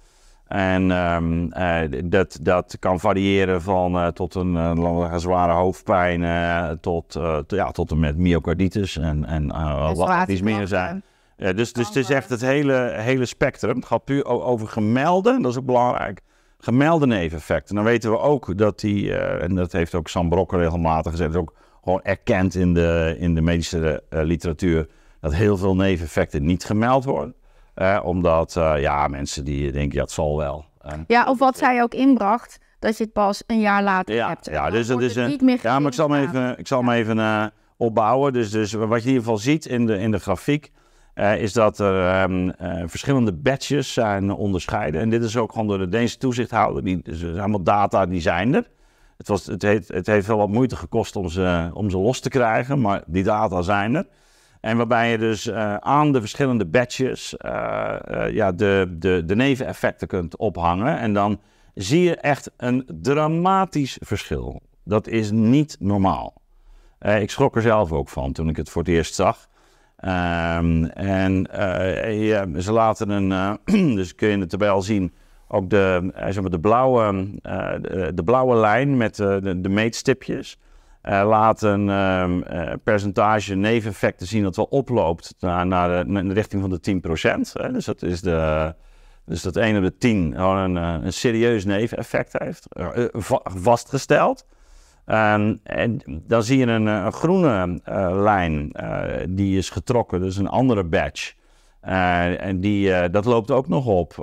En 0.47 0.91
ehm, 0.91 1.51
eh, 1.51 2.01
dat, 2.05 2.39
dat 2.41 2.77
kan 2.79 2.99
variëren 2.99 3.61
van 3.61 4.13
tot 4.13 4.35
een, 4.35 5.19
zware 5.19 5.51
hoofdpijn 5.51 6.79
tot, 6.79 7.19
ja, 7.47 7.71
tot 7.71 7.91
en 7.91 7.99
met 7.99 8.17
myocarditis 8.17 8.97
en, 8.97 9.25
en 9.25 9.47
wat 9.95 10.27
iets 10.27 10.41
meer 10.41 10.67
zijn. 10.67 11.03
Ja, 11.43 11.53
dus, 11.53 11.73
dus 11.73 11.87
het 11.87 11.95
is 11.95 12.09
echt 12.09 12.29
het 12.29 12.41
hele, 12.41 12.93
hele 12.95 13.25
spectrum. 13.25 13.75
Het 13.75 13.85
gaat 13.85 14.03
puur 14.03 14.25
over 14.25 14.67
gemelde, 14.67 15.41
dat 15.41 15.51
is 15.51 15.57
ook 15.57 15.65
belangrijk, 15.65 16.21
gemelde 16.57 17.07
neveneffecten. 17.07 17.75
Dan 17.75 17.83
weten 17.83 18.11
we 18.11 18.19
ook 18.19 18.57
dat 18.57 18.79
die, 18.79 19.15
eh, 19.15 19.43
en 19.43 19.55
dat 19.55 19.71
heeft 19.71 19.95
ook 19.95 20.07
Sam 20.07 20.29
Brokker 20.29 20.59
regelmatig 20.59 21.11
gezegd, 21.11 21.29
is 21.29 21.35
ook 21.35 21.53
gewoon 21.83 22.01
erkend 22.03 22.55
in 22.55 22.73
de, 22.73 23.15
in 23.19 23.35
de 23.35 23.41
medische 23.41 24.03
eh, 24.09 24.23
literatuur, 24.23 24.87
dat 25.19 25.33
heel 25.33 25.57
veel 25.57 25.75
neveneffecten 25.75 26.45
niet 26.45 26.63
gemeld 26.63 27.03
worden. 27.03 27.35
Eh, 27.73 27.99
omdat 28.03 28.53
ja, 28.77 29.07
mensen 29.07 29.45
die 29.45 29.71
denken, 29.71 29.95
ja, 29.95 30.01
het 30.01 30.11
zal 30.11 30.37
wel. 30.37 30.65
Ja, 31.07 31.25
of 31.25 31.39
wat 31.39 31.57
zij 31.57 31.81
ook 31.81 31.93
inbracht, 31.93 32.57
dat 32.79 32.97
je 32.97 33.03
het 33.03 33.13
pas 33.13 33.43
een 33.47 33.59
jaar 33.59 33.83
later 33.83 34.15
ja, 34.15 34.27
hebt. 34.27 34.45
Ja, 34.45 34.69
dus 34.69 34.87
dat 34.87 35.01
is 35.01 35.15
een. 35.15 35.27
niet 35.29 35.41
meer 35.41 35.59
Ja, 35.61 35.79
maar 35.79 35.87
ik 35.87 35.93
zal 35.93 36.09
hem 36.09 36.27
even, 36.27 36.59
ik 36.59 36.67
zal 36.67 36.79
hem 36.79 36.89
even 36.89 37.51
opbouwen. 37.77 38.33
Dus, 38.33 38.51
dus 38.51 38.73
wat 38.73 38.89
je 38.89 38.95
in 38.95 39.07
ieder 39.07 39.23
geval 39.23 39.37
ziet 39.37 39.65
in 39.65 39.85
de, 39.85 39.99
in 39.99 40.11
de 40.11 40.19
grafiek. 40.19 40.71
Eh, 41.13 41.41
is 41.41 41.53
dat 41.53 41.79
er 41.79 42.07
ehm, 42.07 42.49
eh, 42.49 42.83
verschillende 42.85 43.33
batches 43.33 43.93
zijn 43.93 44.31
onderscheiden. 44.31 45.01
En 45.01 45.09
dit 45.09 45.23
is 45.23 45.37
ook 45.37 45.51
gewoon 45.51 45.67
door 45.67 45.77
de 45.77 45.89
Deense 45.89 46.17
toezichthouder. 46.17 46.83
Die, 46.83 47.01
dus 47.03 47.23
allemaal 47.23 47.63
data 47.63 48.05
die 48.05 48.21
zijn 48.21 48.53
er. 48.53 48.67
Het, 49.17 49.27
was, 49.27 49.45
het, 49.45 49.61
heeft, 49.61 49.87
het 49.87 50.07
heeft 50.07 50.27
wel 50.27 50.37
wat 50.37 50.49
moeite 50.49 50.75
gekost 50.75 51.15
om 51.15 51.29
ze, 51.29 51.69
om 51.73 51.89
ze 51.89 51.97
los 51.97 52.19
te 52.19 52.29
krijgen, 52.29 52.81
maar 52.81 53.03
die 53.07 53.23
data 53.23 53.61
zijn 53.61 53.95
er. 53.95 54.05
En 54.63 54.77
waarbij 54.77 55.11
je 55.11 55.17
dus 55.17 55.47
eh, 55.47 55.75
aan 55.75 56.11
de 56.11 56.19
verschillende 56.19 56.67
eh, 56.69 58.29
ja, 58.29 58.51
de, 58.51 58.95
de, 58.99 59.23
de 59.25 59.35
neveneffecten 59.35 60.07
kunt 60.07 60.37
ophangen. 60.37 60.97
En 60.97 61.13
dan 61.13 61.39
zie 61.73 62.03
je 62.03 62.15
echt 62.15 62.51
een 62.57 62.87
dramatisch 63.01 63.97
verschil. 64.01 64.61
Dat 64.83 65.07
is 65.07 65.31
niet 65.31 65.77
normaal. 65.79 66.41
Ik 66.99 67.31
schrok 67.31 67.55
er 67.55 67.61
zelf 67.61 67.91
ook 67.91 68.09
van 68.09 68.31
toen 68.31 68.49
ik 68.49 68.55
het 68.55 68.69
voor 68.69 68.81
het 68.81 68.91
eerst 68.91 69.15
zag. 69.15 69.47
Ehm, 70.03 70.83
en 70.85 71.47
eh, 71.51 72.27
ja, 72.27 72.45
ze 72.59 72.71
laten 72.71 73.09
een, 73.09 73.31
eh, 73.31 73.53
dus 73.95 74.15
kun 74.15 74.27
je 74.27 74.33
in 74.33 74.39
de 74.39 74.45
tabel 74.45 74.81
zien, 74.81 75.13
ook 75.47 75.69
de, 75.69 76.11
eh, 76.13 76.25
zeg 76.25 76.41
maar 76.41 76.51
de, 76.51 76.59
blauwe, 76.59 77.29
de, 78.13 78.21
blauwe 78.25 78.55
lijn 78.55 78.97
met 78.97 79.15
de, 79.15 79.59
de 79.61 79.69
meetstipjes. 79.69 80.57
laat 81.01 81.61
een 81.61 81.89
ehm, 81.89 82.41
eh, 82.41 82.73
percentage 82.83 83.55
neveneffecten 83.55 84.27
zien 84.27 84.43
dat 84.43 84.55
wel 84.55 84.67
oploopt 84.69 85.35
naar, 85.39 85.67
naar, 85.67 86.05
de, 86.07 86.33
richting 86.33 86.61
van 86.61 86.69
de 86.69 87.01
10%. 87.49 87.61
Hè. 87.61 87.71
Dus 87.71 87.85
dat 87.85 88.01
is 88.01 88.21
de, 88.21 88.73
dus 89.25 89.41
dat 89.41 89.55
1 89.55 89.77
op 89.77 89.83
de 89.83 89.97
10 89.97 90.33
gewoon 90.35 90.57
een, 90.57 91.05
een 91.05 91.13
serieus 91.13 91.65
neveneffect 91.65 92.35
heeft, 92.37 92.65
va- 93.11 93.41
vastgesteld. 93.43 94.45
Ehm, 95.05 95.55
en 95.63 96.01
dan 96.27 96.43
zie 96.43 96.57
je 96.57 96.65
een, 96.65 96.87
eh, 96.87 97.03
een 97.05 97.11
groene 97.13 97.79
eh, 97.83 98.09
lijn, 98.21 98.71
eh, 98.71 99.23
die 99.29 99.57
is 99.57 99.69
getrokken, 99.69 100.21
dus 100.21 100.37
een 100.37 100.47
andere 100.49 100.83
badge. 100.83 101.33
En 101.81 102.59
die, 102.59 103.09
dat 103.09 103.25
loopt 103.25 103.51
ook 103.51 103.67
nog 103.67 103.85
op 103.85 104.13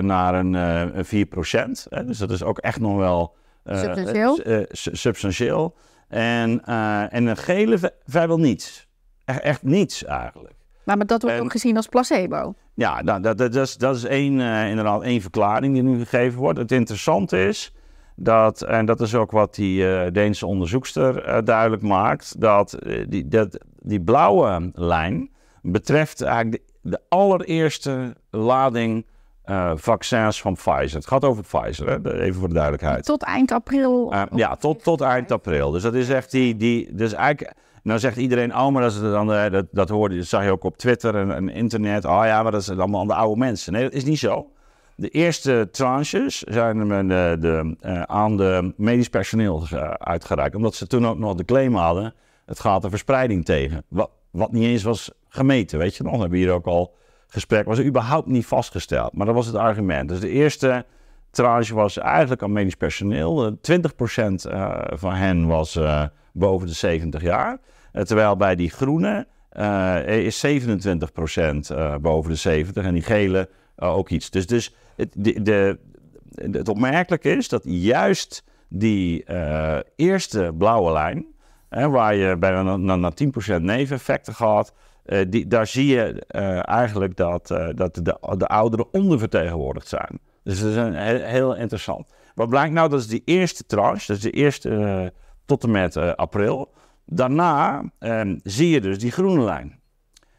naar 0.00 0.34
een, 0.34 0.54
eh, 0.54 0.82
een 0.94 1.04
4%. 1.04 1.86
Hè? 1.88 2.04
Dus 2.04 2.18
dat 2.18 2.30
is 2.30 2.42
ook 2.42 2.58
echt 2.58 2.80
nog 2.80 2.96
wel 2.96 3.34
Substantieel. 3.64 4.38
su- 4.70 4.94
substantieel. 4.96 5.74
En, 6.08 6.64
en 7.10 7.26
een 7.26 7.36
gele 7.36 7.92
vrijwel 8.06 8.38
niets. 8.38 8.88
Echt, 9.24 9.40
echt 9.40 9.62
niets 9.62 10.04
eigenlijk. 10.04 10.54
Maar, 10.84 10.96
maar 10.96 11.06
dat 11.06 11.22
wordt 11.22 11.36
En- 11.36 11.42
ook 11.42 11.50
gezien 11.50 11.76
als 11.76 11.86
placebo. 11.86 12.54
Ja, 12.74 13.02
nou, 13.02 13.20
dat, 13.22 13.38
dat, 13.38 13.52
dat 13.52 13.66
is, 13.66 13.76
dat 13.76 13.96
is 13.96 14.04
één, 14.04 14.40
inderdaad 14.68 15.02
één 15.02 15.20
verklaring 15.20 15.74
die 15.74 15.82
nu 15.82 15.98
gegeven 15.98 16.38
wordt. 16.38 16.58
Het 16.58 16.72
interessante 16.72 17.44
is 17.44 17.74
dat, 18.22 18.62
en 18.62 18.86
dat 18.86 19.00
is 19.00 19.14
ook 19.14 19.30
wat 19.30 19.54
die 19.54 19.94
eh, 19.94 20.12
Deense 20.12 20.46
onderzoekster 20.46 21.24
eh, 21.24 21.38
duidelijk 21.44 21.82
maakt, 21.82 22.40
dat, 22.40 22.72
eh, 22.72 23.04
die, 23.08 23.28
dat 23.28 23.58
die 23.82 24.00
blauwe 24.00 24.70
lijn 24.74 25.30
betreft 25.62 26.22
eigenlijk 26.22 26.62
de, 26.82 26.90
de 26.90 27.00
allereerste 27.08 28.16
lading 28.30 29.06
vaccins 29.74 30.40
van 30.40 30.54
Pfizer. 30.54 30.94
Het 30.94 31.06
gaat 31.06 31.24
over 31.24 31.42
Pfizer, 31.42 31.88
hè? 31.88 32.20
even 32.20 32.38
voor 32.40 32.48
de 32.48 32.54
duidelijkheid. 32.54 33.04
Tot 33.04 33.22
eind 33.22 33.52
april. 33.52 34.12
Uh, 34.12 34.22
ja, 34.34 34.56
tot, 34.56 34.82
tot 34.82 35.00
eind 35.00 35.32
april. 35.32 35.70
Dus 35.70 35.82
dat 35.82 35.94
is 35.94 36.08
echt 36.08 36.30
die. 36.30 36.56
die 36.56 36.94
dus 36.94 37.12
eigenlijk. 37.12 37.56
Nou 37.82 37.98
zegt 37.98 38.16
iedereen, 38.16 38.56
oh, 38.56 38.68
maar 38.68 38.82
dat, 38.82 38.92
is 38.92 39.00
dan, 39.00 39.26
dat, 39.26 39.66
dat 39.70 39.88
hoorde 39.88 40.16
dat 40.16 40.26
zag 40.26 40.44
je 40.44 40.50
ook 40.50 40.64
op 40.64 40.76
Twitter 40.76 41.16
en, 41.16 41.30
en 41.30 41.48
internet. 41.48 42.04
Oh 42.04 42.22
ja, 42.24 42.42
maar 42.42 42.52
dat 42.52 42.60
is 42.60 42.70
allemaal 42.70 43.00
aan 43.00 43.06
de 43.06 43.14
oude 43.14 43.38
mensen. 43.38 43.72
Nee, 43.72 43.82
dat 43.82 43.92
is 43.92 44.04
niet 44.04 44.18
zo. 44.18 44.50
De 45.00 45.08
eerste 45.08 45.68
tranches 45.70 46.38
zijn 46.38 46.86
met 46.86 47.08
de, 47.08 47.36
de, 47.40 47.76
eh, 47.80 48.02
aan 48.02 48.36
de 48.36 48.72
medisch 48.76 49.08
personeel 49.08 49.66
eh, 49.70 49.90
uitgereikt. 49.90 50.54
Omdat 50.54 50.74
ze 50.74 50.86
toen 50.86 51.06
ook 51.06 51.18
nog 51.18 51.34
de 51.34 51.44
claim 51.44 51.74
hadden, 51.74 52.14
het 52.46 52.60
gaat 52.60 52.82
de 52.82 52.90
verspreiding 52.90 53.44
tegen. 53.44 53.84
Wat, 53.88 54.10
wat 54.30 54.52
niet 54.52 54.64
eens 54.64 54.82
was 54.82 55.10
gemeten, 55.28 55.78
weet 55.78 55.96
je 55.96 56.02
nog? 56.02 56.12
We 56.12 56.20
hebben 56.20 56.38
hier 56.38 56.52
ook 56.52 56.66
al 56.66 56.94
gesprek, 57.26 57.66
was 57.66 57.78
er 57.78 57.84
überhaupt 57.84 58.26
niet 58.26 58.46
vastgesteld. 58.46 59.12
Maar 59.12 59.26
dat 59.26 59.34
was 59.34 59.46
het 59.46 59.54
argument. 59.54 60.08
Dus 60.08 60.20
de 60.20 60.30
eerste 60.30 60.84
tranche 61.30 61.74
was 61.74 61.98
eigenlijk 61.98 62.42
aan 62.42 62.52
medisch 62.52 62.74
personeel. 62.74 63.46
Eh, 63.46 63.52
20% 63.60 64.44
eh, 64.44 64.80
van 64.90 65.14
hen 65.14 65.46
was 65.46 65.76
eh, 65.76 66.04
boven 66.32 66.66
de 66.66 66.74
70 66.74 67.22
jaar. 67.22 67.58
Eh, 67.92 68.02
terwijl 68.02 68.36
bij 68.36 68.54
die 68.54 68.70
groene 68.70 69.26
eh, 69.50 70.24
is 70.24 70.46
27% 70.46 71.70
eh, 71.70 71.96
boven 71.96 72.30
de 72.30 72.36
70 72.36 72.84
en 72.84 72.94
die 72.94 73.02
gele 73.02 73.38
eh, 73.38 73.46
ook 73.80 74.10
iets. 74.10 74.30
Dus, 74.30 74.46
dus 74.46 74.74
het, 74.96 75.14
de, 75.44 75.78
het 76.34 76.68
opmerkelijke 76.68 77.30
is 77.30 77.48
dat 77.48 77.62
juist 77.64 78.44
die 78.70 79.24
eh, 79.24 79.78
eerste 79.96 80.52
blauwe 80.58 80.92
lijn, 80.92 81.26
hè, 81.68 81.88
waar 81.88 82.14
je 82.14 82.36
bij 82.36 82.50
na, 82.50 82.76
na, 82.76 82.96
na 82.96 83.12
10% 83.58 83.62
neveneffecten 83.62 84.34
gehad, 84.34 84.72
eh, 85.04 85.20
die, 85.28 85.46
daar 85.46 85.66
zie 85.66 85.86
je 85.86 86.24
eh, 86.26 86.68
eigenlijk 86.68 87.16
dat, 87.16 87.46
dat 87.74 87.94
de, 87.94 88.18
de 88.36 88.46
ouderen 88.46 88.92
ondervertegenwoordigd 88.92 89.88
zijn. 89.88 90.20
Dus 90.44 90.60
dat 90.60 90.70
is 90.70 90.94
heel, 90.94 91.22
heel 91.22 91.56
interessant. 91.56 92.12
Wat 92.34 92.48
blijkt 92.48 92.72
nou? 92.72 92.88
Dat 92.88 93.00
is 93.00 93.06
die 93.06 93.22
eerste 93.24 93.66
tranche, 93.66 94.06
dat 94.06 94.16
is 94.16 94.22
de 94.22 94.30
eerste 94.30 95.12
tot 95.44 95.64
en 95.64 95.70
met 95.70 95.96
april. 95.96 96.72
Daarna 97.06 97.84
ehm, 97.98 98.38
zie 98.42 98.68
je 98.68 98.80
dus 98.80 98.98
die 98.98 99.10
groene 99.10 99.44
lijn. 99.44 99.78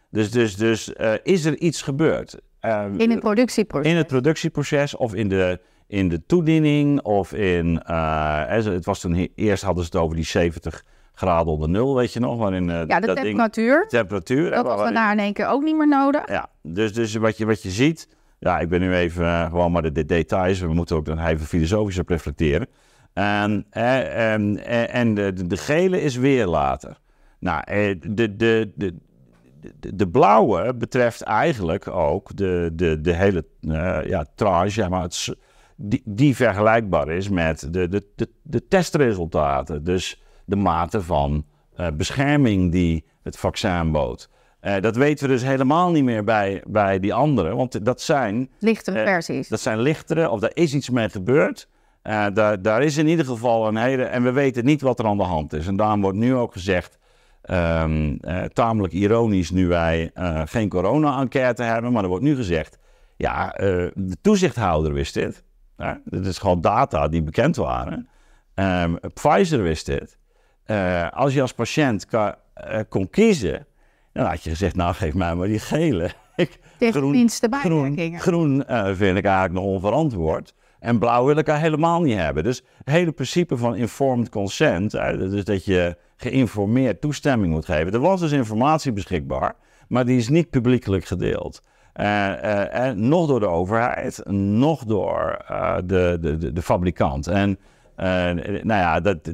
Dus, 0.09 0.31
dus, 0.31 0.55
dus 0.55 0.93
is 1.23 1.45
er 1.45 1.57
iets 1.57 1.81
gebeurd? 1.81 2.41
Ehm, 2.61 2.99
In 2.99 3.09
het 3.09 3.19
productieproces. 3.19 3.91
in 3.91 3.97
het 3.97 4.07
productieproces 4.07 4.95
of 4.95 5.13
in 5.13 5.27
de, 5.29 5.59
in 5.87 6.09
de 6.09 6.25
toediening 6.25 7.01
of 7.01 7.33
in... 7.33 7.81
eh, 7.85 8.45
hè, 8.47 8.61
het 8.71 8.85
was 8.85 8.99
toen, 8.99 9.29
eerst 9.35 9.63
hadden 9.63 9.83
ze 9.83 9.89
het 9.93 10.01
over 10.01 10.15
die 10.15 10.25
70 10.25 10.83
graden 11.13 11.53
onder 11.53 11.69
nul, 11.69 11.95
weet 11.95 12.13
je 12.13 12.19
nog? 12.19 12.37
Waarin, 12.37 12.69
eh, 12.69 12.81
ja, 12.87 12.99
de 12.99 13.07
dat 13.07 13.15
ding- 13.15 13.27
temperatuur. 13.27 13.85
temperatuur. 13.87 14.43
hè, 14.43 14.49
Dat 14.55 14.65
was 14.65 14.81
daarna 14.81 15.11
in 15.11 15.19
één 15.19 15.33
keer 15.33 15.47
ook 15.47 15.63
niet 15.63 15.77
meer 15.77 15.87
nodig. 15.87 16.27
ja, 16.27 16.49
dus, 16.61 16.93
dus 16.93 17.15
wat, 17.15 17.37
je, 17.37 17.45
wat 17.45 17.61
je 17.63 17.69
ziet, 17.69 18.07
ja, 18.39 18.59
ik 18.59 18.69
ben 18.69 18.79
nu 18.79 18.93
even 18.95 19.25
eh, 19.25 19.45
gewoon 19.45 19.71
maar 19.71 19.81
de, 19.81 19.91
de 19.91 20.05
details, 20.05 20.59
we 20.59 20.73
moeten 20.73 20.95
ook 20.95 21.05
dan 21.05 21.19
even 21.19 21.45
filosofisch 21.45 21.99
op 21.99 22.09
reflecteren. 22.09 22.67
En, 23.13 23.65
eh, 23.69 24.31
en, 24.33 24.65
en, 24.89 25.13
de, 25.13 25.47
de, 25.47 25.57
gele 25.57 26.01
is 26.01 26.15
weer 26.15 26.45
later. 26.47 26.97
Nou, 27.39 27.61
eh, 27.65 27.95
de, 28.07 28.35
de, 28.35 28.71
de, 28.75 28.95
de, 29.79 29.95
de 29.95 30.07
blauwe 30.07 30.73
betreft 30.73 31.21
eigenlijk 31.21 31.87
ook 31.87 32.35
de, 32.35 32.69
de, 32.73 33.01
de 33.01 33.13
hele 33.13 33.45
eh, 33.61 33.99
ja, 34.03 34.25
tranche, 34.35 34.89
maar, 34.89 35.01
het, 35.01 35.35
die, 35.75 36.01
die 36.05 36.35
vergelijkbaar 36.35 37.09
is 37.09 37.29
met 37.29 37.73
de, 37.73 37.87
de, 37.87 38.07
de, 38.15 38.29
de 38.41 38.67
testresultaten. 38.67 39.83
Dus 39.83 40.21
de 40.45 40.55
mate 40.55 41.01
van 41.01 41.45
eh, 41.75 41.87
bescherming 41.93 42.71
die 42.71 43.05
het 43.23 43.37
vaccin 43.37 43.91
bood. 43.91 44.29
Eh, 44.59 44.81
dat 44.81 44.95
weten 44.95 45.27
we 45.27 45.33
dus 45.33 45.43
helemaal 45.43 45.91
niet 45.91 46.03
meer 46.03 46.23
bij, 46.23 46.63
bij 46.67 46.99
die 46.99 47.13
anderen, 47.13 47.55
want 47.55 47.85
dat 47.85 48.01
zijn, 48.01 48.49
Lichtere 48.59 49.03
versies. 49.03 49.47
dat 49.47 49.59
zijn 49.59 49.79
lichtere, 49.79 50.29
of 50.29 50.39
daar 50.39 50.51
is 50.53 50.73
iets 50.73 50.89
mee 50.89 51.09
gebeurd. 51.09 51.67
Daar, 52.33 52.61
daar 52.61 52.83
is 52.83 52.97
in 52.97 53.07
ieder 53.07 53.25
geval 53.25 53.67
een 53.67 53.75
hele, 53.75 54.03
en 54.03 54.23
we 54.23 54.31
weten 54.31 54.65
niet 54.65 54.81
wat 54.81 54.99
er 54.99 55.05
aan 55.05 55.17
de 55.17 55.23
hand 55.23 55.53
is. 55.53 55.67
En 55.67 55.75
daarom 55.75 56.01
wordt 56.01 56.17
nu 56.17 56.35
ook 56.35 56.51
gezegd, 56.51 56.97
eh, 57.51 58.43
tamelijk 58.43 58.93
ironisch 58.93 59.49
nu 59.51 59.67
wij 59.67 60.11
eh, 60.13 60.41
geen 60.45 60.69
corona-enquête 60.69 61.63
hebben, 61.63 61.91
maar 61.91 62.03
er 62.03 62.09
wordt 62.09 62.23
nu 62.23 62.35
gezegd, 62.35 62.77
ja, 63.17 63.53
eh, 63.53 63.67
de 63.95 64.17
toezichthouder 64.21 64.93
wist 64.93 65.13
dit. 65.13 65.43
Hè? 65.77 65.93
Dit 66.05 66.25
is 66.25 66.37
gewoon 66.37 66.61
data 66.61 67.07
die 67.07 67.23
bekend 67.23 67.55
waren. 67.55 68.07
Ehm, 68.53 68.95
Pfizer 69.13 69.63
wist 69.63 69.85
dit. 69.85 70.17
Als 71.11 71.33
je 71.33 71.41
als 71.41 71.53
patiënt 71.53 72.05
kon 72.89 73.09
kiezen, 73.09 73.65
dan 74.13 74.25
had 74.25 74.43
je 74.43 74.49
gezegd, 74.49 74.75
nou 74.75 74.93
geef 74.93 75.13
mij 75.13 75.35
maar 75.35 75.47
die 75.47 75.59
gele. 75.59 76.09
Ik, 76.35 76.59
groen- 76.93 77.15
groen, 77.61 77.95
groen 78.19 78.63
vind 78.95 79.17
ik 79.17 79.25
eigenlijk 79.25 79.53
nog 79.53 79.63
onverantwoord. 79.63 80.53
En 80.81 80.99
blauw 80.99 81.25
wil 81.25 81.35
ik 81.35 81.47
er 81.47 81.57
helemaal 81.57 82.01
niet 82.01 82.17
hebben. 82.17 82.43
Dus 82.43 82.63
het 82.77 82.89
hele 82.89 83.11
principe 83.11 83.57
van 83.57 83.75
informed 83.75 84.29
consent, 84.29 84.91
dus 84.91 85.43
dat 85.43 85.65
je 85.65 85.97
geïnformeerd 86.15 87.01
toestemming 87.01 87.53
moet 87.53 87.65
geven. 87.65 87.93
Er 87.93 87.99
was 87.99 88.19
dus 88.19 88.31
informatie 88.31 88.91
beschikbaar, 88.91 89.55
maar 89.87 90.05
die 90.05 90.17
is 90.17 90.29
niet 90.29 90.49
publiekelijk 90.49 91.05
gedeeld. 91.05 91.61
Eh, 91.93 92.31
eh, 92.31 92.87
en 92.87 93.07
nog 93.07 93.27
door 93.27 93.39
de 93.39 93.47
overheid, 93.47 94.21
nog 94.33 94.83
door 94.85 95.45
de, 95.85 96.17
de, 96.21 96.53
de, 96.53 96.61
fabrikant. 96.61 97.27
En 97.27 97.59
nou 97.95 98.63
ja, 98.63 98.99
dat, 98.99 99.33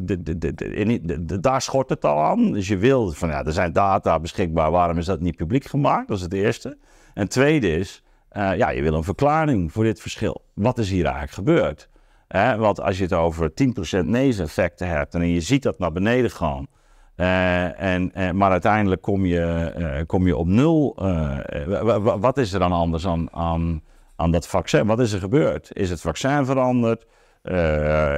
daar 1.43 1.61
schort 1.61 1.89
het 1.89 2.05
al 2.05 2.23
aan. 2.23 2.51
Dus 2.51 2.67
je 2.67 2.77
wil 2.77 3.11
van 3.11 3.29
ja, 3.29 3.43
er 3.45 3.53
zijn 3.53 3.73
data 3.73 4.19
beschikbaar, 4.19 4.71
waarom 4.71 4.97
is 4.97 5.05
dat 5.05 5.19
niet 5.19 5.35
publiek 5.35 5.65
gemaakt? 5.65 6.07
Dat 6.07 6.17
is 6.17 6.23
het 6.23 6.33
eerste. 6.33 6.77
En 7.13 7.27
tweede 7.27 7.75
is, 7.75 8.03
eh, 8.37 8.57
ja, 8.57 8.69
je 8.69 8.81
wil 8.81 8.93
een 8.93 9.03
verklaring 9.03 9.71
voor 9.71 9.83
dit 9.83 10.01
verschil. 10.01 10.41
Wat 10.53 10.77
is 10.77 10.89
hier 10.89 11.03
eigenlijk 11.05 11.33
gebeurd? 11.33 11.89
Hè, 12.27 12.57
want 12.57 12.81
als 12.81 12.97
je 12.97 13.03
het 13.03 13.13
over 13.13 13.53
10% 13.53 14.05
neveneffecten 14.05 14.87
hebt 14.87 15.13
en 15.15 15.27
je 15.27 15.41
ziet 15.41 15.63
dat 15.63 15.79
naar 15.79 15.91
beneden 15.91 16.31
gaan, 16.31 16.67
eh, 17.15 17.81
en, 17.81 18.13
eh, 18.13 18.31
maar 18.31 18.51
uiteindelijk 18.51 19.01
kom 19.01 19.25
je, 19.25 20.03
kom 20.07 20.27
je 20.27 20.37
op 20.37 20.47
nul. 20.47 20.95
wa- 21.67 21.99
wa- 21.99 22.19
wat 22.19 22.37
is 22.37 22.53
er 22.53 22.59
dan 22.59 22.71
anders 22.71 23.07
aan, 23.07 23.33
aan, 23.33 23.81
aan 24.15 24.31
dat 24.31 24.47
vaccin? 24.47 24.85
Wat 24.85 24.99
is 24.99 25.11
er 25.13 25.19
gebeurd? 25.19 25.69
Is 25.73 25.89
het 25.89 26.01
vaccin 26.01 26.45
veranderd? 26.45 27.05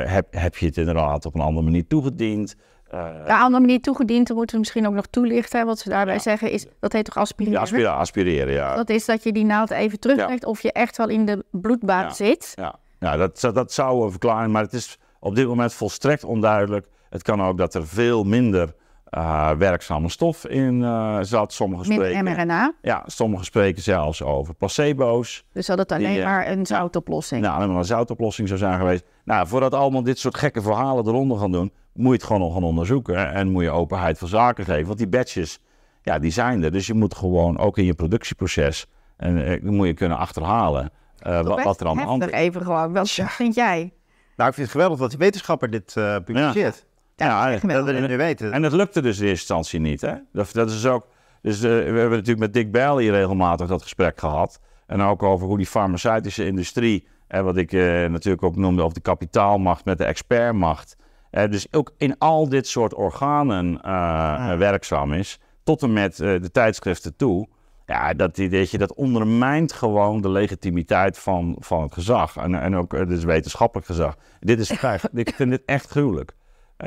Heb, 0.05 0.27
heb 0.31 0.57
je 0.57 0.65
het 0.65 0.77
inderdaad 0.77 1.25
op 1.25 1.35
een 1.35 1.41
andere 1.41 1.65
manier 1.65 1.87
toegediend? 1.87 2.55
Eh, 2.89 2.99
Ja, 3.27 3.39
andere 3.41 3.61
manier 3.61 3.81
toegediend, 3.81 4.27
dan 4.27 4.35
moeten 4.35 4.55
we 4.55 4.61
misschien 4.61 4.87
ook 4.87 4.93
nog 4.93 5.05
toelichten. 5.05 5.65
Wat 5.65 5.79
ze 5.79 5.89
daarbij 5.89 6.13
Ja. 6.13 6.19
zeggen 6.19 6.51
is, 6.51 6.65
dat 6.79 6.93
heet 6.93 7.05
toch 7.05 7.17
aspireren? 7.17 7.57
ja, 7.57 7.63
aspireren, 7.65 7.95
aspireren, 7.95 8.53
ja. 8.53 8.75
Dat 8.75 8.89
is 8.89 9.05
dat 9.05 9.23
je 9.23 9.31
die 9.31 9.45
naald 9.45 9.69
even 9.71 9.99
terugtrekt 9.99 10.45
of 10.45 10.61
je 10.61 10.71
echt 10.71 10.97
wel 10.97 11.09
in 11.09 11.25
de 11.25 11.45
bloedbaan 11.51 12.15
zit. 12.15 12.51
Ja, 12.55 12.75
ja 12.99 13.17
dat, 13.17 13.49
dat 13.53 13.73
zou 13.73 14.03
een 14.03 14.09
verklaring, 14.11 14.51
maar 14.53 14.63
het 14.63 14.73
is 14.73 14.97
op 15.19 15.35
dit 15.35 15.47
moment 15.47 15.73
volstrekt 15.73 16.23
onduidelijk. 16.23 16.87
Het 17.09 17.21
kan 17.23 17.41
ook 17.43 17.57
dat 17.57 17.73
er 17.73 17.87
veel 17.87 18.23
minder 18.23 18.73
eh, 19.09 19.51
werkzame 19.51 20.09
stof 20.09 20.45
in 20.45 20.83
eh, 20.83 21.17
zat. 21.21 21.53
Sommigen 21.53 21.87
Minder 21.87 22.07
spreken, 22.07 22.31
mRNA. 22.31 22.73
ja, 22.81 23.03
sommigen 23.05 23.45
spreken 23.45 23.81
zelfs 23.81 24.23
over 24.23 24.53
placebo's. 24.53 25.43
Dus 25.53 25.65
dat 25.65 25.77
het 25.77 25.91
alleen 25.91 26.11
Die, 26.11 26.19
eh, 26.19 26.25
maar 26.25 26.47
een 26.47 26.65
zoutoplossing. 26.65 27.41
Nou, 27.41 27.55
alleen 27.55 27.69
maar 27.69 27.77
een 27.77 27.85
zoutoplossing 27.85 28.47
zou 28.47 28.59
zijn 28.59 28.79
geweest. 28.79 29.03
Nou, 29.23 29.47
voordat 29.47 29.73
allemaal 29.73 30.03
dit 30.03 30.19
soort 30.19 30.37
gekke 30.37 30.61
verhalen 30.61 31.07
eronder 31.07 31.37
gaan 31.37 31.51
doen, 31.51 31.71
moet 31.93 32.07
je 32.07 32.13
het 32.13 32.23
gewoon 32.23 32.41
nog 32.41 32.53
gaan 32.53 32.63
onderzoeken. 32.63 33.33
En 33.33 33.49
moet 33.49 33.63
je 33.63 33.69
openheid 33.69 34.17
van 34.17 34.27
zaken 34.27 34.65
geven. 34.65 34.85
Want 34.85 34.97
die 34.97 35.07
batches, 35.07 35.59
ja, 36.01 36.19
die 36.19 36.31
zijn 36.31 36.63
er. 36.63 36.71
Dus 36.71 36.87
je 36.87 36.93
moet 36.93 37.15
gewoon 37.15 37.57
ook 37.57 37.77
in 37.77 37.85
je 37.85 37.93
productieproces, 37.93 38.87
en 39.19 39.45
eh, 39.45 39.61
moet 39.61 39.87
je 39.87 39.93
kunnen 39.93 40.17
achterhalen 40.17 40.91
eh, 41.19 41.41
wat, 41.41 41.81
er 41.81 41.87
aan 41.87 41.97
de 41.97 42.03
hand 42.03 42.23
is. 42.23 42.31
even 42.31 42.61
gewoon. 42.61 42.93
Wat 42.93 43.09
vind 43.11 43.55
jij? 43.55 43.93
Nou, 44.35 44.49
ik 44.49 44.55
vind 44.55 44.67
het 44.67 44.69
geweldig 44.69 44.99
dat 44.99 45.09
die 45.09 45.19
wetenschapper 45.19 45.69
dit 45.69 45.95
eh, 45.97 46.15
publiceert. 46.25 46.75
Ja, 46.75 46.88
en- 47.19 47.59
geweldig. 47.59 47.85
Dat 47.85 47.95
we 47.95 48.01
dit 48.01 48.09
nu 48.09 48.17
weten. 48.17 48.51
En 48.51 48.61
dat 48.61 48.71
lukte 48.71 49.01
dus 49.01 49.19
in 49.19 49.27
eerste 49.27 49.39
instantie 49.39 49.79
niet. 49.79 50.01
Hè? 50.01 50.13
Dat, 50.33 50.51
dat 50.53 50.69
is 50.69 50.85
ook, 50.85 51.07
dus, 51.41 51.55
eh, 51.55 51.69
we 51.69 51.75
hebben 51.75 52.09
natuurlijk 52.09 52.39
met 52.39 52.53
Dick 52.53 52.71
Bijl 52.71 52.97
hier 52.97 53.11
regelmatig 53.11 53.67
dat 53.67 53.81
gesprek 53.81 54.19
gehad. 54.19 54.59
En 54.89 55.01
ook 55.01 55.23
over 55.23 55.47
hoe 55.47 55.57
die 55.57 55.65
farmaceutische 55.65 56.45
industrie, 56.45 57.07
hè, 57.27 57.43
wat 57.43 57.57
ik 57.57 57.73
eh, 57.73 57.81
natuurlijk 58.05 58.43
ook 58.43 58.55
noemde, 58.55 58.81
over 58.81 58.93
de 58.93 59.01
kapitaalmacht 59.01 59.85
met 59.85 59.97
de 59.97 60.03
expertmacht. 60.03 60.95
dus 61.31 61.67
ook 61.71 61.93
in 61.97 62.17
al 62.17 62.49
dit 62.49 62.67
soort 62.67 62.93
organen 62.93 63.81
eh, 63.81 64.57
werkzaam 64.57 65.13
is, 65.13 65.39
tot 65.63 65.83
en 65.83 65.93
met 65.93 66.19
eh, 66.19 66.41
de 66.41 66.51
tijdschriften 66.51 67.15
toe. 67.15 67.47
Ja, 67.85 68.13
dat, 68.13 68.37
je, 68.37 68.77
dat 68.77 68.93
ondermijnt 68.93 69.73
gewoon 69.73 70.21
de 70.21 70.29
legitimiteit 70.29 71.17
van, 71.17 71.55
van 71.59 71.81
het 71.81 71.93
gezag. 71.93 72.37
En, 72.37 72.61
en 72.61 72.75
ook 72.75 72.91
het 72.91 73.09
is 73.11 73.23
wetenschappelijk 73.23 73.87
gezag. 73.87 74.15
Dit 74.39 74.59
is, 74.59 74.71
ik 75.13 75.33
vind 75.35 75.49
dit 75.49 75.61
echt 75.65 75.89
gruwelijk. 75.89 76.31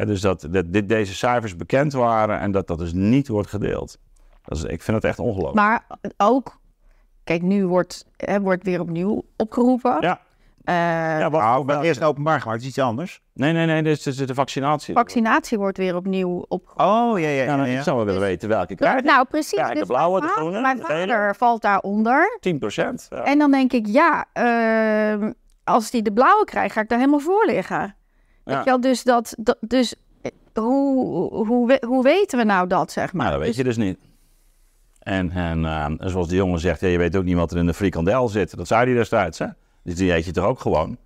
Dus 0.07 0.21
dat, 0.21 0.47
dat 0.51 0.73
dit, 0.73 0.89
deze 0.89 1.15
cijfers 1.15 1.57
bekend 1.57 1.93
waren 1.93 2.39
en 2.41 2.51
dat 2.53 2.67
dat 2.67 2.79
dus 2.79 2.93
niet 2.93 3.29
wordt 3.29 3.49
gedeeld. 3.49 3.99
Dat 4.45 4.59
is, 4.59 4.65
ik 4.65 4.83
vind 4.83 4.97
het 4.97 5.05
echt 5.07 5.19
ongelooflijk. 5.19 5.55
Maar 5.57 5.87
ook, 6.17 6.61
kijk, 7.25 7.43
nu 7.43 7.67
wordt, 7.67 8.07
hè, 8.17 8.41
wordt 8.41 8.65
weer 8.65 8.81
opnieuw 8.81 9.25
opgeroepen. 9.37 9.97
Ja, 10.01 10.21
Eh, 10.65 10.75
ja 10.75 11.29
Nou, 11.29 11.65
maar 11.65 11.81
eerst 11.81 12.03
openbaar 12.03 12.41
gemaakt, 12.41 12.61
is 12.61 12.67
iets 12.67 12.79
anders. 12.79 13.23
nee, 13.35 13.53
nee, 13.53 13.67
nee, 13.67 13.83
dit 13.83 14.07
is 14.07 14.17
de 14.17 14.35
vaccinatie. 14.35 14.95
vaccinatie 14.95 15.59
wordt 15.59 15.79
weer 15.79 15.97
opnieuw 15.97 16.45
opgeroepen. 16.49 16.85
Oh, 16.87 17.19
ja, 17.21 17.29
ja, 17.29 17.35
Ja, 17.37 17.43
ja. 17.43 17.57
nou, 17.57 17.69
ja. 17.69 17.77
ik 17.77 17.83
zou 17.83 17.97
wel 17.97 18.05
willen 18.05 18.21
weten 18.21 18.49
welke 18.49 18.75
krijg 18.75 19.01
je. 19.01 19.07
Nou, 19.07 19.27
precies. 19.27 19.59
Ja, 19.59 19.69
de 19.69 19.75
Dus 19.79 19.87
blauwe, 19.89 20.21
de 20.21 20.27
groene, 20.27 20.61
Mijn 20.61 20.77
de 20.77 20.85
gele. 20.85 21.07
vader 21.13 21.37
valt 21.37 21.63
daaronder. 21.63 22.37
10 22.41 22.59
procent. 22.59 23.07
Ja. 23.11 23.23
En 23.23 23.39
dan 23.39 23.51
denk 23.51 23.73
ik, 23.73 23.87
ja, 23.87 24.25
ehm, 24.33 25.33
als 25.65 25.91
die 25.91 26.03
de 26.03 26.13
blauwe 26.13 26.45
krijgt, 26.45 26.75
ga 26.75 26.81
ik 26.81 26.89
daar 26.89 26.99
helemaal 26.99 27.21
voor 27.21 27.45
liggen. 27.47 27.97
Ja. 28.45 28.65
wel, 28.65 28.81
dus 28.81 29.03
dat, 29.03 29.35
dat 29.39 29.57
dus 29.61 29.95
eh, 30.23 30.31
hoe, 30.55 31.35
hoe, 31.47 31.79
hoe 31.87 32.03
weten 32.03 32.39
we 32.39 32.45
nou 32.45 32.67
dat, 32.67 32.93
zeg 32.93 33.13
maar? 33.13 33.23
Maar 33.23 33.31
dat 33.33 33.41
weet 33.41 33.49
Dus- 33.49 33.57
je 33.57 33.65
dus 33.65 33.77
niet. 33.77 33.99
En, 34.99 35.31
en, 35.31 35.65
eh, 35.65 35.85
en 35.85 35.99
zoals 36.11 36.29
de 36.29 36.35
jongen 36.37 36.59
zegt, 36.59 36.81
ja, 36.81 36.89
je 36.89 36.99
weet 36.99 37.17
ook 37.17 37.25
niet 37.25 37.37
wat 37.37 37.51
er 37.53 37.59
in 37.59 37.67
de 37.67 37.75
frikandel 37.75 38.29
zit. 38.29 38.57
Dat 38.57 38.67
zei 38.67 38.85
hij 38.85 38.95
destijds, 38.95 39.39
hè? 39.39 39.47
Dus 39.83 39.95
die 39.95 40.13
eet 40.15 40.25
je 40.25 40.31
toch 40.33 40.45
ook 40.45 40.61
gewoon? 40.61 40.97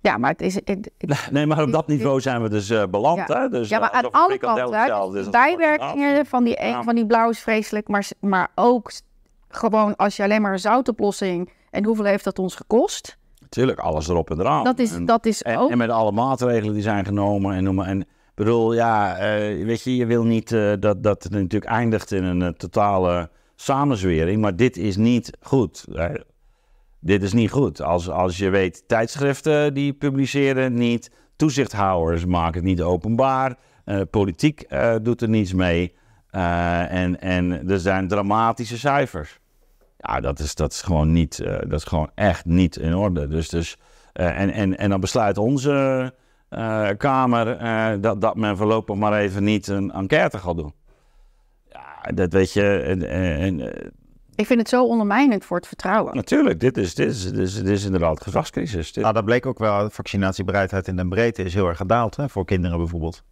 Ja, 0.00 0.18
maar 0.18 0.30
het 0.30 0.40
is... 0.40 0.54
Het, 0.54 0.68
het- 0.68 0.90
Nee, 1.30 1.46
maar 1.46 1.62
op 1.62 1.72
dat 1.72 1.86
niveau 1.86 2.20
zijn 2.20 2.42
we 2.42 2.48
dus 2.48 2.70
eh, 2.70 2.82
beland. 2.90 3.28
Ja. 3.28 3.40
Hè? 3.40 3.48
Dus, 3.48 3.68
ja, 3.68 3.78
maar 3.78 3.90
eh, 3.90 3.98
aan 3.98 4.10
alle 4.10 4.38
kanten. 4.38 5.12
dus 5.12 5.28
bijwerkingen 5.30 6.26
van 6.26 6.44
die, 6.44 6.62
een, 6.62 6.68
Ja. 6.68 6.82
van 6.82 6.94
die 6.94 7.06
blauw 7.06 7.30
is 7.30 7.40
vreselijk. 7.40 7.88
Maar, 7.88 8.08
maar 8.20 8.48
ook 8.54 8.92
gewoon 9.48 9.96
als 9.96 10.16
je 10.16 10.22
alleen 10.22 10.42
maar 10.42 10.52
een 10.52 10.58
zoutoplossing... 10.58 11.52
En 11.70 11.84
hoeveel 11.84 12.04
heeft 12.04 12.24
dat 12.24 12.38
ons 12.38 12.54
gekost? 12.54 13.16
Natuurlijk, 13.46 13.78
alles 13.78 14.08
erop 14.08 14.30
en 14.30 14.40
eraan. 14.40 14.64
Dat 14.64 14.78
is, 14.78 14.92
En- 14.92 15.04
dat 15.04 15.26
is 15.26 15.42
En, 15.42 15.58
ook... 15.58 15.70
en 15.70 15.78
met 15.78 15.90
alle 15.90 16.12
maatregelen 16.12 16.74
die 16.74 16.82
zijn 16.82 17.04
genomen 17.04 17.54
en 17.54 17.64
noem 17.64 17.74
maar. 17.74 17.86
En 17.86 18.00
ik 18.00 18.44
bedoel, 18.44 18.74
ja, 18.74 19.16
eh, 19.16 19.64
weet 19.64 19.82
je, 19.82 19.96
je 19.96 20.06
wil 20.06 20.24
niet 20.24 20.52
eh, 20.52 20.72
dat, 20.80 21.02
dat 21.02 21.22
het 21.22 21.32
natuurlijk 21.32 21.72
eindigt 21.72 22.12
in 22.12 22.24
een 22.24 22.42
eh, 22.42 22.48
totale 22.48 23.30
samenzwering, 23.54 24.40
maar 24.40 24.56
dit 24.56 24.76
is 24.76 24.96
niet 24.96 25.30
goed. 25.40 25.84
dit 27.00 27.22
is 27.22 27.32
niet 27.32 27.50
goed. 27.50 27.82
Als, 27.82 28.10
als 28.10 28.36
je 28.38 28.50
weet, 28.50 28.88
tijdschriften 28.88 29.74
die 29.74 29.92
publiceren 29.92 30.62
het 30.62 30.72
niet, 30.72 31.10
toezichthouders 31.36 32.24
maken 32.24 32.54
het 32.54 32.64
niet 32.64 32.82
openbaar, 32.82 33.56
politiek 34.10 34.66
doet 35.02 35.22
er 35.22 35.28
niets 35.28 35.52
mee. 35.52 35.94
en, 36.30 37.20
en 37.20 37.68
er 37.70 37.78
zijn 37.78 38.08
dramatische 38.08 38.78
cijfers. 38.78 39.38
Ja, 40.08 40.20
dat 40.20 40.38
is, 40.38 40.54
dat 40.54 40.72
is 40.72 40.82
gewoon 40.82 41.12
niet, 41.12 41.38
eh, 41.40 41.52
dat 41.58 41.72
is 41.78 41.84
gewoon 41.84 42.10
echt 42.14 42.44
niet 42.44 42.76
in 42.76 42.94
orde. 42.94 43.28
Dus, 43.28 43.48
dus, 43.48 43.76
eh, 44.12 44.40
en, 44.40 44.50
en, 44.50 44.78
en 44.78 44.90
dan 44.90 45.00
besluit 45.00 45.38
onze 45.38 46.12
eh, 46.48 46.88
Kamer 46.96 47.56
eh, 47.56 47.92
dat, 48.00 48.20
dat 48.20 48.36
men 48.36 48.56
voorlopig 48.56 48.96
maar 48.96 49.18
even 49.18 49.44
niet 49.44 49.66
een 49.68 49.90
enquête 49.92 50.38
gaat 50.38 50.56
doen. 50.56 50.72
Ja, 51.72 52.12
dat 52.14 52.32
weet 52.32 52.52
je. 52.52 52.78
En, 52.78 53.08
en, 53.38 53.60
Ik 54.34 54.46
vind 54.46 54.58
het 54.58 54.68
zo 54.68 54.84
ondermijnend 54.86 55.44
voor 55.44 55.56
het 55.56 55.66
vertrouwen. 55.66 56.14
natuurlijk, 56.14 56.60
dit 56.60 56.76
is, 56.76 56.94
dit, 56.94 57.08
is, 57.08 57.24
dit, 57.24 57.38
is, 57.38 57.54
dit 57.54 57.68
is 57.68 57.84
inderdaad 57.84 58.22
gezagscrisis. 58.22 58.92
Dit- 58.92 59.02
Nou, 59.02 59.14
dat 59.14 59.24
bleek 59.24 59.46
ook 59.46 59.58
wel. 59.58 59.84
De 59.84 59.90
vaccinatiebereidheid 59.90 60.88
in 60.88 60.96
de 60.96 61.08
breedte 61.08 61.42
is 61.42 61.54
heel 61.54 61.68
erg 61.68 61.76
gedaald. 61.76 62.16
Hè, 62.16 62.28
voor 62.28 62.44
kinderen 62.44 62.78
bijvoorbeeld. 62.78 63.22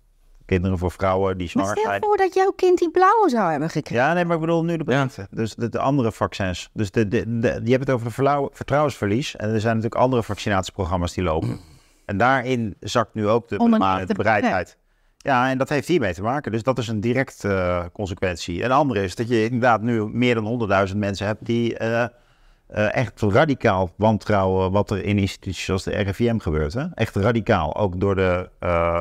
Kinderen 0.46 0.78
voor 0.78 0.90
vrouwen 0.90 1.38
die 1.38 1.50
Maar 1.54 1.64
zwanger 1.64 1.76
stel 1.80 1.90
zijn. 1.90 2.02
voor 2.02 2.16
dat 2.16 2.34
jouw 2.34 2.50
kind 2.50 2.78
die 2.78 2.90
blauwe 2.90 3.28
zou 3.28 3.50
hebben 3.50 3.70
gekregen. 3.70 4.04
Ja, 4.04 4.12
nee, 4.12 4.24
maar 4.24 4.34
ik 4.34 4.40
bedoel 4.40 4.64
nu 4.64 4.76
de. 4.76 5.08
Dus 5.30 5.54
de, 5.54 5.68
de 5.68 5.78
andere 5.78 6.12
vaccins. 6.12 6.70
Dus 6.72 6.90
de, 6.90 7.08
de, 7.08 7.38
de- 7.38 7.60
je 7.64 7.70
hebt 7.70 7.86
het 7.86 7.90
over 7.90 8.24
de 8.24 8.48
vertrouwensverlies. 8.52 9.36
En 9.36 9.48
er 9.50 9.60
zijn 9.60 9.74
natuurlijk 9.76 10.00
andere 10.02 10.22
vaccinatieprogramma's 10.22 11.12
die 11.14 11.24
lopen. 11.24 11.60
En 12.04 12.16
daarin 12.16 12.76
zakt 12.80 13.14
nu 13.14 13.28
ook 13.28 13.48
de, 13.48 13.58
maar 13.78 14.06
de 14.06 14.14
bereidheid. 14.14 14.76
Ja, 15.16 15.50
en 15.50 15.58
dat 15.58 15.68
heeft 15.68 15.88
hiermee 15.88 16.14
te 16.14 16.22
maken. 16.22 16.52
Dus 16.52 16.62
dat 16.62 16.78
is 16.78 16.88
een 16.88 17.00
direct 17.00 17.44
eh, 17.44 17.84
consequentie. 17.92 18.64
Een 18.64 18.72
andere 18.72 19.02
is 19.02 19.14
dat 19.14 19.28
je 19.28 19.44
inderdaad 19.44 19.80
nu 19.82 20.06
meer 20.06 20.34
dan 20.34 20.68
100.000 20.90 20.96
mensen 20.96 21.26
hebt 21.26 21.44
die 21.46 21.78
eh, 21.78 22.02
eh, 22.02 22.94
echt 22.94 23.20
radicaal 23.20 23.90
wantrouwen 23.96 24.72
wat 24.72 24.90
er 24.90 25.04
in 25.04 25.18
instituties 25.18 25.64
zoals 25.64 25.82
de 25.82 25.90
RIVM 25.90 26.38
gebeurt. 26.38 26.72
Hè? 26.72 26.84
Echt 26.94 27.16
radicaal, 27.16 27.76
ook 27.76 28.00
door 28.00 28.14
de 28.14 28.48
eh 28.58 29.00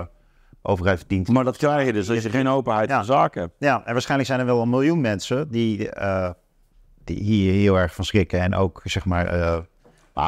overheid 0.63 0.97
verdient. 0.97 1.27
Maar 1.27 1.43
dat 1.43 1.57
krijg 1.57 1.85
je 1.85 1.93
dus 1.93 2.09
als 2.09 2.23
je 2.23 2.29
geen 2.29 2.47
openheid 2.47 2.89
Ja. 2.89 2.95
van 2.95 3.05
zaken 3.05 3.41
hebt. 3.41 3.53
Ja, 3.59 3.85
en 3.85 3.91
waarschijnlijk 3.93 4.29
zijn 4.29 4.39
er 4.39 4.45
wel 4.45 4.61
een 4.61 4.69
miljoen 4.69 5.01
mensen 5.01 5.49
die, 5.51 5.89
eh, 5.89 6.29
die 7.03 7.17
hier 7.23 7.53
heel 7.53 7.75
erg 7.79 7.95
van 7.95 8.05
schrikken. 8.05 8.39
En 8.39 8.55
ook, 8.55 8.81
zeg 8.83 9.05
maar, 9.05 9.25
eh, 9.25 9.59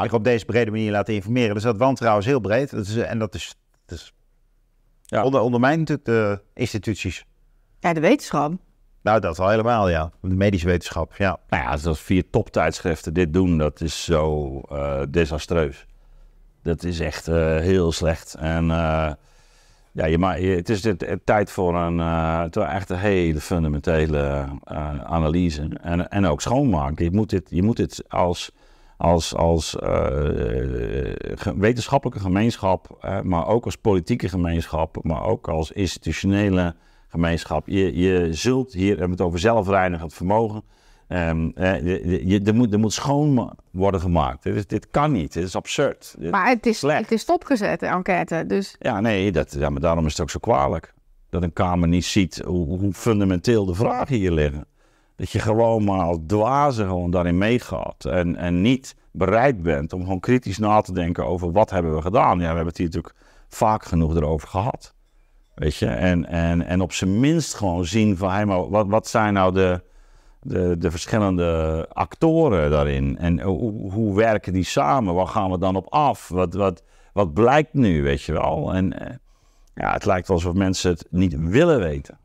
zich 0.01 0.13
op 0.13 0.23
deze 0.23 0.45
brede 0.45 0.71
manier 0.71 0.91
laten 0.91 1.13
informeren. 1.13 1.53
Dus 1.53 1.63
dat 1.63 1.77
wantrouwen 1.77 2.21
is 2.21 2.27
heel 2.27 2.39
breed. 2.39 2.69
Dat 2.71 2.85
is, 2.85 2.95
en 2.97 3.19
dat 3.19 3.35
is, 3.35 3.55
dat 3.85 3.97
is 3.97 4.13
Ja. 5.05 5.23
onder, 5.23 5.41
ondermijnt 5.41 5.79
natuurlijk 5.79 6.07
de 6.07 6.41
instituties. 6.53 7.25
Ja, 7.79 7.93
de 7.93 7.99
wetenschap. 7.99 8.53
Nou, 9.01 9.19
dat 9.19 9.39
al 9.39 9.49
helemaal, 9.49 9.89
ja. 9.89 10.11
De 10.21 10.35
medische 10.35 10.67
wetenschap, 10.67 11.15
ja. 11.15 11.39
Nou 11.49 11.63
ja, 11.63 11.89
als 11.89 12.01
vier 12.01 12.29
toptijdschriften 12.29 13.13
dit 13.13 13.33
doen, 13.33 13.57
dat 13.57 13.81
is 13.81 14.03
zo 14.03 14.59
eh, 14.69 15.01
desastreus. 15.09 15.85
Dat 16.63 16.83
is 16.83 16.99
echt 16.99 17.27
eh, 17.27 17.35
heel 17.57 17.91
slecht. 17.91 18.33
En 18.33 18.71
eh, 18.71 19.11
ja, 19.95 20.05
je, 20.05 20.17
ma- 20.17 20.33
je- 20.35 20.55
het 20.55 20.69
is 20.69 20.83
het 20.83 21.19
tijd 21.23 21.51
voor 21.51 21.75
een 21.75 22.49
toch 22.51 22.65
echt 22.67 22.89
een 22.89 22.97
hele 22.97 23.39
fundamentele 23.39 24.45
eh, 24.63 25.03
analyse. 25.03 25.67
En, 25.81 26.09
en 26.09 26.25
ook 26.25 26.41
schoonmaken. 26.41 27.05
Je 27.05 27.11
moet 27.11 27.29
dit, 27.29 27.47
je 27.49 27.63
moet 27.63 27.77
dit 27.77 28.03
als, 28.07 28.51
als, 28.97 29.35
als 29.35 29.75
eh, 29.79 31.53
wetenschappelijke 31.55 32.19
gemeenschap, 32.21 33.07
maar 33.23 33.47
ook 33.47 33.65
als 33.65 33.75
politieke 33.77 34.29
gemeenschap, 34.29 34.97
maar 35.03 35.23
ook 35.23 35.47
als 35.49 35.71
institutionele 35.71 36.75
gemeenschap. 37.07 37.67
Je, 37.67 37.95
je 37.97 38.33
zult 38.33 38.73
hier, 38.73 38.93
we 38.93 38.99
hebben 38.99 39.17
het 39.17 39.21
over 39.27 39.39
zelfreinigend 39.39 40.13
vermogen. 40.13 40.63
Je, 41.07 42.21
je- 42.25 42.41
er, 42.43 42.55
moet, 42.55 42.73
er 42.73 42.79
moet 42.79 42.93
schoon 42.93 43.53
worden 43.71 43.99
gemaakt. 44.01 44.43
Dit, 44.43 44.55
is- 44.55 44.67
dit 44.67 44.89
kan 44.91 45.11
niet. 45.11 45.33
Dit 45.33 45.43
is 45.43 45.55
absurd. 45.55 46.15
Dit- 46.17 46.31
Maar 46.31 46.47
het 46.47 46.65
is, 46.65 46.77
Slecht. 46.79 47.01
het 47.01 47.11
is 47.11 47.21
stopgezet, 47.21 47.79
de 47.79 47.85
enquête. 47.85 48.43
Dus 48.47 48.75
ja, 48.79 48.99
nee, 48.99 49.31
dat, 49.31 49.55
ja, 49.59 49.69
maar 49.69 49.81
daarom 49.81 50.05
is 50.05 50.11
het 50.11 50.21
ook 50.21 50.29
zo 50.29 50.39
kwalijk. 50.39 50.93
Dat 51.29 51.43
een 51.43 51.53
Kamer 51.53 51.87
niet 51.87 52.05
ziet 52.05 52.41
hoe, 52.45 52.79
hoe 52.79 52.93
fundamenteel 52.93 53.65
de 53.65 53.73
vragen 53.75 54.15
hier 54.15 54.31
liggen. 54.31 54.65
Dat 55.15 55.31
je 55.31 55.39
gewoon 55.39 55.83
maar 55.83 55.99
als 56.01 56.17
dwaze 56.27 56.83
gewoon 56.83 57.11
daarin 57.11 57.37
meegaat. 57.37 58.05
En, 58.05 58.35
en 58.35 58.61
niet 58.61 58.95
bereid 59.11 59.61
bent 59.61 59.93
om 59.93 60.01
gewoon 60.01 60.19
kritisch 60.19 60.57
na 60.57 60.81
te 60.81 60.93
denken 60.93 61.25
over 61.25 61.51
wat 61.51 61.69
hebben 61.69 61.95
we 61.95 62.01
gedaan. 62.01 62.33
Ja, 62.37 62.39
we 62.39 62.45
hebben 62.45 62.65
het 62.67 62.77
hier 62.77 62.85
natuurlijk 62.85 63.15
vaak 63.47 63.85
genoeg 63.85 64.15
erover 64.15 64.47
gehad. 64.47 64.93
Weet 65.55 65.75
je, 65.75 65.85
en, 65.87 66.25
en, 66.25 66.61
en 66.65 66.81
op 66.81 66.93
zijn 66.93 67.19
minst 67.19 67.53
gewoon 67.53 67.85
zien 67.85 68.17
van, 68.17 68.31
hey, 68.31 68.45
maar 68.45 68.69
wat, 68.69 68.87
wat 68.87 69.07
zijn 69.07 69.33
nou 69.33 69.53
de, 69.53 69.81
de, 70.45 70.77
de 70.77 70.91
verschillende 70.91 71.85
actoren 71.93 72.69
daarin? 72.69 73.17
En 73.17 73.41
hoe, 73.41 73.91
hoe 73.91 74.15
werken 74.15 74.53
die 74.53 74.63
samen? 74.63 75.13
Waar 75.13 75.27
gaan 75.27 75.51
we 75.51 75.57
dan 75.57 75.75
op 75.75 75.87
af? 75.89 76.27
Wat, 76.27 76.53
wat, 76.53 76.83
wat 77.13 77.33
blijkt 77.33 77.73
nu, 77.73 78.03
weet 78.03 78.21
je 78.21 78.31
wel? 78.31 78.73
En 78.73 78.99
eh, 78.99 79.15
ja, 79.75 79.93
het 79.93 80.05
lijkt 80.05 80.29
alsof 80.29 80.53
mensen 80.53 80.91
het 80.91 81.07
niet 81.09 81.35
willen 81.39 81.79
weten. 81.79 82.17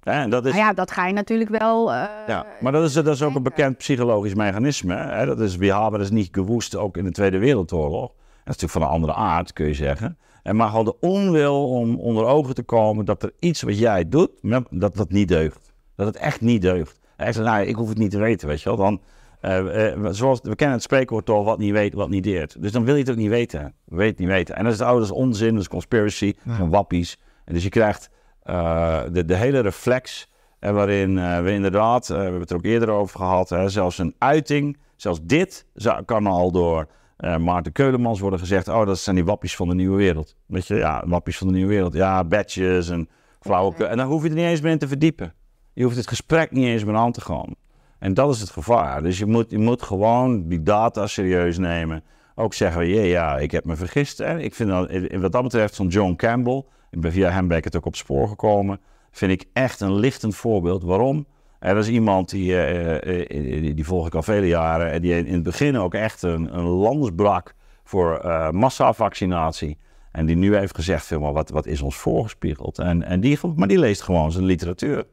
Hè, 0.00 0.12
en 0.12 0.30
dat 0.30 0.46
is, 0.46 0.52
nou 0.52 0.64
ja, 0.64 0.72
dat 0.72 0.90
ga 0.90 1.06
je 1.06 1.12
natuurlijk 1.12 1.50
wel... 1.50 1.92
eh, 1.92 2.04
ja, 2.26 2.46
maar 2.60 2.72
dat 2.72 2.84
is, 2.84 2.92
dat 2.92 3.06
is 3.06 3.22
ook 3.22 3.34
een 3.34 3.42
bekend 3.42 3.76
psychologisch 3.76 4.34
mechanisme. 4.34 4.94
Hè? 4.94 5.26
Dat 5.26 5.40
is, 5.40 5.56
we 5.56 5.72
hebben 5.74 6.00
dus 6.00 6.10
niet 6.10 6.28
gewoest, 6.32 6.76
ook 6.76 6.96
in 6.96 7.04
de 7.04 7.10
Tweede 7.10 7.38
Wereldoorlog. 7.38 8.08
Dat 8.08 8.54
is 8.56 8.62
natuurlijk 8.62 8.72
van 8.72 8.82
een 8.82 8.88
andere 8.88 9.14
aard, 9.14 9.52
kun 9.52 9.66
je 9.66 9.74
zeggen. 9.74 10.18
En 10.42 10.56
maar 10.56 10.68
gewoon 10.68 10.84
de 10.84 11.00
onwil 11.00 11.68
om 11.68 11.98
onder 11.98 12.24
ogen 12.24 12.54
te 12.54 12.62
komen 12.62 13.04
dat 13.04 13.22
er 13.22 13.32
iets 13.38 13.62
wat 13.62 13.78
jij 13.78 14.08
doet, 14.08 14.30
dat 14.70 14.96
dat 14.96 15.10
niet 15.10 15.28
deugt. 15.28 15.72
Dat 15.96 16.06
het 16.06 16.16
echt 16.16 16.40
niet 16.40 16.62
deugt. 16.62 16.99
Hij 17.22 17.32
zegt, 17.32 17.46
nou, 17.46 17.66
ik 17.66 17.74
hoef 17.74 17.88
het 17.88 17.98
niet 17.98 18.10
te 18.10 18.18
weten, 18.18 18.48
weet 18.48 18.62
je 18.62 18.68
wel. 18.68 18.78
Dan, 18.78 19.00
eh, 19.40 19.92
eh, 19.92 20.06
zoals, 20.10 20.40
we 20.42 20.54
kennen 20.54 20.76
het 20.76 20.84
spreekwoord 20.84 21.26
toch, 21.26 21.44
wat 21.44 21.58
niet 21.58 21.72
weet, 21.72 21.94
wat 21.94 22.08
niet 22.08 22.24
deert. 22.24 22.62
Dus 22.62 22.72
dan 22.72 22.84
wil 22.84 22.94
je 22.94 23.00
het 23.00 23.10
ook 23.10 23.16
niet 23.16 23.28
weten. 23.28 23.74
We 23.84 23.96
weten 23.96 24.10
het 24.10 24.18
niet 24.18 24.28
weten. 24.28 24.56
En 24.56 24.64
dat 24.64 24.72
is 24.72 24.78
het 24.78 24.88
oude, 24.88 25.06
dat 25.06 25.10
is 25.10 25.22
onzin, 25.22 25.52
dat 25.52 25.60
is 25.60 25.68
conspiracy, 25.68 26.34
zijn 26.46 26.70
wappies. 26.70 27.18
En 27.44 27.54
dus 27.54 27.62
je 27.62 27.68
krijgt 27.68 28.10
eh, 28.42 29.02
de, 29.12 29.24
de 29.24 29.36
hele 29.36 29.60
reflex 29.60 30.30
en 30.60 30.74
waarin 30.74 31.18
eh, 31.18 31.42
we 31.42 31.52
inderdaad, 31.52 32.10
eh, 32.10 32.16
we 32.16 32.22
hebben 32.22 32.40
het 32.40 32.50
er 32.50 32.56
ook 32.56 32.64
eerder 32.64 32.90
over 32.90 33.18
gehad, 33.18 33.48
hè, 33.48 33.68
zelfs 33.68 33.98
een 33.98 34.14
uiting, 34.18 34.78
zelfs 34.96 35.20
dit 35.22 35.66
zou, 35.74 36.04
kan 36.04 36.26
al 36.26 36.52
door 36.52 36.88
eh, 37.16 37.36
Maarten 37.36 37.72
Keulemans 37.72 38.20
worden 38.20 38.38
gezegd, 38.38 38.68
oh 38.68 38.86
dat 38.86 38.98
zijn 38.98 39.16
die 39.16 39.24
wappies 39.24 39.56
van 39.56 39.68
de 39.68 39.74
nieuwe 39.74 39.96
wereld. 39.96 40.36
Weet 40.46 40.66
je, 40.66 40.74
ja, 40.74 41.04
wappies 41.06 41.38
van 41.38 41.46
de 41.46 41.52
nieuwe 41.52 41.68
wereld. 41.68 41.92
Ja, 41.92 42.24
badges 42.24 42.88
en 42.88 43.08
flauwekul. 43.40 43.86
En 43.86 43.96
dan 43.96 44.06
hoef 44.06 44.22
je 44.22 44.28
er 44.28 44.34
niet 44.34 44.44
eens 44.44 44.60
meer 44.60 44.72
in 44.72 44.78
te 44.78 44.88
verdiepen. 44.88 45.34
Je 45.72 45.84
hoeft 45.84 45.96
het 45.96 46.08
gesprek 46.08 46.50
niet 46.50 46.66
eens 46.66 46.84
meer 46.84 46.96
aan 46.96 47.12
te 47.12 47.20
gaan. 47.20 47.54
En 47.98 48.14
dat 48.14 48.34
is 48.34 48.40
het 48.40 48.50
gevaar. 48.50 49.02
Dus 49.02 49.18
je 49.18 49.26
moet, 49.26 49.50
je 49.50 49.58
moet 49.58 49.82
gewoon 49.82 50.48
die 50.48 50.62
data 50.62 51.06
serieus 51.06 51.58
nemen. 51.58 52.02
Ook 52.34 52.54
zeggen, 52.54 52.86
ja, 52.86 53.02
ja 53.02 53.38
ik 53.38 53.50
heb 53.50 53.64
me 53.64 53.76
vergist. 53.76 54.18
Hè. 54.18 54.38
Ik 54.38 54.54
vind 54.54 54.70
dat, 54.70 54.90
wat 55.20 55.32
dat 55.32 55.42
betreft, 55.42 55.74
zo'n 55.74 55.88
John 55.88 56.14
Campbell, 56.16 56.64
ik 56.90 57.00
ben 57.00 57.12
via 57.12 57.30
hem 57.30 57.50
het 57.50 57.76
ook 57.76 57.86
op 57.86 57.96
spoor 57.96 58.28
gekomen, 58.28 58.80
vind 59.10 59.32
ik 59.32 59.48
echt 59.52 59.80
een 59.80 59.94
lichtend 59.94 60.36
voorbeeld. 60.36 60.82
Waarom? 60.82 61.26
Er 61.58 61.76
is 61.76 61.88
iemand 61.88 62.30
die, 62.30 62.52
eh, 62.52 62.96
eh, 62.96 63.20
eh, 63.20 63.62
die, 63.62 63.74
die 63.74 63.84
volg 63.84 64.06
ik 64.06 64.14
al 64.14 64.22
vele 64.22 64.46
jaren, 64.46 64.90
en 64.90 65.02
die 65.02 65.16
in 65.16 65.34
het 65.34 65.42
begin 65.42 65.78
ook 65.78 65.94
echt 65.94 66.22
een, 66.22 66.56
een 66.56 66.64
lans 66.64 67.10
brak 67.16 67.54
voor 67.84 68.18
eh, 68.18 68.50
massavaccinatie. 68.50 69.78
En 70.12 70.26
die 70.26 70.36
nu 70.36 70.56
heeft 70.56 70.74
gezegd, 70.74 71.10
wat, 71.10 71.50
wat 71.50 71.66
is 71.66 71.82
ons 71.82 71.96
voorgespiegeld? 71.96 72.78
En, 72.78 73.02
en 73.02 73.20
die, 73.20 73.38
maar 73.56 73.68
die 73.68 73.78
leest 73.78 74.02
gewoon 74.02 74.32
zijn 74.32 74.44
literatuur. 74.44 75.04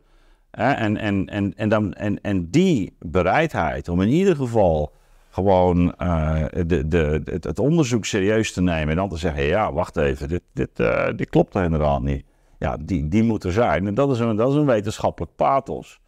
En, 0.58 0.98
en, 0.98 1.28
en, 1.28 1.54
en, 1.56 1.70
dan, 1.70 1.94
en, 1.94 2.22
en 2.22 2.50
die 2.50 2.94
bereidheid 3.00 3.90
om 3.90 4.02
in 4.02 4.08
ieder 4.08 4.36
geval 4.36 4.92
gewoon 5.30 5.96
eh, 5.96 6.46
de, 6.66 6.88
de, 6.88 7.22
het, 7.26 7.44
het 7.44 7.60
onderzoek 7.60 8.06
serieus 8.06 8.54
te 8.54 8.62
nemen 8.62 8.90
en 8.90 8.96
dan 8.96 9.10
te 9.10 9.18
zeggen, 9.18 9.44
ja, 9.44 9.74
wacht 9.74 9.98
even, 9.98 10.28
dit, 10.28 10.42
dit, 10.54 10.70
eh, 10.80 11.08
dit 11.16 11.30
klopt 11.30 11.56
inderdaad 11.56 12.02
niet. 12.02 12.24
Ja, 12.60 12.78
die, 12.80 13.08
die 13.08 13.24
moet 13.24 13.44
er 13.44 13.52
zijn. 13.52 13.88
En 13.88 13.94
dat 13.94 14.12
is 14.12 14.20
een, 14.20 14.36
dat 14.36 14.50
is 14.50 14.56
een 14.56 14.66
wetenschappelijk 14.66 15.32
pathos. 15.36 16.00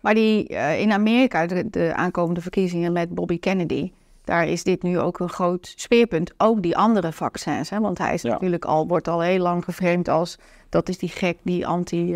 Maar 0.00 0.14
die, 0.14 0.48
eh, 0.48 0.80
in 0.80 0.92
Amerika, 0.92 1.46
de, 1.46 1.70
de 1.70 1.94
aankomende 1.94 2.40
verkiezingen 2.40 2.92
met 2.92 3.14
Bobby 3.14 3.38
Kennedy, 3.38 3.92
daar 4.24 4.48
is 4.48 4.62
dit 4.62 4.82
nu 4.82 4.98
ook 4.98 5.18
een 5.18 5.28
groot 5.28 5.72
speerpunt. 5.76 6.34
Ook 6.36 6.62
die 6.62 6.76
andere 6.76 7.12
vaccins, 7.12 7.70
hè? 7.70 7.80
want 7.80 7.98
hij 7.98 8.14
is 8.14 8.22
Ja. 8.22 8.32
natuurlijk 8.32 8.64
al, 8.64 8.86
wordt 8.86 9.08
al 9.08 9.20
heel 9.20 9.42
lang 9.42 9.64
geframed 9.64 10.08
als, 10.08 10.38
dat 10.68 10.88
is 10.88 10.98
die 10.98 11.08
gek 11.08 11.36
die 11.42 11.66
anti... 11.66 12.14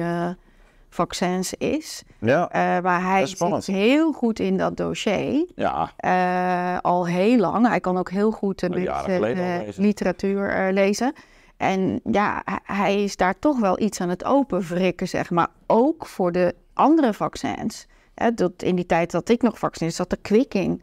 eh, 0.91 0.97
vaccins 0.97 1.55
is. 1.55 2.03
Ja, 2.19 2.49
Eh, 2.51 2.83
maar 2.83 3.03
hij 3.03 3.23
is 3.23 3.31
spannend. 3.31 3.65
zit 3.65 3.75
heel 3.75 4.13
goed 4.13 4.39
in 4.39 4.57
dat 4.57 4.77
dossier. 4.77 5.47
Ja, 5.55 5.93
eh, 5.97 6.79
al 6.83 7.07
heel 7.07 7.37
lang. 7.39 7.69
Hij 7.69 7.81
kan 7.81 7.97
ook 7.99 8.11
heel 8.11 8.31
goed 8.31 8.63
eh, 8.63 8.71
lezen. 8.71 9.83
literatuur 9.83 10.49
eh, 10.51 10.73
lezen. 10.73 11.13
En 11.57 12.01
ja, 12.05 12.43
hij- 12.45 12.77
hij 12.77 13.03
is 13.05 13.17
daar 13.17 13.39
toch 13.39 13.59
wel 13.61 13.81
iets 13.81 14.01
aan 14.01 14.09
het 14.09 14.25
openwrikken, 14.25 15.09
zeg 15.09 15.31
maar. 15.31 15.49
Ook 15.67 16.07
voor 16.07 16.33
de 16.33 16.55
andere 16.75 17.15
vaccins. 17.15 17.87
Dat 18.35 18.53
in 18.63 18.75
die 18.77 18.87
tijd 18.87 19.11
dat 19.11 19.29
ik 19.29 19.43
nog 19.43 19.59
vaccineerde, 19.59 19.97
zat 19.97 20.11
de 20.11 20.17
kwikking. 20.23 20.83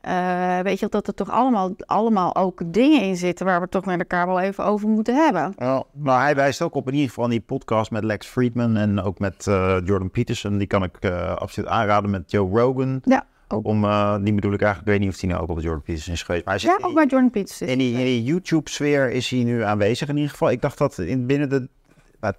Eh, 0.00 0.60
weet 0.60 0.78
je, 0.78 0.86
dat 0.88 1.06
er 1.06 1.14
toch 1.14 1.30
allemaal, 1.30 1.74
allemaal 1.86 2.36
ook 2.36 2.62
dingen 2.66 3.02
in 3.02 3.16
zitten... 3.16 3.46
waar 3.46 3.60
we 3.60 3.68
toch 3.68 3.84
met 3.84 3.98
elkaar 3.98 4.26
wel 4.26 4.40
even 4.40 4.64
over 4.64 4.88
moeten 4.88 5.14
hebben. 5.14 5.54
Ja, 5.56 5.82
maar 5.92 6.22
hij 6.22 6.34
wijst 6.34 6.62
ook 6.62 6.74
op 6.74 6.86
in 6.86 6.92
ieder 6.92 7.08
geval 7.08 7.28
die 7.28 7.40
podcast 7.40 7.90
met 7.90 8.04
Lex 8.04 8.26
Friedman 8.26 8.76
en 8.76 9.02
ook 9.02 9.18
met 9.18 9.46
eh, 9.46 9.76
Jordan 9.84 10.10
Peterson. 10.10 10.58
Die 10.58 10.66
kan 10.66 10.82
ik 10.82 10.96
eh, 11.00 11.36
absoluut 11.36 11.68
aanraden 11.68 12.10
met 12.10 12.30
Joe 12.30 12.60
Rogan. 12.60 13.00
Ja, 13.04 13.26
ook, 13.48 13.66
Om, 13.66 13.80
die 14.24 14.34
bedoel 14.34 14.52
ik 14.52 14.62
eigenlijk, 14.62 14.80
ik 14.80 14.84
weet 14.84 15.00
niet 15.00 15.14
of 15.14 15.20
hij 15.20 15.30
nou 15.30 15.42
ook 15.42 15.48
op 15.48 15.60
Jordan 15.60 15.82
Peterson 15.82 16.12
is 16.12 16.22
geweest. 16.22 16.44
Maar 16.44 16.54
hij 16.54 16.62
zit 16.62 16.78
ja, 16.78 16.86
ook 16.86 16.94
bij 16.94 17.06
Jordan 17.06 17.30
Peterson. 17.30 17.68
in 17.68 17.78
die, 17.78 18.22
YouTube-sfeer 18.22 19.10
is 19.10 19.30
hij 19.30 19.44
nu 19.44 19.62
aanwezig 19.62 20.08
in 20.08 20.16
ieder 20.16 20.30
geval. 20.30 20.50
Ik 20.50 20.60
dacht 20.60 20.78
dat 20.78 20.98
in 20.98 21.26
binnen 21.26 21.48
de... 21.48 21.68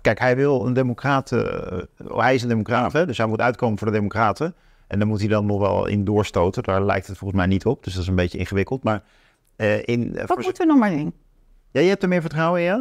Kijk, 0.01 0.19
hij 0.19 0.35
wil 0.35 0.65
een 0.65 0.73
democrat... 0.73 1.31
eh, 1.31 1.77
hij 2.07 2.35
is 2.35 2.41
een 2.41 2.49
democrat, 2.49 2.93
hè, 2.93 3.05
dus 3.05 3.17
hij 3.17 3.27
moet 3.27 3.41
uitkomen 3.41 3.77
voor 3.77 3.87
de 3.87 3.93
democraten. 3.93 4.55
En 4.91 4.99
dan 4.99 5.07
moet 5.07 5.19
hij 5.19 5.27
dan 5.27 5.45
nog 5.45 5.59
wel 5.59 5.85
in 5.85 6.03
doorstoten. 6.03 6.63
Daar 6.63 6.85
lijkt 6.85 7.07
het 7.07 7.17
volgens 7.17 7.39
mij 7.39 7.49
niet 7.49 7.65
op, 7.65 7.83
dus 7.83 7.93
dat 7.93 8.01
is 8.01 8.07
een 8.09 8.15
beetje 8.15 8.37
ingewikkeld. 8.37 8.83
Maar 8.83 9.03
eh, 9.55 9.77
in... 9.85 10.11
eh, 10.15 10.17
Wat 10.19 10.27
voor- 10.27 10.43
moeten 10.43 10.65
we 10.67 10.71
nog 10.71 10.81
maar 10.81 10.91
zien? 10.91 11.13
Ja, 11.71 11.81
je 11.81 11.87
hebt 11.89 12.03
er 12.03 12.09
meer 12.09 12.21
vertrouwen 12.21 12.59
in, 12.59 12.65
ja? 12.65 12.77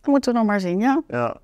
Dat 0.00 0.06
moeten 0.06 0.32
we 0.32 0.38
nog 0.38 0.46
maar 0.48 0.60
zien, 0.60 0.78
ja. 0.78 1.02
Ja. 1.08 1.36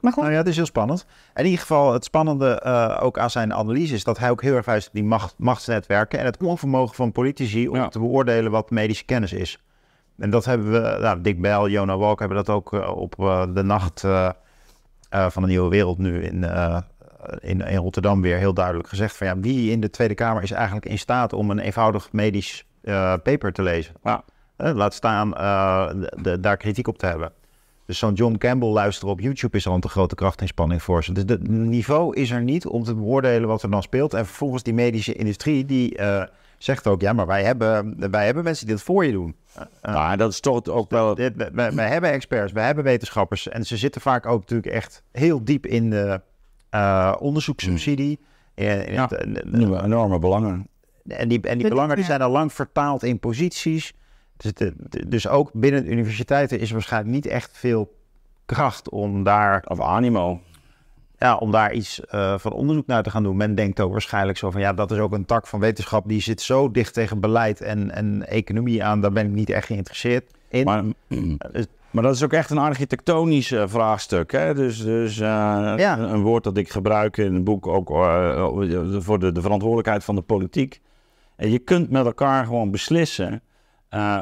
Maar 0.00 0.12
goed, 0.12 0.22
Nou 0.22 0.34
ja, 0.34 0.40
het 0.40 0.48
is 0.48 0.56
heel 0.56 0.66
spannend. 0.66 1.06
In 1.34 1.44
ieder 1.44 1.60
geval, 1.60 1.92
het 1.92 2.04
spannende 2.04 2.60
eh, 2.60 2.98
ook 3.02 3.18
aan 3.18 3.30
zijn 3.30 3.54
analyse 3.54 3.94
is 3.94 4.04
dat 4.04 4.18
hij 4.18 4.30
ook 4.30 4.42
heel 4.42 4.54
erg 4.54 4.64
wijst 4.66 4.86
op 4.86 4.92
die 4.94 5.04
macht, 5.04 5.34
machtsnetwerken 5.38 6.18
en 6.18 6.24
het 6.24 6.42
onvermogen 6.42 6.94
van 6.94 7.12
politici 7.12 7.68
om 7.68 7.76
Ja. 7.76 7.88
te 7.88 7.98
beoordelen 7.98 8.50
wat 8.50 8.70
medische 8.70 9.04
kennis 9.04 9.32
is. 9.32 9.62
En 10.18 10.30
dat 10.30 10.44
hebben 10.44 10.72
we, 10.72 10.98
nou, 11.00 11.20
Dick 11.20 11.40
Bell, 11.40 11.68
Jonah 11.70 11.98
Walk 11.98 12.18
hebben 12.18 12.36
dat 12.36 12.50
ook 12.50 12.72
op 12.96 13.14
eh, 13.18 13.44
de 13.54 13.62
nacht 13.62 14.04
eh, 14.04 14.28
eh, 15.08 15.30
van 15.30 15.42
de 15.42 15.48
Nieuwe 15.48 15.68
Wereld 15.68 15.98
nu 15.98 16.22
in, 16.22 16.44
eh, 16.44 16.78
in, 17.40 17.60
in 17.60 17.76
Rotterdam 17.76 18.20
weer 18.22 18.36
heel 18.36 18.54
duidelijk 18.54 18.88
gezegd. 18.88 19.16
Van 19.16 19.26
ja, 19.26 19.38
wie 19.38 19.70
in 19.70 19.80
de 19.80 19.90
Tweede 19.90 20.14
Kamer 20.14 20.42
is 20.42 20.50
eigenlijk 20.50 20.86
in 20.86 20.98
staat 20.98 21.32
om 21.32 21.50
een 21.50 21.58
eenvoudig 21.58 22.12
medisch 22.12 22.64
eh, 22.82 23.14
paper 23.22 23.52
te 23.52 23.62
lezen? 23.62 23.94
Ja. 24.04 24.24
Eh, 24.56 24.74
laat 24.74 24.94
staan 24.94 25.34
eh, 25.36 25.88
de- 25.88 26.16
de- 26.22 26.40
daar 26.40 26.56
kritiek 26.56 26.88
op 26.88 26.98
te 26.98 27.06
hebben. 27.06 27.32
Dus 27.86 27.98
zo'n 27.98 28.12
John 28.14 28.36
Campbell 28.36 28.68
luisteren 28.68 29.12
op 29.12 29.20
YouTube 29.20 29.56
is 29.56 29.66
al 29.66 29.74
een 29.74 29.80
te 29.80 29.88
grote 29.88 30.14
krachtinspanning 30.14 30.82
voor 30.82 31.04
ze. 31.04 31.12
Dus 31.12 31.22
het 31.26 31.48
niveau 31.48 32.14
is 32.16 32.30
er 32.30 32.42
niet 32.42 32.66
om 32.66 32.84
te 32.84 32.94
beoordelen 32.94 33.48
wat 33.48 33.62
er 33.62 33.70
dan 33.70 33.82
speelt. 33.82 34.14
En 34.14 34.26
vervolgens 34.26 34.62
die 34.62 34.74
medische 34.74 35.12
industrie 35.14 35.64
die 35.64 35.98
zegt 36.58 36.86
ook... 36.86 37.00
ja, 37.00 37.12
maar 37.12 37.26
wij 37.26 37.44
hebben, 37.44 37.94
wij 38.10 38.24
hebben 38.24 38.44
mensen 38.44 38.66
die 38.66 38.74
dat 38.74 38.84
voor 38.84 39.04
je 39.04 39.12
doen. 39.12 39.36
nou, 39.82 40.16
dat 40.16 40.30
is 40.32 40.40
toch 40.40 40.64
ook 40.68 40.90
wel... 40.90 41.14
Dit, 41.14 41.32
wij 41.52 41.88
hebben 41.88 42.10
experts, 42.10 42.52
wij 42.52 42.66
hebben 42.66 42.84
wetenschappers. 42.84 43.48
En 43.48 43.64
ze 43.64 43.76
zitten 43.76 44.00
vaak 44.00 44.26
ook 44.26 44.40
natuurlijk 44.40 44.72
echt 44.72 45.02
heel 45.12 45.44
diep 45.44 45.66
in 45.66 45.90
de 45.90 46.20
eh, 46.76 47.14
onderzoekssubsidie. 47.18 48.18
En, 48.54 48.86
in 48.86 48.92
Ja. 48.92 49.02
het- 49.02 49.12
en- 49.12 49.84
enorme 49.84 50.18
belangen. 50.18 50.68
en 51.08 51.28
die, 51.28 51.40
en 51.40 51.58
die 51.58 51.68
belangen 51.68 52.04
zijn 52.04 52.22
al 52.22 52.30
lang 52.30 52.52
vertaald 52.52 53.02
in 53.02 53.18
posities. 53.18 53.94
Dus, 54.36 54.52
de- 54.54 54.74
de- 54.76 55.08
dus 55.08 55.28
ook 55.28 55.50
binnen 55.52 55.84
de 55.84 55.90
universiteiten 55.90 56.58
is 56.60 56.68
er 56.68 56.74
waarschijnlijk 56.74 57.12
niet 57.14 57.26
echt 57.26 57.50
veel 57.58 57.94
kracht 58.46 58.90
om 58.90 59.22
daar, 59.22 59.64
Of 59.68 59.80
animo. 59.80 60.40
ja, 61.18 61.36
om 61.36 61.50
daar 61.50 61.72
iets 61.72 62.00
eh, 62.00 62.38
van 62.38 62.52
onderzoek 62.52 62.86
naar 62.86 63.02
te 63.02 63.10
gaan 63.10 63.22
doen. 63.22 63.36
Men 63.36 63.54
denkt 63.54 63.80
ook 63.80 63.92
waarschijnlijk 63.92 64.38
zo 64.38 64.50
van 64.50 64.60
ja, 64.60 64.72
dat 64.72 64.90
is 64.90 64.98
ook 64.98 65.12
een 65.12 65.24
tak 65.24 65.46
van 65.46 65.60
wetenschap 65.60 66.08
die 66.08 66.20
zit 66.20 66.40
zo 66.40 66.70
dicht 66.70 66.94
tegen 66.94 67.20
beleid 67.20 67.60
en, 67.60 67.90
en 67.90 68.26
economie 68.28 68.84
aan. 68.84 69.00
Daar 69.00 69.12
ben 69.12 69.26
ik 69.26 69.32
niet 69.32 69.50
echt 69.50 69.66
geïnteresseerd 69.66 70.30
in. 70.48 70.64
Maar, 70.64 70.82
Dus- 71.52 71.66
maar 71.90 72.02
dat 72.02 72.14
is 72.14 72.22
ook 72.24 72.32
echt 72.32 72.50
een 72.50 72.58
architectonisch 72.58 73.52
eh, 73.52 73.62
vraagstuk. 73.66 74.32
Hè? 74.32 74.54
Dus, 74.54 74.82
dus 74.84 75.18
eh, 75.18 75.26
Ja. 75.76 75.98
een, 75.98 76.12
een 76.12 76.22
woord 76.22 76.44
dat 76.44 76.56
ik 76.56 76.70
gebruik 76.70 77.16
in 77.16 77.34
het 77.34 77.44
boek 77.44 77.66
ook 77.66 77.90
eh, 77.90 78.46
voor 78.98 79.18
de, 79.18 79.32
de 79.32 79.40
verantwoordelijkheid 79.40 80.04
van 80.04 80.14
de 80.14 80.22
politiek. 80.22 80.80
En 81.36 81.50
je 81.50 81.58
kunt 81.58 81.90
met 81.90 82.06
elkaar 82.06 82.44
gewoon 82.44 82.70
beslissen 82.70 83.42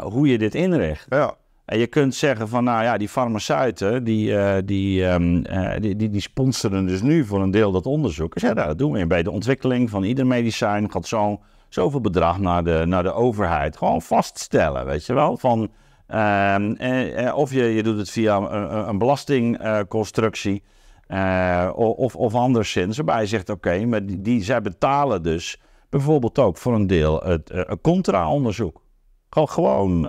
hoe 0.02 0.28
je 0.28 0.38
dit 0.38 0.54
inricht. 0.54 1.06
ja. 1.08 1.34
En 1.64 1.78
je 1.78 1.86
kunt 1.86 2.14
zeggen 2.14 2.48
van, 2.48 2.64
nou 2.64 2.82
ja, 2.82 2.96
die 2.98 3.08
farmaceuten, 3.08 4.04
die, 4.04 4.64
die, 4.64 5.06
ehm, 5.06 5.44
eh, 5.44 5.80
die, 5.80 5.96
die, 5.96 6.10
die 6.10 6.20
sponsoren 6.20 6.86
dus 6.86 7.02
nu 7.02 7.24
voor 7.24 7.42
een 7.42 7.50
deel 7.50 7.72
dat 7.72 7.86
onderzoek. 7.86 8.32
Dus 8.34 8.42
ja, 8.42 8.54
dat 8.54 8.78
doen 8.78 8.92
we. 8.92 9.06
Bij 9.06 9.22
de 9.22 9.30
ontwikkeling 9.30 9.90
van 9.90 10.02
ieder 10.02 10.26
medicijn 10.26 10.90
gaat 10.90 11.06
zo, 11.06 11.40
zoveel 11.68 12.00
bedrag 12.00 12.38
naar 12.38 12.64
de, 12.64 12.82
naar 12.86 13.02
de 13.02 13.12
overheid. 13.12 13.76
Gewoon 13.76 14.02
vaststellen, 14.02 14.86
weet 14.86 15.06
je 15.06 15.14
wel. 15.14 15.36
Van, 15.36 15.70
ehm, 16.06 16.72
eh, 16.72 17.26
eh, 17.26 17.36
of 17.36 17.52
je, 17.52 17.62
je 17.64 17.82
doet 17.82 17.98
het 17.98 18.10
via 18.10 18.36
een, 18.36 18.88
een- 18.88 18.98
belastingconstructie. 18.98 20.62
eh, 21.06 21.70
of, 21.74 22.16
of 22.16 22.34
anderszins, 22.34 22.96
waarbij 22.96 23.20
je 23.20 23.26
zegt, 23.26 23.50
oké, 23.50 23.84
maar 23.86 24.06
die, 24.06 24.20
die, 24.22 24.42
zij 24.42 24.62
betalen 24.62 25.22
dus 25.22 25.60
bijvoorbeeld 25.90 26.38
ook 26.38 26.56
voor 26.56 26.74
een 26.74 26.86
deel 26.86 27.20
het 27.22 27.52
contra-onderzoek. 27.82 28.82
Gewoon, 29.30 29.50
gewoon 29.50 30.08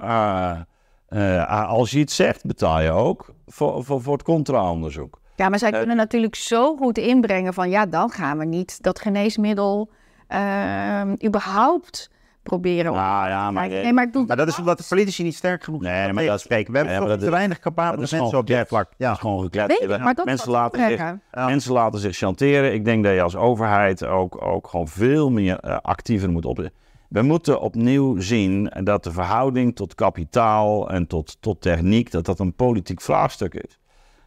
als 1.68 1.92
je 1.92 2.00
iets 2.00 2.16
zegt, 2.16 2.46
betaal 2.46 2.82
je 2.82 2.92
ook 2.92 3.34
voor, 3.46 3.84
voor, 3.84 4.02
voor 4.02 4.14
het 4.14 4.24
contra-onderzoek. 4.24 5.20
Ja, 5.36 5.50
maar 5.50 5.60
zij 5.60 5.72
kunnen 5.72 5.96
natuurlijk 5.96 6.36
zo 6.36 6.76
goed 6.76 6.98
inbrengen 6.98 7.54
van 7.54 7.70
ja, 7.70 7.86
dan 7.86 8.10
gaan 8.10 8.38
we 8.38 8.46
niet 8.46 8.84
dat 8.84 9.00
geneesmiddel 9.00 9.90
ehm, 10.28 11.16
überhaupt 11.26 12.10
proberen. 12.46 12.92
op- 12.92 12.98
Nou 12.98 13.28
ja, 13.28 13.44
maar, 13.44 13.54
Maar, 13.54 13.68
nee, 13.70 13.94
maar 13.94 14.04
ik 14.04 14.12
bedoel, 14.12 14.28
Maar 14.28 14.38
dat 14.38 14.48
is 14.48 14.60
omdat 14.60 14.78
de 14.78 14.86
politici 14.90 15.24
niet 15.24 15.36
sterk 15.36 15.64
genoeg 15.64 15.82
Nee, 15.82 15.94
zijn 15.94 16.10
om 16.10 16.16
maar 16.16 16.26
dat- 16.26 16.40
spreken. 16.42 16.72
We 16.72 16.78
hebben 16.78 17.00
nee, 17.00 17.08
dat 17.08 17.20
te 17.20 17.30
weinig 17.30 17.60
capabele 17.60 17.96
dat 17.96 18.06
is 18.06 18.12
mensen 18.12 18.28
gewoon 18.30 18.42
op 18.42 18.48
dit 18.48 18.58
gekletst. 18.58 18.74
vlak. 18.90 18.94
Ja. 18.98 19.06
Dat 19.08 19.16
is 19.16 19.22
gewoon 19.22 19.48
Je 19.52 19.98
maar 20.04 20.14
dat 20.14 20.26
mensen, 20.26 20.52
laten 20.52 20.88
zich. 20.90 20.98
Ja. 21.00 21.20
mensen 21.46 21.74
laten 21.74 22.00
zich 22.00 22.16
chanteren. 22.18 22.74
Ik 22.74 22.86
denk 22.86 23.04
dat 23.04 23.14
je 23.14 23.22
als 23.22 23.36
overheid 23.36 24.06
ook, 24.06 24.42
ook 24.46 24.68
gewoon 24.68 24.88
veel 24.88 25.30
meer 25.32 25.60
eh, 25.60 25.78
actiever 25.82 26.30
moet 26.30 26.46
op. 26.46 26.70
We 27.10 27.22
moeten 27.22 27.62
opnieuw 27.62 28.20
zien 28.20 28.72
dat 28.84 29.04
de 29.04 29.12
verhouding 29.12 29.76
tot 29.76 29.96
kapitaal 29.96 30.90
en 30.90 31.08
tot, 31.08 31.38
tot 31.40 31.62
techniek, 31.62 32.12
dat 32.12 32.26
dat 32.26 32.40
een 32.40 32.54
politiek 32.54 33.02
vraagstuk 33.02 33.54
is. 33.54 33.80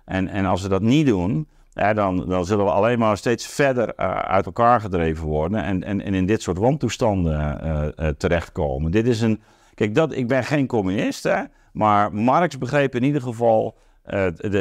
En, 0.04 0.28
en 0.28 0.44
als 0.44 0.62
we 0.62 0.68
dat 0.68 0.82
niet 0.82 1.06
doen, 1.06 1.48
dan, 1.94 2.24
dan 2.28 2.44
zullen 2.44 2.64
we 2.64 2.70
alleen 2.70 2.98
maar 2.98 3.16
steeds 3.16 3.46
verder 3.46 3.94
eh, 3.94 4.18
uit 4.18 4.46
elkaar 4.46 4.80
gedreven 4.80 5.26
worden 5.26 5.62
en, 5.62 5.84
en, 5.84 6.00
en 6.00 6.14
in 6.14 6.26
dit 6.26 6.42
soort 6.42 6.58
wantoestanden 6.58 7.60
eh, 7.60 7.88
eh, 7.96 8.14
terechtkomen. 8.16 8.90
Dit 8.90 9.06
is 9.06 9.20
een. 9.20 9.40
Kijk, 9.74 9.94
dat, 9.94 10.12
ik 10.12 10.28
ben 10.28 10.44
geen 10.44 10.66
communist, 10.66 11.22
hè, 11.22 11.42
maar 11.72 12.14
Marx 12.14 12.58
begreep 12.58 12.94
in 12.94 13.02
ieder 13.02 13.22
geval 13.22 13.76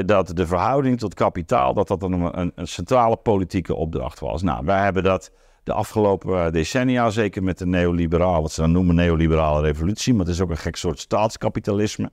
dat 0.06 0.32
de 0.34 0.48
verhouding 0.48 1.00
tot 1.00 1.14
kapitaal 1.14 1.74
dat 1.74 1.88
dat 1.88 2.04
een, 2.04 2.52
een, 2.56 2.68
centrale 2.68 3.16
politieke 3.16 3.76
opdracht 3.76 4.20
was. 4.20 4.42
Nou, 4.42 4.66
wij 4.66 4.84
hebben 4.84 5.04
dat 5.04 5.32
de 5.64 5.74
afgelopen 5.74 6.54
decennia, 6.54 7.10
zeker 7.10 7.44
met 7.44 7.58
de 7.58 7.66
neoliberaal, 7.66 8.42
wat 8.42 8.52
ze 8.52 8.62
dan 8.62 8.72
noemen 8.72 8.96
neoliberale 8.96 9.62
revolutie, 9.62 10.14
maar 10.14 10.26
het 10.26 10.34
is 10.34 10.42
ook 10.42 10.50
een 10.50 10.58
gek 10.58 10.76
soort 10.76 11.00
staatskapitalisme. 11.00 12.12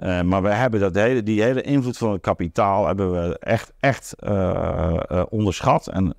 Eh, 0.00 0.22
maar 0.22 0.42
we 0.42 0.48
hebben 0.48 0.80
dat 0.80 0.94
hele, 0.94 1.22
die 1.22 1.42
hele 1.42 1.62
invloed 1.62 1.96
van 1.96 2.12
het 2.12 2.20
kapitaal 2.20 2.86
hebben 2.86 3.12
we 3.12 3.38
echt, 3.38 3.72
echt 3.80 4.14
eh, 4.18 5.00
eh, 5.08 5.22
onderschat. 5.28 5.86
En, 5.86 6.14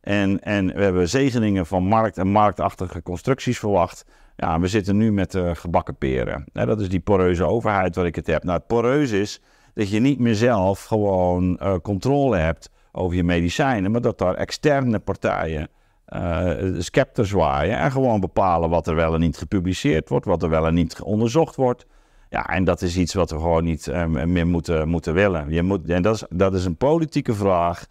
en, 0.00 0.40
en 0.40 0.66
we 0.66 0.82
hebben 0.82 1.08
zegeningen 1.08 1.66
van 1.66 1.84
markt 1.84 2.18
en 2.18 2.28
marktachtige 2.28 3.02
constructies 3.02 3.58
verwacht. 3.58 4.04
Ja, 4.36 4.60
we 4.60 4.66
zitten 4.66 4.96
nu 4.96 5.12
met 5.12 5.38
gebakken 5.52 5.96
peren. 5.96 6.44
Dat 6.52 6.80
is 6.80 6.88
die 6.88 7.00
poreuze 7.00 7.44
overheid 7.44 7.94
waar 7.94 8.06
ik 8.06 8.14
het 8.14 8.26
heb. 8.26 8.44
Nou, 8.44 8.58
het 8.58 8.66
poreus 8.66 9.10
is 9.10 9.40
dat 9.74 9.90
je 9.90 10.00
niet 10.00 10.18
meer 10.18 10.34
zelf 10.34 10.84
gewoon 10.84 11.60
controle 11.82 12.36
hebt 12.36 12.70
over 12.92 13.16
je 13.16 13.24
medicijnen, 13.24 13.90
maar 13.90 14.00
dat 14.00 14.18
daar 14.18 14.34
externe 14.34 14.98
partijen 14.98 15.68
scepter 16.78 17.26
zwaaien 17.26 17.78
en 17.78 17.92
gewoon 17.92 18.20
bepalen 18.20 18.70
wat 18.70 18.86
er 18.86 18.94
wel 18.94 19.14
en 19.14 19.20
niet 19.20 19.38
gepubliceerd 19.38 20.08
wordt, 20.08 20.26
wat 20.26 20.42
er 20.42 20.50
wel 20.50 20.66
en 20.66 20.74
niet 20.74 21.00
onderzocht 21.02 21.56
wordt. 21.56 21.86
Ja, 22.30 22.46
en 22.46 22.64
dat 22.64 22.82
is 22.82 22.96
iets 22.96 23.14
wat 23.14 23.30
we 23.30 23.36
gewoon 23.36 23.64
niet 23.64 23.88
eh, 23.88 24.06
meer 24.06 24.46
moeten, 24.46 24.88
moeten 24.88 25.14
willen. 25.14 25.50
Je 25.50 25.62
moet, 25.62 25.88
en 25.90 26.02
dat 26.02 26.14
is, 26.14 26.24
dat 26.30 26.54
is 26.54 26.64
een 26.64 26.76
politieke 26.76 27.34
vraag. 27.34 27.86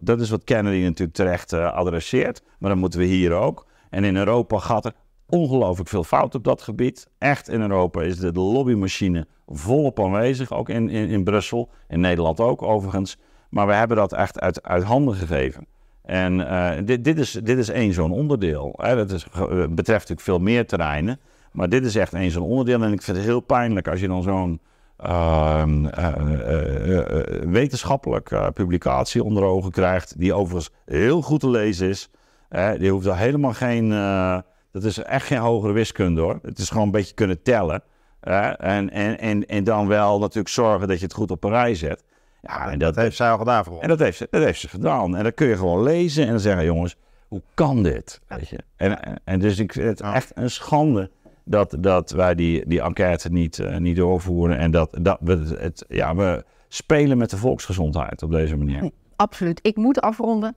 Dat 0.00 0.20
is 0.20 0.30
wat 0.30 0.44
Kennedy 0.44 0.82
natuurlijk 0.82 1.16
terecht 1.16 1.52
eh, 1.52 1.72
adresseert. 1.72 2.42
Maar 2.58 2.70
dat 2.70 2.78
moeten 2.78 3.00
we 3.00 3.06
hier 3.06 3.32
ook. 3.32 3.66
En 3.90 4.04
in 4.04 4.16
Europa 4.16 4.58
gaat 4.58 4.84
er 4.84 4.92
ongelooflijk 5.28 5.88
veel 5.88 6.04
fout 6.04 6.34
op 6.34 6.44
dat 6.44 6.62
gebied. 6.62 7.06
Echt 7.18 7.48
in 7.48 7.60
Europa 7.60 8.02
is 8.02 8.16
de, 8.16 8.32
lobbymachine 8.32 9.26
volop 9.46 10.00
aanwezig. 10.00 10.52
Ook 10.52 10.68
in, 10.68 10.88
in, 10.88 11.24
Brussel. 11.24 11.70
In 11.88 12.00
Nederland 12.00 12.40
ook 12.40 12.62
overigens. 12.62 13.18
Maar 13.50 13.66
we 13.66 13.72
hebben 13.72 13.96
dat 13.96 14.12
echt 14.12 14.40
uit, 14.40 14.62
uit 14.62 14.82
handen 14.82 15.14
gegeven. 15.14 15.66
En 16.02 16.48
eh, 16.48 16.84
dit, 16.84 17.04
dit, 17.04 17.18
is, 17.18 17.30
dit 17.30 17.58
is 17.58 17.68
één 17.68 17.92
zo'n 17.92 18.12
onderdeel. 18.12 18.74
Hè. 18.76 18.96
Dat 18.96 19.10
is, 19.10 19.26
eh, 19.32 19.48
betreft 19.48 20.08
natuurlijk 20.08 20.20
veel 20.20 20.38
meer 20.38 20.66
terreinen. 20.66 21.20
Maar 21.52 21.68
dit 21.68 21.84
is 21.84 21.96
echt 21.96 22.12
één 22.14 22.30
zo'n 22.30 22.42
onderdeel. 22.42 22.82
En 22.82 22.92
ik 22.92 23.02
vind 23.02 23.16
het 23.16 23.26
heel 23.26 23.40
pijnlijk 23.40 23.88
als 23.88 24.00
je 24.00 24.08
dan 24.08 24.22
zo'n 24.22 24.60
ehm, 24.96 25.86
eh, 25.86 26.06
eh, 26.06 26.98
eh, 26.98 27.48
wetenschappelijk 27.48 28.30
eh, 28.30 28.46
publicatie 28.54 29.24
onder 29.24 29.42
ogen 29.42 29.70
krijgt, 29.70 30.18
die 30.18 30.34
overigens 30.34 30.70
heel 30.84 31.22
goed 31.22 31.40
te 31.40 31.50
lezen 31.50 31.88
is. 31.88 32.10
Hè, 32.48 32.78
die 32.78 32.90
hoeft 32.90 33.06
er 33.06 33.16
helemaal 33.16 33.52
geen, 33.52 33.92
eh, 33.92 34.38
dat 34.72 34.84
is 34.84 34.98
echt 34.98 35.26
geen 35.26 35.38
hogere 35.38 35.72
wiskunde 35.72 36.20
hoor. 36.20 36.38
Het 36.42 36.58
is 36.58 36.70
gewoon 36.70 36.86
een 36.86 36.92
beetje 36.92 37.14
kunnen 37.14 37.42
tellen. 37.42 37.82
hè, 38.20 38.48
en, 38.50 38.90
en, 38.90 39.18
en, 39.18 39.46
en 39.46 39.64
dan 39.64 39.88
wel 39.88 40.18
natuurlijk 40.18 40.48
zorgen 40.48 40.88
dat 40.88 40.98
je 40.98 41.04
het 41.04 41.14
goed 41.14 41.30
op 41.30 41.44
een 41.44 41.50
rij 41.50 41.74
zet. 41.74 42.04
Ja, 42.42 42.70
en 42.70 42.78
Dat 42.78 42.94
dat, 42.94 43.04
heeft 43.04 43.16
zij 43.16 43.30
al 43.30 43.38
gedaan 43.38 43.64
voor 43.64 43.72
ons. 43.72 43.82
en 43.82 43.88
dat 43.88 43.98
heeft, 43.98 44.16
ze, 44.16 44.26
dat 44.30 44.42
heeft 44.42 44.60
ze 44.60 44.68
gedaan. 44.68 45.16
En 45.16 45.22
dan 45.22 45.34
kun 45.34 45.46
je 45.46 45.56
gewoon 45.56 45.82
lezen 45.82 46.24
en 46.24 46.30
dan 46.30 46.40
zeggen, 46.40 46.64
jongens, 46.64 46.96
hoe 47.28 47.42
kan 47.54 47.82
dit? 47.82 48.20
Weet 48.28 48.48
je? 48.48 48.58
En, 48.76 49.02
en, 49.02 49.20
en 49.24 49.38
dus 49.38 49.58
ik 49.58 49.72
vind 49.72 49.86
het 49.86 50.00
echt 50.00 50.30
een 50.34 50.50
schande 50.50 51.10
dat, 51.44 51.76
dat 51.78 52.10
wij 52.10 52.34
die, 52.34 52.66
die 52.66 52.80
enquête 52.82 53.28
niet, 53.32 53.58
eh, 53.58 53.76
niet 53.76 53.96
doorvoeren. 53.96 54.58
En 54.58 54.70
dat, 54.70 54.96
dat 55.00 55.18
we, 55.20 55.56
het, 55.58 55.84
ja, 55.88 56.14
we 56.14 56.44
spelen 56.68 57.18
met 57.18 57.30
de 57.30 57.36
volksgezondheid 57.36 58.22
op 58.22 58.30
deze 58.30 58.56
manier. 58.56 58.90
Absoluut. 59.16 59.58
Ik 59.62 59.76
moet 59.76 60.00
afronden. 60.00 60.56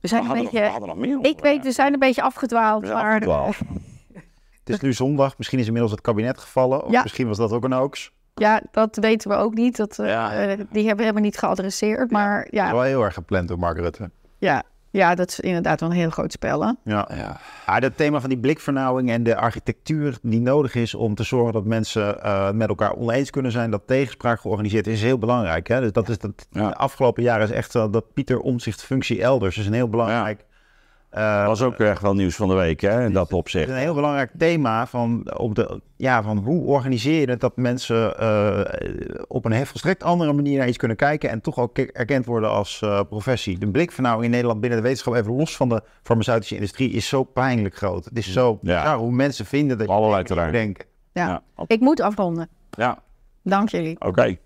We 0.00 0.08
zijn 0.08 0.22
We 0.22 0.28
een 0.28 0.34
hadden, 0.36 0.52
nog, 0.52 0.52
we 0.52 0.58
beetje... 0.60 0.72
hadden 0.80 0.88
nog 0.88 1.20
meer 1.22 1.30
Ik 1.30 1.40
weet, 1.40 1.64
we 1.64 1.72
zijn 1.72 1.92
een 1.92 1.98
beetje 1.98 2.22
afgedwaald. 2.22 2.80
We 2.80 2.86
zijn 2.86 2.98
Maar 2.98 3.10
afgedwaald. 3.12 3.56
Het 4.64 4.74
is 4.74 4.80
nu 4.80 4.92
zondag, 4.92 5.38
misschien 5.38 5.58
is 5.58 5.64
inmiddels 5.66 5.92
het 5.92 6.00
kabinet 6.00 6.38
gevallen. 6.38 6.84
Of 6.84 6.90
Ja. 6.90 7.02
misschien 7.02 7.26
was 7.26 7.36
dat 7.36 7.52
ook 7.52 7.64
een 7.64 7.72
hoax. 7.72 8.12
ja, 8.34 8.62
dat 8.70 8.96
weten 8.96 9.30
we 9.30 9.36
ook 9.36 9.54
niet. 9.54 9.76
Dat, 9.76 9.98
eh, 9.98 10.06
Ja. 10.06 10.32
eh, 10.32 10.46
die 10.46 10.56
hebben 10.56 10.96
we 10.96 11.02
helemaal 11.02 11.22
niet 11.22 11.38
geadresseerd. 11.38 12.10
Maar 12.10 12.36
Dat 12.44 12.52
is 12.52 12.58
ja, 12.58 12.72
wel 12.72 12.82
heel 12.82 13.02
erg 13.02 13.14
gepland 13.14 13.48
door 13.48 13.58
Mark 13.58 13.78
Rutte. 13.78 14.10
ja, 14.38 14.62
ja, 14.92 15.14
dat 15.14 15.28
is 15.28 15.40
inderdaad 15.40 15.80
wel 15.80 15.90
een 15.90 15.96
heel 15.96 16.10
groot 16.10 16.32
spel. 16.32 16.62
Hè? 16.66 16.72
Ja. 16.84 17.08
Ja. 17.14 17.40
Ah, 17.66 17.80
dat 17.80 17.96
thema 17.96 18.20
van 18.20 18.28
die 18.28 18.38
blikvernauwing 18.38 19.10
en 19.10 19.22
de 19.22 19.36
architectuur 19.36 20.18
die 20.22 20.40
nodig 20.40 20.74
is 20.74 20.94
om 20.94 21.14
te 21.14 21.22
zorgen 21.22 21.52
dat 21.52 21.64
mensen 21.64 22.22
eh, 22.22 22.50
met 22.50 22.68
elkaar 22.68 22.94
oneens 22.94 23.30
kunnen 23.30 23.52
zijn, 23.52 23.70
dat 23.70 23.82
tegenspraak 23.86 24.40
georganiseerd 24.40 24.86
is, 24.86 24.92
is 24.94 25.02
heel 25.02 25.18
belangrijk. 25.18 25.68
Hè? 25.68 25.80
Dus 25.80 25.92
dat 25.92 26.08
is 26.08 26.18
dat, 26.18 26.46
Ja. 26.50 26.68
de 26.68 26.74
afgelopen 26.76 27.22
jaren 27.22 27.44
is 27.44 27.50
echt 27.50 27.72
dat 27.72 28.12
Pieter 28.14 28.38
Omzicht 28.40 28.82
functie 28.84 29.22
elders 29.22 29.58
is 29.58 29.66
een 29.66 29.72
heel 29.72 29.88
belangrijk. 29.88 30.44
Eh, 31.12 31.38
Dat 31.38 31.46
was 31.46 31.62
ook 31.62 31.78
echt 31.78 32.02
wel 32.02 32.14
nieuws 32.14 32.36
van 32.36 32.48
de 32.48 32.54
week, 32.54 32.80
hè, 32.80 33.04
in 33.04 33.12
dat 33.12 33.24
Het 33.28 33.32
opzicht. 33.38 33.68
is 33.68 33.72
een 33.74 33.78
heel 33.80 33.94
belangrijk 33.94 34.30
thema 34.38 34.86
van, 34.86 35.32
op 35.38 35.54
de, 35.54 35.80
ja, 35.96 36.22
van 36.22 36.38
hoe 36.38 36.64
organiseer 36.66 37.20
je 37.20 37.30
het 37.30 37.40
dat 37.40 37.56
mensen 37.56 38.18
eh, 38.18 38.60
op 39.28 39.44
een 39.44 39.66
volstrekt 39.66 40.02
andere 40.02 40.32
manier 40.32 40.58
naar 40.58 40.68
iets 40.68 40.76
kunnen 40.76 40.96
kijken 40.96 41.30
en 41.30 41.40
toch 41.40 41.58
ook 41.58 41.78
erkend 41.78 42.26
worden 42.26 42.50
als 42.50 42.80
eh, 42.82 43.00
professie. 43.08 43.58
De 43.58 43.68
blikvernauwing 43.70 44.24
in 44.24 44.30
Nederland 44.30 44.60
binnen 44.60 44.78
de 44.78 44.84
wetenschap, 44.84 45.14
even 45.14 45.36
los 45.36 45.56
van 45.56 45.68
de 45.68 45.82
farmaceutische 46.02 46.54
industrie, 46.54 46.90
is 46.90 47.08
zo 47.08 47.22
pijnlijk 47.24 47.76
groot. 47.76 48.04
Het 48.04 48.18
is 48.18 48.32
zo 48.32 48.58
Ja. 48.62 48.96
hoe 48.98 49.12
mensen 49.12 49.46
vinden 49.46 49.78
dat 49.78 49.88
allerlei 49.88 50.18
je 50.20 50.24
terreinen. 50.26 50.54
denken. 50.60 50.84
Ja. 51.12 51.42
Ik 51.66 51.80
moet 51.80 52.00
afronden. 52.00 52.48
ja 52.70 52.98
Dank 53.44 53.68
jullie. 53.68 53.96
oké. 54.00 54.36